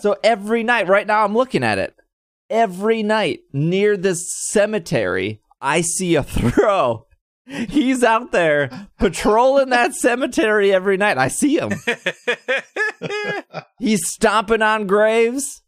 So 0.00 0.16
every 0.24 0.62
night, 0.62 0.88
right 0.88 1.06
now, 1.06 1.24
I'm 1.24 1.34
looking 1.34 1.62
at 1.64 1.78
it. 1.78 1.94
Every 2.50 3.02
night 3.02 3.40
near 3.52 3.96
this 3.96 4.30
cemetery, 4.50 5.40
I 5.60 5.80
see 5.80 6.14
a 6.16 6.22
Throh. 6.22 7.06
He's 7.46 8.04
out 8.04 8.30
there 8.32 8.88
patrolling 8.98 9.70
that 9.70 9.94
cemetery 9.94 10.72
every 10.72 10.96
night. 10.96 11.18
I 11.18 11.28
see 11.28 11.58
him. 11.58 11.72
He's 13.78 14.00
stomping 14.06 14.62
on 14.62 14.86
graves. 14.86 15.62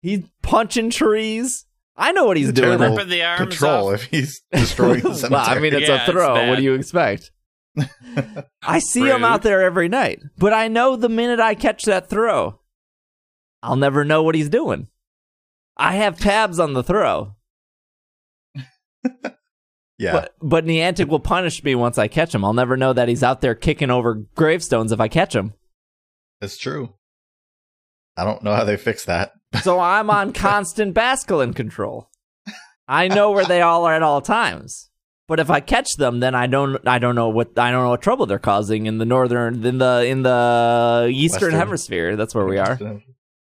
He's 0.00 0.24
punching 0.42 0.90
trees. 0.90 1.64
I 1.96 2.10
know 2.12 2.24
what 2.24 2.36
he's 2.36 2.52
doing. 2.52 2.80
Ripping 2.80 3.08
the 3.08 3.22
arms 3.22 3.54
patrol 3.54 3.88
off. 3.88 3.94
if 3.94 4.04
he's 4.04 4.40
destroying 4.50 5.00
the 5.02 5.08
well, 5.10 5.16
cemetery. 5.18 5.56
I 5.56 5.60
mean, 5.60 5.74
it's 5.74 5.88
Yeah, 5.88 6.04
a 6.06 6.10
Throh. 6.10 6.34
bad. 6.34 6.48
what 6.48 6.56
do 6.56 6.62
you 6.64 6.74
expect? 6.74 7.30
I 8.62 8.78
see 8.80 9.08
him 9.08 9.22
out 9.24 9.42
there 9.42 9.62
every 9.62 9.88
night, 9.88 10.20
but 10.38 10.52
I 10.52 10.68
know 10.68 10.96
the 10.96 11.08
minute 11.08 11.38
I 11.38 11.54
catch 11.54 11.84
that 11.84 12.08
Throh, 12.10 12.58
I'll 13.62 13.76
never 13.76 14.04
know 14.04 14.22
what 14.22 14.34
he's 14.34 14.48
doing. 14.48 14.88
I 15.76 15.94
have 15.94 16.18
tabs 16.18 16.58
on 16.58 16.74
the 16.74 16.82
Throh, 16.82 17.34
yeah. 19.98 20.12
but 20.12 20.34
but 20.40 20.64
Niantic 20.66 21.08
will 21.08 21.20
punish 21.20 21.62
me 21.64 21.74
once 21.74 21.98
I 21.98 22.08
catch 22.08 22.34
him. 22.34 22.44
I'll 22.44 22.52
never 22.52 22.76
know 22.76 22.92
that 22.92 23.08
he's 23.08 23.22
out 23.22 23.40
there 23.40 23.54
kicking 23.54 23.90
over 23.90 24.14
gravestones 24.34 24.92
if 24.92 25.00
I 25.00 25.08
catch 25.08 25.34
him. 25.34 25.54
That's 26.40 26.58
true. 26.58 26.94
I 28.16 28.24
don't 28.24 28.42
know 28.42 28.54
how 28.54 28.64
they 28.64 28.76
fix 28.76 29.04
that. 29.06 29.32
So 29.62 29.78
I'm 29.78 30.08
on 30.08 30.32
constant 30.32 30.94
Basculin 30.94 31.54
control. 31.54 32.08
I 32.88 33.08
know 33.08 33.32
where 33.32 33.44
they 33.44 33.60
all 33.60 33.84
are 33.84 33.92
at 33.94 34.02
all 34.02 34.22
times. 34.22 34.88
But 35.28 35.40
if 35.40 35.50
I 35.50 35.60
catch 35.60 35.96
them, 35.96 36.20
then 36.20 36.34
I 36.34 36.46
don't 36.46 36.76
I 36.88 36.98
don't 36.98 37.14
know 37.14 37.28
what 37.28 37.58
I 37.58 37.70
don't 37.70 37.84
know 37.84 37.90
what 37.90 38.00
trouble 38.02 38.24
they're 38.26 38.38
causing 38.38 38.86
in 38.86 38.96
the 38.98 39.04
northern 39.04 39.64
in 39.64 39.76
the 39.78 40.04
in 40.06 40.22
the 40.22 41.10
eastern 41.12 41.48
Western. 41.48 41.58
hemisphere. 41.58 42.16
That's 42.16 42.34
where 42.34 42.46
we 42.46 42.58
are. 42.58 42.78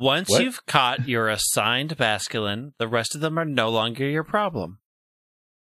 Once 0.00 0.30
What? 0.30 0.42
you've 0.42 0.64
caught 0.66 1.08
your 1.08 1.28
assigned 1.28 1.96
basculin, 1.96 2.72
the 2.78 2.86
rest 2.88 3.14
of 3.14 3.20
them 3.20 3.38
are 3.38 3.44
no 3.44 3.68
longer 3.68 4.08
your 4.08 4.24
problem. 4.24 4.78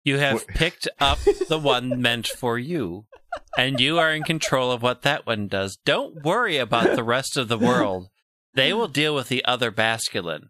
You 0.04 0.18
have 0.18 0.34
What- 0.34 0.48
picked 0.48 0.88
up 1.00 1.18
the 1.48 1.58
one 1.58 2.00
meant 2.00 2.26
for 2.28 2.58
you, 2.58 3.06
and 3.56 3.80
you 3.80 3.98
are 3.98 4.12
in 4.12 4.22
control 4.24 4.70
of 4.72 4.82
what 4.82 5.02
that 5.02 5.26
one 5.26 5.46
does. 5.48 5.76
Don't 5.84 6.22
worry 6.24 6.56
about 6.58 6.94
the 6.96 7.04
rest 7.04 7.36
of 7.36 7.48
the 7.48 7.58
world. 7.58 8.08
They 8.54 8.72
will 8.72 8.88
deal 8.88 9.14
with 9.14 9.28
the 9.28 9.44
other 9.44 9.70
basculin. 9.70 10.48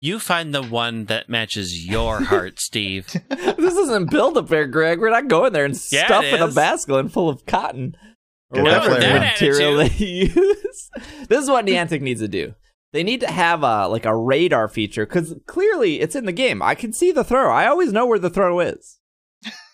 You 0.00 0.18
find 0.20 0.54
the 0.54 0.62
one 0.62 1.06
that 1.06 1.28
matches 1.28 1.86
your 1.86 2.20
heart, 2.24 2.60
Steve. 2.60 3.06
this 3.30 3.74
isn't 3.76 4.10
build 4.10 4.36
a 4.36 4.42
bear, 4.42 4.66
Greg. 4.66 5.00
We're 5.00 5.10
not 5.10 5.26
going 5.28 5.52
there 5.52 5.64
and 5.64 5.74
Yeah, 5.90 6.02
it 6.02 6.06
stuffing 6.06 6.40
a 6.40 6.46
is. 6.46 6.54
Basculin 6.56 7.10
full 7.10 7.28
of 7.28 7.46
cotton 7.46 7.96
or 8.50 8.56
Get 8.56 8.64
whatever 8.64 8.90
that 8.90 9.00
flavor. 9.00 9.18
material 9.20 9.76
they 9.78 9.88
use. 10.04 10.90
this 11.28 11.42
is 11.42 11.48
what 11.50 11.64
Niantic 11.66 12.02
needs 12.02 12.20
to 12.20 12.28
do. 12.28 12.54
They 12.96 13.02
need 13.02 13.20
to 13.20 13.30
have 13.30 13.62
a 13.62 13.88
like 13.88 14.06
a 14.06 14.16
radar 14.16 14.68
feature 14.68 15.04
because 15.04 15.34
clearly 15.46 16.00
it's 16.00 16.16
in 16.16 16.24
the 16.24 16.32
game. 16.32 16.62
I 16.62 16.74
can 16.74 16.94
see 16.94 17.12
the 17.12 17.24
Throh. 17.24 17.50
I 17.52 17.66
always 17.66 17.92
know 17.92 18.06
where 18.06 18.18
the 18.18 18.30
Throh 18.30 18.58
is. 18.60 18.98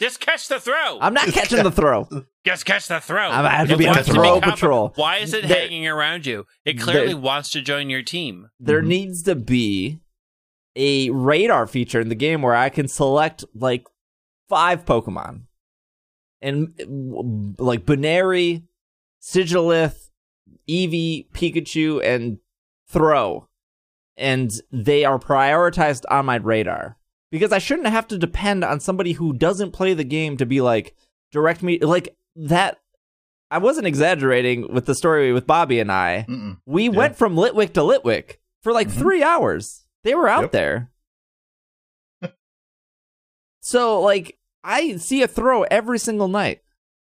Just 0.01 0.19
catch 0.19 0.49
the 0.49 0.59
Throh. 0.59 0.99
I'm 1.01 1.15
not 1.15 1.29
catching 1.29 1.63
the 1.63 1.71
Throh. 1.71 2.09
Just 2.45 2.65
catch 2.67 2.89
the 2.89 2.99
Throh. 2.99 3.29
I'm- 3.29 3.47
I 3.47 3.51
have 3.51 3.69
to 3.69 3.75
It 3.75 3.79
be 3.79 3.87
on 3.87 3.95
Throh 4.03 4.41
become- 4.41 4.51
patrol. 4.51 4.93
Why 4.97 5.19
is 5.19 5.33
it 5.35 5.47
There- 5.47 5.57
hanging 5.61 5.87
around 5.87 6.27
you? 6.27 6.47
It 6.65 6.81
clearly 6.81 7.13
There- 7.13 7.17
wants 7.19 7.51
to 7.51 7.63
join 7.63 7.91
your 7.91 8.03
team. 8.03 8.49
There 8.59 8.83
Mhm. 8.83 8.87
needs 8.89 9.23
to 9.23 9.37
be 9.37 10.01
a 10.75 11.11
radar 11.11 11.69
feature 11.69 12.01
in 12.01 12.09
the 12.09 12.17
game 12.17 12.43
where 12.43 12.57
I 12.57 12.71
can 12.71 12.89
select 12.89 13.45
like 13.55 13.85
five 14.49 14.85
Pokemon 14.85 15.43
and 16.41 16.75
like 17.61 17.87
Baneri, 17.87 18.65
Sigilyph, 19.23 20.09
Eevee, 20.69 21.31
Pikachu, 21.31 22.03
and 22.05 22.39
Throh, 22.93 23.49
and 24.17 24.53
they 24.71 25.05
are 25.05 25.19
prioritized 25.19 26.05
on 26.11 26.27
my 26.27 26.37
radar 26.37 26.97
because 27.31 27.53
I 27.53 27.59
shouldn't 27.59 27.89
have 27.89 28.07
to 28.09 28.19
depend 28.19 28.63
on 28.65 28.81
somebody 28.81 29.13
who 29.13 29.33
doesn't 29.33 29.73
play 29.73 29.95
the 29.95 30.05
game 30.05 30.37
to 30.37 30.47
be 30.47 30.61
like 30.61 30.95
direct 31.31 31.63
me 31.63 31.79
like 31.79 32.17
that. 32.37 32.79
I 33.51 33.59
wasn't 33.59 33.87
exaggerating 33.87 34.73
with 34.73 34.87
the 34.87 34.95
story 34.95 35.33
with 35.33 35.47
Bobby 35.47 35.79
and 35.81 35.91
I. 35.93 36.27
Mm-mm. 36.29 36.59
We 36.67 36.85
Yeah. 36.85 36.91
went 36.91 37.17
from 37.17 37.35
Litwick 37.37 37.73
to 37.75 37.81
Litwick 37.81 38.37
for 38.63 38.73
like 38.73 38.89
Mhm. 38.89 38.99
three 38.99 39.23
hours. 39.23 39.85
They 40.05 40.15
were 40.15 40.29
out 40.29 40.43
Yep. 40.43 40.53
there. 40.53 40.91
so, 43.61 44.01
like, 44.01 44.39
I 44.65 44.97
see 44.97 45.23
a 45.23 45.29
Throh 45.29 45.63
every 45.65 45.99
single 45.99 46.29
night 46.29 46.61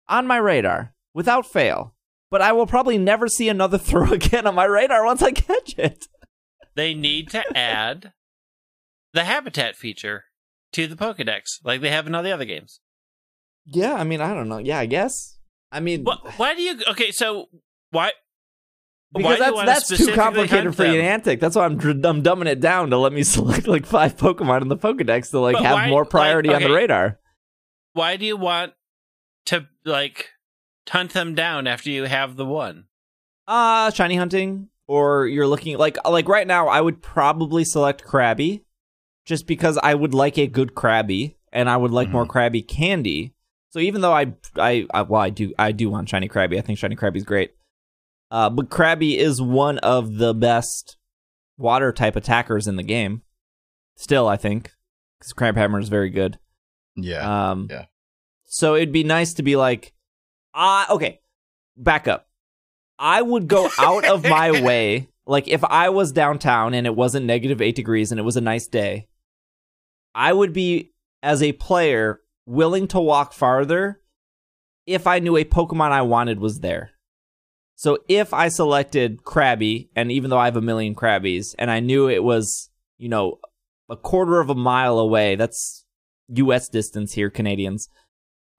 on 0.09 0.27
my 0.27 0.37
radar 0.37 0.95
without 1.15 1.47
fail. 1.47 1.95
But 2.31 2.43
I 2.43 2.53
will 2.53 2.67
probably 2.67 2.99
never 2.99 3.29
see 3.29 3.49
another 3.49 3.79
Throh 3.89 4.13
again 4.13 4.47
on 4.47 4.55
my 4.55 4.65
radar 4.65 5.05
once 5.05 5.23
I 5.23 5.33
catch 5.33 5.79
it. 5.79 6.07
They 6.75 6.95
need 6.95 7.31
to 7.31 7.57
add 7.57 8.13
the 9.13 9.25
habitat 9.25 9.77
feature 9.77 10.25
to 10.73 10.87
the 10.87 10.97
Pokedex, 10.97 11.59
like 11.65 11.81
they 11.81 11.91
have 11.91 12.07
in 12.07 12.15
all 12.15 12.23
the 12.23 12.31
other 12.33 12.45
games. 12.45 12.81
Yeah, 13.65 13.95
I 13.95 14.05
mean, 14.05 14.21
I 14.21 14.35
don't 14.35 14.49
know. 14.49 14.59
Yeah, 14.59 14.79
I 14.79 14.87
guess. 14.87 15.39
I 15.73 15.81
mean, 15.81 16.05
What, 16.05 16.39
why 16.39 16.55
do 16.55 16.63
you? 16.63 16.79
Okay, 16.91 17.11
so 17.11 17.47
why? 17.91 18.13
why 19.13 19.23
because 19.23 19.39
you 19.39 19.65
that's 19.65 19.89
that's 19.89 20.07
too 20.07 20.13
complicated 20.15 20.75
for 20.77 20.83
them? 20.85 20.95
Niantic. 20.95 21.41
That's 21.41 21.57
why 21.57 21.65
I'm 21.65 21.73
I'm 21.81 22.23
dumbing 22.23 22.47
it 22.47 22.61
down 22.61 22.91
to 22.91 22.99
let 22.99 23.13
me 23.13 23.23
select 23.25 23.67
like 23.67 23.87
five 23.87 24.17
Pokemon 24.17 24.63
in 24.63 24.69
the 24.69 24.77
Pokedex 24.77 25.31
to 25.31 25.41
like 25.41 25.55
But 25.55 25.65
have 25.65 25.75
why- 25.75 25.89
more 25.89 26.03
like, 26.03 26.11
priority 26.11 26.53
on 26.53 26.63
the 26.63 26.71
radar. 26.73 27.19
Why 27.95 28.17
do 28.17 28.25
you 28.27 28.37
want 28.37 28.75
to 29.47 29.67
like 29.85 30.29
hunt 30.91 31.13
them 31.13 31.35
down 31.35 31.67
after 31.67 31.91
you 31.91 32.05
have 32.05 32.37
the 32.37 32.45
one? 32.47 32.85
Uh 33.47 33.91
shiny 33.91 34.17
hunting 34.17 34.69
or 34.87 35.27
you're 35.27 35.47
looking 35.47 35.77
like 35.79 35.97
like 36.09 36.29
right 36.29 36.47
now 36.47 36.69
I 36.69 36.81
would 36.81 37.03
probably 37.03 37.65
select 37.65 38.05
Krabby 38.05 38.63
just 39.25 39.47
because 39.47 39.79
I 39.83 39.95
would 39.95 40.15
like 40.15 40.39
a 40.39 40.47
good 40.47 40.75
Krabby 40.75 41.35
and 41.53 41.69
I 41.71 41.77
would 41.77 41.91
like 41.91 42.11
more 42.11 42.27
Krabby 42.27 42.67
candy. 42.67 43.35
So 43.71 43.79
even 43.81 44.01
though 44.01 44.13
I, 44.13 44.35
I 44.57 44.87
I 44.93 45.03
well 45.03 45.21
I 45.21 45.31
do 45.31 45.53
I 45.59 45.73
do 45.73 45.89
want 45.91 46.09
shiny 46.09 46.29
Krabby. 46.29 46.59
I 46.59 46.61
think 46.63 46.79
shiny 46.79 46.97
Krabby's 46.97 47.25
great. 47.25 47.53
Uh 48.31 48.51
but 48.51 48.69
Krabby 48.69 49.17
is 49.17 49.41
one 49.41 49.79
of 49.79 50.17
the 50.17 50.35
best 50.35 50.97
water 51.57 51.93
type 51.93 52.17
attackers 52.17 52.67
in 52.69 52.77
the 52.77 52.83
game. 52.83 53.23
Still, 53.97 54.29
I 54.29 54.37
think 54.37 54.73
cuz 55.21 55.33
Crabhammer 55.33 55.81
is 55.81 55.89
very 55.89 56.11
good. 56.11 56.39
Yeah. 56.97 57.51
Um, 57.51 57.69
Yeah. 57.71 57.87
So 58.45 58.75
it'd 58.75 58.93
be 58.93 59.05
nice 59.05 59.35
to 59.35 59.43
be 59.43 59.57
like, 59.57 59.93
ah, 60.55 60.93
okay, 60.93 61.21
back 61.77 62.09
up. 62.09 62.29
I 62.99 63.23
would 63.23 63.49
go 63.49 63.71
out 63.79 64.05
of 64.05 64.23
my 64.25 64.63
way. 64.63 65.09
Like 65.27 65.49
if 65.49 65.63
I 65.65 65.91
was 65.91 66.13
downtown 66.13 66.75
and 66.75 66.87
it 66.87 66.97
wasn't 66.97 67.27
negative 67.27 67.61
eight 67.61 67.77
degrees 67.77 68.11
and 68.11 68.19
it 68.19 68.25
was 68.25 68.37
a 68.37 68.43
nice 68.43 68.67
day, 68.67 69.09
I 70.15 70.33
would 70.33 70.53
be 70.53 70.93
as 71.23 71.43
a 71.43 71.53
player 71.53 72.21
willing 72.47 72.89
to 72.89 73.01
walk 73.01 73.33
farther 73.33 74.01
if 74.87 75.07
I 75.07 75.19
knew 75.19 75.37
a 75.37 75.45
Pokemon 75.45 75.93
I 75.93 76.03
wanted 76.03 76.41
was 76.41 76.61
there. 76.61 76.93
So 77.77 77.99
if 78.09 78.35
I 78.35 78.49
selected 78.49 79.23
Krabby, 79.23 79.91
and 79.95 80.11
even 80.11 80.31
though 80.31 80.39
I 80.39 80.47
have 80.47 80.57
a 80.57 80.61
million 80.63 80.97
Krabbies, 80.97 81.55
and 81.59 81.71
I 81.71 81.79
knew 81.79 82.09
it 82.09 82.25
was, 82.25 82.71
you 82.97 83.09
know, 83.09 83.39
a 83.89 83.97
quarter 83.97 84.41
of 84.41 84.51
a 84.51 84.55
mile 84.55 84.99
away, 84.99 85.37
that's 85.37 85.85
US 86.29 86.69
distance 86.69 87.13
here, 87.13 87.31
Canadians. 87.31 87.89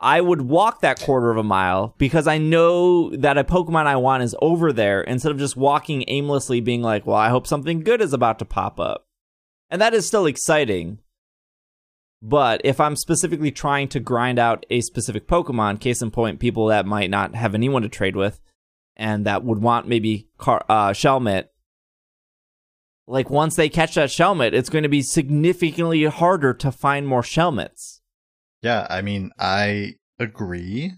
I 0.02 0.22
would 0.22 0.42
walk 0.42 0.82
that 0.82 1.02
quarter 1.02 1.30
of 1.30 1.38
a 1.38 1.44
mile 1.44 1.94
because 1.98 2.26
I 2.26 2.38
know 2.38 3.10
that 3.18 3.38
a 3.38 3.44
Pokemon 3.44 3.86
I 3.86 3.98
want 3.98 4.24
is 4.24 4.36
over 4.42 4.72
there 4.72 5.02
instead 5.02 5.32
of 5.32 5.40
just 5.40 5.58
walking 5.58 6.06
aimlessly 6.08 6.62
being 6.62 6.82
like, 6.82 7.06
well, 7.06 7.18
I 7.18 7.30
hope 7.30 7.46
something 7.46 7.82
good 7.82 8.02
is 8.02 8.14
about 8.14 8.40
to 8.40 8.46
pop 8.46 8.80
up. 8.80 9.08
And 9.70 9.82
that 9.82 9.94
is 9.94 10.08
still 10.08 10.26
exciting. 10.26 11.00
But 12.22 12.62
if 12.64 12.80
I'm 12.80 12.96
specifically 12.96 13.52
trying 13.52 13.90
to 13.90 14.00
grind 14.00 14.40
out 14.40 14.66
a 14.70 14.82
specific 14.82 15.28
Pokemon, 15.28 15.82
case 15.82 16.02
in 16.02 16.12
point, 16.12 16.40
people 16.40 16.68
that 16.68 16.86
might 16.86 17.10
not 17.10 17.36
have 17.36 17.54
anyone 17.54 17.82
to 17.82 17.90
trade 17.90 18.16
with 18.16 18.40
and 18.96 19.26
that 19.26 19.44
would 19.44 19.62
want 19.62 19.88
maybe 19.88 20.30
Car- 20.38 20.66
uh, 20.70 20.90
Shelmet, 20.90 21.46
like 23.08 23.30
once 23.30 23.56
they 23.56 23.70
catch 23.70 23.96
that 23.96 24.10
Shelmet, 24.10 24.54
it's 24.54 24.70
going 24.70 24.84
to 24.84 24.90
be 24.90 25.02
significantly 25.02 26.04
harder 26.06 26.54
to 26.54 26.72
find 26.72 27.08
more 27.08 27.24
Shelmets. 27.24 27.99
Yeah, 28.62 28.86
I 28.90 29.02
mean, 29.02 29.32
I 29.40 29.94
agree. 30.20 30.92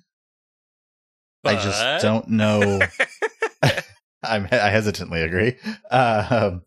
I 1.43 1.55
just 1.55 2.01
don't 2.01 2.27
know. 2.29 2.79
I'm, 4.23 4.47
I 4.51 4.69
hesitantly 4.69 5.21
agree. 5.21 5.57
Um, 5.89 6.61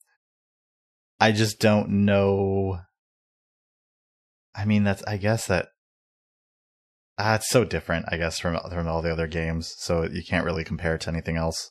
I 1.20 1.32
just 1.32 1.60
don't 1.60 1.88
know. 2.04 2.80
I 4.54 4.64
mean, 4.64 4.84
that's. 4.84 5.02
I 5.04 5.16
guess 5.16 5.46
that. 5.46 5.68
Ah, 7.18 7.36
it's 7.36 7.48
so 7.50 7.64
different. 7.64 8.06
I 8.08 8.16
guess 8.16 8.38
from 8.40 8.58
from 8.68 8.88
all 8.88 9.02
the 9.02 9.12
other 9.12 9.28
games, 9.28 9.72
so 9.78 10.04
you 10.04 10.22
can't 10.28 10.44
really 10.44 10.64
compare 10.64 10.96
it 10.96 11.02
to 11.02 11.10
anything 11.10 11.36
else. 11.36 11.70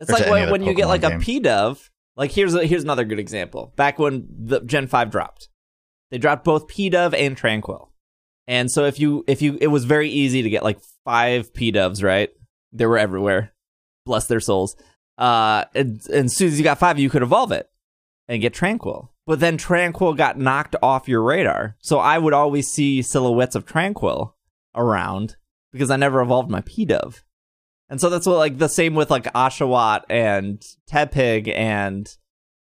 It's 0.00 0.10
Or 0.10 0.14
like 0.14 0.28
when, 0.28 0.50
when 0.50 0.62
you 0.62 0.74
get 0.74 0.88
like 0.88 1.02
game. 1.02 1.18
a 1.18 1.20
P 1.20 1.40
Dove. 1.40 1.90
Like 2.16 2.32
here's 2.32 2.52
a, 2.54 2.66
here's 2.66 2.82
another 2.82 3.04
good 3.04 3.20
example. 3.20 3.72
Back 3.76 4.00
when 4.00 4.26
the 4.28 4.60
Gen 4.60 4.88
five 4.88 5.10
dropped, 5.10 5.48
they 6.10 6.18
dropped 6.18 6.42
both 6.44 6.66
Pidove 6.66 7.14
and 7.14 7.36
Tranquill, 7.36 7.87
and 8.48 8.70
so 8.70 8.86
if 8.86 8.98
you 8.98 9.24
if 9.28 9.42
you 9.42 9.58
it 9.60 9.68
was 9.68 9.84
very 9.84 10.08
easy 10.08 10.42
to 10.42 10.50
get 10.50 10.64
like 10.64 10.80
five 11.04 11.52
Pidoves. 11.52 12.02
Right, 12.02 12.30
they 12.72 12.86
were 12.86 12.98
everywhere. 12.98 13.52
Bless 14.04 14.26
their 14.26 14.40
souls. 14.40 14.74
Uh, 15.18 15.64
and, 15.74 16.00
and 16.06 16.26
as 16.26 16.36
soon 16.36 16.48
as 16.48 16.58
you 16.58 16.64
got 16.64 16.78
five, 16.78 16.98
you 16.98 17.10
could 17.10 17.22
evolve 17.22 17.52
it 17.52 17.68
and 18.26 18.40
get 18.40 18.54
Tranquill. 18.54 19.08
But 19.26 19.40
then 19.40 19.58
Tranquill 19.58 20.16
got 20.16 20.38
knocked 20.38 20.76
off 20.82 21.08
your 21.08 21.22
radar, 21.22 21.76
so 21.80 21.98
I 21.98 22.18
would 22.18 22.32
always 22.32 22.68
see 22.68 23.02
silhouettes 23.02 23.54
of 23.54 23.66
Tranquill 23.66 24.32
around 24.74 25.36
because 25.72 25.90
I 25.90 25.96
never 25.96 26.20
evolved 26.20 26.50
my 26.50 26.62
Pidove. 26.62 27.22
And 27.90 28.00
so 28.00 28.08
that's 28.08 28.26
what 28.26 28.36
like 28.36 28.58
the 28.58 28.68
same 28.68 28.94
with 28.94 29.10
like 29.10 29.24
Oshawott 29.34 30.02
and 30.08 30.62
Tepig 30.90 31.52
and 31.54 32.08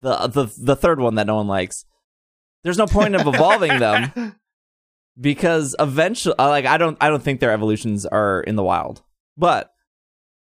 the 0.02 0.28
the 0.28 0.52
the 0.60 0.76
third 0.76 1.00
one 1.00 1.16
that 1.16 1.28
no 1.28 1.36
one 1.36 1.48
likes. 1.48 1.86
There's 2.64 2.78
no 2.78 2.88
point 2.88 3.16
of 3.16 3.28
evolving 3.28 3.80
them 3.80 4.36
because 5.20 5.76
eventually 5.80 6.36
uh, 6.38 6.50
like 6.50 6.66
I 6.66 6.78
don't 6.78 6.98
I 7.02 7.10
don't 7.10 7.24
think 7.24 7.40
their 7.40 7.52
evolutions 7.52 8.06
are 8.06 8.42
in 8.42 8.56
the 8.56 8.64
wild. 8.64 9.04
But 9.38 9.72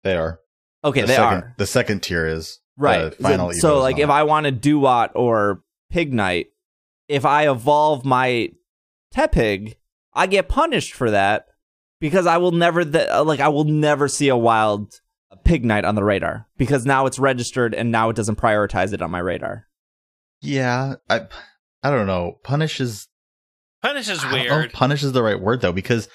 They 0.04 0.16
are. 0.16 0.40
okay, 0.84 1.02
the 1.02 1.08
they 1.08 1.16
second, 1.16 1.38
are. 1.44 1.56
The 1.58 1.66
second 1.68 2.02
tier 2.02 2.26
is 2.28 2.60
Right. 2.78 3.12
The 3.12 3.24
final 3.24 3.52
so, 3.54 3.60
so 3.60 3.80
like 3.80 4.00
if 4.00 4.10
I 4.10 4.24
want 4.24 4.46
to 4.46 4.52
Dewott 4.52 5.12
or 5.16 5.64
Pignite, 5.94 6.48
if 7.08 7.26
I 7.26 7.50
evolve 7.50 8.04
my 8.06 8.52
Tepig, 9.14 9.76
I 10.14 10.28
get 10.28 10.50
punished 10.50 10.94
for 10.94 11.12
that 11.12 11.46
because 12.02 12.28
I 12.28 12.38
will 12.38 12.52
never 12.52 12.84
th- 12.84 13.08
uh, 13.10 13.24
like 13.24 13.40
I 13.40 13.48
will 13.48 13.64
never 13.64 14.08
see 14.08 14.28
a 14.28 14.36
wild 14.38 15.00
Pignite 15.46 15.86
on 15.86 15.96
the 15.96 16.04
radar 16.04 16.48
because 16.58 16.86
now 16.86 17.06
it's 17.06 17.20
registered 17.20 17.74
and 17.74 17.92
now 17.92 18.10
it 18.10 18.16
doesn't 18.16 18.38
prioritize 18.40 18.94
it 18.94 19.02
on 19.02 19.12
my 19.12 19.20
radar. 19.20 19.68
Yeah, 20.42 20.96
I 21.10 21.28
I 21.82 21.92
don't 21.92 22.08
know. 22.08 22.40
Punish 22.44 22.82
is 22.82 23.08
Punish 23.88 24.10
is 24.10 24.20
I 24.24 24.24
don't 24.24 24.32
know 24.32 24.38
if 24.46 24.50
weird. 24.52 24.74
punish 24.74 25.04
is 25.04 25.12
the 25.12 25.24
right 25.24 25.40
word 25.40 25.62
though 25.62 25.72
because 25.72 26.08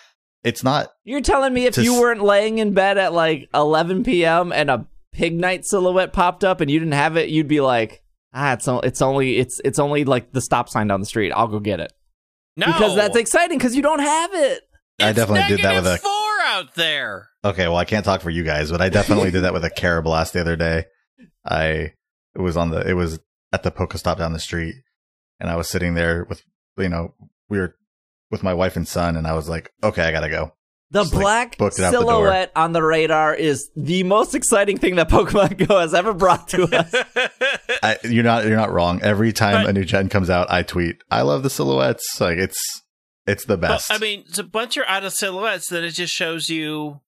it's 0.43 0.65
not. 0.65 0.89
You're 1.05 1.21
telling 1.21 1.53
me 1.53 1.67
if 1.67 1.77
you 1.77 1.95
s- 1.95 2.01
weren't 2.01 2.23
laying 2.23 2.59
in 2.59 2.73
bed 2.75 2.99
at 2.99 3.13
like 3.13 3.49
11 3.55 4.05
p.m. 4.05 4.53
and 4.53 4.71
a 4.71 4.87
Pignite 5.15 5.65
silhouette 5.65 6.13
popped 6.13 6.45
up 6.45 6.61
and 6.61 6.71
you 6.71 6.79
didn't 6.79 6.93
have 6.95 7.17
it, 7.17 7.29
you'd 7.29 7.49
be 7.49 7.61
like, 7.61 8.03
ah, 8.33 8.53
it's 8.55 8.67
o- 8.69 8.81
it's 8.81 9.03
only 9.03 9.39
it's 9.39 9.61
it's 9.65 9.79
only 9.79 10.05
like 10.05 10.33
the 10.33 10.41
stop 10.41 10.69
sign 10.69 10.87
down 10.87 11.01
the 11.01 11.07
street. 11.07 11.33
I'll 11.33 11.49
go 11.49 11.59
get 11.61 11.81
it. 11.81 11.93
No, 12.57 12.67
because 12.67 12.95
that's 12.97 13.17
exciting 13.17 13.59
because 13.59 13.75
you 13.77 13.83
don't 13.83 13.99
have 14.01 14.31
it. 14.35 14.63
I 15.01 15.11
It's 15.11 15.17
definitely 15.17 15.57
did 15.57 15.65
that 15.65 15.75
with 15.77 15.85
negative 15.85 16.05
a. 16.05 16.09
four 16.09 16.41
out 16.47 16.75
there. 16.75 17.29
Okay, 17.45 17.67
well, 17.69 17.77
I 17.77 17.85
can't 17.85 18.05
talk 18.05 18.21
for 18.21 18.31
you 18.31 18.43
guys, 18.45 18.71
but 18.71 18.81
I 18.83 18.89
definitely 18.89 19.31
did 19.31 19.43
that 19.45 19.53
with 19.53 19.65
a 19.65 19.71
Karrablast 19.71 20.33
the 20.33 20.41
other 20.43 20.57
day. 20.57 20.85
I 21.45 21.93
it 22.35 22.41
was 22.41 22.57
on 22.57 22.71
the 22.71 22.87
it 22.89 22.95
was 22.95 23.19
at 23.53 23.63
the 23.63 23.71
Pokestop 23.71 24.19
down 24.19 24.33
the 24.33 24.39
street, 24.39 24.75
and 25.39 25.51
I 25.51 25.57
was 25.57 25.69
sitting 25.69 25.95
there 25.95 26.25
with 26.29 26.43
you 26.79 26.89
know 26.89 27.15
we 27.51 27.59
were 27.59 27.75
with 28.31 28.43
my 28.43 28.55
wife 28.55 28.77
and 28.77 28.87
son, 28.89 29.17
and 29.17 29.27
I 29.27 29.35
was 29.35 29.49
like, 29.49 29.71
okay, 29.83 30.03
I 30.05 30.13
gotta 30.13 30.29
go. 30.31 30.53
The 30.93 31.03
Just, 31.03 31.13
black 31.13 31.57
booked 31.57 31.79
it 31.79 31.85
out 31.85 31.93
the 31.93 31.99
silhouette 32.01 32.51
on 32.57 32.73
the 32.73 32.83
radar 32.83 33.33
is 33.33 33.71
the 33.77 34.03
most 34.03 34.35
exciting 34.35 34.77
thing 34.77 34.97
that 34.97 35.09
Pokemon 35.11 35.69
Go 35.69 35.79
has 35.79 35.95
ever 35.95 36.13
brought 36.13 36.49
to 36.49 36.65
us. 36.65 36.93
I, 37.83 37.97
you're 38.05 38.25
not 38.25 38.45
you're 38.47 38.57
not 38.57 38.73
wrong. 38.73 39.01
Every 39.03 39.33
time 39.33 39.63
But- 39.65 39.71
a 39.71 39.73
new 39.73 39.85
gen 39.85 40.09
comes 40.09 40.31
out, 40.31 40.51
I 40.51 40.63
tweet, 40.65 40.97
I 41.11 41.23
love 41.23 41.43
the 41.45 41.51
silhouettes. 41.51 42.21
Like 42.21 42.39
it's 42.39 42.59
it's 43.27 43.45
the 43.45 43.57
But, 43.57 43.69
best. 43.69 43.93
I 43.93 43.99
mean, 43.99 44.25
so 44.29 44.43
once 44.53 44.75
you're 44.75 44.87
out 44.89 45.05
of 45.05 45.13
silhouettes, 45.13 45.69
then 45.69 45.85
it 45.85 45.91
just 45.93 46.13
shows 46.13 46.49
you 46.49 47.01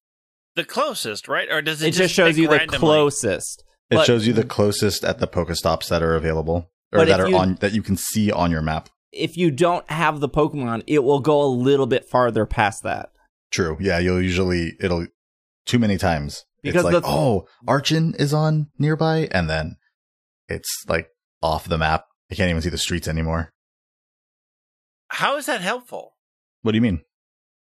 the 0.55 0.65
closest, 0.65 1.27
right? 1.27 1.49
Or 1.51 1.61
does 1.63 1.83
it, 1.83 1.89
it 1.89 1.93
just 1.99 2.15
shows 2.15 2.35
pick 2.35 2.43
you 2.43 2.49
the 2.49 2.57
randomly? 2.59 2.79
closest. 2.79 3.65
it 3.91 3.97
but- 3.97 4.07
shows 4.07 4.27
you 4.29 4.33
the 4.33 4.45
closest 4.45 5.03
at 5.05 5.19
the 5.19 5.27
Pokestops 5.27 5.89
that 5.89 6.03
are 6.05 6.15
available 6.15 6.71
or 6.93 7.05
that 7.05 7.19
are 7.19 7.29
you- 7.29 7.37
on 7.37 7.57
that 7.57 7.73
you 7.73 7.83
can 7.83 7.97
see 7.97 8.31
on 8.31 8.53
your 8.53 8.63
map. 8.63 8.91
If 9.13 9.37
you 9.37 9.51
don't 9.51 9.89
have 9.91 10.21
the 10.21 10.29
Pokemon, 10.29 10.85
it 10.87 11.01
will 11.05 11.21
go 11.21 11.43
a 11.43 11.47
little 11.47 11.87
bit 11.87 12.09
farther 12.09 12.47
past 12.47 12.83
that. 12.83 13.11
True. 13.51 13.77
Yeah, 13.81 13.99
you'll 13.99 14.23
usually 14.23 14.73
it'll 14.81 15.07
too 15.67 15.79
many 15.79 15.99
times. 15.99 16.45
Because 16.63 16.85
it's 16.87 16.95
like, 16.95 17.03
the- 17.03 17.09
oh, 17.09 17.47
Archen 17.67 18.15
is 18.19 18.33
on 18.33 18.69
nearby, 18.79 19.29
and 19.33 19.51
then 19.51 19.77
it's 20.49 20.85
like 20.89 21.09
off 21.43 21.69
the 21.69 21.77
map. 21.79 22.07
I 22.31 22.35
can't 22.35 22.49
even 22.51 22.63
see 22.63 22.69
the 22.71 22.79
streets 22.79 23.09
anymore. 23.09 23.53
How 25.09 25.37
is 25.37 25.47
that 25.47 25.61
helpful? 25.61 26.17
What 26.63 26.73
do 26.73 26.77
you 26.79 26.83
mean? 26.83 27.03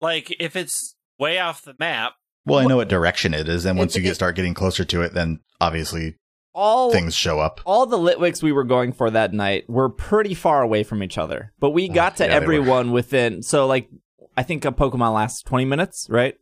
Like, 0.00 0.34
if 0.40 0.56
it's 0.56 0.96
way 1.18 1.38
off 1.38 1.62
the 1.62 1.74
map, 1.78 2.14
Well, 2.46 2.60
I 2.60 2.64
know 2.64 2.76
what 2.78 2.88
direction 2.88 3.34
it 3.34 3.48
is, 3.48 3.64
and 3.66 3.78
once 3.78 3.94
It- 3.94 3.98
you 4.00 4.04
get 4.04 4.14
start 4.14 4.34
getting 4.36 4.54
closer 4.54 4.84
to 4.84 5.02
it, 5.02 5.12
then 5.14 5.40
obviously 5.60 6.16
All 6.54 6.92
things 6.92 7.14
show 7.14 7.40
up. 7.40 7.60
all 7.64 7.86
the 7.86 7.96
Litwicks 7.96 8.42
we 8.42 8.52
were 8.52 8.64
going 8.64 8.92
for 8.92 9.10
that 9.10 9.32
night 9.32 9.68
were 9.70 9.88
pretty 9.88 10.34
far 10.34 10.62
away 10.62 10.82
from 10.82 11.02
each 11.02 11.16
other, 11.16 11.52
but 11.58 11.70
we 11.70 11.88
got 11.88 12.16
to 12.18 12.26
yeah, 12.26 12.32
everyone 12.32 12.92
within. 12.92 13.42
So 13.42 13.66
like, 13.66 13.88
I 14.36 14.42
think 14.42 14.64
a 14.64 14.72
Pokemon 14.72 15.14
lasts 15.14 15.42
twenty 15.42 15.64
minutes, 15.64 16.06
right, 16.10 16.36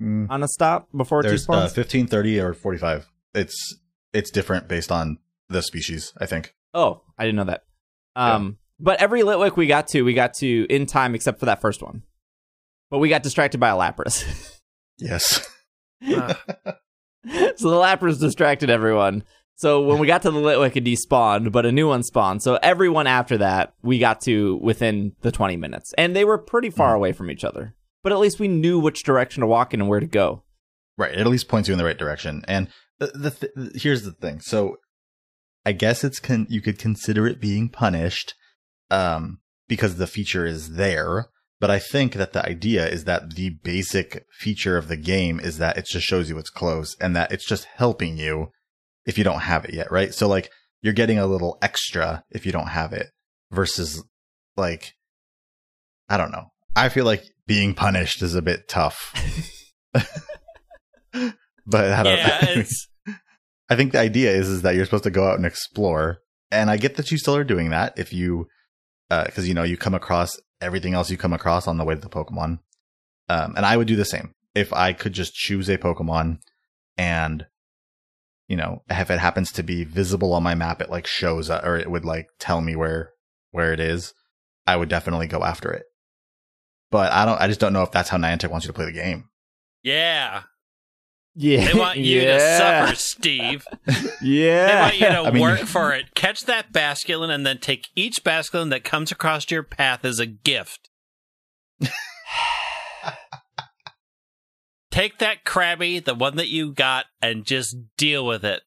Mm, 0.00 0.26
on 0.30 0.42
a 0.42 0.48
stop 0.48 0.88
before 0.94 1.20
it 1.20 1.22
There's 1.22 1.48
uh, 1.48 1.52
spawns. 1.52 1.72
15, 1.72 2.06
30, 2.06 2.40
or 2.40 2.52
45. 2.52 3.08
It's 3.34 3.78
it's 4.12 4.30
different 4.30 4.68
based 4.68 4.92
on 4.92 5.18
the 5.48 5.62
species, 5.62 6.12
I 6.20 6.26
think. 6.26 6.54
Oh, 6.74 7.02
I 7.16 7.24
didn't 7.24 7.36
know 7.36 7.44
that. 7.44 7.64
Um, 8.14 8.58
but 8.78 9.00
every 9.00 9.22
Litwick 9.22 9.56
we 9.56 9.66
got 9.66 9.88
to, 9.88 10.02
we 10.02 10.12
got 10.12 10.34
to 10.34 10.66
in 10.68 10.84
time 10.86 11.14
except 11.14 11.38
for 11.40 11.46
that 11.46 11.60
first 11.62 11.82
one. 11.82 12.02
But 12.90 12.98
we 12.98 13.08
got 13.08 13.22
distracted 13.22 13.58
by 13.58 13.70
a 13.70 13.74
Lapras. 13.74 14.24
Yes. 14.98 15.46
uh, 16.10 16.32
so 16.64 17.68
the 17.70 17.76
Lapras 17.76 18.18
distracted 18.18 18.70
everyone. 18.70 19.24
So 19.58 19.82
when 19.82 19.98
we 19.98 20.06
got 20.06 20.22
to 20.22 20.30
the 20.30 20.38
Litwick, 20.38 20.76
it 20.76 20.84
despawned, 20.84 21.50
but 21.50 21.64
a 21.66 21.72
new 21.72 21.88
one 21.88 22.02
spawned. 22.02 22.42
So 22.42 22.58
everyone 22.62 23.06
after 23.06 23.38
that, 23.38 23.72
we 23.82 23.98
got 23.98 24.20
to 24.22 24.56
within 24.62 25.12
the 25.22 25.32
20 25.32 25.56
minutes. 25.56 25.94
And 25.96 26.14
they 26.14 26.24
were 26.26 26.36
pretty 26.38 26.68
far 26.70 26.92
Mhm. 26.92 26.96
away 26.96 27.12
from 27.12 27.30
each 27.30 27.42
other. 27.42 27.74
But 28.02 28.12
at 28.12 28.18
least 28.18 28.38
we 28.38 28.48
knew 28.48 28.78
which 28.78 29.02
direction 29.02 29.40
to 29.40 29.46
walk 29.46 29.72
in 29.72 29.80
and 29.80 29.88
where 29.88 30.00
to 30.00 30.06
go. 30.06 30.44
Right. 30.98 31.12
It 31.12 31.18
at 31.20 31.26
least 31.26 31.48
points 31.48 31.68
you 31.68 31.72
in 31.72 31.78
the 31.78 31.84
right 31.84 31.98
direction. 31.98 32.44
And 32.46 32.68
the, 32.98 33.06
the 33.08 33.30
th- 33.30 33.82
here's 33.82 34.02
the 34.02 34.12
thing. 34.12 34.40
So 34.40 34.76
I 35.64 35.72
guess 35.72 36.04
it's 36.04 36.20
con- 36.20 36.46
you 36.50 36.60
could 36.60 36.78
consider 36.78 37.26
it 37.26 37.40
being 37.40 37.68
punished 37.68 38.34
um 38.90 39.38
because 39.68 39.96
the 39.96 40.06
feature 40.06 40.46
is 40.46 40.74
there, 40.76 41.26
but 41.58 41.70
I 41.70 41.78
think 41.80 42.12
that 42.14 42.32
the 42.32 42.46
idea 42.46 42.86
is 42.88 43.02
that 43.04 43.34
the 43.34 43.50
basic 43.64 44.24
feature 44.38 44.76
of 44.76 44.86
the 44.88 44.96
game 44.96 45.40
is 45.40 45.58
that 45.58 45.76
it 45.76 45.86
just 45.86 46.06
shows 46.06 46.28
you 46.28 46.38
it's 46.38 46.50
close 46.50 46.94
and 47.00 47.16
that 47.16 47.32
it's 47.32 47.48
just 47.48 47.64
helping 47.64 48.16
you 48.16 48.52
if 49.06 49.18
you 49.18 49.24
don't 49.24 49.40
have 49.40 49.64
it 49.64 49.74
yet, 49.74 49.90
right? 49.90 50.12
So 50.12 50.28
like 50.28 50.50
you're 50.82 50.92
getting 50.92 51.18
a 51.18 51.26
little 51.26 51.58
extra 51.62 52.24
if 52.30 52.44
you 52.44 52.52
don't 52.52 52.68
have 52.68 52.92
it 52.92 53.08
versus 53.50 54.02
like 54.56 54.94
I 56.08 56.16
don't 56.16 56.32
know. 56.32 56.52
I 56.74 56.88
feel 56.88 57.04
like 57.04 57.24
being 57.46 57.74
punished 57.74 58.22
is 58.22 58.34
a 58.34 58.42
bit 58.42 58.68
tough. 58.68 59.12
but 61.66 61.92
I 61.92 62.02
don't. 62.02 62.18
yeah, 62.18 62.38
it's 62.42 62.88
I 63.68 63.76
think 63.76 63.92
the 63.92 64.00
idea 64.00 64.32
is 64.32 64.48
is 64.48 64.62
that 64.62 64.74
you're 64.74 64.84
supposed 64.84 65.04
to 65.04 65.10
go 65.10 65.26
out 65.28 65.36
and 65.36 65.46
explore, 65.46 66.18
and 66.50 66.70
I 66.70 66.76
get 66.76 66.96
that 66.96 67.10
you 67.10 67.18
still 67.18 67.36
are 67.36 67.44
doing 67.44 67.70
that 67.70 67.98
if 67.98 68.12
you, 68.12 68.46
because 69.08 69.48
you 69.48 69.54
know 69.54 69.62
you 69.62 69.76
come 69.76 69.94
across 69.94 70.36
everything 70.60 70.94
else 70.94 71.10
you 71.10 71.16
come 71.16 71.32
across 71.32 71.66
on 71.66 71.76
the 71.76 71.84
way 71.84 71.94
to 71.94 72.00
the 72.00 72.08
Pokemon, 72.08 72.58
um, 73.28 73.54
and 73.56 73.66
I 73.66 73.76
would 73.76 73.88
do 73.88 73.96
the 73.96 74.04
same 74.04 74.32
if 74.54 74.72
I 74.72 74.92
could 74.92 75.12
just 75.12 75.34
choose 75.34 75.68
a 75.68 75.78
Pokemon, 75.78 76.38
and 76.96 77.46
you 78.48 78.56
know 78.56 78.82
if 78.88 79.10
it 79.10 79.18
happens 79.18 79.50
to 79.52 79.62
be 79.62 79.84
visible 79.84 80.32
on 80.32 80.42
my 80.42 80.54
map, 80.54 80.80
it 80.80 80.90
like 80.90 81.06
shows 81.06 81.50
uh, 81.50 81.60
or 81.64 81.76
it 81.76 81.90
would 81.90 82.04
like 82.04 82.28
tell 82.38 82.60
me 82.60 82.76
where 82.76 83.10
where 83.50 83.72
it 83.72 83.80
is. 83.80 84.12
I 84.66 84.76
would 84.76 84.88
definitely 84.88 85.26
go 85.28 85.44
after 85.44 85.70
it, 85.72 85.84
but 86.90 87.12
I 87.12 87.24
don't. 87.24 87.40
I 87.40 87.46
just 87.48 87.60
don't 87.60 87.72
know 87.72 87.82
if 87.82 87.92
that's 87.92 88.08
how 88.08 88.18
Niantic 88.18 88.50
wants 88.50 88.66
you 88.66 88.72
to 88.72 88.76
play 88.76 88.86
the 88.86 88.92
game. 88.92 89.28
yeah. 89.82 90.42
Yeah, 91.38 91.66
They 91.70 91.78
want 91.78 91.98
you 91.98 92.22
yeah. 92.22 92.38
to 92.38 92.40
suffer, 92.56 92.94
Steve. 92.96 93.66
Yeah. 93.86 93.90
They 94.22 94.22
Yeah, 94.22 94.80
want 94.84 94.94
you 95.00 95.06
to 95.06 95.18
I 95.18 95.30
mean- 95.32 95.42
work 95.42 95.60
for 95.60 95.92
it. 95.92 96.14
Catch 96.14 96.46
that 96.46 96.72
basculin 96.72 97.28
and 97.28 97.44
then 97.46 97.58
take 97.58 97.88
each 97.94 98.24
basculin 98.24 98.70
that 98.70 98.84
comes 98.84 99.12
across 99.12 99.50
your 99.50 99.62
path 99.62 100.02
as 100.06 100.18
a 100.18 100.24
gift. 100.24 100.88
take 104.96 105.18
that 105.18 105.44
Krabby, 105.44 106.02
the 106.04 106.14
one 106.14 106.36
that 106.36 106.48
you 106.48 106.72
got, 106.72 107.06
and 107.20 107.44
just 107.44 107.76
deal 107.96 108.24
with 108.26 108.44
it. 108.44 108.62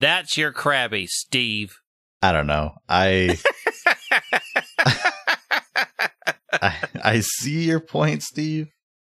That's 0.00 0.36
your 0.38 0.52
Krabby, 0.52 1.06
Steve. 1.08 1.76
I 2.22 2.32
don't 2.32 2.46
know. 2.46 2.72
I 2.88 3.38
I, 6.52 6.76
I 7.02 7.20
see 7.20 7.64
your 7.64 7.80
point, 7.80 8.22
Steve. 8.22 8.68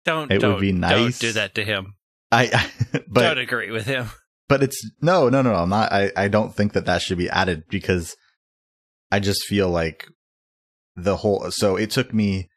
Don't 0.03 0.31
It 0.31 0.35
would 0.35 0.41
don't, 0.41 0.59
be 0.61 0.71
Don't 0.71 0.81
nice. 0.81 1.19
do 1.19 1.31
that 1.33 1.55
to 1.55 1.63
him. 1.63 1.95
I, 2.31 2.49
I 2.93 2.99
don't 3.13 3.37
agree 3.37 3.71
with 3.71 3.85
him. 3.85 4.09
but 4.49 4.61
it's 4.63 4.89
no 5.01 5.29
no 5.29 5.41
no 5.41 5.53
no. 5.53 5.59
I'm 5.59 5.69
not. 5.69 5.91
I 5.91 6.11
I 6.15 6.27
don't 6.27 6.55
think 6.55 6.73
that 6.73 6.85
that 6.85 7.01
should 7.01 7.17
be 7.17 7.29
added 7.29 7.63
because 7.69 8.15
I 9.11 9.19
just 9.19 9.43
feel 9.45 9.69
like 9.69 10.07
the 10.95 11.17
whole. 11.17 11.47
So 11.51 11.75
it 11.75 11.91
took 11.91 12.13
me. 12.13 12.49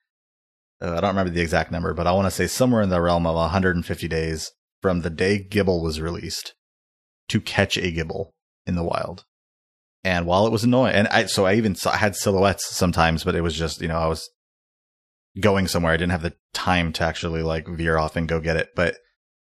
Uh, 0.80 0.94
I 0.96 1.00
don't 1.00 1.10
remember 1.10 1.32
the 1.32 1.40
exact 1.40 1.72
number, 1.72 1.92
but 1.92 2.06
I 2.06 2.12
want 2.12 2.26
to 2.26 2.30
say 2.30 2.46
somewhere 2.46 2.82
in 2.82 2.88
the 2.88 3.00
realm 3.00 3.26
of 3.26 3.34
150 3.34 4.08
days 4.08 4.52
from 4.80 5.00
the 5.00 5.10
day 5.10 5.42
Gible 5.42 5.82
was 5.82 6.00
released 6.00 6.54
to 7.28 7.40
catch 7.40 7.76
a 7.76 7.92
Gible 7.92 8.32
in 8.66 8.76
the 8.76 8.84
wild. 8.84 9.24
And 10.04 10.26
while 10.26 10.46
it 10.46 10.52
was 10.52 10.64
annoying, 10.64 10.94
and 10.94 11.08
I 11.08 11.26
so 11.26 11.46
I 11.46 11.54
even 11.54 11.74
saw, 11.74 11.90
I 11.90 11.96
had 11.96 12.14
silhouettes 12.14 12.66
sometimes, 12.74 13.24
but 13.24 13.34
it 13.34 13.40
was 13.40 13.56
just 13.56 13.80
you 13.80 13.88
know 13.88 13.98
I 13.98 14.06
was 14.06 14.30
going 15.40 15.66
somewhere. 15.66 15.92
I 15.92 15.96
didn't 15.96 16.12
have 16.12 16.22
the 16.22 16.34
time 16.54 16.92
to 16.94 17.04
actually 17.04 17.42
like 17.42 17.66
veer 17.66 17.98
off 17.98 18.16
and 18.16 18.28
go 18.28 18.40
get 18.40 18.56
it. 18.56 18.70
But 18.76 18.94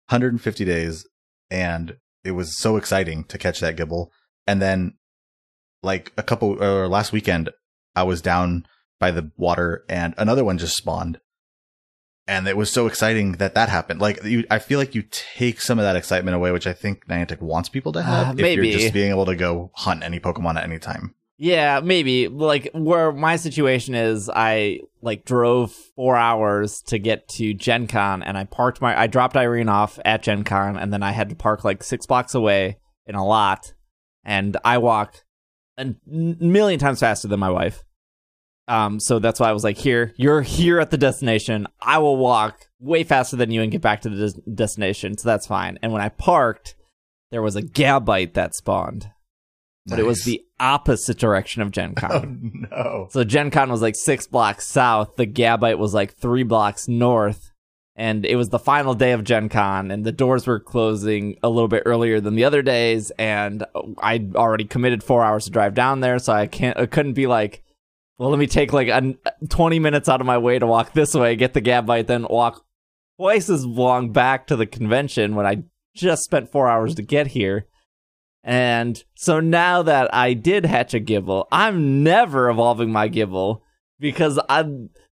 150 0.10 0.64
days, 0.66 1.08
and 1.50 1.98
it 2.24 2.32
was 2.32 2.58
so 2.58 2.78
exciting 2.78 3.24
to 3.26 3.38
catch 3.38 3.60
that 3.60 3.76
Gible. 3.76 4.08
And 4.46 4.62
then, 4.62 4.94
like 5.82 6.14
a 6.18 6.24
couple 6.24 6.64
or 6.64 6.88
last 6.88 7.12
weekend, 7.12 7.50
I 7.96 8.04
was 8.04 8.22
down 8.22 8.68
by 9.00 9.12
the 9.12 9.32
water, 9.36 9.84
and 9.90 10.14
another 10.18 10.46
one 10.46 10.60
just 10.60 10.78
spawned. 10.78 11.20
And 12.28 12.48
it 12.48 12.56
was 12.56 12.72
so 12.72 12.88
exciting 12.88 13.34
that 13.34 13.54
that 13.56 13.68
happened. 13.68 14.00
Like 14.00 14.24
you, 14.24 14.46
I 14.50 14.60
feel 14.60 14.80
like 14.80 14.96
you 14.96 15.04
take 15.12 15.60
some 15.60 15.78
of 15.78 15.84
that 15.84 15.96
excitement 15.96 16.36
away, 16.36 16.52
which 16.52 16.68
I 16.68 16.74
think 16.74 17.06
Niantic 17.08 17.42
wants 17.42 17.68
people 17.68 17.92
to 17.94 18.02
have. 18.02 18.28
Uh, 18.28 18.32
if 18.32 18.38
maybe. 18.38 18.70
you're 18.70 18.80
just 18.80 18.94
being 18.94 19.10
able 19.10 19.26
to 19.26 19.36
go 19.36 19.72
hunt 19.74 20.04
any 20.04 20.20
Pokemon 20.20 20.56
at 20.56 20.64
any 20.64 20.80
time. 20.80 21.16
Yeah, 21.38 21.82
maybe. 21.84 22.30
Like 22.30 22.70
where 22.74 23.12
my 23.12 23.36
situation 23.36 23.96
is, 23.96 24.30
I 24.30 24.80
like 25.02 25.26
drove 25.26 25.74
four 25.74 26.16
hours 26.16 26.82
to 26.84 27.00
get 27.00 27.28
to 27.30 27.54
Gen 27.54 27.88
Con 27.88 28.24
and 28.24 28.38
I 28.38 28.46
parked 28.46 28.80
my 28.80 28.98
I 28.98 29.08
dropped 29.08 29.36
Irene 29.36 29.68
off 29.68 30.00
at 30.06 30.24
Gen 30.24 30.46
Con 30.46 30.78
and 30.78 30.94
then 30.94 31.04
I 31.04 31.12
had 31.12 31.30
to 31.30 31.36
park 31.36 31.66
like 31.66 31.84
six 31.84 32.06
blocks 32.06 32.36
away 32.36 32.78
in 33.06 33.16
a 33.16 33.26
lot. 33.26 33.74
And 34.24 34.56
I 34.64 34.78
walk 34.78 35.26
a 35.78 35.94
million 36.06 36.80
times 36.80 37.02
faster 37.02 37.28
than 37.28 37.42
my 37.42 37.50
wife. 37.50 37.84
Um, 38.68 39.00
so 39.00 39.20
that's 39.20 39.40
why 39.40 39.50
I 39.50 39.54
was 39.54 39.64
like, 39.64 39.78
here, 39.78 40.14
you're 40.18 40.42
here 40.42 40.80
at 40.80 40.90
the 40.90 40.98
destination. 40.98 41.68
I 41.82 41.98
will 42.00 42.18
walk 42.18 42.68
way 42.80 43.04
faster 43.04 43.36
than 43.36 43.52
you 43.52 43.62
and 43.62 43.72
get 43.72 43.82
back 43.82 44.02
to 44.02 44.10
the 44.10 44.30
des- 44.30 44.52
destination. 44.52 45.18
So 45.18 45.28
that's 45.28 45.48
fine. 45.48 45.80
And 45.82 45.92
when 45.92 46.02
I 46.02 46.10
parked, 46.10 46.76
there 47.32 47.42
was 47.42 47.56
a 47.56 47.62
Gabite 47.62 48.36
that 48.36 48.56
spawned 48.56 49.10
but 49.86 50.00
it 50.00 50.06
was 50.06 50.24
the 50.24 50.42
opposite 50.60 51.18
direction 51.18 51.62
of 51.62 51.72
Gen 51.72 51.94
oh 51.98 52.00
Con. 52.00 52.68
no. 52.72 53.08
So 53.12 53.24
Gen 53.24 53.52
Con 53.52 53.70
was 53.70 53.82
like 53.82 53.96
six 53.96 54.28
blocks 54.28 54.68
south. 54.68 55.16
The 55.18 55.26
Gabite 55.26 55.78
was 55.78 55.94
like 55.94 56.16
three 56.16 56.44
blocks 56.44 56.88
north. 56.88 57.52
And 57.96 58.26
it 58.26 58.38
was 58.38 58.50
the 58.50 58.60
final 58.60 58.96
day 58.96 59.12
of 59.12 59.24
Gen 59.24 59.50
Con, 59.50 59.92
and 59.92 60.04
the 60.04 60.12
doors 60.12 60.48
were 60.48 60.60
closing 60.60 61.38
a 61.44 61.50
little 61.50 61.68
bit 61.68 61.84
earlier 61.86 62.20
than 62.20 62.34
the 62.34 62.44
other 62.44 62.64
days. 62.64 63.12
And 63.20 63.64
I'd 64.00 64.36
already 64.36 64.66
committed 64.66 65.04
four 65.04 65.24
hours 65.24 65.46
to 65.46 65.52
drive 65.52 65.76
down 65.76 66.00
there, 66.00 66.18
so 66.18 66.34
I 66.34 66.48
can't, 66.48 66.76
I 66.80 66.88
couldn't 66.88 67.14
be 67.14 67.28
like, 67.28 67.62
well, 68.18 68.30
let 68.30 68.40
me 68.40 68.48
take 68.48 68.74
like 68.74 68.88
a, 68.88 69.16
20 69.50 69.80
minutes 69.80 70.08
out 70.10 70.22
of 70.22 70.28
my 70.28 70.38
way 70.38 70.60
to 70.60 70.68
walk 70.68 70.94
this 70.94 71.14
way, 71.14 71.36
get 71.36 71.54
the 71.54 71.62
Gabite, 71.62 72.08
then 72.08 72.28
walk 72.30 72.66
twice 73.18 73.50
as 73.50 73.66
long 73.66 74.12
back 74.12 74.48
to 74.48 74.56
the 74.56 74.66
convention 74.66 75.36
when 75.36 75.46
I 75.46 75.64
just 75.96 76.24
spent 76.24 76.52
four 76.52 76.68
hours 76.68 76.96
to 76.96 77.02
get 77.02 77.28
here. 77.28 77.68
And 78.44 79.02
so 79.16 79.40
now 79.40 79.84
that 79.84 80.14
I 80.14 80.34
did 80.34 80.66
hatch 80.66 80.94
a 80.94 81.00
Gible, 81.00 81.46
I'm 81.52 82.04
never 82.04 82.50
evolving 82.50 82.92
my 82.92 83.08
Gible 83.08 83.62
because 84.00 84.40
I 84.50 84.66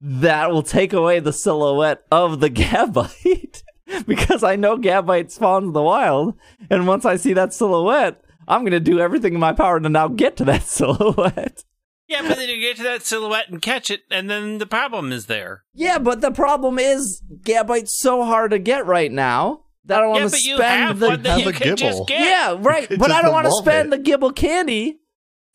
that 0.01 0.49
will 0.49 0.63
take 0.63 0.93
away 0.93 1.19
the 1.19 1.34
silhouette 1.34 2.03
of 2.11 2.39
the 2.39 2.49
Gabite 2.49 3.63
because 4.07 4.43
I 4.43 4.55
know 4.55 4.77
Gabite 4.77 5.31
spawns 5.31 5.67
in 5.67 5.73
the 5.73 5.81
wild, 5.81 6.35
and 6.69 6.88
once 6.88 7.05
I 7.05 7.17
see 7.17 7.34
that 7.34 7.53
silhouette, 7.53 8.21
I'm 8.47 8.63
gonna 8.63 8.80
do 8.80 8.99
everything 8.99 9.34
in 9.34 9.39
my 9.39 9.53
power 9.53 9.80
to 9.80 9.89
now 9.89 10.07
get 10.07 10.38
to 10.38 10.45
that 10.45 10.63
silhouette. 10.67 11.63
Yeah, 12.10 12.23
but 12.27 12.38
then 12.38 12.49
you 12.49 12.60
get 12.60 12.77
to 12.77 12.84
that 12.84 13.03
silhouette 13.06 13.49
and 13.49 13.61
catch 13.61 13.90
it, 13.91 14.02
and 14.10 14.30
then 14.30 14.57
the 14.57 14.65
problem 14.65 15.11
is 15.11 15.27
there. 15.27 15.64
Yeah, 15.76 15.99
but 15.99 16.22
the 16.22 16.31
problem 16.31 16.80
is 16.80 17.22
Gabite's 17.44 17.98
so 17.99 18.23
hard 18.26 18.52
to 18.52 18.60
get 18.60 18.86
right 18.88 19.11
now 19.11 19.61
that 19.86 19.99
I 19.99 20.02
don't 20.02 20.15
Yeah, 20.15 20.22
want 20.23 20.34
to 20.34 20.41
you 20.49 20.56
spend 20.56 20.84
have 20.84 20.99
the 20.99 21.07
one 21.10 21.22
that 21.23 21.30
Have 21.30 21.40
you 21.41 21.49
a 21.49 21.53
can 21.53 21.76
just 21.77 21.99
Gible. 21.99 22.07
get. 22.07 22.19
Yeah, 22.22 22.57
right. 22.60 22.88
But 22.98 23.11
I 23.11 23.22
don't 23.22 23.31
want 23.31 23.45
to 23.45 23.53
spend 23.61 23.94
it. 23.94 24.03
the 24.03 24.11
Gible 24.11 24.36
candy 24.36 24.99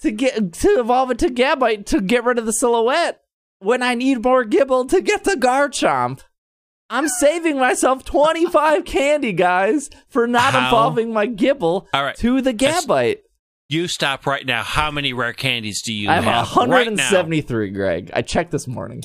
to 0.01 0.11
get 0.13 0.53
to 0.53 0.69
evolve 0.79 1.11
it 1.11 1.19
to 1.19 1.31
Gabite 1.31 1.87
to 1.87 2.01
get 2.01 2.25
rid 2.25 2.39
of 2.39 2.47
the 2.47 2.53
silhouette 2.53 3.21
when 3.59 3.83
I 3.83 3.95
need 3.95 4.23
more 4.23 4.45
Gible 4.45 4.89
to 4.91 5.01
get 5.01 5.25
the 5.25 5.35
Garchomp. 5.35 6.21
I'm 6.91 7.09
saving 7.09 7.59
myself 7.59 8.05
25 8.05 8.85
candy, 8.85 9.33
guys, 9.33 9.91
for 10.09 10.27
not 10.29 10.53
How? 10.53 10.69
evolving 10.69 11.13
my 11.13 11.27
Gible 11.27 11.87
All 11.93 12.05
right. 12.05 12.17
to 12.19 12.41
the 12.41 12.53
That's- 12.53 12.85
Gabite. 12.85 13.23
You 13.69 13.89
stop 13.89 14.27
right 14.27 14.45
now. 14.45 14.63
How 14.63 14.91
many 14.91 15.13
rare 15.13 15.33
candies 15.33 15.83
do 15.83 15.93
you 15.93 16.11
I 16.11 16.17
have 16.17 16.25
have 16.25 16.57
right 16.57 16.87
173, 16.87 17.71
Greg. 17.71 18.11
I 18.15 18.23
checked 18.23 18.51
this 18.51 18.67
morning. 18.67 19.03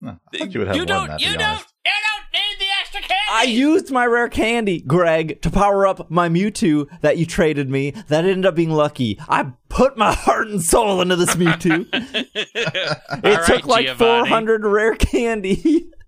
No, 0.00 0.18
I 0.34 0.38
thought 0.38 0.52
you 0.52 0.60
would 0.60 0.66
have 0.68 0.76
you 0.76 0.82
more 0.82 0.86
don't. 0.86 1.06
than 1.08 1.16
that, 1.16 1.20
you 1.20 1.36
don't. 1.38 1.64
You 1.84 1.92
don't 2.08 2.24
need 2.34 2.58
the 2.58 2.66
extra 2.80 3.00
candy. 3.00 3.14
I 3.30 3.44
used 3.44 3.90
my 3.90 4.04
rare 4.04 4.28
candy, 4.28 4.80
Greg, 4.80 5.40
to 5.42 5.50
power 5.50 5.86
up 5.86 6.10
my 6.10 6.28
Mewtwo 6.28 6.88
that 7.00 7.18
you 7.18 7.24
traded 7.24 7.70
me. 7.70 7.92
That 8.08 8.24
ended 8.24 8.44
up 8.44 8.54
being 8.54 8.70
lucky. 8.70 9.18
I 9.28 9.52
put 9.68 9.96
my 9.96 10.12
heart 10.14 10.48
and 10.48 10.62
soul 10.62 11.00
into 11.00 11.16
this 11.16 11.34
Mewtwo. 11.36 11.86
It 13.24 13.46
took 13.46 13.66
like 13.66 13.88
400 13.96 14.64
rare 14.66 14.94
candy. 14.96 15.88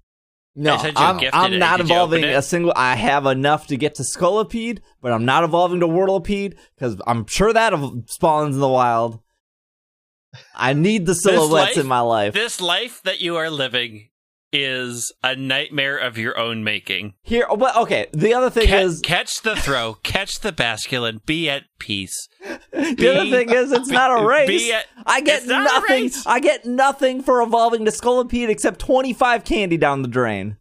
no, 0.57 0.75
I 0.75 0.77
said 0.79 0.99
you 0.99 1.05
I'm, 1.05 1.21
I'm 1.33 1.59
not 1.59 1.81
evolving 1.81 2.25
a 2.25 2.43
single. 2.43 2.73
I 2.77 2.95
have 2.95 3.27
enough 3.27 3.67
to 3.69 3.77
get 3.77 3.97
to 3.97 4.03
Scolipede, 4.03 4.81
but 5.01 5.13
I'm 5.13 5.25
not 5.25 5.45
evolving 5.45 5.81
to 5.81 5.89
Whirlipede 5.89 6.57
because 6.77 7.01
I'm 7.07 7.27
sure 7.27 7.53
that 7.53 7.75
spawns 8.07 8.55
in 8.55 8.61
the 8.61 8.69
wild. 8.69 9.21
I 10.55 10.73
need 10.73 11.07
the 11.07 11.15
silhouettes 11.15 11.77
life- 11.77 11.79
in 11.79 11.87
my 11.87 12.01
life. 12.01 12.35
This 12.35 12.61
life 12.61 13.03
that 13.05 13.21
you 13.21 13.37
are 13.37 13.51
living 13.51 14.09
is 14.55 15.13
a 15.23 15.35
nightmare 15.37 15.97
of 15.99 16.17
your 16.17 16.39
own 16.39 16.63
making. 16.65 17.15
Here, 17.23 17.47
but 17.59 17.77
okay. 17.77 18.07
The 18.13 18.33
other 18.35 18.51
thing 18.51 18.69
Ca- 18.69 18.79
is, 18.79 19.01
catch 19.01 19.43
the 19.43 19.57
throw, 19.57 19.95
catch 20.03 20.41
the 20.41 20.53
basculin, 20.53 21.25
be 21.27 21.51
at 21.51 21.65
peace. 21.79 22.29
the 22.73 23.11
other 23.21 23.31
thing 23.31 23.51
is, 23.51 23.73
it's 23.73 23.89
not 23.91 24.11
a 24.23 24.25
race. 24.29 24.49
be 24.49 24.73
at- 24.73 24.87
I 25.05 25.21
get 25.21 25.47
nothing. 25.47 26.11
I 26.27 26.41
get 26.41 26.65
nothing 26.65 27.23
for 27.23 27.43
evolving 27.43 27.85
to 27.85 27.91
Scolipede 27.91 28.49
except 28.49 28.79
25 28.81 29.45
candy 29.45 29.77
down 29.77 30.03
the 30.03 30.09
drain. 30.09 30.57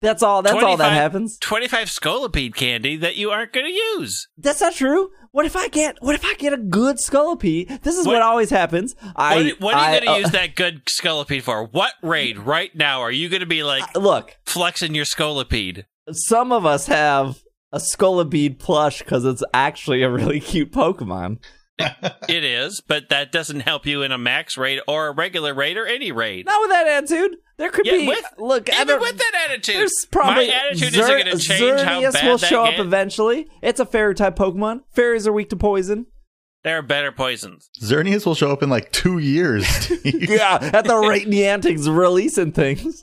That's 0.00 0.22
all. 0.22 0.42
That's 0.42 0.62
all 0.62 0.76
that 0.76 0.92
happens. 0.92 1.38
25 1.40 1.88
Scolipede 1.88 2.54
candy 2.54 2.96
that 2.96 3.16
you 3.16 3.30
aren't 3.30 3.52
going 3.52 3.66
to 3.66 3.72
use. 3.72 4.28
That's 4.38 4.60
not 4.60 4.74
true. 4.74 5.10
What 5.32 5.44
if 5.44 5.56
I 5.56 5.68
get? 5.68 5.96
What 6.00 6.14
if 6.14 6.24
I 6.24 6.34
get 6.34 6.52
a 6.52 6.56
good 6.56 6.96
Scolipede? 6.98 7.82
This 7.82 7.98
is 7.98 8.06
what, 8.06 8.14
What- 8.14 8.22
always 8.22 8.50
happens. 8.50 8.94
I 9.16 9.54
what, 9.58 9.60
what 9.60 9.74
are 9.74 9.94
you 9.94 10.00
going 10.00 10.02
to 10.04 10.10
uh, 10.12 10.16
use 10.18 10.30
that 10.30 10.54
good 10.54 10.84
Scolipede 10.86 11.42
for? 11.42 11.64
What 11.64 11.92
raid 12.02 12.38
right 12.38 12.74
now 12.74 13.00
are 13.00 13.10
you 13.10 13.28
going 13.28 13.40
to 13.40 13.46
be 13.46 13.62
like 13.64 13.96
Look, 13.96 14.36
flexing 14.46 14.94
your 14.94 15.04
Scolipede. 15.04 15.84
some 16.12 16.52
of 16.52 16.64
us 16.64 16.86
have 16.86 17.42
a 17.72 17.78
Scolipede 17.78 18.58
plush 18.58 19.00
because 19.00 19.24
it's 19.24 19.42
actually 19.52 20.02
a 20.02 20.10
really 20.10 20.40
cute 20.40 20.72
Pokemon. 20.72 21.38
It 22.28 22.44
is, 22.44 22.82
but 22.86 23.08
that 23.08 23.32
doesn't 23.32 23.60
help 23.60 23.86
you 23.86 24.02
in 24.02 24.12
a 24.12 24.18
max 24.18 24.58
raid 24.58 24.80
or 24.86 25.06
a 25.08 25.12
regular 25.12 25.54
raid 25.54 25.76
or 25.78 25.86
any 25.86 26.12
raid. 26.12 26.44
Not 26.46 26.60
with 26.60 26.70
that 26.70 26.86
attitude. 26.86 27.36
There 27.56 27.70
could 27.70 27.86
Yeah, 27.86 27.92
be. 27.92 28.06
with- 28.08 28.24
look, 28.38 28.68
I 28.70 28.74
Even 28.82 28.86
don't, 28.88 29.00
with 29.00 29.16
that 29.16 29.46
attitude, 29.48 29.76
there's 29.76 30.06
probably 30.10 30.48
my 30.48 30.52
attitude 30.54 30.92
Zer- 30.92 31.00
isn't 31.02 31.24
going 31.24 31.38
to 31.38 31.42
change 31.42 31.80
how 31.80 32.00
bad 32.12 32.26
will 32.26 32.36
that 32.38 32.46
show 32.46 32.64
up 32.64 32.70
gets. 32.72 32.80
eventually. 32.82 33.48
It's 33.62 33.80
a 33.80 33.86
fairy 33.86 34.14
type 34.14 34.36
Pokemon. 34.36 34.82
Fairies 34.92 35.26
are 35.26 35.32
weak 35.32 35.48
to 35.50 35.56
poison. 35.56 36.06
There 36.64 36.76
are 36.76 36.82
better 36.82 37.12
poisons. 37.12 37.70
Xerneas 37.80 38.26
will 38.26 38.34
show 38.34 38.50
up 38.52 38.62
in 38.62 38.68
like 38.68 38.92
two 38.92 39.18
years. 39.18 39.64
Yeah, 40.04 40.58
at 40.74 40.84
the 40.84 40.96
rate 40.96 41.26
Niantic's 41.28 41.88
releasing 41.88 42.52
things. 42.52 43.02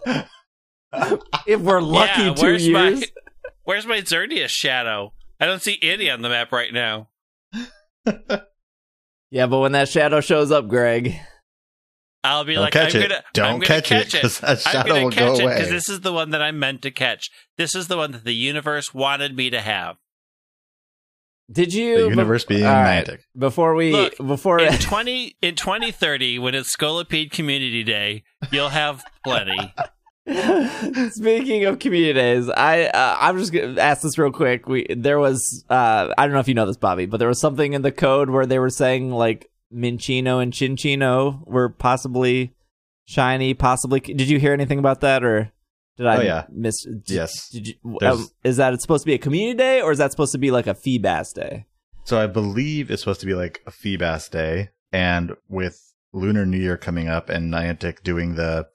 if 1.47 1.61
we're 1.61 1.81
lucky, 1.81 2.21
yeah, 2.21 2.33
two 2.33 2.41
where's 2.41 2.67
years. 2.67 2.99
my 3.01 3.07
where's 3.63 3.85
my 3.87 4.01
Xerneas 4.01 4.49
shadow? 4.49 5.13
I 5.39 5.45
don't 5.47 5.61
see 5.61 5.79
any 5.81 6.09
on 6.09 6.21
the 6.21 6.29
map 6.29 6.51
right 6.51 6.71
now. 6.73 7.09
Yeah, 9.31 9.47
but 9.47 9.59
when 9.59 9.71
that 9.73 9.89
shadow 9.89 10.21
shows 10.21 10.51
up, 10.51 10.67
Greg, 10.67 11.15
I'll 12.23 12.43
be 12.43 12.53
Don't 12.53 12.63
like, 12.63 12.73
catch 12.73 12.95
I'm 12.95 13.01
it. 13.01 13.09
gonna, 13.09 13.23
Don't 13.33 13.45
I'm 13.45 13.53
gonna 13.55 13.65
catch 13.65 13.91
it, 13.91 14.09
catch 14.11 14.21
'cause 14.21 14.39
that 14.39 14.49
I'm 14.49 14.57
shadow 14.57 14.89
gonna 14.89 15.03
will 15.05 15.11
catch 15.11 15.19
go 15.27 15.33
it 15.35 15.41
away. 15.43 15.53
because 15.55 15.69
this 15.69 15.89
is 15.89 16.01
the 16.01 16.13
one 16.13 16.31
that 16.31 16.41
I'm 16.41 16.57
meant 16.59 16.81
to 16.83 16.91
catch. 16.91 17.29
This 17.57 17.75
is 17.75 17.87
the 17.87 17.97
one 17.97 18.11
that 18.11 18.23
the 18.23 18.33
universe 18.33 18.93
wanted 18.93 19.35
me 19.35 19.49
to 19.49 19.61
have. 19.61 19.97
did 21.51 21.73
you? 21.73 22.03
the 22.03 22.09
universe 22.09 22.45
being 22.45 22.65
All 22.65 22.73
right. 22.73 23.05
Niantic. 23.05 23.19
Before 23.37 23.75
we, 23.75 23.91
Look, 23.91 24.17
before 24.17 24.59
In 24.59 24.73
twenty 24.79 25.35
in 25.41 25.55
2030, 25.55 26.39
when 26.39 26.55
it's 26.55 26.75
Scolipede 26.75 27.29
Community 27.31 27.83
Day, 27.83 28.23
you'll 28.51 28.69
have 28.69 29.03
plenty. 29.23 29.73
Speaking 31.11 31.65
of 31.65 31.79
community 31.79 32.13
days, 32.13 32.49
I 32.49 32.85
uh, 32.85 33.17
I'm 33.19 33.37
just 33.37 33.51
gonna 33.53 33.79
ask 33.79 34.01
this 34.01 34.17
real 34.17 34.31
quick. 34.31 34.67
We 34.67 34.85
there 34.89 35.19
was 35.19 35.63
uh 35.69 36.13
I 36.17 36.25
don't 36.25 36.33
know 36.33 36.39
if 36.39 36.47
you 36.47 36.53
know 36.53 36.65
this, 36.65 36.77
Bobby, 36.77 37.05
but 37.05 37.17
there 37.17 37.27
was 37.27 37.39
something 37.39 37.73
in 37.73 37.81
the 37.83 37.91
code 37.91 38.29
where 38.29 38.45
they 38.45 38.57
were 38.59 38.69
saying 38.69 39.11
like 39.11 39.51
Minccino 39.73 40.41
and 40.41 40.51
Cinccino 40.51 41.45
were 41.47 41.69
possibly 41.69 42.53
shiny, 43.05 43.53
possibly. 43.53 43.99
Did 43.99 44.27
you 44.29 44.39
hear 44.39 44.53
anything 44.53 44.79
about 44.79 45.01
that, 45.01 45.23
or 45.23 45.51
did 45.97 46.07
I 46.07 46.17
Oh, 46.17 46.21
yeah. 46.21 46.45
miss? 46.51 46.83
Did, 46.83 47.09
Yes. 47.09 47.49
Did 47.49 47.67
you? 47.67 47.75
Um, 48.01 48.27
is 48.43 48.57
that 48.57 48.73
it's 48.73 48.81
supposed 48.83 49.03
to 49.03 49.07
be 49.07 49.13
a 49.13 49.19
community 49.19 49.57
day, 49.57 49.81
or 49.81 49.91
is 49.91 49.99
that 49.99 50.11
supposed 50.11 50.31
to 50.31 50.37
be 50.39 50.49
like 50.51 50.67
a 50.67 50.73
Feebas 50.73 51.33
day? 51.33 51.65
So 52.03 52.19
I 52.19 52.27
believe 52.27 52.89
it's 52.91 53.01
supposed 53.01 53.19
to 53.21 53.25
be 53.27 53.35
like 53.35 53.61
a 53.67 53.71
Feebas 53.71 54.29
day, 54.29 54.69
and 54.91 55.35
with 55.49 55.79
Lunar 56.13 56.45
New 56.45 56.57
Year 56.59 56.77
coming 56.77 57.07
up 57.07 57.29
and 57.29 57.53
Niantic 57.53 58.01
doing 58.03 58.35
the 58.35 58.67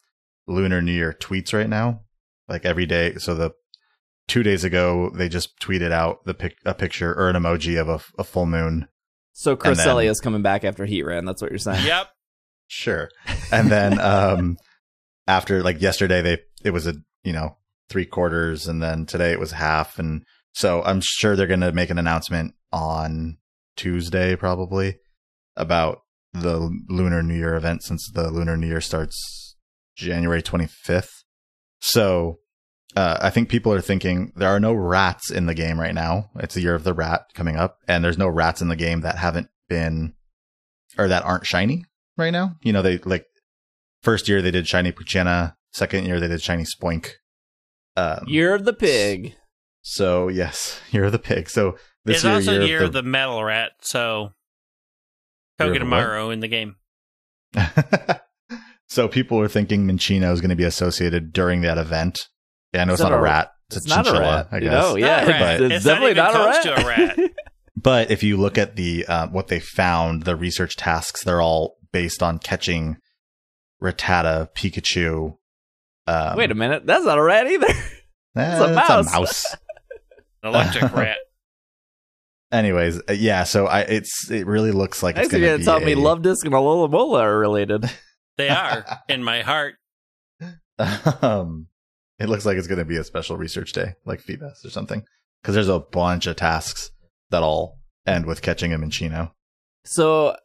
Lunar 0.50 0.82
New 0.82 0.92
Year 0.92 1.16
tweets 1.18 1.52
right 1.54 1.68
now, 1.68 2.02
like 2.48 2.64
every 2.64 2.86
day. 2.86 3.14
So 3.16 3.34
the 3.34 3.52
two 4.28 4.42
days 4.42 4.64
ago 4.64 5.10
they 5.14 5.28
just 5.28 5.58
tweeted 5.60 5.90
out 5.92 6.24
the 6.24 6.34
pic- 6.34 6.58
a 6.64 6.74
picture 6.74 7.12
or 7.14 7.28
an 7.30 7.36
emoji 7.36 7.80
of 7.80 7.88
a, 7.88 8.00
a 8.20 8.24
full 8.24 8.46
moon. 8.46 8.86
So 9.32 9.52
And 9.52 9.60
then- 9.60 9.74
Cresselia 9.76 10.10
is 10.10 10.20
coming 10.20 10.42
back 10.42 10.64
after 10.64 10.86
Heatran. 10.86 11.26
That's 11.26 11.40
what 11.42 11.50
you're 11.50 11.58
saying. 11.58 11.86
Yep. 11.86 12.08
Sure. 12.68 13.10
And 13.50 13.70
then 13.70 13.98
um 14.12 14.56
after 15.26 15.62
like 15.62 15.80
yesterday 15.80 16.22
they 16.22 16.38
it 16.64 16.70
was 16.70 16.86
a 16.86 16.94
you 17.24 17.32
know 17.32 17.56
three 17.88 18.06
quarters 18.06 18.66
and 18.68 18.82
then 18.82 19.06
today 19.06 19.32
it 19.32 19.40
was 19.40 19.52
half 19.52 19.98
and 19.98 20.22
so 20.52 20.82
I'm 20.82 21.00
sure 21.02 21.34
they're 21.36 21.46
gonna 21.46 21.72
make 21.72 21.90
an 21.90 21.98
announcement 21.98 22.54
on 22.72 23.38
Tuesday 23.76 24.36
probably 24.36 24.98
about 25.56 26.00
the 26.32 26.70
Lunar 26.88 27.22
New 27.22 27.34
Year 27.34 27.54
event 27.56 27.82
since 27.82 28.08
the 28.12 28.30
Lunar 28.30 28.56
New 28.56 28.68
Year 28.68 28.80
starts 28.80 29.39
January 30.00 30.42
25th. 30.42 31.10
So 31.80 32.38
uh, 32.96 33.18
I 33.20 33.30
think 33.30 33.48
people 33.48 33.72
are 33.72 33.80
thinking 33.80 34.32
there 34.36 34.48
are 34.48 34.60
no 34.60 34.72
rats 34.72 35.30
in 35.30 35.46
the 35.46 35.54
game 35.54 35.78
right 35.80 35.94
now. 35.94 36.30
It's 36.36 36.54
the 36.54 36.60
year 36.60 36.74
of 36.74 36.84
the 36.84 36.92
rat 36.94 37.22
coming 37.34 37.56
up, 37.56 37.78
and 37.86 38.02
there's 38.04 38.18
no 38.18 38.28
rats 38.28 38.60
in 38.60 38.68
the 38.68 38.76
game 38.76 39.00
that 39.02 39.16
haven't 39.16 39.48
been 39.68 40.14
or 40.98 41.08
that 41.08 41.24
aren't 41.24 41.46
shiny 41.46 41.84
right 42.16 42.30
now. 42.30 42.56
You 42.62 42.72
know, 42.72 42.82
they 42.82 42.98
like 42.98 43.26
first 44.02 44.28
year 44.28 44.42
they 44.42 44.50
did 44.50 44.66
shiny 44.66 44.92
Poochyena, 44.92 45.54
second 45.72 46.06
year 46.06 46.18
they 46.20 46.28
did 46.28 46.42
shiny 46.42 46.64
Spoink. 46.64 47.12
Um, 47.96 48.24
Year 48.26 48.54
of 48.54 48.64
the 48.64 48.72
pig. 48.72 49.34
so 49.82 50.28
yes, 50.28 50.80
year 50.90 51.04
of 51.04 51.12
the 51.12 51.18
pig. 51.18 51.48
So 51.48 51.76
this 52.04 52.16
it's 52.16 52.24
year, 52.24 52.32
also 52.34 52.52
year, 52.52 52.62
year 52.62 52.78
of 52.80 52.86
of 52.86 52.92
the 52.92 53.02
metal 53.02 53.42
rat, 53.42 53.72
so 53.80 54.32
Year 55.60 55.68
of 55.68 55.74
the 55.78 55.84
what? 55.84 55.90
Togedemaru 55.90 56.32
in 56.32 56.40
the 56.40 56.48
game. 56.48 56.76
the 58.90 58.94
so 58.94 59.08
people 59.08 59.38
are 59.40 59.48
thinking 59.48 59.86
Minccino 59.86 60.32
is 60.32 60.40
going 60.40 60.50
to 60.50 60.56
be 60.56 60.64
associated 60.64 61.32
during 61.32 61.62
that 61.62 61.78
event. 61.78 62.18
Yeah, 62.74 62.82
I 62.82 62.84
know 62.84 62.92
it's, 62.92 63.00
It's 63.00 63.04
not 63.04 63.10
not 63.12 63.16
a 63.16 63.20
a- 63.20 63.22
rat. 63.22 63.52
It's, 63.68 63.76
It's 63.76 63.86
a 63.86 63.88
not 63.88 64.00
a 64.06 64.10
chinchilla, 64.10 64.34
rat. 64.36 64.48
I 64.52 64.60
guess. 64.60 64.72
know, 64.72 64.96
yeah, 64.96 65.16
Not 65.20 65.24
a 65.24 65.30
rat. 65.30 65.54
it's, 65.54 65.62
it's 65.62 65.74
It's 65.76 65.84
not 65.84 65.92
definitely 65.92 66.10
even 66.12 66.24
not 66.24 66.34
a 66.34 66.48
rat. 66.48 66.62
to 66.62 66.72
a 66.84 66.86
rat. 66.88 67.30
But 67.82 68.10
if 68.10 68.22
you 68.22 68.36
look 68.36 68.58
at 68.58 68.76
the 68.76 69.06
uh, 69.06 69.28
what 69.28 69.48
they 69.48 69.58
found, 69.60 70.24
the 70.24 70.36
research 70.36 70.76
tasks, 70.76 71.24
they're 71.24 71.40
all 71.40 71.76
based 71.92 72.22
on 72.22 72.38
catching 72.38 72.98
Rattata, 73.82 74.48
Pikachu. 74.54 75.38
Um, 76.06 76.36
Wait 76.36 76.50
a 76.50 76.54
minute, 76.54 76.84
that's 76.84 77.04
not 77.06 77.16
a 77.16 77.22
rat 77.22 77.46
either. 77.46 77.66
eh, 77.70 77.72
it's 78.36 78.60
a 78.60 78.64
it's 78.66 78.74
mouse. 78.88 79.12
mouse. 79.14 79.56
An 80.42 80.50
electric 80.50 80.92
rat. 80.94 81.16
Anyways, 82.52 82.98
uh, 83.08 83.12
yeah. 83.12 83.44
So 83.44 83.66
I, 83.66 83.80
it's 83.82 84.30
it 84.30 84.46
really 84.46 84.72
looks 84.72 85.02
like 85.02 85.16
I 85.16 85.20
it's 85.22 85.30
think 85.30 85.40
going 85.40 85.44
you're 85.50 85.58
to 85.58 85.64
gonna 85.64 85.86
be 85.86 85.94
tell 85.94 85.96
me 85.96 86.02
Luvdisc 86.32 86.44
and 86.44 86.52
Alomomola 86.52 87.20
are 87.22 87.38
related. 87.38 87.88
They 88.40 88.48
are 88.48 88.84
in 89.08 89.22
my 89.22 89.42
heart. 89.42 89.74
um, 91.22 91.66
it 92.18 92.28
looks 92.28 92.46
like 92.46 92.56
it's 92.56 92.66
going 92.66 92.78
to 92.78 92.84
be 92.84 92.96
a 92.96 93.04
special 93.04 93.36
research 93.36 93.72
day, 93.72 93.94
like 94.04 94.22
Feebas 94.22 94.64
or 94.64 94.70
something, 94.70 95.02
because 95.42 95.54
there's 95.54 95.68
a 95.68 95.78
bunch 95.80 96.26
of 96.26 96.36
tasks 96.36 96.90
that 97.30 97.42
all 97.42 97.78
end 98.06 98.26
with 98.26 98.42
catching 98.42 98.72
a 98.72 98.78
Minccino. 98.78 99.32
So, 99.84 100.28
uh, 100.28 100.36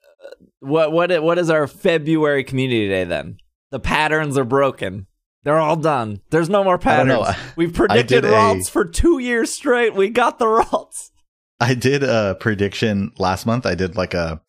what 0.59 0.91
what 0.91 1.23
what 1.23 1.37
is 1.37 1.49
our 1.49 1.67
February 1.67 2.43
Community 2.43 2.87
Day 2.87 3.03
then? 3.03 3.37
The 3.71 3.79
patterns 3.79 4.37
are 4.37 4.45
broken. 4.45 5.07
They're 5.43 5.59
all 5.59 5.75
done. 5.75 6.21
There's 6.31 6.49
no 6.49 6.63
more 6.63 6.77
patterns. 6.77 7.27
I- 7.27 7.37
We've 7.55 7.73
predicted 7.73 8.23
did 8.23 8.25
a- 8.25 8.31
Ralts 8.33 8.69
for 8.69 8.83
two 8.83 9.19
years 9.19 9.53
straight. 9.53 9.93
We 9.93 10.09
got 10.09 10.39
the 10.39 10.45
Ralts. 10.45 11.11
I 11.59 11.73
did 11.75 12.03
a 12.03 12.35
prediction 12.39 13.11
last 13.17 13.45
month. 13.45 13.65
I 13.65 13.75
did 13.75 13.95
like 13.95 14.13
a 14.13 14.41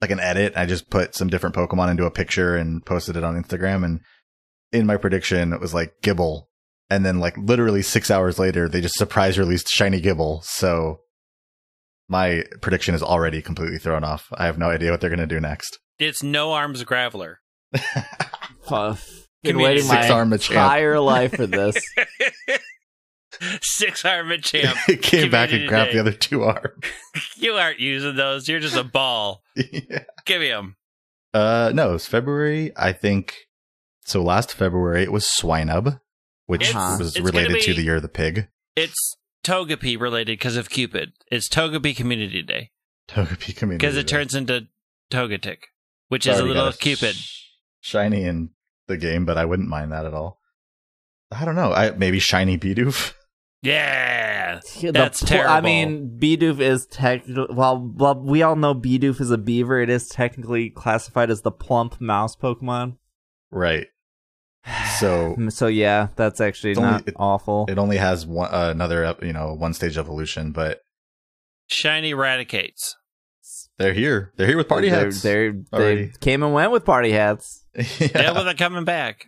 like 0.00 0.10
an 0.10 0.20
edit. 0.20 0.52
I 0.56 0.66
just 0.66 0.90
put 0.90 1.14
some 1.14 1.28
different 1.28 1.54
Pokemon 1.54 1.90
into 1.90 2.04
a 2.04 2.10
picture 2.10 2.56
and 2.56 2.84
posted 2.84 3.16
it 3.16 3.24
on 3.24 3.40
Instagram. 3.42 3.84
And 3.84 4.00
in 4.72 4.86
my 4.86 4.96
prediction, 4.96 5.52
it 5.52 5.60
was 5.60 5.74
like 5.74 5.94
Gible. 6.02 6.44
And 6.90 7.04
then 7.04 7.18
like 7.18 7.36
literally 7.38 7.82
six 7.82 8.10
hours 8.10 8.38
later, 8.38 8.68
they 8.68 8.80
just 8.80 8.96
surprise 8.98 9.38
released 9.38 9.68
Shiny 9.68 10.00
Gible. 10.00 10.44
So 10.44 11.00
my 12.08 12.44
prediction 12.60 12.94
is 12.94 13.02
already 13.02 13.42
completely 13.42 13.78
thrown 13.78 14.04
off. 14.04 14.26
I 14.34 14.46
have 14.46 14.58
no 14.58 14.70
idea 14.70 14.90
what 14.90 15.00
they're 15.00 15.10
going 15.10 15.18
to 15.18 15.26
do 15.26 15.40
next. 15.40 15.78
It's 15.98 16.22
no 16.22 16.52
arms 16.52 16.84
graveler. 16.84 17.36
Uh, 18.68 18.96
been 19.42 19.52
Community 19.52 19.62
waiting 19.76 19.88
my 19.88 20.00
Six 20.02 20.10
Arm 20.10 20.30
Machamp. 20.30 20.50
entire 20.50 21.00
life 21.00 21.34
for 21.36 21.46
this. 21.46 21.76
Six 23.62 24.04
armored 24.04 24.42
champ. 24.44 24.76
it 24.88 25.02
came 25.02 25.30
back 25.30 25.52
and 25.52 25.68
grabbed 25.68 25.92
the 25.92 25.98
other 26.00 26.12
two 26.12 26.42
arms. 26.44 26.84
You 27.38 27.54
aren't 27.54 27.80
using 27.80 28.16
those. 28.16 28.48
You're 28.48 28.60
just 28.60 28.76
a 28.76 28.84
ball. 28.84 29.42
yeah. 29.54 30.04
Give 30.24 30.40
me 30.40 30.48
them. 30.48 30.76
Uh, 31.34 31.70
no, 31.74 31.90
it 31.90 31.92
was 31.92 32.06
February. 32.06 32.72
I 32.76 32.92
think 32.92 33.34
so. 34.04 34.22
Last 34.22 34.52
February, 34.54 35.02
it 35.02 35.12
was 35.12 35.26
Swinub, 35.26 36.00
which 36.46 36.68
It's- 36.70 36.98
was 36.98 37.16
it's 37.16 37.24
related 37.24 37.62
gonna 37.64 37.74
the 37.74 37.82
year 37.82 37.96
of 37.96 38.02
the 38.02 38.08
pig. 38.08 38.48
It's 38.74 39.16
Togepi 39.44 39.98
related 40.00 40.32
because 40.38 40.56
of 40.56 40.68
Cupid. 40.70 41.12
It's 41.30 41.48
Togepi 41.48 41.94
Community 41.96 42.42
Day 42.42 42.70
Togepi 43.08 43.54
community 43.56 43.86
because 43.86 43.96
it 43.96 44.06
Day. 44.06 44.16
turns 44.16 44.34
into 44.34 44.66
Togetic, 45.10 45.58
which 46.08 46.26
It's 46.26 46.36
is 46.36 46.40
a 46.40 46.44
little 46.44 46.70
got 46.70 46.78
Cupid. 46.80 47.14
sh- 47.16 47.44
shiny 47.80 48.24
in 48.24 48.50
the 48.88 48.96
game, 48.96 49.24
but 49.24 49.38
I 49.38 49.44
wouldn't 49.44 49.68
mind 49.68 49.92
that 49.92 50.04
at 50.06 50.14
all. 50.14 50.40
I 51.30 51.44
don't 51.44 51.54
know. 51.56 51.72
I 51.72 51.90
maybe 51.92 52.18
shiny 52.18 52.56
Bidoof. 52.58 53.12
Yeah. 53.62 54.60
That's 54.82 55.22
po- 55.22 55.26
I 55.26 55.28
terrible. 55.28 55.62
mean, 55.62 56.18
Bidoof 56.20 56.60
is 56.60 56.86
technically 56.86 57.46
well, 57.54 57.92
well, 57.96 58.14
we 58.20 58.42
all 58.42 58.56
know 58.56 58.74
Bidoof 58.74 59.20
is 59.20 59.30
a 59.30 59.38
beaver. 59.38 59.80
It 59.80 59.90
is 59.90 60.08
technically 60.08 60.70
classified 60.70 61.30
as 61.30 61.42
the 61.42 61.50
plump 61.50 62.00
mouse 62.00 62.36
Pokemon. 62.36 62.96
Right. 63.50 63.86
So 65.00 65.36
So 65.50 65.66
yeah, 65.66 66.08
that's 66.16 66.40
actually 66.40 66.70
It's 66.72 66.78
only- 66.78 66.90
not 66.90 67.08
it- 67.08 67.14
awful. 67.16 67.66
it 67.68 67.78
only 67.78 67.96
has 67.98 68.24
one 68.26 68.52
uh, 68.52 68.70
another 68.70 69.14
you 69.22 69.32
know 69.32 69.52
one 69.54 69.74
stage 69.74 69.98
evolution, 69.98 70.52
but 70.52 70.80
Shiny 71.68 72.14
Raticates. 72.14 72.96
they're 73.78 73.92
here. 73.92 74.32
They're 74.36 74.46
here 74.46 74.56
with 74.56 74.68
party 74.68 74.88
They're- 74.90 75.04
hats. 75.06 75.22
They're, 75.22 75.52
they 75.72 76.12
came 76.20 76.42
and 76.42 76.52
went 76.54 76.70
with 76.72 76.84
party 76.84 77.10
hats. 77.12 77.64
Yeah, 77.76 78.08
yeah. 78.14 78.32
well, 78.32 78.44
they're 78.44 78.54
coming 78.54 78.84
back. 78.84 79.26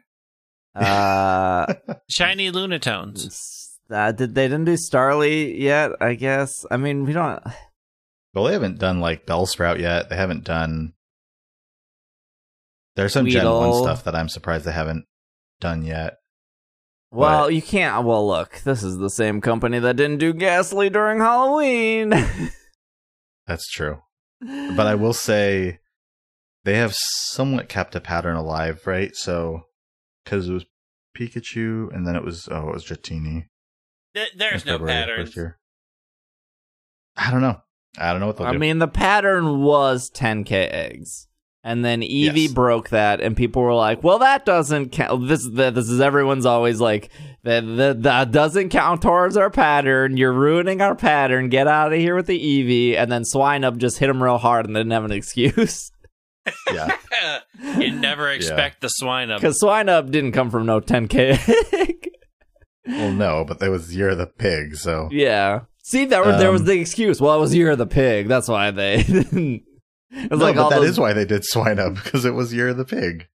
Uh, 0.75 1.75
Shiny 2.09 2.51
Lunatones. 2.51 3.58
Uh, 3.91 4.13
did 4.13 4.35
they 4.35 4.49
didn't 4.49 4.67
do 4.67 4.75
Starly 4.75 5.59
yet? 5.59 5.93
I 6.01 6.15
guess. 6.15 6.53
I 6.71 6.77
mean, 6.77 7.05
we 7.05 7.13
don't. 7.13 7.43
Well, 8.35 8.45
they 8.45 8.53
haven't 8.53 8.79
done 8.79 9.01
like 9.01 9.27
Bellsprout 9.27 9.81
yet. 9.81 10.11
They 10.11 10.17
haven't 10.17 10.45
done. 10.45 10.93
There's 12.95 13.13
some 13.13 13.27
Gen 13.27 13.47
One 13.47 13.73
stuff 13.83 14.05
that 14.05 14.15
I'm 14.15 14.29
surprised 14.29 14.65
they 14.67 14.71
haven't 14.73 15.07
done 15.61 15.83
yet. 15.83 16.19
Well, 17.11 17.45
What? 17.45 17.55
you 17.55 17.63
can't. 17.63 18.05
Well, 18.07 18.27
look, 18.29 18.61
this 18.65 18.83
is 18.83 18.99
the 18.99 19.09
same 19.11 19.41
company 19.41 19.79
that 19.79 19.97
didn't 19.97 20.19
do 20.19 20.35
Gastly 20.35 20.91
during 20.91 21.19
Halloween. 21.21 22.11
That's 23.47 23.67
true. 23.71 24.03
but 24.41 24.87
I 24.87 24.95
will 24.95 25.15
say 25.15 25.79
they 26.65 26.75
have 26.77 26.95
somewhat 26.95 27.69
kept 27.69 27.97
a 27.97 28.01
pattern 28.01 28.37
alive, 28.37 28.87
right? 28.87 29.17
So 29.17 29.63
because 30.25 30.49
it 30.49 30.53
was 30.53 30.67
Pikachu, 31.17 31.93
and 31.95 32.07
then 32.07 32.15
it 32.15 32.25
was 32.25 32.47
oh, 32.53 32.69
it 32.69 32.75
was 32.75 32.85
Dratini. 32.85 33.47
Th- 34.15 34.33
There's 34.37 34.65
no 34.67 34.79
pattern. 34.79 35.27
first. 35.27 35.39
I 37.17 37.31
don't 37.31 37.41
know. 37.43 37.61
I 37.99 38.13
don't 38.13 38.21
know 38.21 38.27
what 38.29 38.37
they'll 38.37 38.47
I 38.47 38.53
do. 38.53 38.59
mean, 38.59 38.79
the 38.79 38.87
pattern 38.89 39.63
was 39.63 40.11
10k 40.11 40.53
eggs, 40.71 41.27
and 41.65 41.85
then 41.85 42.01
Eevee 42.01 42.45
Yes. 42.45 42.53
broke 42.53 42.91
that, 42.91 43.21
and 43.21 43.37
people 43.37 43.63
were 43.63 43.75
like, 43.75 44.05
"Well, 44.05 44.19
that 44.21 44.45
doesn't 44.45 44.91
count." 44.93 45.27
This 45.29 45.49
that 45.55 45.75
this 45.75 45.89
is 45.89 46.01
everyone's 46.01 46.47
always 46.47 46.81
like 46.81 47.11
that. 47.43 47.63
That, 47.63 48.03
that 48.05 48.31
doesn't 48.31 48.69
count 48.69 49.03
towards 49.03 49.37
our 49.37 49.51
pattern. 49.51 50.17
You're 50.17 50.33
ruining 50.33 50.81
our 50.81 50.95
pattern. 50.95 51.49
Get 51.49 51.67
out 51.67 51.93
of 51.93 51.99
here 51.99 52.15
with 52.15 52.27
the 52.27 52.39
Eevee. 52.39 52.97
And 52.97 53.11
then 53.11 53.23
Swinub 53.23 53.79
just 53.79 53.99
hit 53.99 54.09
him 54.11 54.23
real 54.23 54.39
hard 54.39 54.67
and 54.67 54.75
didn't 54.75 54.93
have 54.93 55.05
an 55.05 55.13
excuse 55.13 55.91
yeah, 56.73 56.97
you 57.79 57.93
never 57.93 58.31
expect 58.31 58.81
the 58.81 58.89
Swinub. 59.03 59.37
because 59.37 59.61
Swinub 59.63 60.11
didn't 60.11 60.33
come 60.33 60.51
from 60.51 60.65
no 60.65 60.81
10k 60.81 61.79
egg. 61.89 62.08
Well, 62.89 63.13
no, 63.13 63.45
but 63.47 63.59
there 63.61 63.71
was 63.71 63.95
Year 63.95 64.09
of 64.09 64.19
the 64.19 64.27
Pig, 64.27 64.77
so 64.77 65.09
yeah. 65.13 65.61
See, 65.85 66.07
that 66.07 66.25
was, 66.25 66.39
there 66.39 66.51
was 66.51 66.63
Um, 66.63 66.67
the 66.67 66.81
excuse. 66.81 67.21
Well, 67.21 67.37
it 67.37 67.41
was 67.41 67.55
Year 67.55 67.71
of 67.71 67.79
the 67.79 67.87
Pig. 67.87 68.27
That's 68.29 68.49
why 68.49 68.71
they. 68.71 69.03
didn't- 69.05 69.63
it 70.11 70.31
was 70.31 70.41
no, 70.41 70.47
like 70.47 70.57
but 70.57 70.71
that 70.71 70.81
those 70.81 70.91
is 70.91 70.99
why 71.01 71.13
they 71.13 71.25
did 71.25 71.43
Swinub 71.43 72.03
because 72.03 72.25
it 72.25 72.33
was 72.35 72.53
Year 72.55 72.69
of 72.69 72.77
the 72.79 72.85
Pig. 72.85 73.29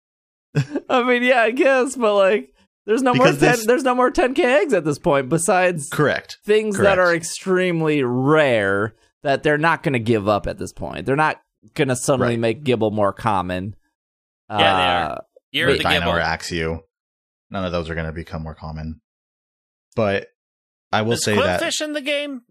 I 0.90 1.03
mean, 1.03 1.23
yeah, 1.23 1.41
I 1.41 1.52
guess, 1.52 1.95
but 1.95 2.15
like, 2.15 2.53
there's 2.86 3.02
no 3.03 3.14
more 3.14 3.26
Because 3.26 3.40
they 3.40 3.48
10, 3.48 3.53
s- 3.60 3.65
there's 3.68 3.84
no 3.84 3.94
more 3.95 4.10
10k 4.11 4.40
eggs 4.40 4.73
at 4.73 4.84
this 4.86 4.99
point. 4.99 5.30
Besides 5.30 5.90
Correct. 5.90 6.40
things 6.45 6.78
that 6.78 6.98
are 6.99 7.14
extremely 7.14 8.03
rare 8.03 8.95
that 9.23 9.44
they're 9.44 9.57
not 9.57 9.84
going 9.84 9.94
to 9.94 9.99
give 9.99 10.28
up 10.28 10.48
at 10.48 10.57
this 10.57 10.73
point. 10.73 11.06
They're 11.06 11.15
not 11.15 11.41
going 11.76 11.88
to 11.90 11.95
suddenly 11.95 12.34
Right. 12.34 12.40
make 12.40 12.64
Gible 12.64 12.91
more 12.91 13.14
common. 13.14 13.76
Yeah, 14.49 14.57
they 14.57 14.64
Uh, 14.64 15.07
are. 15.15 15.22
Year 15.52 15.69
of 15.69 15.78
the 15.78 15.84
Dino 15.84 16.10
or 16.10 16.19
Gible. 16.19 16.26
Axew. 16.26 16.80
None 17.52 17.65
of 17.65 17.72
those 17.72 17.90
are 17.90 17.95
going 17.95 18.07
to 18.07 18.14
become 18.14 18.41
more 18.44 18.56
common. 18.56 18.99
But 19.95 20.27
I 20.91 21.01
will 21.03 21.13
Is 21.13 21.23
say 21.23 21.35
that 21.35 21.61
Qwilfish 21.61 21.81
in 21.81 21.93
the 21.93 22.01
game? 22.01 22.41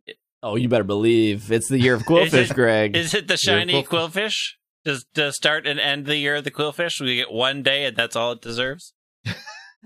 Oh, 0.42 0.56
you 0.56 0.68
better 0.68 0.84
believe 0.84 1.50
it's 1.52 1.68
the 1.68 1.78
year 1.78 1.94
of 1.94 2.02
Qwilfish, 2.06 2.50
it- 2.50 2.54
Greg. 2.54 2.96
Is 2.96 3.14
it 3.14 3.28
the 3.28 3.36
shiny 3.36 3.82
Qwilfish. 3.82 3.86
Qwilfish? 3.88 4.36
Does 4.84 5.04
to 5.14 5.30
start 5.32 5.66
and 5.66 5.78
end 5.78 6.06
the 6.06 6.16
year 6.16 6.36
of 6.36 6.44
the 6.44 6.50
Qwilfish? 6.50 7.00
We 7.00 7.16
get 7.16 7.30
one 7.30 7.62
day 7.62 7.84
and 7.84 7.96
that's 7.96 8.16
all 8.16 8.32
it 8.32 8.40
deserves? 8.40 8.94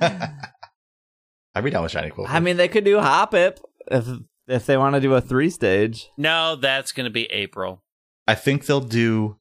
I'd 0.00 1.62
be 1.62 1.70
down 1.70 1.82
with 1.82 1.92
Shiny 1.92 2.10
Quill. 2.10 2.26
I 2.28 2.40
mean, 2.40 2.56
they 2.56 2.68
could 2.68 2.84
do 2.84 2.96
Hoppip 2.96 3.58
if 3.90 4.06
if 4.46 4.66
they 4.66 4.76
want 4.76 4.94
to 4.94 5.00
do 5.00 5.14
a 5.14 5.20
three 5.20 5.50
stage. 5.50 6.10
No, 6.16 6.56
that's 6.56 6.92
going 6.92 7.04
to 7.04 7.10
be 7.10 7.24
April. 7.26 7.82
I 8.26 8.34
think 8.34 8.66
they'll 8.66 8.80
do. 8.80 9.36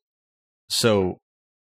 So, 0.69 1.17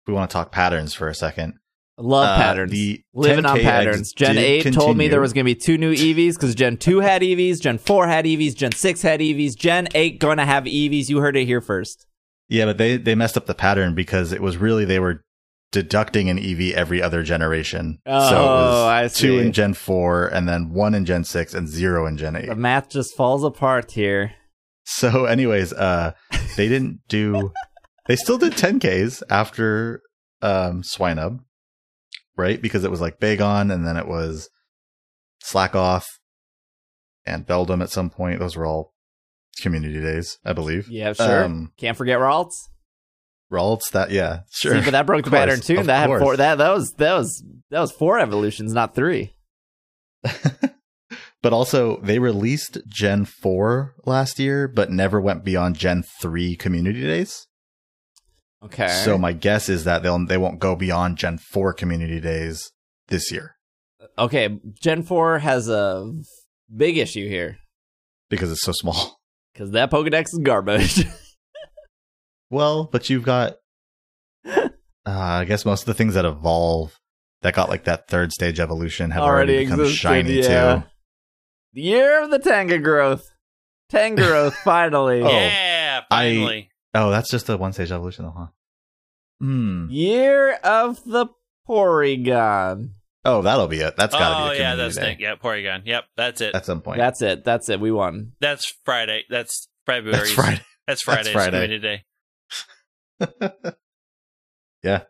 we 0.07 0.13
want 0.13 0.29
to 0.29 0.33
talk 0.33 0.51
patterns 0.51 0.93
for 0.93 1.07
a 1.07 1.15
second. 1.15 1.53
Love 2.01 2.29
Uh, 2.29 2.35
patterns. 2.37 2.71
the 2.71 3.01
Living 3.13 3.45
on 3.45 3.59
patterns. 3.59 4.13
Gen 4.13 4.35
did 4.35 4.65
8 4.67 4.73
told 4.73 4.95
me 4.97 5.07
there 5.09 5.19
was 5.21 5.33
going 5.33 5.45
to 5.45 5.53
be 5.53 5.55
two 5.59 5.77
new 5.77 5.93
Eevees 5.93 6.35
because 6.35 6.55
Gen 6.55 6.77
2 6.77 6.99
had 7.01 7.21
Eevees, 7.21 7.59
Gen 7.59 7.77
4 7.77 8.07
had 8.07 8.23
Eevees, 8.25 8.55
Gen 8.55 8.71
6 8.71 9.01
had 9.01 9.19
Eevees, 9.19 9.55
Gen 9.55 9.87
8 9.93 10.19
going 10.19 10.37
to 10.37 10.45
have 10.45 10.63
Eevees. 10.63 11.09
You 11.09 11.19
heard 11.19 11.35
it 11.35 11.45
here 11.45 11.59
first. 11.61 12.05
Yeah, 12.47 12.65
but 12.65 12.77
they 12.77 12.97
they 12.97 13.13
messed 13.15 13.35
up 13.37 13.45
the 13.45 13.53
pattern 13.53 13.93
because 13.95 14.31
it 14.31 14.41
was 14.41 14.57
really 14.57 14.85
they 14.85 14.99
were 14.99 15.23
deducting 15.71 16.29
an 16.29 16.37
Eevee 16.39 16.71
every 16.73 16.99
other 17.01 17.21
generation. 17.21 17.99
so 18.07 18.11
it 18.11 18.17
Oh, 18.17 18.87
I 18.87 19.03
was 19.03 19.13
two 19.13 19.37
in 19.37 19.51
Gen 19.51 19.73
four, 19.75 20.27
and 20.27 20.47
then 20.49 20.71
one 20.73 20.95
in 20.95 21.05
Gen 21.05 21.23
six, 21.25 21.53
and 21.53 21.67
zero 21.67 22.07
in 22.07 22.17
Gen 22.17 22.35
eight. 22.35 22.47
The 22.47 22.55
math 22.55 22.89
just 22.89 23.15
falls 23.15 23.43
apart 23.43 23.91
here. 23.91 24.31
So, 24.85 25.25
anyways, 25.25 25.71
uh, 25.73 26.13
they 26.57 26.67
didn't 26.67 27.01
do. 27.07 27.51
they 28.07 28.15
still 28.15 28.39
did 28.39 28.53
10ks 28.53 29.21
after 29.29 30.01
um 30.41 30.81
Swinub, 30.81 31.41
right? 32.35 32.61
Because 32.61 32.83
it 32.83 32.91
was 32.91 33.01
like 33.01 33.19
Bagon, 33.19 33.71
and 33.73 33.85
then 33.85 33.97
it 33.97 34.07
was 34.07 34.49
Slakoth 35.43 36.05
and 37.25 37.45
Beldum 37.45 37.81
at 37.81 37.91
some 37.91 38.09
point. 38.09 38.39
Those 38.39 38.55
were 38.55 38.65
all 38.65 38.93
community 39.61 40.01
days, 40.01 40.39
I 40.45 40.53
believe. 40.53 40.87
Yeah, 40.89 41.13
sure. 41.13 41.43
Um, 41.43 41.71
Can't 41.77 41.97
forget 41.97 42.19
Ralts. 42.19 42.53
Ralts, 43.51 43.89
that 43.93 44.11
yeah, 44.11 44.41
sure. 44.51 44.75
See, 44.75 44.81
but 44.81 44.91
that 44.91 45.05
broke 45.07 45.23
the 45.25 45.31
course, 45.31 45.39
pattern 45.39 45.61
too. 45.61 45.83
That 45.83 46.09
had 46.09 46.19
four. 46.19 46.37
That 46.37 46.59
that 46.59 46.71
was 46.71 46.93
that 46.97 47.13
was 47.13 47.43
that 47.71 47.79
was 47.79 47.91
four 47.91 48.19
evolutions, 48.19 48.73
not 48.73 48.93
three. 48.93 49.33
but 51.41 51.53
also 51.53 51.99
they 52.01 52.19
released 52.19 52.77
Gen 52.87 53.25
4 53.25 53.95
last 54.05 54.39
year, 54.39 54.67
but 54.67 54.91
never 54.91 55.19
went 55.21 55.43
beyond 55.43 55.77
Gen 55.77 56.03
3 56.21 56.55
community 56.55 57.01
days. 57.01 57.47
Okay. 58.63 58.89
So 58.89 59.17
my 59.17 59.33
guess 59.33 59.69
is 59.69 59.85
that 59.85 60.03
they'll 60.03 60.25
they 60.25 60.37
won't 60.37 60.59
go 60.59 60.75
beyond 60.75 61.17
Gen 61.17 61.37
4 61.37 61.73
community 61.73 62.19
days 62.19 62.71
this 63.07 63.31
year 63.31 63.55
okay, 64.19 64.59
Gen 64.79 65.03
four 65.03 65.39
has 65.39 65.69
a 65.69 66.11
big 66.75 66.97
issue 66.97 67.27
here 67.27 67.57
because 68.29 68.51
it's 68.51 68.63
so 68.63 68.71
small. 68.73 69.19
because 69.53 69.71
that 69.71 69.91
Pokedex 69.91 70.33
is 70.33 70.39
garbage. 70.43 71.05
Well, 72.51 72.85
but 72.85 73.11
you've 73.11 73.25
got 73.25 73.57
uh, 74.43 74.69
I 75.05 75.45
guess 75.45 75.65
most 75.65 75.81
of 75.81 75.85
the 75.85 75.93
things 75.93 76.15
that 76.15 76.25
evolve 76.25 76.97
that 77.43 77.53
got 77.53 77.69
like 77.69 77.83
that 77.83 78.07
third 78.07 78.31
stage 78.31 78.59
evolution 78.59 79.11
have 79.11 79.21
already, 79.21 79.53
Already 79.53 79.65
become 79.65 79.79
existed, 79.81 79.99
shiny 80.01 80.39
yeah. 80.39 80.75
too. 80.77 80.83
The 81.73 81.81
year 81.83 82.23
of 82.23 82.31
the 82.31 82.39
Tanga 82.39 82.79
growth. 82.79 83.23
Tangrowth, 83.93 84.53
finally. 84.63 85.21
Oh. 85.21 85.29
yeah, 85.29 86.01
I- 86.09 86.37
finally. 86.37 86.68
Oh, 86.93 87.11
that's 87.11 87.29
just 87.29 87.49
a 87.49 87.57
one 87.57 87.73
stage 87.73 87.91
evolution 87.91 88.25
though, 88.25 88.35
huh? 88.35 88.47
Hmm. 89.39 89.87
Year 89.89 90.53
of 90.63 91.03
the 91.05 91.27
Porygon. 91.67 92.91
Oh, 93.25 93.41
that'll 93.41 93.67
be 93.67 93.79
it. 93.79 93.95
That's 93.97 94.13
got 94.13 94.29
to 94.29 94.45
oh, 94.45 94.49
be 94.51 94.57
a 94.57 94.59
yeah, 94.59 94.75
that's 94.75 94.95
day 94.95 95.09
Nick. 95.09 95.19
Yeah, 95.19 95.35
Porygon. 95.35 95.81
Yep, 95.85 96.05
that's 96.15 96.41
it. 96.41 96.55
at 96.55 96.65
some 96.65 96.81
point. 96.81 96.97
That's 96.97 97.21
it. 97.21 97.43
That's 97.43 97.69
it. 97.69 97.79
We 97.79 97.91
won. 97.91 98.31
That's 98.39 98.73
Friday. 98.85 99.23
That's 99.29 99.67
February. 99.85 100.17
That's 100.17 100.31
Friday. 100.31 100.61
That's 100.87 101.01
Friday's 101.03 101.33
Friday. 101.33 101.61
community 101.61 102.03
day. 103.29 103.51
yeah. 104.83 105.03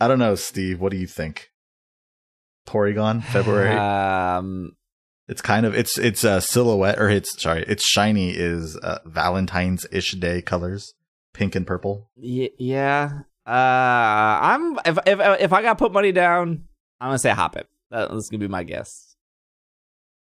I 0.00 0.08
don't 0.08 0.18
know, 0.18 0.34
Steve. 0.34 0.80
What 0.80 0.92
do 0.92 0.98
you 0.98 1.06
think? 1.06 1.50
Porygon, 2.66 3.22
February. 3.22 3.74
Um, 3.76 4.76
it's 5.28 5.40
kind 5.40 5.64
of 5.66 5.74
it's 5.74 5.98
it's 5.98 6.24
a 6.24 6.40
silhouette 6.40 6.98
or 6.98 7.08
it's 7.08 7.40
sorry, 7.40 7.64
it's 7.66 7.84
shiny 7.86 8.30
is 8.30 8.76
uh, 8.76 8.98
Valentine's 9.06 9.86
ish 9.90 10.12
day 10.12 10.42
colors, 10.42 10.94
pink 11.36 11.54
and 11.54 11.66
purple. 11.66 12.10
y- 12.16 12.50
yeah. 12.58 13.20
Uh, 13.46 13.50
I'm 13.50 14.78
if 14.84 14.98
if 15.06 15.20
if 15.40 15.52
I 15.52 15.62
got 15.62 15.74
to 15.74 15.84
put 15.84 15.92
money 15.92 16.10
down, 16.12 16.64
I'm 17.00 17.08
gonna 17.08 17.18
say 17.18 17.30
Hoppip. 17.30 17.64
That- 17.90 18.10
That's 18.10 18.28
gonna 18.28 18.40
be 18.40 18.48
my 18.48 18.64
guess. 18.64 19.14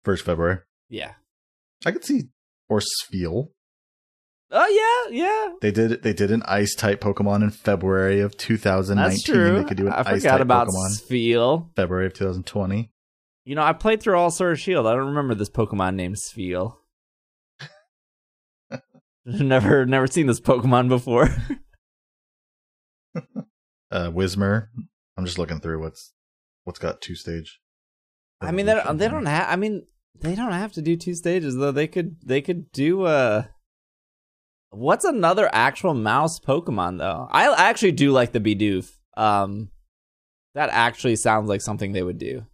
First 0.05 0.24
February. 0.24 0.59
Yeah. 0.89 1.12
I 1.85 1.91
could 1.91 2.05
see 2.05 2.28
or 2.69 2.81
Spheal. 2.81 3.51
Oh 4.53 5.07
yeah, 5.11 5.16
yeah. 5.16 5.53
They 5.61 5.70
did 5.70 6.03
they 6.03 6.12
did 6.12 6.31
an 6.31 6.43
ice 6.47 6.74
type 6.74 7.01
Pokemon 7.01 7.43
in 7.43 7.51
February 7.51 8.20
of 8.20 8.37
2019. 8.37 9.11
That's 9.11 9.23
true. 9.23 9.59
They 9.62 9.65
could 9.69 9.77
do 9.77 9.87
an 9.87 9.93
I 9.93 9.99
ice 10.01 10.23
forgot 10.23 10.32
type 10.32 10.41
about 10.41 10.69
Pokemon 10.69 11.01
Spheal. 11.09 11.69
February 11.77 12.07
of 12.07 12.15
2020. 12.15 12.91
You 13.45 13.55
know, 13.55 13.62
I 13.62 13.73
played 13.73 14.01
through 14.03 14.16
all 14.16 14.31
Sword 14.31 14.59
Shield. 14.59 14.87
I 14.87 14.95
don't 14.95 15.09
remember 15.09 15.35
this 15.35 15.51
Pokemon 15.51 15.95
named 15.95 16.16
Spheal. 16.16 16.77
never, 19.25 19.87
never 19.87 20.07
seen 20.07 20.27
this 20.27 20.41
Pokemon 20.41 20.89
before. 20.89 21.29
Uh 23.93 24.09
Whismur. 24.09 24.69
I'm 25.17 25.25
just 25.25 25.37
looking 25.37 25.59
through 25.59 25.81
what's 25.81 26.13
what's 26.63 26.79
got 26.79 27.01
two 27.01 27.17
stage. 27.17 27.59
I 28.41 28.53
mean, 28.53 28.67
they 28.67 28.75
don't, 28.75 28.99
they 28.99 29.09
don't 29.09 29.27
have. 29.27 29.49
I 29.49 29.57
mean, 29.57 29.85
they 30.21 30.37
don't 30.37 30.53
have 30.53 30.71
to 30.75 30.83
do 30.83 30.97
two 30.97 31.17
stages 31.17 31.57
though. 31.57 31.73
They 31.73 31.89
could, 31.89 32.15
they 32.25 32.41
could 32.41 32.71
do 32.71 33.03
uh 33.03 33.47
What's 34.71 35.05
another 35.05 35.51
actual 35.53 35.95
mouse 35.95 36.39
Pokemon 36.39 36.99
though? 36.99 37.27
I 37.31 37.53
actually 37.69 37.93
do 37.93 38.13
like 38.13 38.31
the 38.31 38.41
Bidoof. 38.41 38.89
Um, 39.17 39.71
that 40.55 40.71
actually 40.71 41.17
sounds 41.17 41.49
like 41.49 41.61
something 41.61 41.93
they 41.93 42.05
would 42.05 42.19
do. 42.19 42.47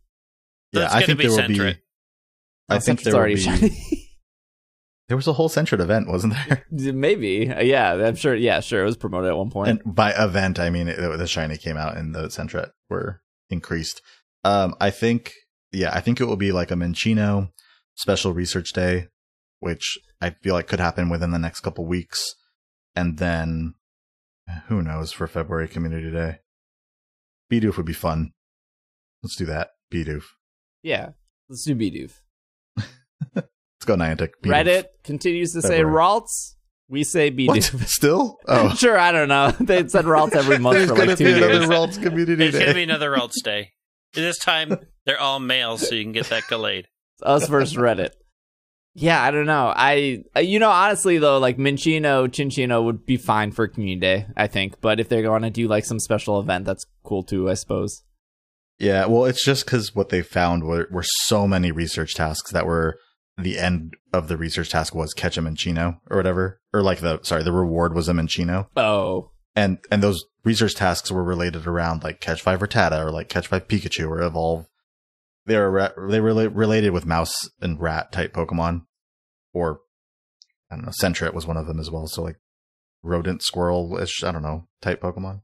So 0.75 0.81
Yeah, 0.81 0.87
it's 0.87 0.95
I 0.95 1.03
think 1.05 1.19
be 1.19 1.27
there 1.29 1.43
will 1.43 1.49
be. 1.49 1.77
I 2.69 2.79
think 2.79 3.01
Sentret's 3.01 3.05
there 3.05 3.13
will 3.13 3.21
already 3.21 3.69
be. 3.69 3.87
There 5.09 5.17
was 5.17 5.29
a 5.29 5.33
whole 5.35 5.49
Sentret 5.49 5.81
event, 5.81 6.09
wasn't 6.09 6.35
there? 6.35 6.65
Maybe, 6.93 7.53
yeah. 7.63 7.93
I'm 7.95 8.17
sure. 8.17 8.35
Yeah, 8.35 8.61
sure. 8.61 8.83
It 8.83 8.87
was 8.87 8.97
promoted 8.97 9.31
at 9.31 9.37
one 9.37 9.51
point. 9.51 9.69
And 9.71 9.95
by 9.95 10.11
event, 10.13 10.59
I 10.59 10.71
mean 10.71 10.89
it, 10.89 10.97
the 10.97 11.27
shiny 11.29 11.57
came 11.57 11.77
out 11.77 11.97
and 11.97 12.15
the 12.15 12.27
Sentret 12.27 12.71
were 12.91 13.21
increased. 13.49 14.03
Um, 14.43 14.75
I 14.81 14.91
think, 14.91 15.33
yeah, 15.73 15.91
I 15.95 16.01
think 16.01 16.21
it 16.21 16.25
will 16.25 16.37
be 16.37 16.51
like 16.51 16.71
a 16.71 16.75
Minccino 16.75 17.51
special 17.95 18.33
research 18.33 18.73
day, 18.73 19.07
which 19.61 19.97
I 20.21 20.31
feel 20.31 20.55
like 20.55 20.67
could 20.67 20.81
happen 20.81 21.09
within 21.09 21.31
the 21.31 21.39
next 21.39 21.61
couple 21.61 21.87
weeks, 21.87 22.35
and 22.95 23.19
then 23.19 23.75
who 24.69 24.83
knows 24.83 25.13
for 25.13 25.27
February 25.27 25.69
Community 25.69 26.11
Day. 26.11 26.39
Bidoof 27.51 27.77
would 27.77 27.87
be 27.87 27.93
fun. 27.93 28.33
Let's 29.23 29.37
do 29.37 29.47
that. 29.47 29.71
Bidoof. 29.93 30.25
yeah, 30.83 31.11
let's 31.49 31.65
do 31.65 31.75
Bidoof. 31.77 32.21
Let's 33.79 33.85
go 33.87 33.97
Niantic. 33.97 34.31
Bidoof. 34.43 34.53
Reddit 34.53 34.85
continues 35.05 35.53
to 35.53 35.63
say 35.63 35.81
Ralts 35.81 36.55
We 36.89 37.05
say 37.05 37.31
be 37.31 37.47
What? 37.47 37.63
Still? 37.87 38.39
Oh. 38.49 38.75
Sure, 38.77 38.99
I 38.99 39.13
don't 39.13 39.29
know. 39.29 39.53
They 39.61 39.87
said 39.89 40.05
Ralts 40.07 40.35
every 40.35 40.59
month 40.59 40.77
There's 40.79 40.89
for 40.89 40.97
going 40.97 41.09
like 41.09 41.19
to 41.19 41.25
two 41.25 41.33
be 41.33 41.39
another 41.39 41.61
years. 41.61 41.67
Ralts 41.67 42.03
Community 42.03 42.35
There's 42.35 42.59
gonna 42.59 42.75
be 42.75 42.83
another 42.83 43.11
Ralts 43.11 43.43
Day. 43.43 43.73
This 44.15 44.39
time 44.39 44.77
they're 45.05 45.21
all 45.21 45.39
males, 45.39 45.87
so 45.87 45.95
you 45.95 46.03
can 46.05 46.13
get 46.13 46.27
that 46.27 46.45
Gallade. 46.45 46.85
Us 47.23 47.49
versus 47.49 47.77
Reddit. 47.77 48.11
Yeah, 48.99 49.23
I 49.23 49.31
don't 49.31 49.45
know. 49.45 49.73
I, 49.77 50.25
uh, 50.35 50.41
you 50.41 50.59
know, 50.59 50.71
honestly 50.71 51.19
though, 51.19 51.39
like 51.39 51.59
Minccino, 51.59 52.29
Cinccino 52.29 52.83
would 52.83 53.05
be 53.05 53.19
fine 53.19 53.53
for 53.53 53.69
Community 53.69 54.01
Day, 54.01 54.27
I 54.39 54.47
think. 54.47 54.81
But 54.81 55.01
if 55.01 55.11
they're 55.11 55.23
going 55.23 55.43
to 55.43 55.51
do 55.51 55.69
like 55.69 55.85
some 55.85 56.01
special 56.01 56.41
event, 56.41 56.65
that's 56.65 56.87
cool 57.05 57.23
too, 57.23 57.51
I 57.51 57.55
suppose. 57.55 58.03
Yeah, 58.79 59.05
well, 59.07 59.27
it's 59.27 59.45
just 59.45 59.67
because 59.67 59.95
what 59.95 60.09
they 60.09 60.23
found 60.23 60.65
were, 60.65 60.89
were 60.91 61.05
so 61.05 61.47
many 61.47 61.73
research 61.73 62.15
tasks 62.15 62.53
that 62.53 62.67
were 62.67 62.99
the 63.39 63.59
end 63.59 63.95
of 64.13 64.29
the 64.29 64.37
research 64.37 64.71
task 64.71 64.95
was 64.95 65.13
catch 65.13 65.37
a 65.37 65.43
Minccino 65.43 66.01
or 66.11 66.17
whatever, 66.17 66.61
or 66.73 66.83
like 66.83 67.01
the 67.01 67.21
sorry, 67.23 67.43
the 67.43 67.53
reward 67.53 67.95
was 67.95 68.09
a 68.09 68.13
Minccino, 68.13 68.69
Oh, 68.77 69.31
and 69.55 69.79
and 69.91 70.03
those 70.03 70.25
research 70.45 70.75
tasks 70.75 71.11
were 71.11 71.25
related 71.25 71.67
around 71.67 72.03
like 72.03 72.21
catch 72.21 72.41
five 72.43 72.61
Rattata 72.61 73.05
or 73.05 73.11
like 73.11 73.29
catch 73.29 73.49
five 73.49 73.69
Pikachu 73.69 74.09
or 74.09 74.23
evolve. 74.23 74.67
They 75.45 75.57
were 75.57 75.93
they 76.11 76.21
were 76.21 76.49
related 76.49 76.91
with 76.91 77.07
mouse 77.07 77.49
and 77.61 77.81
rat 77.81 78.11
type 78.11 78.33
Pokemon, 78.33 78.87
or 79.53 79.81
I 80.71 80.77
don't 80.77 80.87
know, 80.87 80.93
Sentret 81.01 81.35
was 81.35 81.47
one 81.47 81.57
of 81.57 81.67
them 81.67 81.79
as 81.79 81.91
well. 81.91 82.07
So 82.07 82.23
like 82.23 82.37
rodent 83.03 83.43
squirrel 83.43 83.99
ish, 83.99 84.25
I 84.25 84.33
don't 84.33 84.43
know, 84.43 84.67
type 84.81 85.03
Pokemon. 85.03 85.43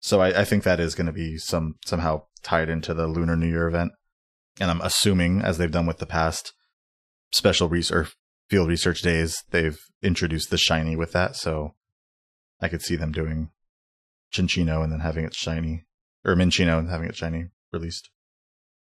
So 0.00 0.20
I, 0.20 0.40
I 0.40 0.44
think 0.44 0.62
that 0.62 0.80
is 0.80 0.94
going 0.94 1.06
to 1.06 1.12
be 1.12 1.36
some 1.36 1.74
somehow 1.84 2.22
tied 2.42 2.68
into 2.68 2.94
the 2.94 3.06
Lunar 3.06 3.36
New 3.36 3.48
Year 3.48 3.68
event, 3.68 3.92
and 4.60 4.70
I'm 4.70 4.80
assuming 4.80 5.42
as 5.42 5.58
they've 5.58 5.70
done 5.70 5.86
with 5.86 5.98
the 5.98 6.06
past 6.06 6.52
special 7.32 7.68
research 7.68 8.14
field 8.48 8.68
research 8.68 9.02
days, 9.02 9.42
they've 9.50 9.78
introduced 10.02 10.50
the 10.50 10.56
shiny 10.58 10.96
with 10.96 11.12
that. 11.12 11.36
So 11.36 11.74
I 12.60 12.68
could 12.68 12.82
see 12.82 12.96
them 12.96 13.12
doing 13.12 13.50
Cinccino 14.32 14.82
and 14.82 14.92
then 14.92 15.00
having 15.00 15.24
it 15.24 15.34
shiny, 15.34 15.84
or 16.24 16.34
Minccino 16.34 16.78
and 16.78 16.88
having 16.90 17.08
it 17.08 17.16
shiny 17.16 17.46
released. 17.72 18.10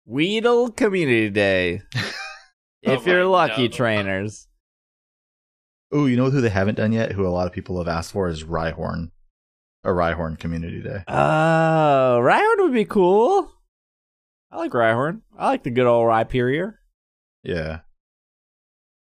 Weedle 0.05 0.71
Community 0.71 1.29
Day. 1.29 1.81
if 2.81 3.07
Oh 3.07 3.11
you're 3.11 3.25
lucky, 3.25 3.67
God. 3.67 3.75
trainers. 3.75 4.47
Oh, 5.91 6.05
you 6.07 6.15
know 6.17 6.29
who 6.29 6.41
they 6.41 6.49
haven't 6.49 6.75
done 6.75 6.91
yet? 6.91 7.11
Who 7.13 7.25
a 7.25 7.29
lot 7.29 7.47
of 7.47 7.53
people 7.53 7.77
have 7.77 7.87
asked 7.87 8.11
for 8.11 8.27
is 8.27 8.43
Rhyhorn, 8.43 9.11
a 9.83 9.89
Rhyhorn 9.89 10.37
Community 10.39 10.81
Day. 10.81 11.03
Oh, 11.07 12.19
Rhyhorn 12.21 12.63
would 12.63 12.73
be 12.73 12.85
cool. 12.85 13.51
I 14.51 14.57
like 14.57 14.71
Rhyhorn. 14.71 15.21
I 15.37 15.47
like 15.47 15.63
the 15.63 15.69
good 15.71 15.85
old 15.85 16.05
Rhyperior. 16.07 16.73
Yeah. 17.43 17.79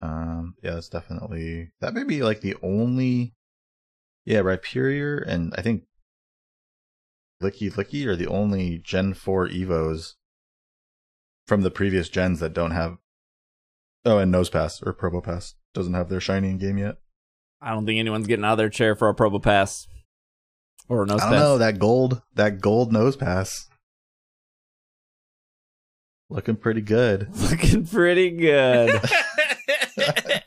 Um. 0.03 0.57
Yeah, 0.63 0.73
that's 0.73 0.89
definitely 0.89 1.71
that. 1.81 1.95
May 1.95 2.05
be 2.05 2.23
like 2.23 2.41
the 2.41 2.57
only. 2.63 3.35
Yeah, 4.25 4.41
Rhyperior 4.41 5.27
and 5.27 5.53
I 5.57 5.63
think 5.63 5.83
Lickilicky 7.43 8.07
are 8.07 8.17
the 8.17 8.29
only 8.29 8.79
Gen 8.79 9.15
Four 9.15 9.49
Evos 9.49 10.15
from 11.47 11.63
the 11.63 11.71
previous 11.71 12.09
gens 12.09 12.41
that 12.41 12.55
don't 12.55 12.71
have. 12.71 12.99
Oh, 14.05 14.19
and 14.19 14.33
Nosepass 14.33 14.85
or 14.87 14.93
Probopass 14.93 15.55
doesn't 15.75 15.95
have 15.95 16.09
their 16.09 16.21
shiny 16.21 16.51
in 16.51 16.59
game 16.59 16.79
yet. 16.79 16.97
I 17.61 17.71
don't 17.71 17.87
think 17.87 17.99
anyone's 17.99 18.27
getting 18.27 18.45
out 18.45 18.53
of 18.53 18.59
their 18.59 18.69
chair 18.69 18.97
for 18.97 19.09
a 19.09 19.15
Probopass. 19.15 19.87
Or 20.89 21.05
a 21.05 21.07
nose 21.07 21.21
I 21.21 21.31
don't 21.31 21.39
know 21.39 21.59
that 21.59 21.79
gold, 21.79 22.23
that 22.35 22.61
gold 22.61 22.93
Nosepass, 22.93 23.69
looking 26.29 26.57
pretty 26.57 26.81
good. 26.81 27.29
Looking 27.51 27.87
pretty 27.87 28.31
good. 28.31 29.01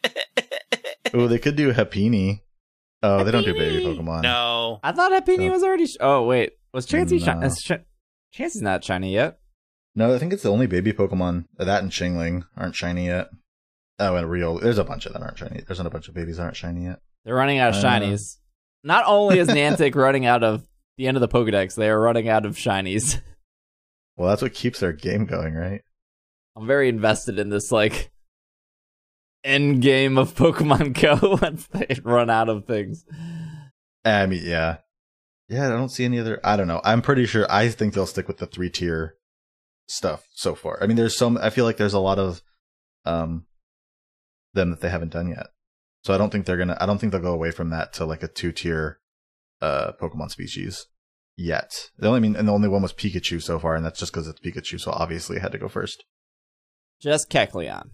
Oh, 1.14 1.28
they 1.28 1.40
could 1.40 1.56
do 1.56 1.72
Happiny. 1.72 2.42
Oh, 3.02 3.24
they 3.24 3.32
don't 3.32 3.44
do 3.46 3.54
baby 3.54 3.86
Pokemon. 3.86 4.24
no. 4.24 4.80
I 4.84 4.92
thought 4.92 5.12
Happiny 5.12 5.46
No. 5.48 5.52
was 5.54 5.64
already. 5.64 5.86
Sh- 5.88 5.98
oh 6.02 6.24
wait, 6.26 6.54
was 6.74 6.86
Chansey? 6.88 7.20
Shi- 7.20 7.26
No. 7.34 7.42
uh, 7.48 7.50
Sh- 7.50 7.84
Chansey's 8.38 8.62
not 8.62 8.84
shiny 8.84 9.14
yet. 9.14 9.40
No, 9.96 10.14
I 10.14 10.18
think 10.18 10.34
it's 10.34 10.44
the 10.44 10.52
only 10.52 10.68
baby 10.68 10.92
Pokemon. 10.92 11.46
That 11.58 11.84
and 11.84 11.92
Chingling 11.92 12.44
aren't 12.58 12.76
shiny 12.76 13.06
yet. 13.06 13.28
Oh, 14.00 14.16
and 14.18 14.30
Real. 14.30 14.60
There's 14.60 14.78
a 14.78 14.84
bunch 14.84 15.06
of 15.06 15.14
them 15.14 15.24
aren't 15.24 15.38
shiny. 15.38 15.62
There's 15.66 15.80
not 15.80 15.88
a 15.88 15.92
bunch 15.92 16.10
of 16.10 16.16
babies 16.16 16.36
that 16.38 16.44
aren't 16.44 16.58
shiny 16.58 16.84
yet. 16.86 17.00
They're 17.24 17.36
running 17.36 17.60
out 17.60 17.70
of 17.70 17.82
Uh. 17.84 17.88
shinies. 17.88 18.38
Not 18.84 19.06
only 19.08 19.40
is 19.40 19.48
Niantic 19.48 19.96
running 19.96 20.26
out 20.26 20.44
of 20.44 20.68
the 20.98 21.08
end 21.08 21.16
of 21.16 21.22
the 21.22 21.28
Pokedex, 21.30 21.76
they 21.76 21.90
are 21.90 22.00
running 22.02 22.28
out 22.28 22.46
of 22.46 22.56
shinies. 22.58 23.22
Well, 24.18 24.30
that's 24.30 24.42
what 24.42 24.54
keeps 24.54 24.80
their 24.80 24.94
game 24.94 25.26
going, 25.26 25.54
right? 25.54 25.82
I'm 26.58 26.66
very 26.68 26.90
invested 26.90 27.38
in 27.40 27.50
this 27.50 27.72
like 27.72 28.12
end 29.46 29.82
game 29.82 30.18
of 30.18 30.36
Pokemon 30.36 31.00
Go 31.00 31.38
once 31.42 31.68
they 31.68 31.98
run 32.04 32.30
out 32.30 32.50
of 32.50 32.66
things. 32.66 33.06
I 34.04 34.26
mean, 34.26 34.42
yeah, 34.44 34.78
yeah. 35.48 35.68
I 35.68 35.70
don't 35.70 35.90
see 35.90 36.06
any 36.06 36.20
other. 36.20 36.40
I 36.44 36.58
don't 36.58 36.68
know. 36.68 36.82
I'm 36.84 37.02
pretty 37.02 37.26
sure. 37.26 37.48
I 37.50 37.70
think 37.70 37.94
they'll 37.94 38.06
stick 38.06 38.28
with 38.28 38.38
the 38.38 38.46
three 38.46 38.70
tier 38.70 39.16
stuff 39.88 40.26
so 40.34 40.56
far. 40.56 40.82
I 40.82 40.88
mean, 40.88 40.98
there's 40.98 41.18
some. 41.18 41.38
I 41.38 41.50
feel 41.50 41.66
like 41.66 41.78
there's 41.78 41.94
a 41.94 42.00
lot 42.00 42.20
of 42.20 42.42
um 43.06 43.46
them 44.54 44.72
that 44.72 44.82
they 44.82 44.90
haven't 44.90 45.14
done 45.14 45.28
yet. 45.28 45.48
So 46.04 46.14
I 46.14 46.18
don't 46.18 46.32
think 46.32 46.46
they're 46.46 46.58
gonna. 46.58 46.78
I 46.80 46.86
don't 46.86 46.98
think 47.00 47.12
they'll 47.12 47.22
go 47.22 47.34
away 47.34 47.52
from 47.52 47.70
that 47.70 47.94
to 47.94 48.06
like 48.06 48.24
a 48.24 48.28
two 48.28 48.52
tier 48.52 49.00
uh 49.62 49.94
Pokemon 50.00 50.30
species 50.32 50.88
yet. 51.38 51.90
The 51.98 52.08
only 52.08 52.18
I 52.18 52.22
mean, 52.22 52.36
and 52.36 52.48
the 52.48 52.54
only 52.54 52.70
one 52.70 52.82
was 52.82 52.94
Pikachu 52.94 53.42
so 53.42 53.60
far, 53.60 53.76
and 53.76 53.86
that's 53.86 54.00
just 54.00 54.12
because 54.12 54.28
it's 54.28 54.40
Pikachu. 54.40 54.80
So 54.80 54.92
obviously, 54.92 55.38
it 55.38 55.42
had 55.42 55.52
to 55.52 55.58
go 55.58 55.68
first. 55.68 56.04
Just 57.02 57.30
Kecleon. 57.30 57.90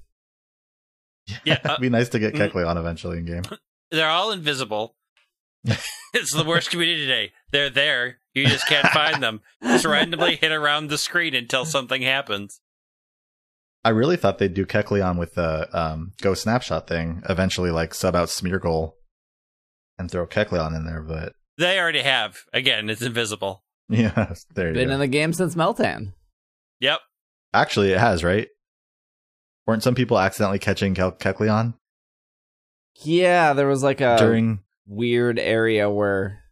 Yeah, 1.45 1.59
uh, 1.63 1.71
It'd 1.71 1.81
be 1.81 1.89
nice 1.89 2.09
to 2.09 2.19
get 2.19 2.33
mm. 2.33 2.67
on 2.67 2.77
eventually 2.77 3.19
in 3.19 3.25
game. 3.25 3.43
They're 3.91 4.09
all 4.09 4.31
invisible. 4.31 4.95
it's 6.13 6.33
the 6.33 6.43
worst 6.43 6.71
community 6.71 7.01
today. 7.01 7.31
They're 7.51 7.69
there. 7.69 8.17
You 8.33 8.47
just 8.47 8.67
can't 8.67 8.87
find 8.87 9.21
them. 9.21 9.41
Just 9.61 9.85
randomly 9.85 10.35
hit 10.35 10.51
around 10.51 10.87
the 10.87 10.97
screen 10.97 11.35
until 11.35 11.65
something 11.65 12.01
happens. 12.01 12.59
I 13.83 13.89
really 13.89 14.17
thought 14.17 14.37
they'd 14.37 14.53
do 14.53 14.65
Kecleon 14.65 15.17
with 15.17 15.33
the 15.33 15.67
um, 15.77 16.13
Go 16.21 16.33
Snapshot 16.33 16.87
thing, 16.87 17.23
eventually 17.29 17.71
like 17.71 17.93
sub 17.93 18.15
out 18.15 18.29
Smeargle 18.29 18.93
and 19.97 20.09
throw 20.09 20.27
Kecleon 20.27 20.75
in 20.75 20.85
there, 20.85 21.01
but 21.01 21.33
They 21.57 21.79
already 21.79 22.01
have. 22.01 22.37
Again, 22.53 22.89
it's 22.89 23.01
invisible. 23.01 23.63
yeah, 23.89 24.33
there 24.55 24.69
you 24.69 24.73
Been 24.73 24.87
go. 24.89 24.93
in 24.95 24.99
the 24.99 25.07
game 25.07 25.33
since 25.33 25.55
Meltan. 25.55 26.13
Yep. 26.79 26.99
Actually, 27.53 27.91
it 27.91 27.99
has, 27.99 28.23
right? 28.23 28.47
Weren't 29.71 29.83
some 29.83 29.95
people 29.95 30.19
accidentally 30.19 30.59
catching 30.59 30.93
Ke- 30.93 31.17
Kecleon 31.19 31.73
Yeah, 33.03 33.53
there 33.53 33.67
was 33.67 33.83
like 33.83 34.01
a 34.01 34.17
during 34.19 34.59
weird 34.85 35.39
area 35.39 35.89
where 35.89 36.43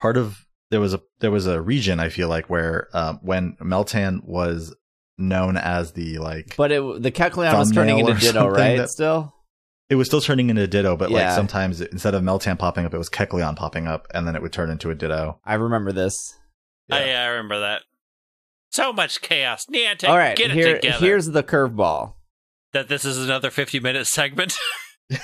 part 0.00 0.16
of 0.16 0.46
there 0.70 0.80
was 0.80 0.94
a 0.94 1.00
there 1.20 1.30
was 1.30 1.46
a 1.46 1.60
region 1.60 2.00
I 2.00 2.08
feel 2.08 2.28
like 2.28 2.48
where 2.48 2.88
um, 2.94 3.18
when 3.22 3.56
Meltan 3.60 4.24
was 4.24 4.74
known 5.18 5.56
as 5.56 5.92
the 5.92 6.18
like 6.18 6.54
but 6.56 6.72
it 6.72 7.02
the 7.02 7.10
Kecleon 7.12 7.58
was 7.58 7.70
turning 7.72 7.98
into 7.98 8.14
Ditto, 8.14 8.48
right? 8.48 8.76
that- 8.78 8.90
Still? 8.90 9.34
it 9.90 9.96
was 9.96 10.06
still 10.06 10.20
turning 10.22 10.48
into 10.48 10.66
Ditto, 10.66 10.96
but 10.96 11.10
like 11.10 11.30
sometimes 11.32 11.80
it, 11.82 11.92
instead 11.92 12.14
of 12.14 12.22
Meltan 12.22 12.58
popping 12.58 12.86
up, 12.86 12.94
it 12.94 12.98
was 12.98 13.10
Kecleon 13.10 13.56
popping 13.56 13.86
up, 13.86 14.06
and 14.14 14.26
then 14.26 14.34
it 14.34 14.40
would 14.40 14.52
turn 14.52 14.70
into 14.70 14.88
a 14.90 14.94
Ditto. 14.94 15.38
I 15.44 15.54
remember 15.54 15.92
this. 15.92 16.14
oh 16.90 16.96
yeah 16.98 17.24
I 17.24 17.26
remember 17.26 17.60
that. 17.60 17.82
So 18.70 18.90
much 18.94 19.20
chaos. 19.20 19.66
Niantic, 19.66 20.08
All 20.08 20.16
right, 20.16 20.34
get 20.34 20.50
it 20.50 20.54
here, 20.54 20.76
together. 20.76 21.04
here's 21.04 21.26
the 21.26 21.42
curveball. 21.42 22.14
That 22.72 22.88
this 22.88 23.04
is 23.04 23.18
another 23.22 23.50
50 23.50 23.80
minute 23.80 24.06
segment. 24.06 24.56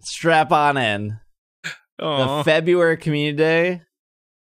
Strap 0.00 0.52
on 0.52 0.76
in. 0.76 1.18
oh, 1.98 2.38
The 2.38 2.44
February 2.44 2.96
Community 2.96 3.36
Day 3.36 3.82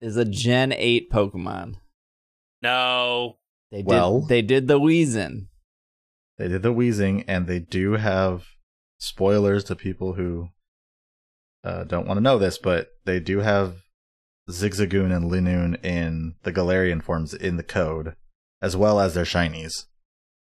is 0.01 0.17
a 0.17 0.25
Gen 0.25 0.73
8 0.73 1.11
Pokemon. 1.11 1.75
no. 2.63 3.39
They 3.71 3.79
did 3.79 3.87
Well- 3.87 4.21
they 4.21 4.41
did 4.43 4.69
the 4.69 4.79
Weezin. 4.79 5.49
They 6.39 6.47
did 6.49 6.63
the 6.63 6.73
Weezing, 6.73 7.25
and 7.27 7.47
they 7.49 7.59
do 7.59 7.93
have 7.93 8.45
spoilers 8.99 9.65
to 9.65 9.75
people 9.77 10.13
who 10.15 10.51
uh, 11.65 11.83
don't 11.85 12.07
want 12.07 12.19
to 12.19 12.23
know 12.23 12.39
this, 12.39 12.57
but 12.59 12.91
they 13.05 13.19
do 13.19 13.39
have 13.41 13.79
Zigzagoon 14.49 15.13
and 15.15 15.31
Linoone 15.31 15.85
in 15.85 16.35
the 16.45 16.53
Galarian 16.53 17.03
forms 17.03 17.35
in 17.35 17.57
the 17.57 17.63
code, 17.65 18.15
as 18.63 18.77
well 18.77 19.01
as 19.01 19.15
their 19.15 19.25
shinies. 19.25 19.87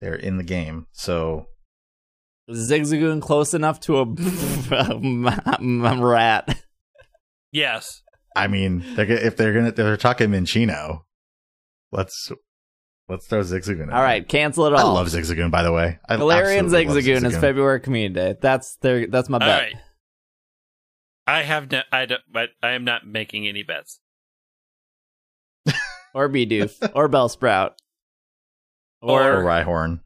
They're 0.00 0.14
in 0.14 0.38
the 0.38 0.44
game, 0.44 0.86
so 0.92 1.46
Is 2.48 2.70
Zigzagoon 2.70 3.20
close 3.20 3.52
enough 3.54 3.80
to 3.80 3.98
a, 3.98 4.04
rat? 6.02 6.56
Yes. 7.52 8.02
I 8.36 8.46
mean, 8.46 8.84
they're, 8.94 9.10
if 9.10 9.36
they're 9.36 9.52
gonna 9.52 9.72
they're 9.72 9.96
talking 9.96 10.30
Minccino, 10.30 11.00
let's 11.92 12.30
let's 13.08 13.26
throw 13.26 13.40
Zigzagoon. 13.40 13.84
In 13.84 13.92
All 13.92 14.02
right, 14.02 14.26
cancel 14.26 14.66
it 14.66 14.70
there. 14.70 14.78
I 14.78 14.82
all. 14.82 14.94
love 14.94 15.08
Zigzagoon, 15.08 15.50
by 15.50 15.62
the 15.62 15.72
way. 15.72 15.98
I 16.08 16.16
Galarian 16.16 16.64
absolutely 16.64 16.84
love 16.86 16.96
Zigzagoon 17.04 17.26
is 17.26 17.36
February 17.36 17.80
Community 17.80 18.14
Day. 18.14 18.36
That's 18.40 18.76
their 18.76 19.06
that's 19.06 19.28
my 19.28 19.38
bet. 19.38 19.48
right. 19.62 19.74
I 21.26 21.42
have 21.42 21.70
no, 21.70 21.82
I 21.92 22.06
don't, 22.06 22.22
but 22.32 22.50
I 22.62 22.70
am 22.70 22.84
not 22.84 23.06
making 23.06 23.46
any 23.46 23.62
bets. 23.62 24.00
Or 26.12 26.28
Bidoof. 26.28 26.90
or 26.94 27.08
Bellsprout. 27.08 27.72
Or 29.00 29.38
Or, 29.38 29.42
Rhyhorn. 29.44 30.00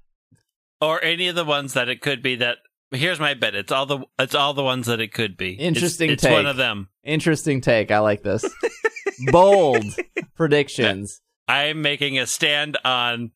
Or 0.80 1.02
any 1.02 1.28
of 1.28 1.34
the 1.34 1.44
ones 1.44 1.74
that 1.74 1.88
it 1.88 2.00
could 2.00 2.22
be 2.22 2.36
that 2.36 2.58
Here's 2.90 3.18
my 3.18 3.34
bet. 3.34 3.54
It's 3.56 3.72
all 3.72 3.86
the 3.86 4.04
it's 4.18 4.34
all 4.34 4.54
the 4.54 4.62
ones 4.62 4.86
that 4.86 5.00
it 5.00 5.12
could 5.12 5.36
be. 5.36 5.52
Interesting 5.54 6.10
It's, 6.10 6.22
take. 6.22 6.32
one 6.32 6.46
of 6.46 6.56
them. 6.56 6.88
Interesting 7.02 7.60
take. 7.60 7.90
I 7.90 7.98
like 7.98 8.22
this. 8.22 8.44
Bold 9.32 9.84
predictions. 10.36 11.20
I'm 11.48 11.82
making 11.82 12.18
a 12.18 12.26
stand 12.26 12.78
on. 12.84 13.32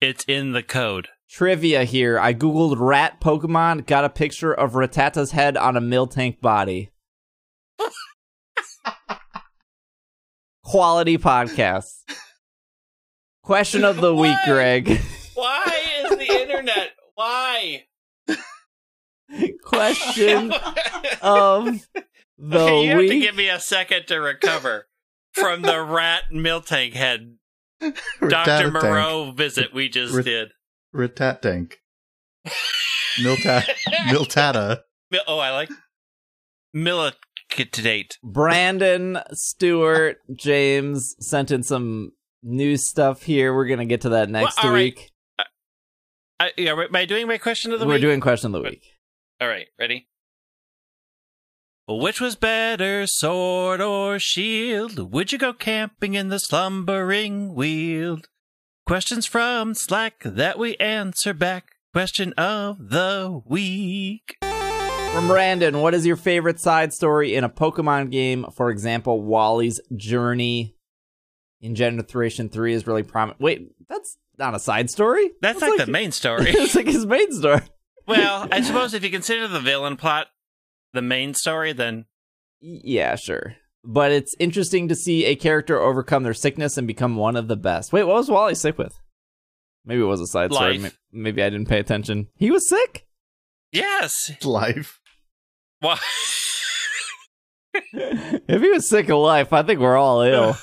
It's 0.00 0.24
in 0.26 0.52
the 0.52 0.62
code. 0.62 1.08
Trivia 1.30 1.84
here. 1.84 2.18
I 2.18 2.34
googled 2.34 2.76
rat 2.78 3.20
Pokemon, 3.20 3.86
got 3.86 4.04
a 4.04 4.10
picture 4.10 4.52
of 4.52 4.72
Rattata's 4.72 5.30
head 5.32 5.56
on 5.56 5.76
a 5.76 5.80
Miltank 5.80 6.40
body. 6.40 6.90
Quality 10.64 11.18
podcast. 11.18 11.92
Question 13.44 13.84
of 13.84 13.96
the 14.00 14.14
week, 14.16 14.36
Greg. 14.46 14.88
Why 15.34 15.82
is 16.02 16.10
the 16.16 16.40
internet? 16.40 16.92
Why? 17.14 17.84
Question 19.62 20.50
of 21.22 21.86
the 22.38 22.58
okay, 22.58 22.84
you 22.84 22.90
have 22.90 23.00
to 23.00 23.18
give 23.20 23.36
me 23.36 23.48
a 23.50 23.60
second 23.60 24.06
to 24.06 24.16
recover 24.20 24.86
from 25.32 25.60
the 25.60 25.82
rat 25.82 26.24
Miltank 26.32 26.94
head 26.94 27.36
Dr. 28.26 28.70
Moreau 28.70 29.32
visit 29.32 29.74
we 29.74 29.90
just 29.90 30.14
Rat- 30.14 30.24
did. 30.24 30.48
Ratat 30.94 31.42
tank. 31.42 31.80
Miltat 33.20 33.68
Miltata. 34.08 34.80
Mil- 35.10 35.20
Oh, 35.28 35.38
I 35.38 35.50
like 35.50 35.68
militate. 36.72 38.18
Brandon 38.22 39.18
Stewart 39.32 40.16
James 40.34 41.14
sent 41.20 41.50
in 41.50 41.62
some 41.62 42.12
news 42.44 42.88
stuff 42.88 43.22
here. 43.22 43.54
We're 43.54 43.66
gonna 43.66 43.86
get 43.86 44.02
to 44.02 44.10
that 44.10 44.28
next 44.28 44.56
Well, 44.58 44.66
all 44.66 44.72
right. 44.72 44.84
week. 44.84 45.10
I, 46.40 46.50
yeah, 46.56 46.72
am 46.72 46.94
I 46.94 47.04
doing 47.04 47.26
my 47.26 47.38
question 47.38 47.72
of 47.72 47.80
the 47.80 47.86
week. 47.86 47.94
We're 47.94 48.00
doing 48.00 48.20
question 48.20 48.54
of 48.54 48.62
the 48.62 48.68
week. 48.68 48.82
All 49.40 49.48
right, 49.48 49.66
ready? 49.78 50.08
Which 51.86 52.20
was 52.20 52.34
better, 52.34 53.06
sword 53.06 53.80
or 53.80 54.18
shield? 54.18 55.12
Would 55.12 55.32
you 55.32 55.38
go 55.38 55.52
camping 55.52 56.14
in 56.14 56.28
the 56.30 56.38
slumbering 56.38 57.54
weald? 57.54 58.28
Questions 58.86 59.26
from 59.26 59.74
Slack 59.74 60.22
that 60.24 60.58
we 60.58 60.76
answer 60.76 61.34
back. 61.34 61.66
Question 61.92 62.32
of 62.34 62.90
the 62.90 63.42
week. 63.46 64.36
From 64.40 65.28
Brandon, 65.28 65.78
what 65.80 65.94
is 65.94 66.04
your 66.04 66.16
favorite 66.16 66.58
side 66.58 66.92
story 66.92 67.34
in 67.34 67.44
a 67.44 67.48
Pokemon 67.48 68.10
game? 68.10 68.46
For 68.56 68.70
example, 68.70 69.22
Wally's 69.22 69.80
journey 69.94 70.74
in 71.64 71.74
Generation 71.74 72.48
3 72.48 72.74
is 72.74 72.86
really 72.86 73.02
prominent. 73.02 73.40
Wait, 73.40 73.70
that's 73.88 74.18
not 74.38 74.54
a 74.54 74.58
side 74.60 74.90
story? 74.90 75.30
That's, 75.40 75.60
like, 75.60 75.78
the 75.84 75.90
main 75.90 76.12
story. 76.20 76.50
it's 76.50 76.74
like 76.74 76.86
his 76.86 77.06
main 77.06 77.32
story. 77.32 77.62
well, 78.06 78.46
I 78.52 78.60
suppose 78.60 78.92
if 78.94 79.02
you 79.02 79.10
consider 79.10 79.48
the 79.48 79.60
villain 79.60 79.96
plot 79.96 80.26
the 80.92 81.02
main 81.02 81.32
story, 81.34 81.72
then 81.72 82.04
Yeah, 82.60 83.16
sure. 83.16 83.56
But 83.82 84.12
it's 84.12 84.34
interesting 84.38 84.88
to 84.88 84.94
see 84.94 85.24
a 85.26 85.36
character 85.36 85.80
overcome 85.80 86.22
their 86.22 86.34
sickness 86.34 86.76
and 86.78 86.86
become 86.86 87.16
one 87.16 87.36
of 87.36 87.48
the 87.48 87.56
best. 87.56 87.92
Wait, 87.92 88.04
what 88.04 88.16
was 88.16 88.30
Wally 88.30 88.54
sick 88.54 88.78
with? 88.78 88.94
Maybe 89.84 90.00
it 90.02 90.06
was 90.06 90.20
a 90.20 90.26
side 90.26 90.52
story. 90.52 90.78
Life. 90.78 90.82
May- 91.12 91.22
Maybe 91.22 91.42
I 91.42 91.50
didn't 91.50 91.68
pay 91.68 91.78
attention. 91.80 92.28
He 92.36 92.50
was 92.50 92.68
sick? 92.68 93.06
yes. 93.72 94.12
Life. 94.44 95.00
Well, 95.82 95.98
if 97.92 98.62
he 98.62 98.70
was 98.70 98.88
sick 98.88 99.08
of 99.08 99.18
life, 99.18 99.52
I 99.52 99.62
think 99.62 99.80
we're 99.80 99.96
all 99.96 100.22
ill. 100.22 100.56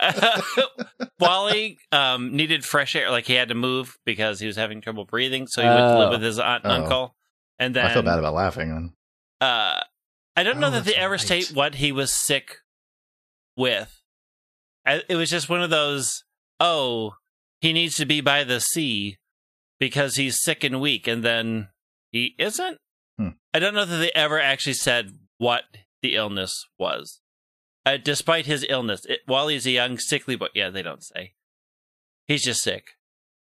Wally 1.20 1.78
um, 1.92 2.34
needed 2.34 2.64
fresh 2.64 2.94
air, 2.96 3.10
like 3.10 3.26
he 3.26 3.34
had 3.34 3.48
to 3.48 3.54
move 3.54 3.96
because 4.04 4.40
he 4.40 4.46
was 4.46 4.56
having 4.56 4.80
trouble 4.80 5.04
breathing, 5.04 5.46
so 5.46 5.62
he 5.62 5.68
went 5.68 5.80
to 5.80 5.98
live 5.98 6.10
with 6.10 6.22
his 6.22 6.38
aunt 6.38 6.64
and 6.64 6.72
Oh. 6.72 6.76
uncle. 6.76 7.14
And 7.58 7.74
then 7.74 7.86
I 7.86 7.92
feel 7.92 8.02
bad 8.02 8.18
about 8.18 8.34
laughing. 8.34 8.68
Then. 8.70 8.92
uh, 9.40 9.80
I 10.36 10.42
don't 10.44 10.60
know 10.60 10.68
Oh, 10.68 10.72
that 10.72 10.84
they 10.84 10.94
ever 10.94 11.12
right. 11.14 11.20
state 11.20 11.50
what 11.52 11.76
he 11.76 11.90
was 11.90 12.12
sick 12.12 12.58
with. 13.56 14.00
I, 14.86 15.02
it 15.08 15.16
was 15.16 15.28
just 15.30 15.48
one 15.48 15.62
of 15.62 15.70
those. 15.70 16.22
Oh, 16.60 17.14
he 17.60 17.72
needs 17.72 17.96
to 17.96 18.06
be 18.06 18.20
by 18.20 18.44
the 18.44 18.60
sea 18.60 19.18
because 19.80 20.14
he's 20.14 20.40
sick 20.42 20.62
and 20.62 20.80
weak, 20.80 21.06
and 21.08 21.24
then 21.24 21.68
he 22.12 22.34
isn't. 22.38 22.78
Hmm. 23.18 23.30
I 23.52 23.58
don't 23.58 23.74
know 23.74 23.84
that 23.84 23.96
they 23.96 24.12
ever 24.14 24.40
actually 24.40 24.74
said 24.74 25.18
what 25.38 25.64
the 26.02 26.14
illness 26.14 26.64
was. 26.78 27.20
Uh, 27.88 27.96
despite 27.96 28.44
his 28.44 28.66
illness, 28.68 29.06
it, 29.06 29.20
while 29.24 29.48
he's 29.48 29.66
a 29.66 29.70
young, 29.70 29.96
sickly 29.98 30.36
boy, 30.36 30.48
yeah, 30.54 30.68
they 30.68 30.82
don't 30.82 31.02
say. 31.02 31.32
He's 32.26 32.44
just 32.44 32.60
sick. 32.60 32.98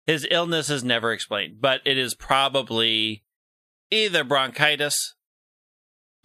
His 0.05 0.27
illness 0.29 0.69
is 0.69 0.83
never 0.83 1.13
explained, 1.13 1.61
but 1.61 1.79
it 1.85 1.97
is 1.97 2.13
probably 2.13 3.23
either 3.89 4.25
bronchitis. 4.25 5.15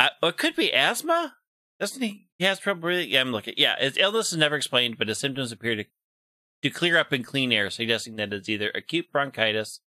Uh, 0.01 0.09
it 0.25 0.37
could 0.39 0.57
be 0.57 0.75
asthma. 0.75 1.37
Doesn't 1.79 2.03
he? 2.03 2.27
He 2.37 2.47
has 2.47 2.59
breathing. 2.59 3.11
Yeah, 3.13 3.21
I'm 3.21 3.31
looking. 3.31 3.55
Yeah, 3.57 3.77
his 3.79 3.97
illness 3.97 4.33
is 4.33 4.39
never 4.39 4.57
explained, 4.57 4.99
but 4.99 5.07
his 5.07 5.21
symptoms 5.21 5.53
appear 5.53 5.77
to 5.77 5.85
to 6.63 6.69
clear 6.71 6.99
up 6.99 7.13
in 7.13 7.23
clean 7.23 7.53
air, 7.53 7.71
suggesting 7.71 8.17
that 8.17 8.33
it's 8.33 8.49
either 8.49 8.73
acute 8.75 9.13
bronchitis 9.13 9.83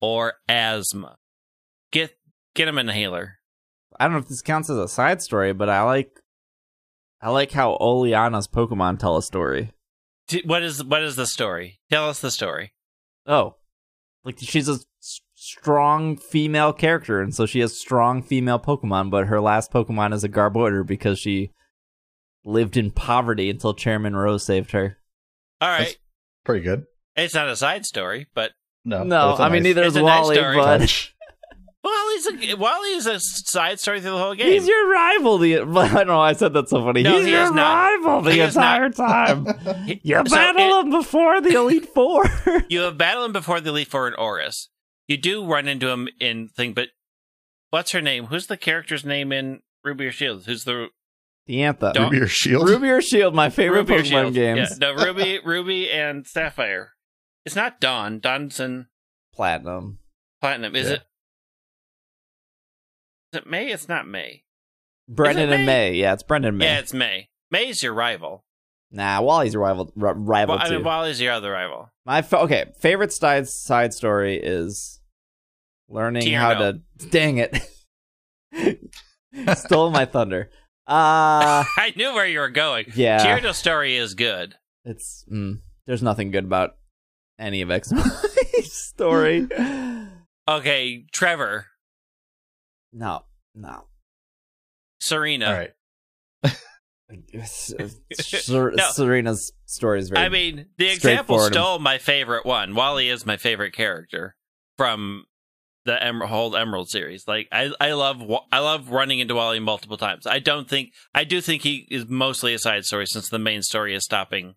or 0.00 0.36
asthma. 0.48 1.18
Get 1.92 2.16
get 2.54 2.68
him 2.68 2.78
an 2.78 2.88
inhaler. 2.88 3.40
I 4.00 4.04
don't 4.04 4.14
know 4.14 4.20
if 4.20 4.28
this 4.28 4.40
counts 4.40 4.70
as 4.70 4.78
a 4.78 4.88
side 4.88 5.20
story, 5.20 5.52
but 5.52 5.68
I 5.68 5.82
like 5.82 6.22
I 7.20 7.30
like 7.30 7.52
how 7.52 7.76
Oleana's 7.80 8.48
Pokemon 8.48 8.98
tell 8.98 9.16
a 9.16 9.22
story. 9.22 9.72
T- 10.28 10.42
What 10.44 10.62
is 10.62 10.82
what 10.84 11.02
is 11.02 11.16
the 11.16 11.26
story? 11.26 11.78
Tell 11.90 12.08
us 12.08 12.20
the 12.20 12.30
story. 12.30 12.72
Oh. 13.26 13.56
Like 14.24 14.38
she's 14.38 14.68
a 14.68 14.72
s- 15.02 15.20
strong 15.34 16.16
female 16.16 16.72
character 16.72 17.20
and 17.20 17.34
so 17.34 17.46
she 17.46 17.60
has 17.60 17.76
strong 17.78 18.22
female 18.22 18.58
Pokemon, 18.58 19.10
but 19.10 19.26
her 19.28 19.40
last 19.40 19.72
Pokemon 19.72 20.12
is 20.12 20.24
a 20.24 20.28
Garbodor 20.28 20.84
because 20.86 21.18
she 21.18 21.52
lived 22.44 22.76
in 22.76 22.90
poverty 22.90 23.50
until 23.50 23.72
Chairman 23.74 24.14
Rose 24.16 24.44
saved 24.44 24.72
her. 24.72 24.98
All 25.60 25.68
right, 25.68 25.78
That's- 25.78 25.96
Pretty 26.44 26.62
good. 26.64 26.84
it's 27.16 27.34
not 27.34 27.48
a 27.48 27.56
side 27.56 27.86
story, 27.86 28.26
but 28.34 28.52
No, 28.84 29.02
no, 29.04 29.08
but 29.08 29.30
it's 29.32 29.40
a 29.40 29.42
I 29.44 29.48
mean 29.48 29.62
nice 29.62 29.64
neither 29.64 29.82
It's 29.82 29.94
is 29.94 29.96
a 29.96 30.02
nice 30.02 30.22
Wally, 30.22 30.36
story. 30.36 30.56
but 30.56 31.10
touch. 31.86 32.36
he's 32.40 32.52
a 32.52 32.56
Wally's 32.56 33.06
a 33.06 33.20
side 33.20 33.78
story 33.80 34.00
through 34.00 34.12
the 34.12 34.18
whole 34.18 34.34
game. 34.34 34.46
he's 34.52 34.66
your 34.66 34.88
rival. 34.90 35.38
The 35.38 35.58
I 35.60 35.64
don't 35.64 36.06
know. 36.08 36.20
I 36.20 36.32
said 36.32 36.52
that 36.54 36.68
so 36.68 36.82
funny. 36.84 37.02
No, 37.02 37.16
he's 37.16 37.26
he 37.26 37.32
your 37.32 37.42
is 37.44 37.52
not. 37.52 37.74
rival 38.04 38.22
the 38.22 38.32
He 38.32 38.38
not. 38.38 38.48
entire 38.48 38.90
time. 38.90 39.46
You 40.02 40.16
so 40.16 40.24
battle 40.24 40.78
it- 40.80 40.84
him 40.86 40.90
before 40.90 41.40
the 41.40 41.54
Elite 41.54 41.88
Four. 41.94 42.24
you 42.68 42.80
have 42.80 42.96
battled 42.98 43.26
him 43.26 43.32
before 43.32 43.60
the 43.60 43.70
Elite 43.70 43.88
Four 43.88 44.08
in 44.08 44.14
ORAS. 44.14 44.68
You 45.08 45.16
do 45.16 45.44
run 45.46 45.68
into 45.68 45.88
him 45.88 46.08
in 46.20 46.48
thing, 46.48 46.72
but 46.72 46.88
what's 47.70 47.92
her 47.92 48.00
name? 48.02 48.26
Who's 48.26 48.46
the 48.48 48.56
character's 48.56 49.04
name 49.04 49.30
in 49.32 49.60
Ruby 49.84 50.06
or 50.06 50.12
Shield? 50.12 50.46
Who's 50.46 50.64
the 50.64 50.88
Diantha. 51.48 51.92
Don't- 51.92 52.10
Ruby 52.10 52.24
or 52.24 52.28
Shield. 52.28 52.68
Ruby 52.68 52.88
or 52.90 53.00
Shield, 53.00 53.34
my 53.34 53.50
favorite 53.50 53.88
Ruby 53.88 54.02
Pokemon 54.02 54.04
Shield? 54.08 54.34
games. 54.34 54.70
Yeah, 54.80 54.92
no, 54.92 55.04
Ruby, 55.04 55.38
Ruby, 55.44 55.90
and 55.90 56.26
Sapphire. 56.26 56.92
It's 57.44 57.54
not 57.54 57.80
Dawn. 57.80 58.18
Dawn's 58.18 58.58
in 58.58 58.86
Platinum. 59.32 59.98
Platinum. 60.40 60.74
Is 60.74 60.88
Yeah. 60.88 60.94
it? 60.94 61.02
It 63.36 63.46
May? 63.46 63.70
It's 63.70 63.88
not 63.88 64.06
May. 64.08 64.42
Brendan 65.08 65.50
and 65.52 65.64
May? 65.66 65.90
May. 65.90 65.94
Yeah, 65.94 66.12
it's 66.14 66.22
Brendan 66.22 66.50
and 66.50 66.58
May. 66.58 66.64
Yeah, 66.66 66.78
it's 66.78 66.92
May. 66.94 67.28
May's 67.50 67.82
your 67.82 67.94
rival. 67.94 68.44
Nah, 68.90 69.20
Wally's 69.20 69.52
your 69.52 69.62
rival. 69.62 69.92
R- 70.00 70.14
rival 70.14 70.56
Well, 70.56 70.66
I 70.66 70.70
mean, 70.70 70.82
Wally's 70.84 71.20
your 71.20 71.32
other 71.32 71.50
rival. 71.52 71.90
My 72.04 72.22
fa- 72.22 72.40
okay 72.40 72.66
favorite 72.80 73.12
side 73.12 73.48
side 73.48 73.92
story 73.94 74.36
is 74.42 75.00
learning 75.88 76.32
how 76.32 76.54
to. 76.54 76.80
Dang 77.10 77.38
it! 77.38 77.56
Stole 79.56 79.90
my 79.90 80.04
thunder. 80.06 80.50
Uh 80.86 81.64
I 81.76 81.92
knew 81.96 82.14
where 82.14 82.26
you 82.26 82.38
were 82.38 82.48
going. 82.48 82.86
yeah. 82.94 83.24
Gyarados 83.24 83.54
story 83.54 83.96
is 83.96 84.14
good. 84.14 84.54
It's 84.84 85.24
mm, 85.30 85.60
there's 85.86 86.02
nothing 86.02 86.30
good 86.30 86.44
about 86.44 86.76
any 87.38 87.60
of 87.62 87.70
X 87.70 87.92
story. 88.62 89.48
Okay, 90.48 91.04
Trevor, 91.12 91.66
No, 92.98 93.24
no. 93.54 93.84
Serena. 95.00 95.46
All 95.46 95.52
right. 95.52 95.72
Ser- 97.46 98.72
No. 98.74 98.84
Serena's 98.90 99.52
story 99.66 100.00
is 100.00 100.08
very. 100.08 100.24
I 100.24 100.28
mean, 100.28 100.66
the 100.78 100.86
example 100.88 101.38
straightforward. 101.38 101.52
stole 101.52 101.78
my 101.78 101.98
favorite 101.98 102.44
one. 102.46 102.74
Wally 102.74 103.08
is 103.08 103.24
my 103.26 103.36
favorite 103.36 103.72
character 103.72 104.34
from 104.76 105.24
the 105.84 105.98
whole 106.26 106.56
Emerald 106.56 106.88
series. 106.88 107.28
Like 107.28 107.48
I, 107.52 107.70
I 107.80 107.92
love, 107.92 108.20
I 108.50 108.58
love 108.58 108.90
running 108.90 109.20
into 109.20 109.36
Wally 109.36 109.60
multiple 109.60 109.96
times. 109.96 110.26
I 110.26 110.40
don't 110.40 110.68
think, 110.68 110.90
I 111.14 111.22
do 111.22 111.40
think 111.40 111.62
he 111.62 111.86
is 111.90 112.08
mostly 112.08 112.54
a 112.54 112.58
side 112.58 112.84
story 112.84 113.06
since 113.06 113.28
the 113.28 113.38
main 113.38 113.62
story 113.62 113.94
is 113.94 114.04
stopping 114.04 114.56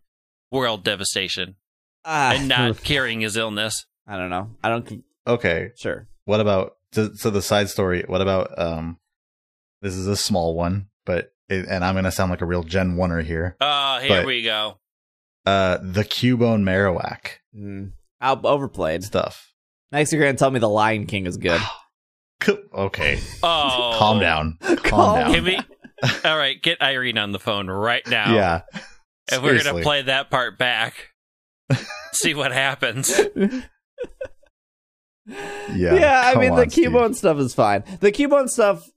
world 0.52 0.84
devastation 0.84 1.56
Ah, 2.03 2.34
and 2.34 2.48
not 2.48 2.82
curing 2.84 3.22
his 3.22 3.38
illness. 3.38 3.86
I 4.07 4.18
don't 4.18 4.32
know. 4.32 4.56
I 4.64 4.70
don't. 4.70 5.03
Okay. 5.28 5.70
Sure. 5.78 6.07
What 6.26 6.40
about 6.40 6.78
so, 6.91 7.11
so 7.14 7.30
the 7.30 7.41
side 7.41 7.70
story? 7.70 8.03
What 8.07 8.22
about 8.22 8.57
um? 8.57 8.98
This 9.82 9.95
is 9.95 10.07
a 10.07 10.16
small 10.18 10.56
one, 10.56 10.88
but 11.06 11.32
it, 11.48 11.66
and 11.70 11.84
I'm 11.86 11.95
gonna 11.95 12.11
sound 12.11 12.32
like 12.32 12.41
a 12.41 12.45
real 12.45 12.64
Gen 12.64 12.95
Oneer 12.98 13.24
here. 13.24 13.56
Oh, 13.61 13.99
here 13.99 14.10
But- 14.22 14.26
we 14.26 14.44
go. 14.44 14.78
Uh, 15.45 15.78
the 15.82 16.03
Cubone 16.03 16.64
Marowak 16.64 17.38
Mm, 17.57 17.94
out 18.22 18.44
overplayed. 18.45 19.03
stuff. 19.03 19.52
Next, 19.91 20.11
you're 20.14 20.22
gonna 20.22 20.38
tell 20.38 20.52
me 20.52 20.60
the 20.60 20.70
Lion 20.70 21.06
King 21.07 21.26
is 21.26 21.38
good. 21.38 21.61
Okay, 22.74 23.20
Oh, 23.44 23.95
calm 23.99 24.20
down. 24.22 24.57
Calm, 24.61 24.78
Calm 24.78 25.20
down. 25.20 25.34
Can 25.34 25.44
we? 25.44 25.60
All 26.24 26.38
right, 26.38 26.61
get 26.61 26.82
Irene 26.82 27.18
on 27.18 27.34
the 27.34 27.40
phone 27.40 27.68
right 27.70 28.06
now. 28.07 28.34
Yeah. 28.34 28.61
and 29.30 29.44
we're 29.44 29.61
gonna 29.61 29.82
play 29.84 30.03
that 30.03 30.30
part 30.30 30.57
back. 30.57 31.10
See 32.14 32.34
what 32.34 32.53
happens. 32.53 33.11
Yeah. 35.30 35.95
Yeah, 35.95 36.22
I 36.26 36.39
mean 36.39 36.56
the 36.56 36.64
on, 36.64 36.69
Steve. 36.69 36.89
Cubone 36.89 37.15
stuff 37.15 37.38
is 37.38 37.53
fine. 37.53 37.84
The 37.99 38.11
Cubone 38.11 38.49
stuff 38.49 38.89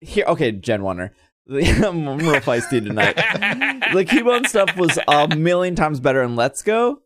here. 0.00 0.24
Okay, 0.26 0.52
Gen 0.52 0.82
Oneer. 0.82 1.10
I'm 1.48 2.06
real 2.18 2.40
feisty 2.40 2.84
tonight. 2.84 3.16
the 3.94 4.04
Cubone 4.04 4.46
stuff 4.46 4.76
was 4.76 4.98
a 5.08 5.34
million 5.36 5.74
times 5.76 6.00
better 6.00 6.22
in 6.22 6.36
Let's 6.36 6.62
Go 6.62 7.00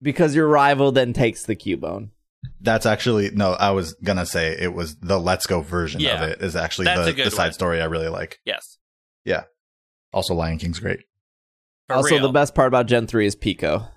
because 0.00 0.34
your 0.34 0.48
rival 0.48 0.92
then 0.92 1.12
takes 1.12 1.44
the 1.44 1.56
Cubone. 1.56 2.10
That's 2.60 2.86
actually 2.86 3.30
no. 3.32 3.52
I 3.52 3.72
was 3.72 3.94
gonna 4.02 4.24
say 4.26 4.56
it 4.58 4.72
was 4.72 4.96
the 4.96 5.18
Let's 5.18 5.46
Go 5.46 5.60
version 5.60 6.00
Yeah. 6.00 6.22
of 6.24 6.30
it 6.30 6.40
is 6.40 6.56
actually 6.56 6.84
That's 6.86 7.14
the, 7.14 7.24
the 7.24 7.30
side 7.30 7.46
one. 7.46 7.52
story 7.52 7.82
I 7.82 7.86
really 7.86 8.08
like. 8.08 8.38
Yes. 8.44 8.78
Yeah. 9.24 9.44
Also, 10.12 10.34
Lion 10.34 10.58
King's 10.58 10.78
great. 10.78 11.00
For 11.88 11.96
also, 11.96 12.14
real. 12.14 12.22
the 12.26 12.32
best 12.32 12.54
part 12.54 12.68
about 12.68 12.86
Gen 12.86 13.06
Three 13.06 13.26
is 13.26 13.34
Pico. 13.34 13.88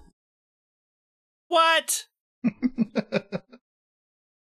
What? 1.47 2.05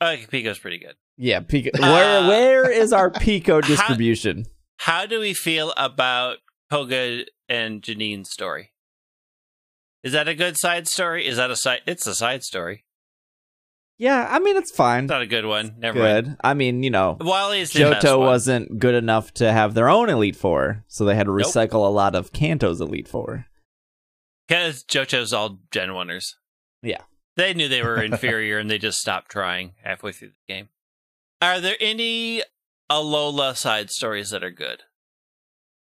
Okay, 0.02 0.26
Pico's 0.26 0.58
pretty 0.58 0.78
good. 0.78 0.94
Yeah, 1.16 1.40
Pico. 1.40 1.70
Uh, 1.74 1.92
where 1.92 2.28
where 2.28 2.70
is 2.82 2.92
our 2.92 3.10
Pico 3.10 3.60
distribution? 3.60 4.46
How 4.78 5.04
do 5.06 5.20
we 5.20 5.34
feel 5.34 5.74
about 5.76 6.38
Koga 6.70 7.24
and 7.48 7.82
Janine's 7.82 8.30
story? 8.30 8.72
Is 10.02 10.12
that 10.12 10.28
a 10.28 10.34
good 10.34 10.56
side 10.58 10.88
story? 10.88 11.26
Is 11.26 11.36
that 11.36 11.50
a 11.50 11.56
side? 11.56 11.80
It's 11.86 12.06
a 12.06 12.14
side 12.14 12.42
story. 12.42 12.84
Yeah, 13.98 14.26
I 14.30 14.38
mean 14.38 14.56
it's 14.56 14.70
fine. 14.70 15.04
It's 15.04 15.10
not 15.10 15.20
a 15.20 15.26
good 15.26 15.44
one. 15.44 15.74
Never 15.78 15.98
mind. 15.98 16.26
Good. 16.28 16.36
I 16.42 16.54
mean, 16.54 16.82
you 16.82 16.88
know, 16.88 17.18
Wally 17.20 17.60
is 17.60 17.72
the 17.72 17.80
Johto 17.80 18.18
wasn't 18.18 18.78
good 18.78 18.94
enough 18.94 19.34
to 19.34 19.52
have 19.52 19.74
their 19.74 19.90
own 19.90 20.08
Elite 20.08 20.36
Four, 20.36 20.84
so 20.88 21.04
they 21.04 21.14
had 21.14 21.26
to 21.26 21.36
Nope. 21.36 21.46
recycle 21.46 21.86
a 21.86 21.90
lot 21.90 22.14
of 22.14 22.32
Kanto's 22.32 22.80
Elite 22.80 23.06
Four. 23.06 23.44
because 24.48 24.82
JoJo's 24.84 25.34
all 25.34 25.58
Gen 25.70 25.90
Oneers. 25.90 26.36
Yeah. 26.82 27.02
They 27.36 27.54
knew 27.54 27.68
they 27.68 27.82
were 27.82 28.02
inferior 28.02 28.58
and 28.58 28.70
they 28.70 28.78
just 28.78 28.98
stopped 28.98 29.30
trying 29.30 29.72
halfway 29.82 30.12
through 30.12 30.28
the 30.28 30.52
game. 30.52 30.68
Are 31.40 31.60
there 31.60 31.76
any 31.80 32.42
Alola 32.90 33.56
side 33.56 33.90
stories 33.90 34.30
that 34.30 34.44
are 34.44 34.50
good? 34.50 34.82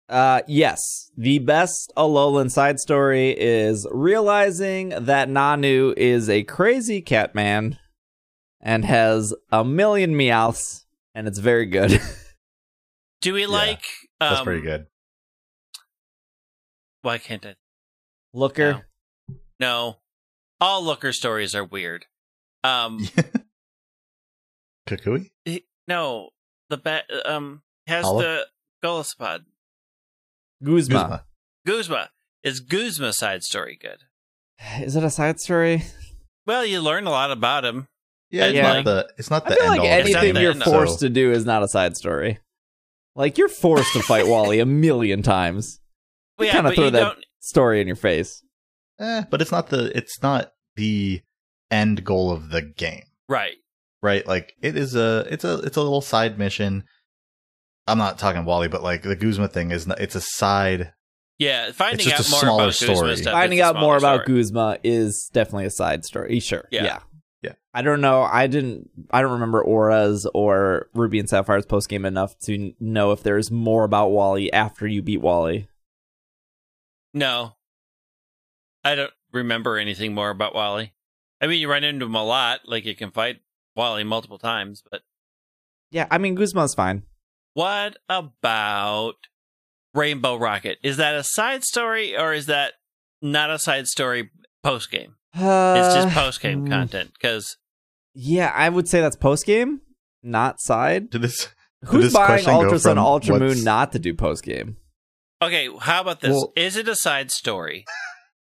Uh, 0.09 0.43
yes. 0.49 1.11
The 1.17 1.39
best 1.39 1.93
Alolan 1.97 2.51
side 2.51 2.81
story 2.81 3.31
is 3.31 3.87
realizing 3.93 4.89
that 4.91 5.29
Nanu 5.29 5.95
is 5.97 6.29
a 6.29 6.43
crazy 6.43 7.01
cat 7.01 7.35
man 7.35 7.79
and 8.61 8.85
has 8.85 9.33
a 9.53 9.65
million 9.65 10.17
meows, 10.17 10.85
and 11.15 11.29
it's 11.29 11.39
very 11.39 11.67
good. 11.67 12.01
Do 13.23 13.33
we 13.33 13.47
like? 13.47 13.85
Um, 14.21 14.31
That's 14.31 14.43
pretty 14.43 14.63
good. 14.63 14.87
Why 17.03 17.19
can't 17.19 17.47
I? 17.47 17.55
Looker. 18.35 18.87
No, 19.59 20.00
all 20.61 20.83
Looker 20.83 21.13
stories 21.13 21.55
are 21.55 21.65
weird. 21.65 22.07
Um, 22.65 23.09
Kukui? 24.87 25.31
he- 25.45 25.67
no, 25.89 26.31
the 26.69 26.77
bat 26.77 27.05
um 27.25 27.63
has 27.87 28.05
Olive? 28.05 28.25
the 28.25 28.47
Golisopod. 28.87 29.41
Guzma. 30.63 31.25
Guzma 31.67 32.11
is 32.43 32.61
Guzma 32.61 33.13
side 33.13 33.43
story 33.43 33.79
good? 33.81 33.99
Is 34.81 34.97
it 34.97 35.05
a 35.05 35.11
side 35.11 35.41
story? 35.41 35.85
Well, 36.47 36.65
you 36.65 36.81
learn 36.81 37.07
a 37.07 37.11
lot 37.11 37.31
about 37.31 37.65
him. 37.65 37.89
Yeah, 38.31 38.47
it's 38.47 38.55
Yeah. 38.57 38.73
not 38.75 38.85
the 38.85 39.09
it's 39.19 39.31
not 39.31 39.47
I 39.47 39.51
the 39.51 39.55
feel 39.57 39.65
end 39.65 39.71
like 39.71 39.81
all. 39.81 39.87
Anything 39.87 40.37
you're 40.37 40.51
end 40.53 40.63
all. 40.63 40.73
forced 40.73 41.01
to 41.01 41.09
do 41.09 41.33
is 41.33 41.45
not 41.45 41.63
a 41.63 41.69
side 41.69 41.97
story. 41.97 42.39
Like 43.17 43.39
you're 43.39 43.49
forced 43.49 43.93
to 43.95 44.03
fight 44.03 44.27
Wally 44.27 44.61
a 44.61 44.67
million 44.67 45.23
times. 45.23 45.79
Well, 46.39 46.47
yeah, 46.47 46.53
kinda 46.55 46.73
throw 46.73 46.89
that- 46.91 47.17
Story 47.41 47.83
in 47.83 47.87
your 47.87 47.97
face. 47.97 48.43
Eh, 49.01 49.25
but 49.31 49.41
it's 49.41 49.51
not 49.51 49.69
the 49.71 49.97
it's 49.97 50.23
not 50.23 50.53
the 50.77 51.23
end 51.71 52.05
goal 52.05 52.31
of 52.31 52.51
the 52.51 52.61
game, 52.63 53.05
Right. 53.29 53.57
right? 54.03 54.27
Like 54.27 54.55
it 54.61 54.77
is 54.77 54.95
a 54.95 55.27
it's 55.31 55.45
a 55.45 55.55
it's 55.61 55.77
a 55.77 55.83
little 55.83 56.03
side 56.03 56.39
mission. 56.39 56.85
I'm 57.87 57.99
not 57.99 58.19
talking 58.19 58.45
Wally, 58.45 58.69
but 58.69 58.83
like 58.83 59.03
the 59.03 59.17
Guzma 59.17 59.49
thing 59.49 59.71
is 59.71 59.87
not, 59.87 60.01
it's 60.01 60.15
a 60.15 60.21
side. 60.21 60.93
Yeah, 61.39 61.73
finding 61.73 62.13
out 62.13 62.21
a 62.21 62.31
more 62.31 62.41
smaller 62.41 62.63
about 62.65 62.75
story. 62.75 62.95
Guzma 62.95 63.17
stuff. 63.17 63.33
Finding 63.33 63.59
is 63.61 63.65
out 63.65 63.75
more 63.77 63.99
smaller 63.99 64.17
about 64.17 64.25
story. 64.27 64.39
Guzma 64.39 64.79
is 64.85 65.31
definitely 65.33 65.65
a 65.65 65.71
side 65.71 66.05
story. 66.05 66.39
Sure. 66.41 66.69
Yeah. 66.71 66.85
Yeah. 66.85 66.99
Yeah. 67.43 67.53
I 67.73 67.81
don't 67.81 68.03
know. 68.03 68.21
I 68.23 68.47
didn't. 68.49 68.91
I 69.11 69.23
don't 69.23 69.33
remember 69.33 69.63
ORAS's 69.65 70.27
or 70.35 70.89
Ruby 70.93 71.19
and 71.19 71.29
Sapphire's 71.29 71.65
post 71.65 71.89
game 71.89 72.05
enough 72.05 72.39
to 72.41 72.55
n- 72.55 72.75
know 72.79 73.13
if 73.13 73.23
there's 73.23 73.51
more 73.51 73.85
about 73.85 74.11
Wally 74.11 74.53
after 74.53 74.87
you 74.87 75.01
beat 75.01 75.23
Wally. 75.23 75.67
No, 77.15 77.55
I 78.85 78.95
don't 78.95 79.13
remember 79.33 79.77
anything 79.79 80.15
more 80.15 80.31
about 80.31 80.55
Wally. 80.55 80.95
I 81.41 81.47
mean, 81.47 81.61
you 81.61 81.71
run 81.71 81.85
into 81.85 82.07
him 82.07 82.15
a 82.15 82.25
lot. 82.25 82.61
Like 82.67 82.85
you 82.85 82.95
can 82.95 83.11
fight 83.11 83.41
Wally 83.77 84.05
multiple 84.05 84.39
times, 84.39 84.83
but 84.91 85.03
Yeah. 85.91 86.07
I 86.11 86.19
mean, 86.19 86.35
Guzma's 86.35 86.75
fine. 86.75 87.03
what 87.55 87.97
about 88.09 89.15
Rainbow 89.95 90.37
Rocket? 90.37 90.79
Is 90.83 90.97
that 90.99 91.15
a 91.15 91.25
side 91.25 91.65
story 91.65 92.17
or 92.17 92.33
is 92.33 92.47
that 92.47 92.75
not 93.23 93.51
a 93.51 93.59
side 93.59 93.87
story 93.87 94.31
post 94.63 94.91
game? 94.91 95.17
It's 95.35 95.95
just 95.95 96.15
post 96.15 96.41
game 96.41 96.67
mm, 96.67 96.71
content 96.71 97.13
because 97.15 97.57
Yeah, 98.15 98.53
I 98.55 98.69
would 98.69 98.89
say 98.89 99.01
that's 99.01 99.17
post 99.17 99.47
game, 99.47 99.81
not 100.23 100.61
side. 100.61 101.11
Did 101.11 101.23
this? 101.23 101.49
Who's 101.87 102.05
this 102.07 102.13
buying 102.13 102.27
question 102.27 102.53
go 102.53 102.61
Ultra 102.65 102.79
Sun, 102.79 102.99
Ultra 102.99 103.39
what's- 103.39 103.57
Moon 103.57 103.65
not 103.65 103.93
to 103.93 103.99
do 103.99 104.13
post 104.15 104.43
game? 104.45 104.77
okay, 105.43 105.69
how 105.81 106.03
about 106.03 106.21
this? 106.21 106.31
Well- 106.33 106.53
is 106.57 106.77
it 106.77 106.89
a 106.89 106.97
side 106.97 107.31
story 107.31 107.85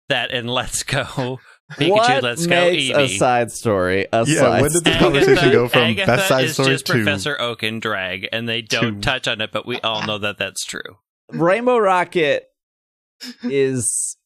that 0.08 0.30
in 0.30 0.46
Let's 0.46 0.82
Go 0.82 1.38
Pikachu 1.72 1.90
what 1.90 2.22
Let's 2.22 2.46
Go 2.46 2.54
makes 2.70 2.90
a 2.90 3.08
side 3.18 3.52
story 3.52 4.06
a 4.12 4.24
Yeah, 4.26 4.40
side 4.40 4.62
when 4.62 4.72
did 4.72 4.84
the 4.84 4.90
story? 4.90 4.98
conversation 4.98 5.52
go 5.52 5.68
from 5.68 5.82
Agatha 5.82 6.06
best 6.16 6.28
side 6.28 6.44
is 6.44 6.52
story 6.54 6.68
just 6.70 6.86
to- 6.86 6.92
Professor 6.94 7.40
Oak 7.40 7.62
and 7.62 7.80
drag, 7.82 8.26
and 8.32 8.48
they 8.48 8.62
don't 8.62 8.96
to- 8.96 9.00
touch 9.00 9.28
on 9.28 9.40
it, 9.40 9.52
but 9.52 9.66
we 9.66 9.78
all 9.80 10.06
know 10.06 10.18
that 10.18 10.38
that's 10.38 10.64
true. 10.64 10.96
Rainbow 11.30 11.76
Rocket 11.78 12.46
is 13.42 14.16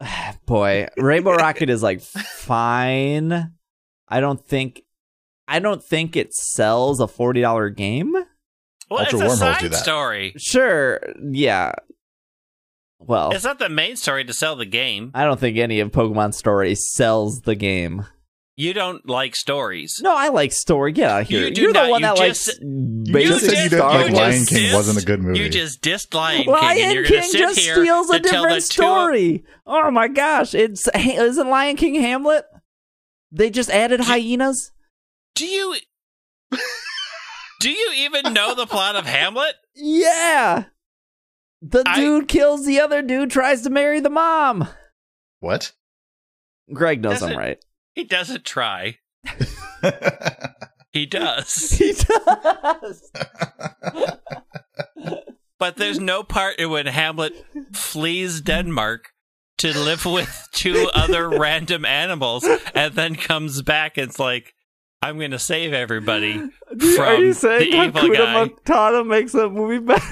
boy, 0.46 0.86
Rainbow 0.96 1.32
Rocket 1.34 1.70
is 1.70 1.82
like 1.82 2.00
fine. 2.00 3.52
I 4.08 4.20
don't 4.20 4.44
think 4.46 4.82
I 5.48 5.58
don't 5.58 5.82
think 5.82 6.16
it 6.16 6.32
sells 6.34 7.00
a 7.00 7.06
$40 7.06 7.76
game. 7.76 8.12
Well, 8.12 9.00
Ultra 9.00 9.04
it's 9.04 9.12
a 9.14 9.16
wormholes 9.18 9.38
side 9.38 9.74
story. 9.74 10.34
Sure, 10.38 11.00
yeah. 11.32 11.72
Well, 13.06 13.32
It's 13.32 13.44
not 13.44 13.58
the 13.58 13.68
main 13.68 13.96
story 13.96 14.24
to 14.24 14.32
sell 14.32 14.56
the 14.56 14.66
game. 14.66 15.10
I 15.14 15.24
don't 15.24 15.38
think 15.40 15.56
any 15.58 15.80
of 15.80 15.90
Pokemon 15.90 16.34
Story 16.34 16.74
sells 16.74 17.40
the 17.42 17.54
game. 17.54 18.06
You 18.54 18.74
don't 18.74 19.08
like 19.08 19.34
stories. 19.34 19.98
No, 20.02 20.14
I 20.14 20.28
like 20.28 20.52
story. 20.52 20.92
Get 20.92 21.10
out 21.10 21.22
of 21.22 21.28
here. 21.28 21.46
You 21.46 21.50
do 21.54 21.62
You're 21.62 21.72
not. 21.72 21.84
the 21.86 21.90
one 21.90 22.00
You 22.02 22.06
that 22.08 22.16
just- 22.18 22.48
likes 22.48 22.60
You 22.62 23.28
just 23.28 23.44
said 23.46 23.50
you 23.50 23.70
didn't 23.70 23.78
Star 23.78 23.90
like 23.94 24.00
Wars. 24.12 24.14
Lion 24.14 24.44
King 24.44 24.58
dissed- 24.58 24.74
wasn't 24.74 25.02
a 25.02 25.06
good 25.06 25.20
movie. 25.22 25.38
You 25.38 25.48
just 25.48 25.80
dissed 25.82 26.14
Lion 26.14 26.42
King, 26.42 26.50
Lion 26.52 26.78
and 26.84 26.94
you're 26.94 27.04
King 27.06 27.22
sit 27.22 27.38
just 27.38 27.58
here 27.58 27.74
steals 27.76 28.10
a 28.10 28.20
to 28.20 28.28
tell 28.28 28.42
the 28.42 28.48
different 28.48 28.70
two 28.70 28.82
of- 28.82 28.88
story. 28.88 29.44
Oh 29.66 29.90
my 29.90 30.06
gosh! 30.08 30.54
It's 30.54 30.86
isn't 30.94 31.48
Lion 31.48 31.76
King 31.76 31.94
Hamlet? 31.94 32.44
They 33.32 33.48
just 33.48 33.70
added 33.70 33.98
Do- 34.00 34.04
hyenas. 34.04 34.70
Do 35.34 35.46
you 35.46 35.76
do 37.60 37.70
you 37.70 37.92
even 37.96 38.34
know 38.34 38.54
the 38.54 38.66
plot 38.66 38.96
of 38.96 39.06
Hamlet? 39.06 39.54
Yeah, 39.74 40.64
the 41.62 41.82
I- 41.86 41.96
dude 41.96 42.28
kills 42.28 42.66
the 42.66 42.80
other 42.80 43.00
dude, 43.00 43.30
tries 43.30 43.62
to 43.62 43.70
marry 43.70 44.00
the 44.00 44.10
mom. 44.10 44.68
what? 45.40 45.72
Greg 46.72 47.00
knows 47.02 47.14
Doesn't- 47.20 47.30
I'm 47.32 47.38
right. 47.38 47.64
He 47.94 48.04
doesn't 48.04 48.44
try. 48.44 48.98
He 50.92 51.06
does. 51.06 51.70
He 51.78 51.92
does. 51.94 53.10
But 55.58 55.76
there's 55.76 56.00
no 56.00 56.24
part 56.24 56.58
in 56.58 56.70
when 56.70 56.86
Hamlet 56.86 57.32
flees 57.72 58.40
Denmark 58.40 59.10
to 59.58 59.78
live 59.78 60.04
with 60.04 60.48
two 60.52 60.90
other 60.92 61.28
random 61.38 61.84
animals 61.84 62.44
and 62.74 62.94
then 62.94 63.14
comes 63.14 63.62
back 63.62 63.96
and 63.96 64.08
it's 64.08 64.18
like, 64.18 64.54
I'm 65.02 65.18
going 65.18 65.30
to 65.30 65.38
save 65.38 65.72
everybody. 65.72 66.32
Are 66.98 67.14
you 67.16 67.32
saying 67.32 67.70
the 67.70 67.76
evil 67.76 68.00
Hakuna 68.02 68.16
guy. 68.16 68.46
Matata 68.72 69.06
makes 69.06 69.30
that 69.32 69.50
movie 69.50 69.78
better? 69.78 70.02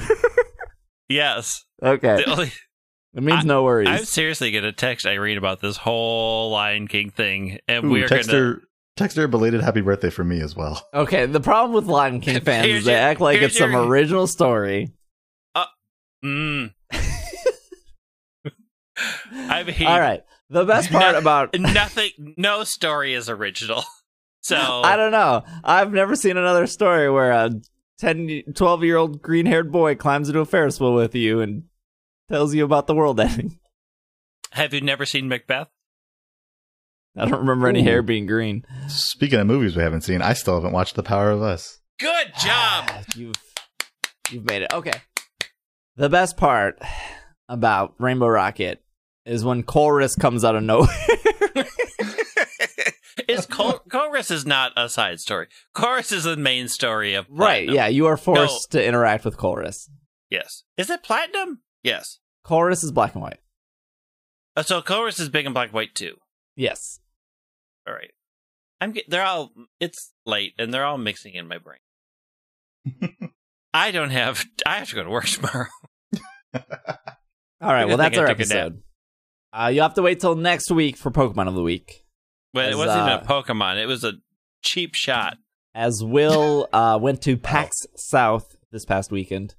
Yes. 1.11 1.65
okay, 1.83 2.25
only, 2.27 2.53
it 3.15 3.23
means 3.23 3.45
no 3.45 3.65
worries. 3.65 3.89
I'm 3.89 4.05
seriously 4.05 4.51
going 4.53 4.65
to 4.65 4.73
text 4.73 5.05
Irene 5.07 5.37
about 5.39 5.61
this 5.61 5.77
whole 5.77 6.51
Lion 6.51 6.87
King 6.89 7.11
thing, 7.11 7.59
and 7.69 7.85
Ooh, 7.87 7.91
we're 7.91 8.09
going 8.09 8.23
to 8.23 8.33
her, 8.37 8.63
text 8.97 9.17
her 9.17 9.25
a 9.25 9.29
belated 9.29 9.61
happy 9.61 9.81
birthday 9.81 10.11
for 10.11 10.23
me 10.25 10.41
as 10.41 10.55
well. 10.57 10.87
Okay, 10.95 11.27
the 11.27 11.41
problem 11.41 11.75
with 11.75 11.87
Lion 11.87 12.21
King 12.21 12.41
fans 12.41 12.67
is 12.67 12.85
they 12.85 12.93
your- 12.93 13.01
act 13.01 13.21
like 13.21 13.39
here's 13.41 13.51
it's 13.53 13.59
some 13.59 13.75
original 13.75 14.27
story. 14.27 14.93
Mm. 16.25 16.73
I 19.33 19.63
mean, 19.65 19.87
All 19.87 19.99
right. 19.99 20.23
The 20.51 20.65
best 20.65 20.91
part 20.91 21.15
No- 21.15 21.19
about 21.19 21.55
nothing, 21.59 22.11
no 22.37 22.65
story 22.65 23.15
is 23.15 23.29
original. 23.29 23.83
So 24.43 24.57
I 24.57 24.97
don't 24.97 25.13
know. 25.13 25.43
I've 25.63 25.93
never 25.93 26.17
seen 26.17 26.39
another 26.39 26.67
story 26.67 27.11
where 27.11 27.31
a 27.31 27.51
10, 28.01 28.55
12 28.55 28.85
year 28.85 28.97
old 28.97 29.23
green 29.23 29.47
haired 29.47 29.71
boy 29.71 29.95
climbs 29.95 30.29
into 30.29 30.41
a 30.41 30.47
Ferris 30.47 30.81
wheel 30.81 30.95
with 30.95 31.15
you 31.15 31.41
and 31.41 31.65
tells 32.29 32.55
you 32.55 32.65
about 32.65 32.87
the 32.87 32.95
world 32.95 33.21
ending. 33.21 33.59
have 34.53 34.73
you 34.73 34.81
never 34.81 35.05
seen 35.05 35.29
Macbeth? 35.29 35.69
I 37.17 37.27
don't 37.27 37.41
remember 37.41 37.69
any 37.69 37.81
Ooh. 37.81 37.85
hair 37.85 38.03
being 38.03 38.27
green. 38.27 38.65
Speaking 38.89 39.41
of 39.41 39.47
movies 39.47 39.77
we 39.77 39.83
haven't 39.83 40.03
seen, 40.03 40.23
I 40.23 40.33
still 40.33 40.55
haven't 40.55 40.73
watched 40.73 40.95
The 40.95 41.03
Power 41.03 41.31
of 41.31 41.43
Us. 41.43 41.81
Good 41.99 42.33
ah, 42.37 42.85
job. 42.87 43.05
You've 43.15 43.35
you've 44.31 44.45
made 44.45 44.63
it. 44.63 44.73
Okay. 44.73 44.99
The 45.97 46.09
best 46.09 46.37
part 46.37 46.81
about 47.49 47.95
Rainbow 47.99 48.29
Rocket 48.29 48.83
is 49.27 49.45
when 49.45 49.65
Chorus 49.65 50.15
comes 50.15 50.45
out 50.45 50.57
of 50.57 50.63
nowhere. 50.63 50.89
Col- 53.61 53.79
Chorus 53.91 54.31
is 54.31 54.47
not 54.47 54.73
a 54.77 54.89
side 54.89 55.21
story. 55.21 55.49
Chorus 55.75 56.13
is 56.13 56.25
the 56.25 56.37
main 56.37 56.69
story 56.69 57.15
of 57.15 57.27
right, 57.29 57.69
yeah, 57.69 57.87
you 57.87 58.07
are 58.07 58.17
forced 58.17 58.73
to 58.73 58.85
interact 58.85 59.25
with 59.25 59.37
Chorus. 59.37 59.91
Yes. 60.31 60.65
Is 60.77 60.91
it 60.91 61.03
Platinum? 61.03 61.61
Yes. 61.83 62.19
Chorus 62.45 62.83
is 62.85 62.93
black 62.93 63.15
and 63.15 63.23
white. 63.23 63.41
Uh, 64.57 64.63
so 64.63 64.81
Chorus 64.83 65.19
is 65.19 65.29
big 65.29 65.47
and 65.47 65.55
black 65.55 65.69
and 65.69 65.75
white 65.75 65.95
too. 65.95 66.17
Yes. 66.57 67.01
All 67.87 67.95
right. 67.95 68.11
I'm. 68.81 68.93
Get, 68.93 69.09
they're 69.09 69.25
all. 69.25 69.53
It's 69.79 70.13
late 70.25 70.55
and 70.59 70.73
they're 70.73 70.85
all 70.85 70.99
mixing 70.99 71.35
in 71.35 71.47
my 71.49 71.59
brain. 71.59 71.79
I 73.75 73.91
don't 73.91 74.11
have. 74.11 74.45
I 74.67 74.79
have 74.79 74.89
to 74.91 74.95
go 74.97 75.05
to 75.05 75.11
work 75.11 75.27
tomorrow. 75.27 75.67
All 77.63 77.73
right, 77.73 77.85
well 77.87 77.99
that's 77.99 78.17
our 78.17 78.27
I 78.27 78.35
took 78.35 78.41
a 78.41 78.49
nap. 78.49 78.57
episode. 78.57 78.83
Uh, 79.53 79.71
you 79.73 79.83
have 79.83 79.95
to 79.95 80.03
wait 80.03 80.19
till 80.21 80.35
next 80.35 80.71
week 80.71 80.97
for 80.97 81.11
Pokemon 81.11 81.47
of 81.47 81.55
the 81.55 81.63
Week. 81.63 82.00
But 82.53 82.67
As, 82.67 82.75
it 82.75 82.79
wasn't 82.79 83.01
uh, 83.01 83.07
even 83.07 83.25
a 83.25 83.29
Pokemon. 83.43 83.77
It 83.83 83.87
was 83.87 84.05
a 84.05 84.15
cheap 84.63 84.95
shot. 84.95 85.39
as 85.75 86.03
Will 86.03 86.69
uh, 86.73 86.99
went 87.01 87.23
to 87.23 87.37
PAX 87.37 87.87
South 87.97 88.57
this 88.73 88.85
past 88.85 89.11
weekend. 89.13 89.55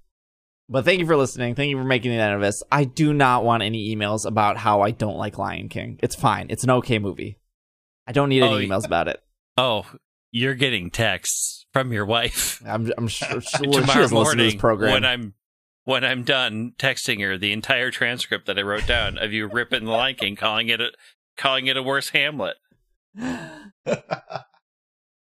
But 0.69 0.85
thank 0.85 0.99
you 0.99 1.05
for 1.05 1.18
listening. 1.18 1.55
Thank 1.55 1.69
you 1.69 1.77
for 1.77 1.84
making 1.84 2.11
the 2.11 2.18
end 2.18 2.34
of 2.35 2.41
this. 2.41 2.63
I 2.72 2.85
do 2.85 3.13
not 3.13 3.43
want 3.43 3.61
any 3.63 3.93
emails 3.93 4.26
about 4.26 4.55
how 4.57 4.81
I 4.81 4.91
don't 4.91 5.18
like 5.18 5.38
Lion 5.38 5.68
King. 5.68 5.99
It's 6.01 6.15
fine. 6.15 6.47
It's 6.49 6.63
an 6.63 6.69
okay 6.69 6.97
movie. 6.97 7.38
I 8.07 8.13
don't 8.13 8.30
need 8.30 8.41
any 8.41 8.53
Oh, 8.55 8.68
emails 8.68 8.85
about 8.85 9.07
it. 9.09 9.22
Oh, 9.57 9.85
you're 10.31 10.55
getting 10.55 10.89
texts 10.89 11.65
from 11.73 11.91
your 11.91 12.05
wife 12.05 12.61
I'm, 12.65 12.91
I'm 12.97 13.07
sure, 13.09 13.41
she 13.41 13.57
tomorrow 13.68 14.07
to 14.07 14.13
morning 14.13 14.45
this 14.45 14.55
program. 14.55 14.93
when 14.93 15.05
I'm 15.05 15.34
when 15.84 16.05
I'm 16.05 16.23
done 16.23 16.73
texting 16.77 17.22
her 17.22 17.38
the 17.38 17.51
entire 17.51 17.91
transcript 17.91 18.45
that 18.47 18.57
I 18.57 18.61
wrote 18.61 18.85
down 18.88 19.18
of 19.18 19.34
you 19.34 19.47
ripping 19.47 19.85
the 19.85 19.91
Lion 19.91 20.15
King, 20.15 20.35
calling 20.38 20.69
it 20.69 20.80
a 20.80 20.91
calling 21.38 21.68
it 21.68 21.76
a 21.76 21.84
worse 21.84 22.09
Hamlet. 22.09 22.55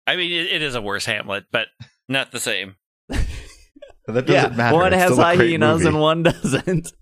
I 0.07 0.15
mean, 0.15 0.31
it, 0.31 0.51
it 0.53 0.61
is 0.61 0.75
a 0.75 0.81
worse 0.81 1.05
Hamlet, 1.05 1.45
but 1.51 1.67
not 2.07 2.31
the 2.31 2.39
same. 2.39 2.75
That 4.07 4.25
doesn't 4.25 4.29
yeah, 4.29 4.55
matter. 4.55 4.75
one 4.75 4.93
It's 4.93 5.01
has 5.03 5.11
still 5.13 5.25
a 5.25 5.35
great 5.35 5.49
hyenas 5.51 5.85
and 5.85 5.99
one 5.99 6.23
doesn't. 6.23 6.93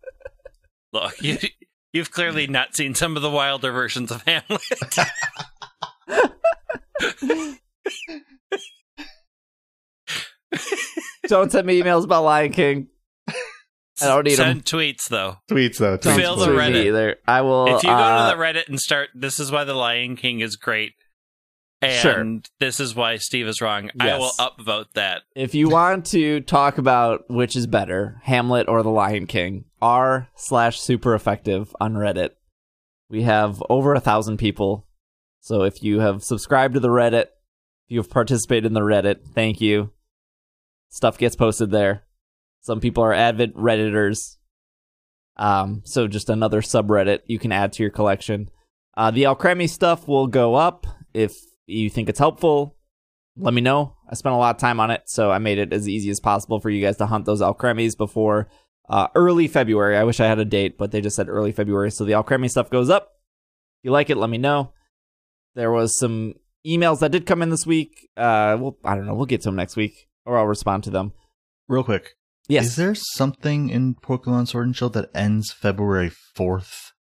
Look, 0.92 1.22
you 1.22 1.38
you've 1.94 2.12
clearly 2.12 2.48
not 2.48 2.76
seen 2.76 2.96
some 2.96 3.16
of 3.16 3.22
the 3.22 3.30
wilder 3.30 3.72
versions 3.72 4.12
of 4.12 4.24
Hamlet. 4.24 4.62
don't 11.28 11.52
send 11.52 11.68
me 11.68 11.80
emails 11.80 12.06
about 12.06 12.24
Lion 12.24 12.52
King. 12.52 12.88
I 14.02 14.08
don't 14.08 14.24
need 14.26 14.38
them. 14.38 14.48
Send 14.62 14.66
tweets 14.66 15.08
though. 15.10 15.38
tweets 15.50 15.78
though. 15.78 15.98
Tweets, 15.98 16.16
Fill 16.16 16.36
the 16.36 16.46
please. 16.46 16.54
tweet 16.54 16.74
me 16.74 16.80
Reddit. 16.84 16.86
either. 16.88 17.16
I 17.28 17.42
will. 17.42 17.76
if 17.78 17.84
you 17.84 17.90
go 17.90 17.96
uh, 17.96 18.32
to 18.32 18.38
the 18.38 18.44
Reddit 18.44 18.68
and 18.68 18.80
start, 18.80 19.10
this 19.16 19.40
is 19.40 19.52
why 19.52 19.64
the 19.64 19.74
Lion 19.74 20.16
King 20.16 20.42
is 20.42 20.56
great, 20.58 20.94
and 21.82 22.02
Sure. 22.02 22.42
this 22.60 22.80
is 22.80 22.94
why 22.96 23.18
Steve 23.18 23.48
is 23.48 23.62
wrong. 23.62 23.92
I 24.00 24.18
will 24.18 24.32
upvote 24.40 24.88
that. 24.96 25.22
If 25.36 25.56
you 25.56 25.70
want 25.70 26.06
to 26.08 26.42
talk 26.42 26.78
about 26.78 27.30
which 27.30 27.56
is 27.56 27.68
better, 27.68 28.20
Hamlet 28.24 28.68
or 28.68 28.84
The 28.84 28.90
Lion 28.90 29.28
King, 29.28 29.66
r 29.82 30.30
slash 30.36 30.80
super 30.80 31.14
effective 31.16 31.76
on 31.80 31.94
Reddit. 31.94 32.32
We 33.10 33.22
have 33.22 33.62
over 33.70 33.94
a 33.94 34.00
thousand 34.00 34.38
people. 34.38 34.88
So 35.42 35.62
if 35.62 35.84
you 35.84 36.00
have 36.00 36.24
subscribed 36.24 36.74
to 36.74 36.80
the 36.80 36.88
Reddit, 36.90 37.26
if 37.26 37.90
you 37.90 38.00
have 38.00 38.10
participated 38.10 38.66
in 38.66 38.74
the 38.74 38.82
Reddit, 38.82 39.18
thank 39.36 39.62
you. 39.62 39.92
Stuff 40.90 41.18
gets 41.20 41.36
posted 41.36 41.70
there. 41.70 42.02
Some 42.66 42.80
people 42.80 43.04
are 43.04 43.14
avid 43.14 43.54
Redditors. 43.54 44.38
Um, 45.38 45.82
so 45.86 46.08
just 46.08 46.30
another 46.30 46.62
subreddit 46.62 47.20
you 47.26 47.40
can 47.40 47.52
add 47.52 47.74
to 47.74 47.84
your 47.84 47.92
collection. 47.92 48.50
Uh, 48.96 49.12
the 49.12 49.24
Alcremie 49.24 49.70
stuff 49.70 50.08
will 50.08 50.28
go 50.28 50.56
up 50.56 50.88
if 51.14 51.36
you 51.68 51.90
think 51.90 52.10
it's 52.10 52.20
helpful 52.20 52.76
let 53.38 53.54
me 53.54 53.62
know. 53.62 53.96
I 54.10 54.16
spent 54.16 54.36
a 54.36 54.38
lot 54.38 54.56
of 54.56 54.60
time 54.60 54.80
on 54.80 54.92
it, 54.92 55.04
so 55.06 55.32
I 55.32 55.40
made 55.40 55.58
it 55.58 55.74
as 55.74 55.90
easy 55.90 56.10
as 56.10 56.20
possible 56.20 56.60
for 56.60 56.70
you 56.70 56.82
guys 56.82 56.98
to 56.98 57.06
hunt 57.06 57.26
those 57.26 57.42
Alcremies 57.42 57.98
before 57.98 58.48
uh, 58.90 59.08
early 59.16 59.48
February. 59.48 59.98
I 59.98 60.04
wish 60.04 60.20
I 60.20 60.28
had 60.28 60.40
a 60.40 60.46
date, 60.46 60.78
but 60.78 60.92
they 60.92 61.02
just 61.02 61.16
said 61.16 61.30
early 61.30 61.52
February, 61.52 61.92
so 61.92 62.06
the 62.06 62.14
Alcremie 62.14 62.50
stuff 62.50 62.70
goes 62.70 62.90
up. 62.90 63.14
If 63.82 63.86
you 63.86 63.92
like 63.92 64.10
it, 64.10 64.18
let 64.18 64.30
me 64.30 64.38
know. 64.38 64.72
There 65.56 65.72
was 65.72 65.98
some 65.98 66.36
emails 66.66 67.00
that 67.00 67.12
did 67.12 67.26
come 67.26 67.42
in 67.42 67.50
this 67.50 67.66
week. 67.66 68.10
Uh, 68.16 68.58
well, 68.60 68.78
I 68.84 68.96
don't 68.96 69.06
know. 69.06 69.16
We'll 69.16 69.26
get 69.26 69.42
to 69.42 69.50
them 69.50 69.56
next 69.56 69.76
week, 69.76 70.08
or 70.26 70.38
I'll 70.38 70.48
respond 70.48 70.84
to 70.86 70.90
them. 70.90 71.14
Real 71.68 71.84
quick. 71.84 72.16
Yes. 72.48 72.66
Is 72.68 72.76
there 72.76 72.96
something 72.96 73.70
in 73.70 73.96
Pokemon 73.96 74.48
Sword 74.48 74.68
and 74.68 74.76
Shield 74.76 74.94
that 74.94 75.10
ends 75.16 75.52
February 75.52 76.12
4th? 76.38 76.92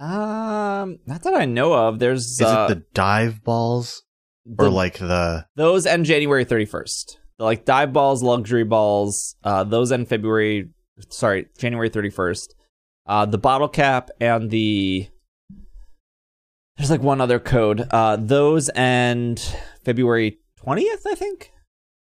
um, 0.00 0.98
not 1.06 1.22
that 1.22 1.34
I 1.34 1.44
know 1.44 1.72
of. 1.74 1.98
There's 2.00 2.22
Is 2.22 2.42
uh, 2.42 2.66
it 2.68 2.74
the 2.74 2.84
dive 2.94 3.44
balls? 3.44 4.02
the- 4.44 4.64
Or 4.64 4.68
like 4.70 4.98
the. 4.98 5.46
those 5.54 5.86
end 5.86 6.06
January 6.06 6.44
31st. 6.44 7.16
The, 7.38 7.44
like 7.44 7.64
dive 7.64 7.92
balls, 7.92 8.22
luxury 8.22 8.64
balls, 8.64 9.36
uh, 9.44 9.62
those 9.64 9.92
end 9.92 10.08
February, 10.08 10.70
sorry, 11.10 11.46
January 11.58 11.88
31st. 11.90 12.46
Uh, 13.06 13.26
the 13.26 13.38
bottle 13.38 13.68
cap 13.68 14.10
and 14.20 14.50
the 14.50 15.08
there's 16.76 16.90
like 16.90 17.02
one 17.02 17.20
other 17.20 17.38
code. 17.38 17.86
Uh, 17.90 18.16
those 18.16 18.70
end 18.74 19.54
February 19.84 20.38
20th, 20.66 21.06
I 21.06 21.14
think. 21.14 21.52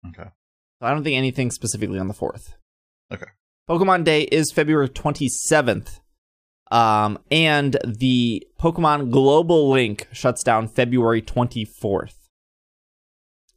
Okay. 0.08 0.30
I 0.80 0.90
don't 0.90 1.04
think 1.04 1.16
anything 1.16 1.50
specifically 1.50 1.98
on 1.98 2.08
the 2.08 2.14
4th. 2.14 2.54
Okay. 3.12 3.26
Pokemon 3.68 4.04
Day 4.04 4.22
is 4.22 4.52
February 4.52 4.88
27th. 4.88 6.00
Um, 6.70 7.18
and 7.30 7.76
the 7.84 8.46
Pokemon 8.58 9.10
Global 9.10 9.70
Link 9.70 10.08
shuts 10.12 10.42
down 10.42 10.68
February 10.68 11.22
24th. 11.22 12.14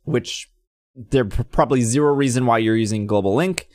Which 0.04 0.50
there's 0.96 1.32
probably 1.52 1.82
zero 1.82 2.14
reason 2.14 2.46
why 2.46 2.60
you're 2.60 2.76
using 2.76 3.08
Global 3.08 3.36
Link. 3.36 3.68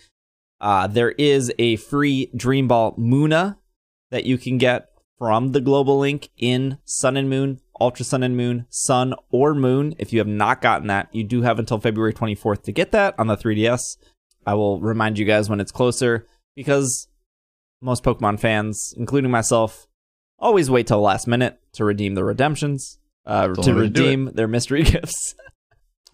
Uh, 0.61 0.87
there 0.87 1.11
is 1.13 1.53
a 1.59 1.77
free 1.77 2.31
Dream 2.37 2.69
Ball 2.69 2.95
Munna 2.97 3.59
that 4.11 4.25
you 4.25 4.39
can 4.39 4.59
get 4.59 4.89
from 5.19 5.53
the 5.53 5.61
Global 5.61 5.99
Link 5.99 6.31
in 6.37 6.79
Sun 6.85 7.17
and 7.17 7.29
Moon, 7.29 7.61
Ultra 7.83 8.05
Sun 8.05 8.23
and 8.23 8.37
Moon, 8.37 8.67
Sun 8.71 9.15
or 9.31 9.55
Moon. 9.55 9.95
If 9.99 10.13
you 10.13 10.21
have 10.21 10.29
not 10.29 10.63
gotten 10.63 10.87
that, 10.87 11.09
you 11.13 11.25
do 11.25 11.43
have 11.43 11.59
until 11.59 11.79
February 11.79 12.15
24th 12.15 12.63
to 12.63 12.73
get 12.73 12.93
that 12.93 13.15
on 13.19 13.27
the 13.27 13.37
3DS. 13.37 13.81
I 14.47 14.55
will 14.55 14.81
remind 14.81 15.19
you 15.19 15.25
guys 15.25 15.51
when 15.51 15.61
it's 15.61 15.73
closer 15.73 16.27
because 16.55 17.09
most 17.81 18.05
Pokemon 18.05 18.39
fans, 18.41 18.95
including 18.97 19.31
myself, 19.31 19.87
always 20.39 20.71
wait 20.71 20.87
till 20.87 20.99
the 20.99 21.03
last 21.03 21.27
minute 21.27 21.59
to 21.73 21.85
redeem 21.85 22.15
the 22.15 22.25
redemptions, 22.25 22.99
uh, 23.27 23.49
to 23.49 23.61
only 23.61 23.73
way 23.73 23.81
to 23.83 23.89
do 23.91 24.03
redeem 24.05 24.31
their 24.35 24.49
mystery 24.49 24.83
gifts. 24.85 25.35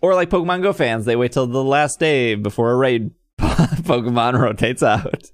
or 0.00 0.14
like 0.14 0.30
Pokemon 0.30 0.62
Go 0.62 0.72
fans, 0.72 1.04
they 1.04 1.16
wait 1.16 1.32
till 1.32 1.46
the 1.46 1.64
last 1.64 2.00
day 2.00 2.34
before 2.34 2.70
a 2.72 2.76
raid 2.76 3.10
Pokemon 3.38 4.38
rotates 4.40 4.82
out. 4.82 5.24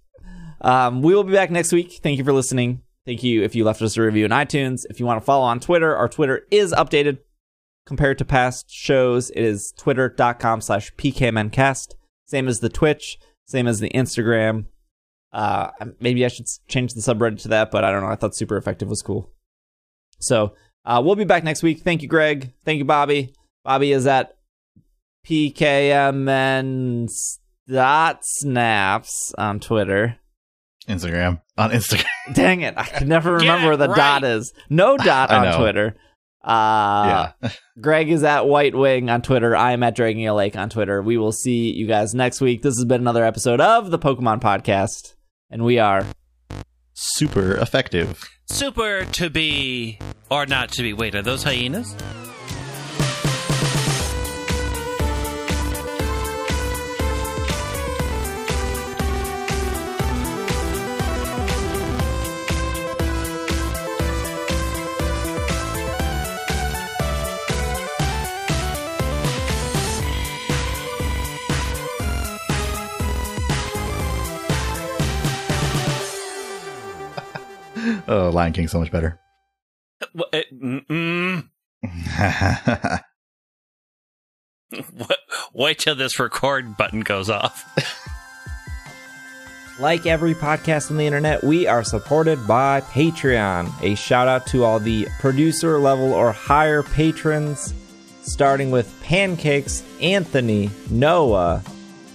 Um, 0.60 1.02
we 1.02 1.14
will 1.14 1.24
be 1.24 1.32
back 1.32 1.50
next 1.50 1.72
week. 1.72 2.00
Thank 2.02 2.18
you 2.18 2.24
for 2.24 2.32
listening. 2.32 2.82
Thank 3.06 3.22
you 3.22 3.42
if 3.42 3.54
you 3.54 3.64
left 3.64 3.82
us 3.82 3.96
a 3.96 4.02
review 4.02 4.24
in 4.24 4.30
iTunes. 4.30 4.84
If 4.88 4.98
you 4.98 5.06
want 5.06 5.20
to 5.20 5.24
follow 5.24 5.44
on 5.44 5.60
Twitter, 5.60 5.94
our 5.94 6.08
Twitter 6.08 6.46
is 6.50 6.72
updated 6.72 7.18
compared 7.86 8.18
to 8.18 8.24
past 8.24 8.70
shows. 8.70 9.30
It 9.30 9.42
is 9.42 9.72
twitter.com 9.76 10.62
slash 10.62 10.94
pkmncast. 10.94 11.94
Same 12.26 12.48
as 12.48 12.60
the 12.60 12.70
Twitch, 12.70 13.18
same 13.44 13.66
as 13.66 13.80
the 13.80 13.90
Instagram. 13.90 14.66
Uh, 15.32 15.70
maybe 16.00 16.24
I 16.24 16.28
should 16.28 16.46
change 16.68 16.94
the 16.94 17.00
subreddit 17.00 17.42
to 17.42 17.48
that, 17.48 17.70
but 17.70 17.84
I 17.84 17.90
don't 17.90 18.02
know. 18.02 18.08
I 18.08 18.16
thought 18.16 18.34
super 18.34 18.56
effective 18.56 18.88
was 18.88 19.02
cool. 19.02 19.30
So 20.20 20.54
uh, 20.86 21.02
we'll 21.04 21.16
be 21.16 21.24
back 21.24 21.44
next 21.44 21.62
week. 21.62 21.80
Thank 21.80 22.02
you, 22.02 22.08
Greg. 22.08 22.54
Thank 22.64 22.78
you, 22.78 22.84
Bobby. 22.84 23.34
Bobby 23.64 23.92
is 23.92 24.06
at 24.06 24.36
PKMN 25.26 27.08
dot 27.68 28.18
snaps 28.22 29.34
on 29.36 29.60
Twitter. 29.60 30.18
Instagram. 30.88 31.40
On 31.56 31.70
Instagram. 31.70 32.04
Dang 32.34 32.62
it. 32.62 32.74
I 32.76 32.84
can 32.84 33.08
never 33.08 33.34
remember 33.34 33.66
it 33.66 33.68
where 33.68 33.76
the 33.76 33.88
right. 33.88 33.96
dot 33.96 34.24
is. 34.24 34.52
No 34.68 34.96
dot 34.98 35.30
on. 35.30 35.58
Twitter. 35.58 35.96
Uh, 36.42 37.30
yeah. 37.42 37.50
Greg 37.80 38.10
is 38.10 38.22
at 38.22 38.46
White 38.46 38.74
Wing 38.74 39.08
on 39.08 39.22
Twitter. 39.22 39.56
I 39.56 39.72
am 39.72 39.82
at 39.82 39.94
Dragging 39.94 40.26
a 40.26 40.34
Lake 40.34 40.56
on 40.56 40.68
Twitter. 40.68 41.00
We 41.02 41.16
will 41.16 41.32
see 41.32 41.72
you 41.72 41.86
guys 41.86 42.14
next 42.14 42.40
week. 42.40 42.62
This 42.62 42.76
has 42.76 42.84
been 42.84 43.00
another 43.00 43.24
episode 43.24 43.60
of 43.60 43.90
the 43.90 43.98
Pokemon 43.98 44.40
Podcast, 44.40 45.14
and 45.50 45.64
we 45.64 45.78
are 45.78 46.04
Super 46.94 47.56
effective. 47.56 48.22
Super 48.46 49.04
to 49.04 49.28
be 49.28 49.98
or 50.30 50.46
not 50.46 50.70
to 50.72 50.82
be. 50.82 50.92
Wait, 50.92 51.16
are 51.16 51.22
those 51.22 51.42
hyenas? 51.42 51.94
Oh, 78.06 78.30
Lion 78.30 78.52
King's 78.52 78.70
so 78.72 78.80
much 78.80 78.90
better. 78.92 79.18
Wha- 80.14 80.24
eh, 80.32 80.42
mm-mm. 80.52 81.48
Wha- 84.98 85.16
Wait 85.54 85.78
till 85.78 85.94
this 85.94 86.18
record 86.18 86.76
button 86.76 87.00
goes 87.00 87.30
off. 87.30 87.64
Like 89.80 90.06
every 90.06 90.34
podcast 90.34 90.90
on 90.90 90.98
the 90.98 91.06
internet, 91.06 91.42
we 91.42 91.66
are 91.66 91.82
supported 91.82 92.46
by 92.46 92.80
Patreon. 92.82 93.72
A 93.82 93.94
shout 93.96 94.28
out 94.28 94.46
to 94.48 94.64
all 94.64 94.78
the 94.78 95.08
producer 95.18 95.78
level 95.80 96.12
or 96.12 96.30
higher 96.32 96.82
patrons, 96.84 97.74
starting 98.22 98.70
with 98.70 98.92
Pancakes, 99.02 99.82
Anthony, 100.00 100.70
Noah, 100.90 101.62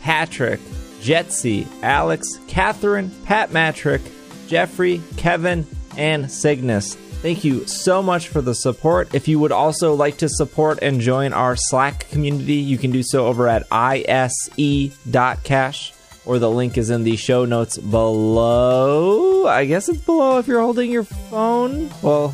Patrick, 0.02 0.61
Jetsy, 1.02 1.68
Alex, 1.82 2.40
Catherine, 2.48 3.11
Pat 3.26 3.52
Matrick, 3.52 4.02
Jeffrey, 4.48 5.02
Kevin, 5.18 5.68
and 5.98 6.32
Cygnus. 6.32 6.95
Thank 7.22 7.44
you 7.44 7.68
so 7.68 8.02
much 8.02 8.30
for 8.30 8.41
the 8.41 8.56
support. 8.56 9.14
If 9.14 9.28
you 9.28 9.40
would 9.40 9.52
also 9.52 9.94
like 9.94 10.20
to 10.20 10.30
support 10.30 10.80
and 10.82 11.02
join 11.02 11.34
our 11.34 11.57
Slack 11.57 12.07
community, 12.10 12.53
you 12.56 12.78
can 12.78 12.91
do 12.91 13.03
so 13.03 13.28
over 13.28 13.48
at 13.48 13.68
ise.cash 13.72 14.64
or 16.26 16.40
the 16.40 16.49
link 16.49 16.78
is 16.78 16.90
in 16.90 17.03
the 17.03 17.18
show 17.18 17.44
notes 17.44 17.78
below. 17.78 19.48
I 19.48 19.66
guess 19.66 19.90
it's 19.90 19.99
below 20.02 20.38
if 20.38 20.48
you're 20.48 20.61
holding 20.61 20.91
your 20.91 21.03
phone. 21.03 21.90
Well, 22.02 22.34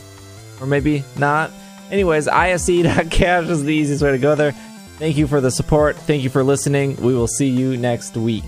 or 0.62 0.68
maybe 0.68 1.04
not. 1.18 1.52
Anyways, 1.90 2.28
ise.cash 2.28 3.48
is 3.48 3.64
the 3.64 3.74
easiest 3.74 4.04
way 4.04 4.12
to 4.12 4.18
go 4.18 4.36
there. 4.36 4.52
Thank 4.98 5.18
you 5.18 5.28
for 5.28 5.42
the 5.42 5.52
support. 5.52 5.96
Thank 5.96 6.24
you 6.24 6.30
for 6.30 6.44
listening. 6.44 6.96
We 6.98 7.14
will 7.14 7.28
see 7.28 7.50
you 7.50 7.76
next 7.78 8.16
week. 8.18 8.44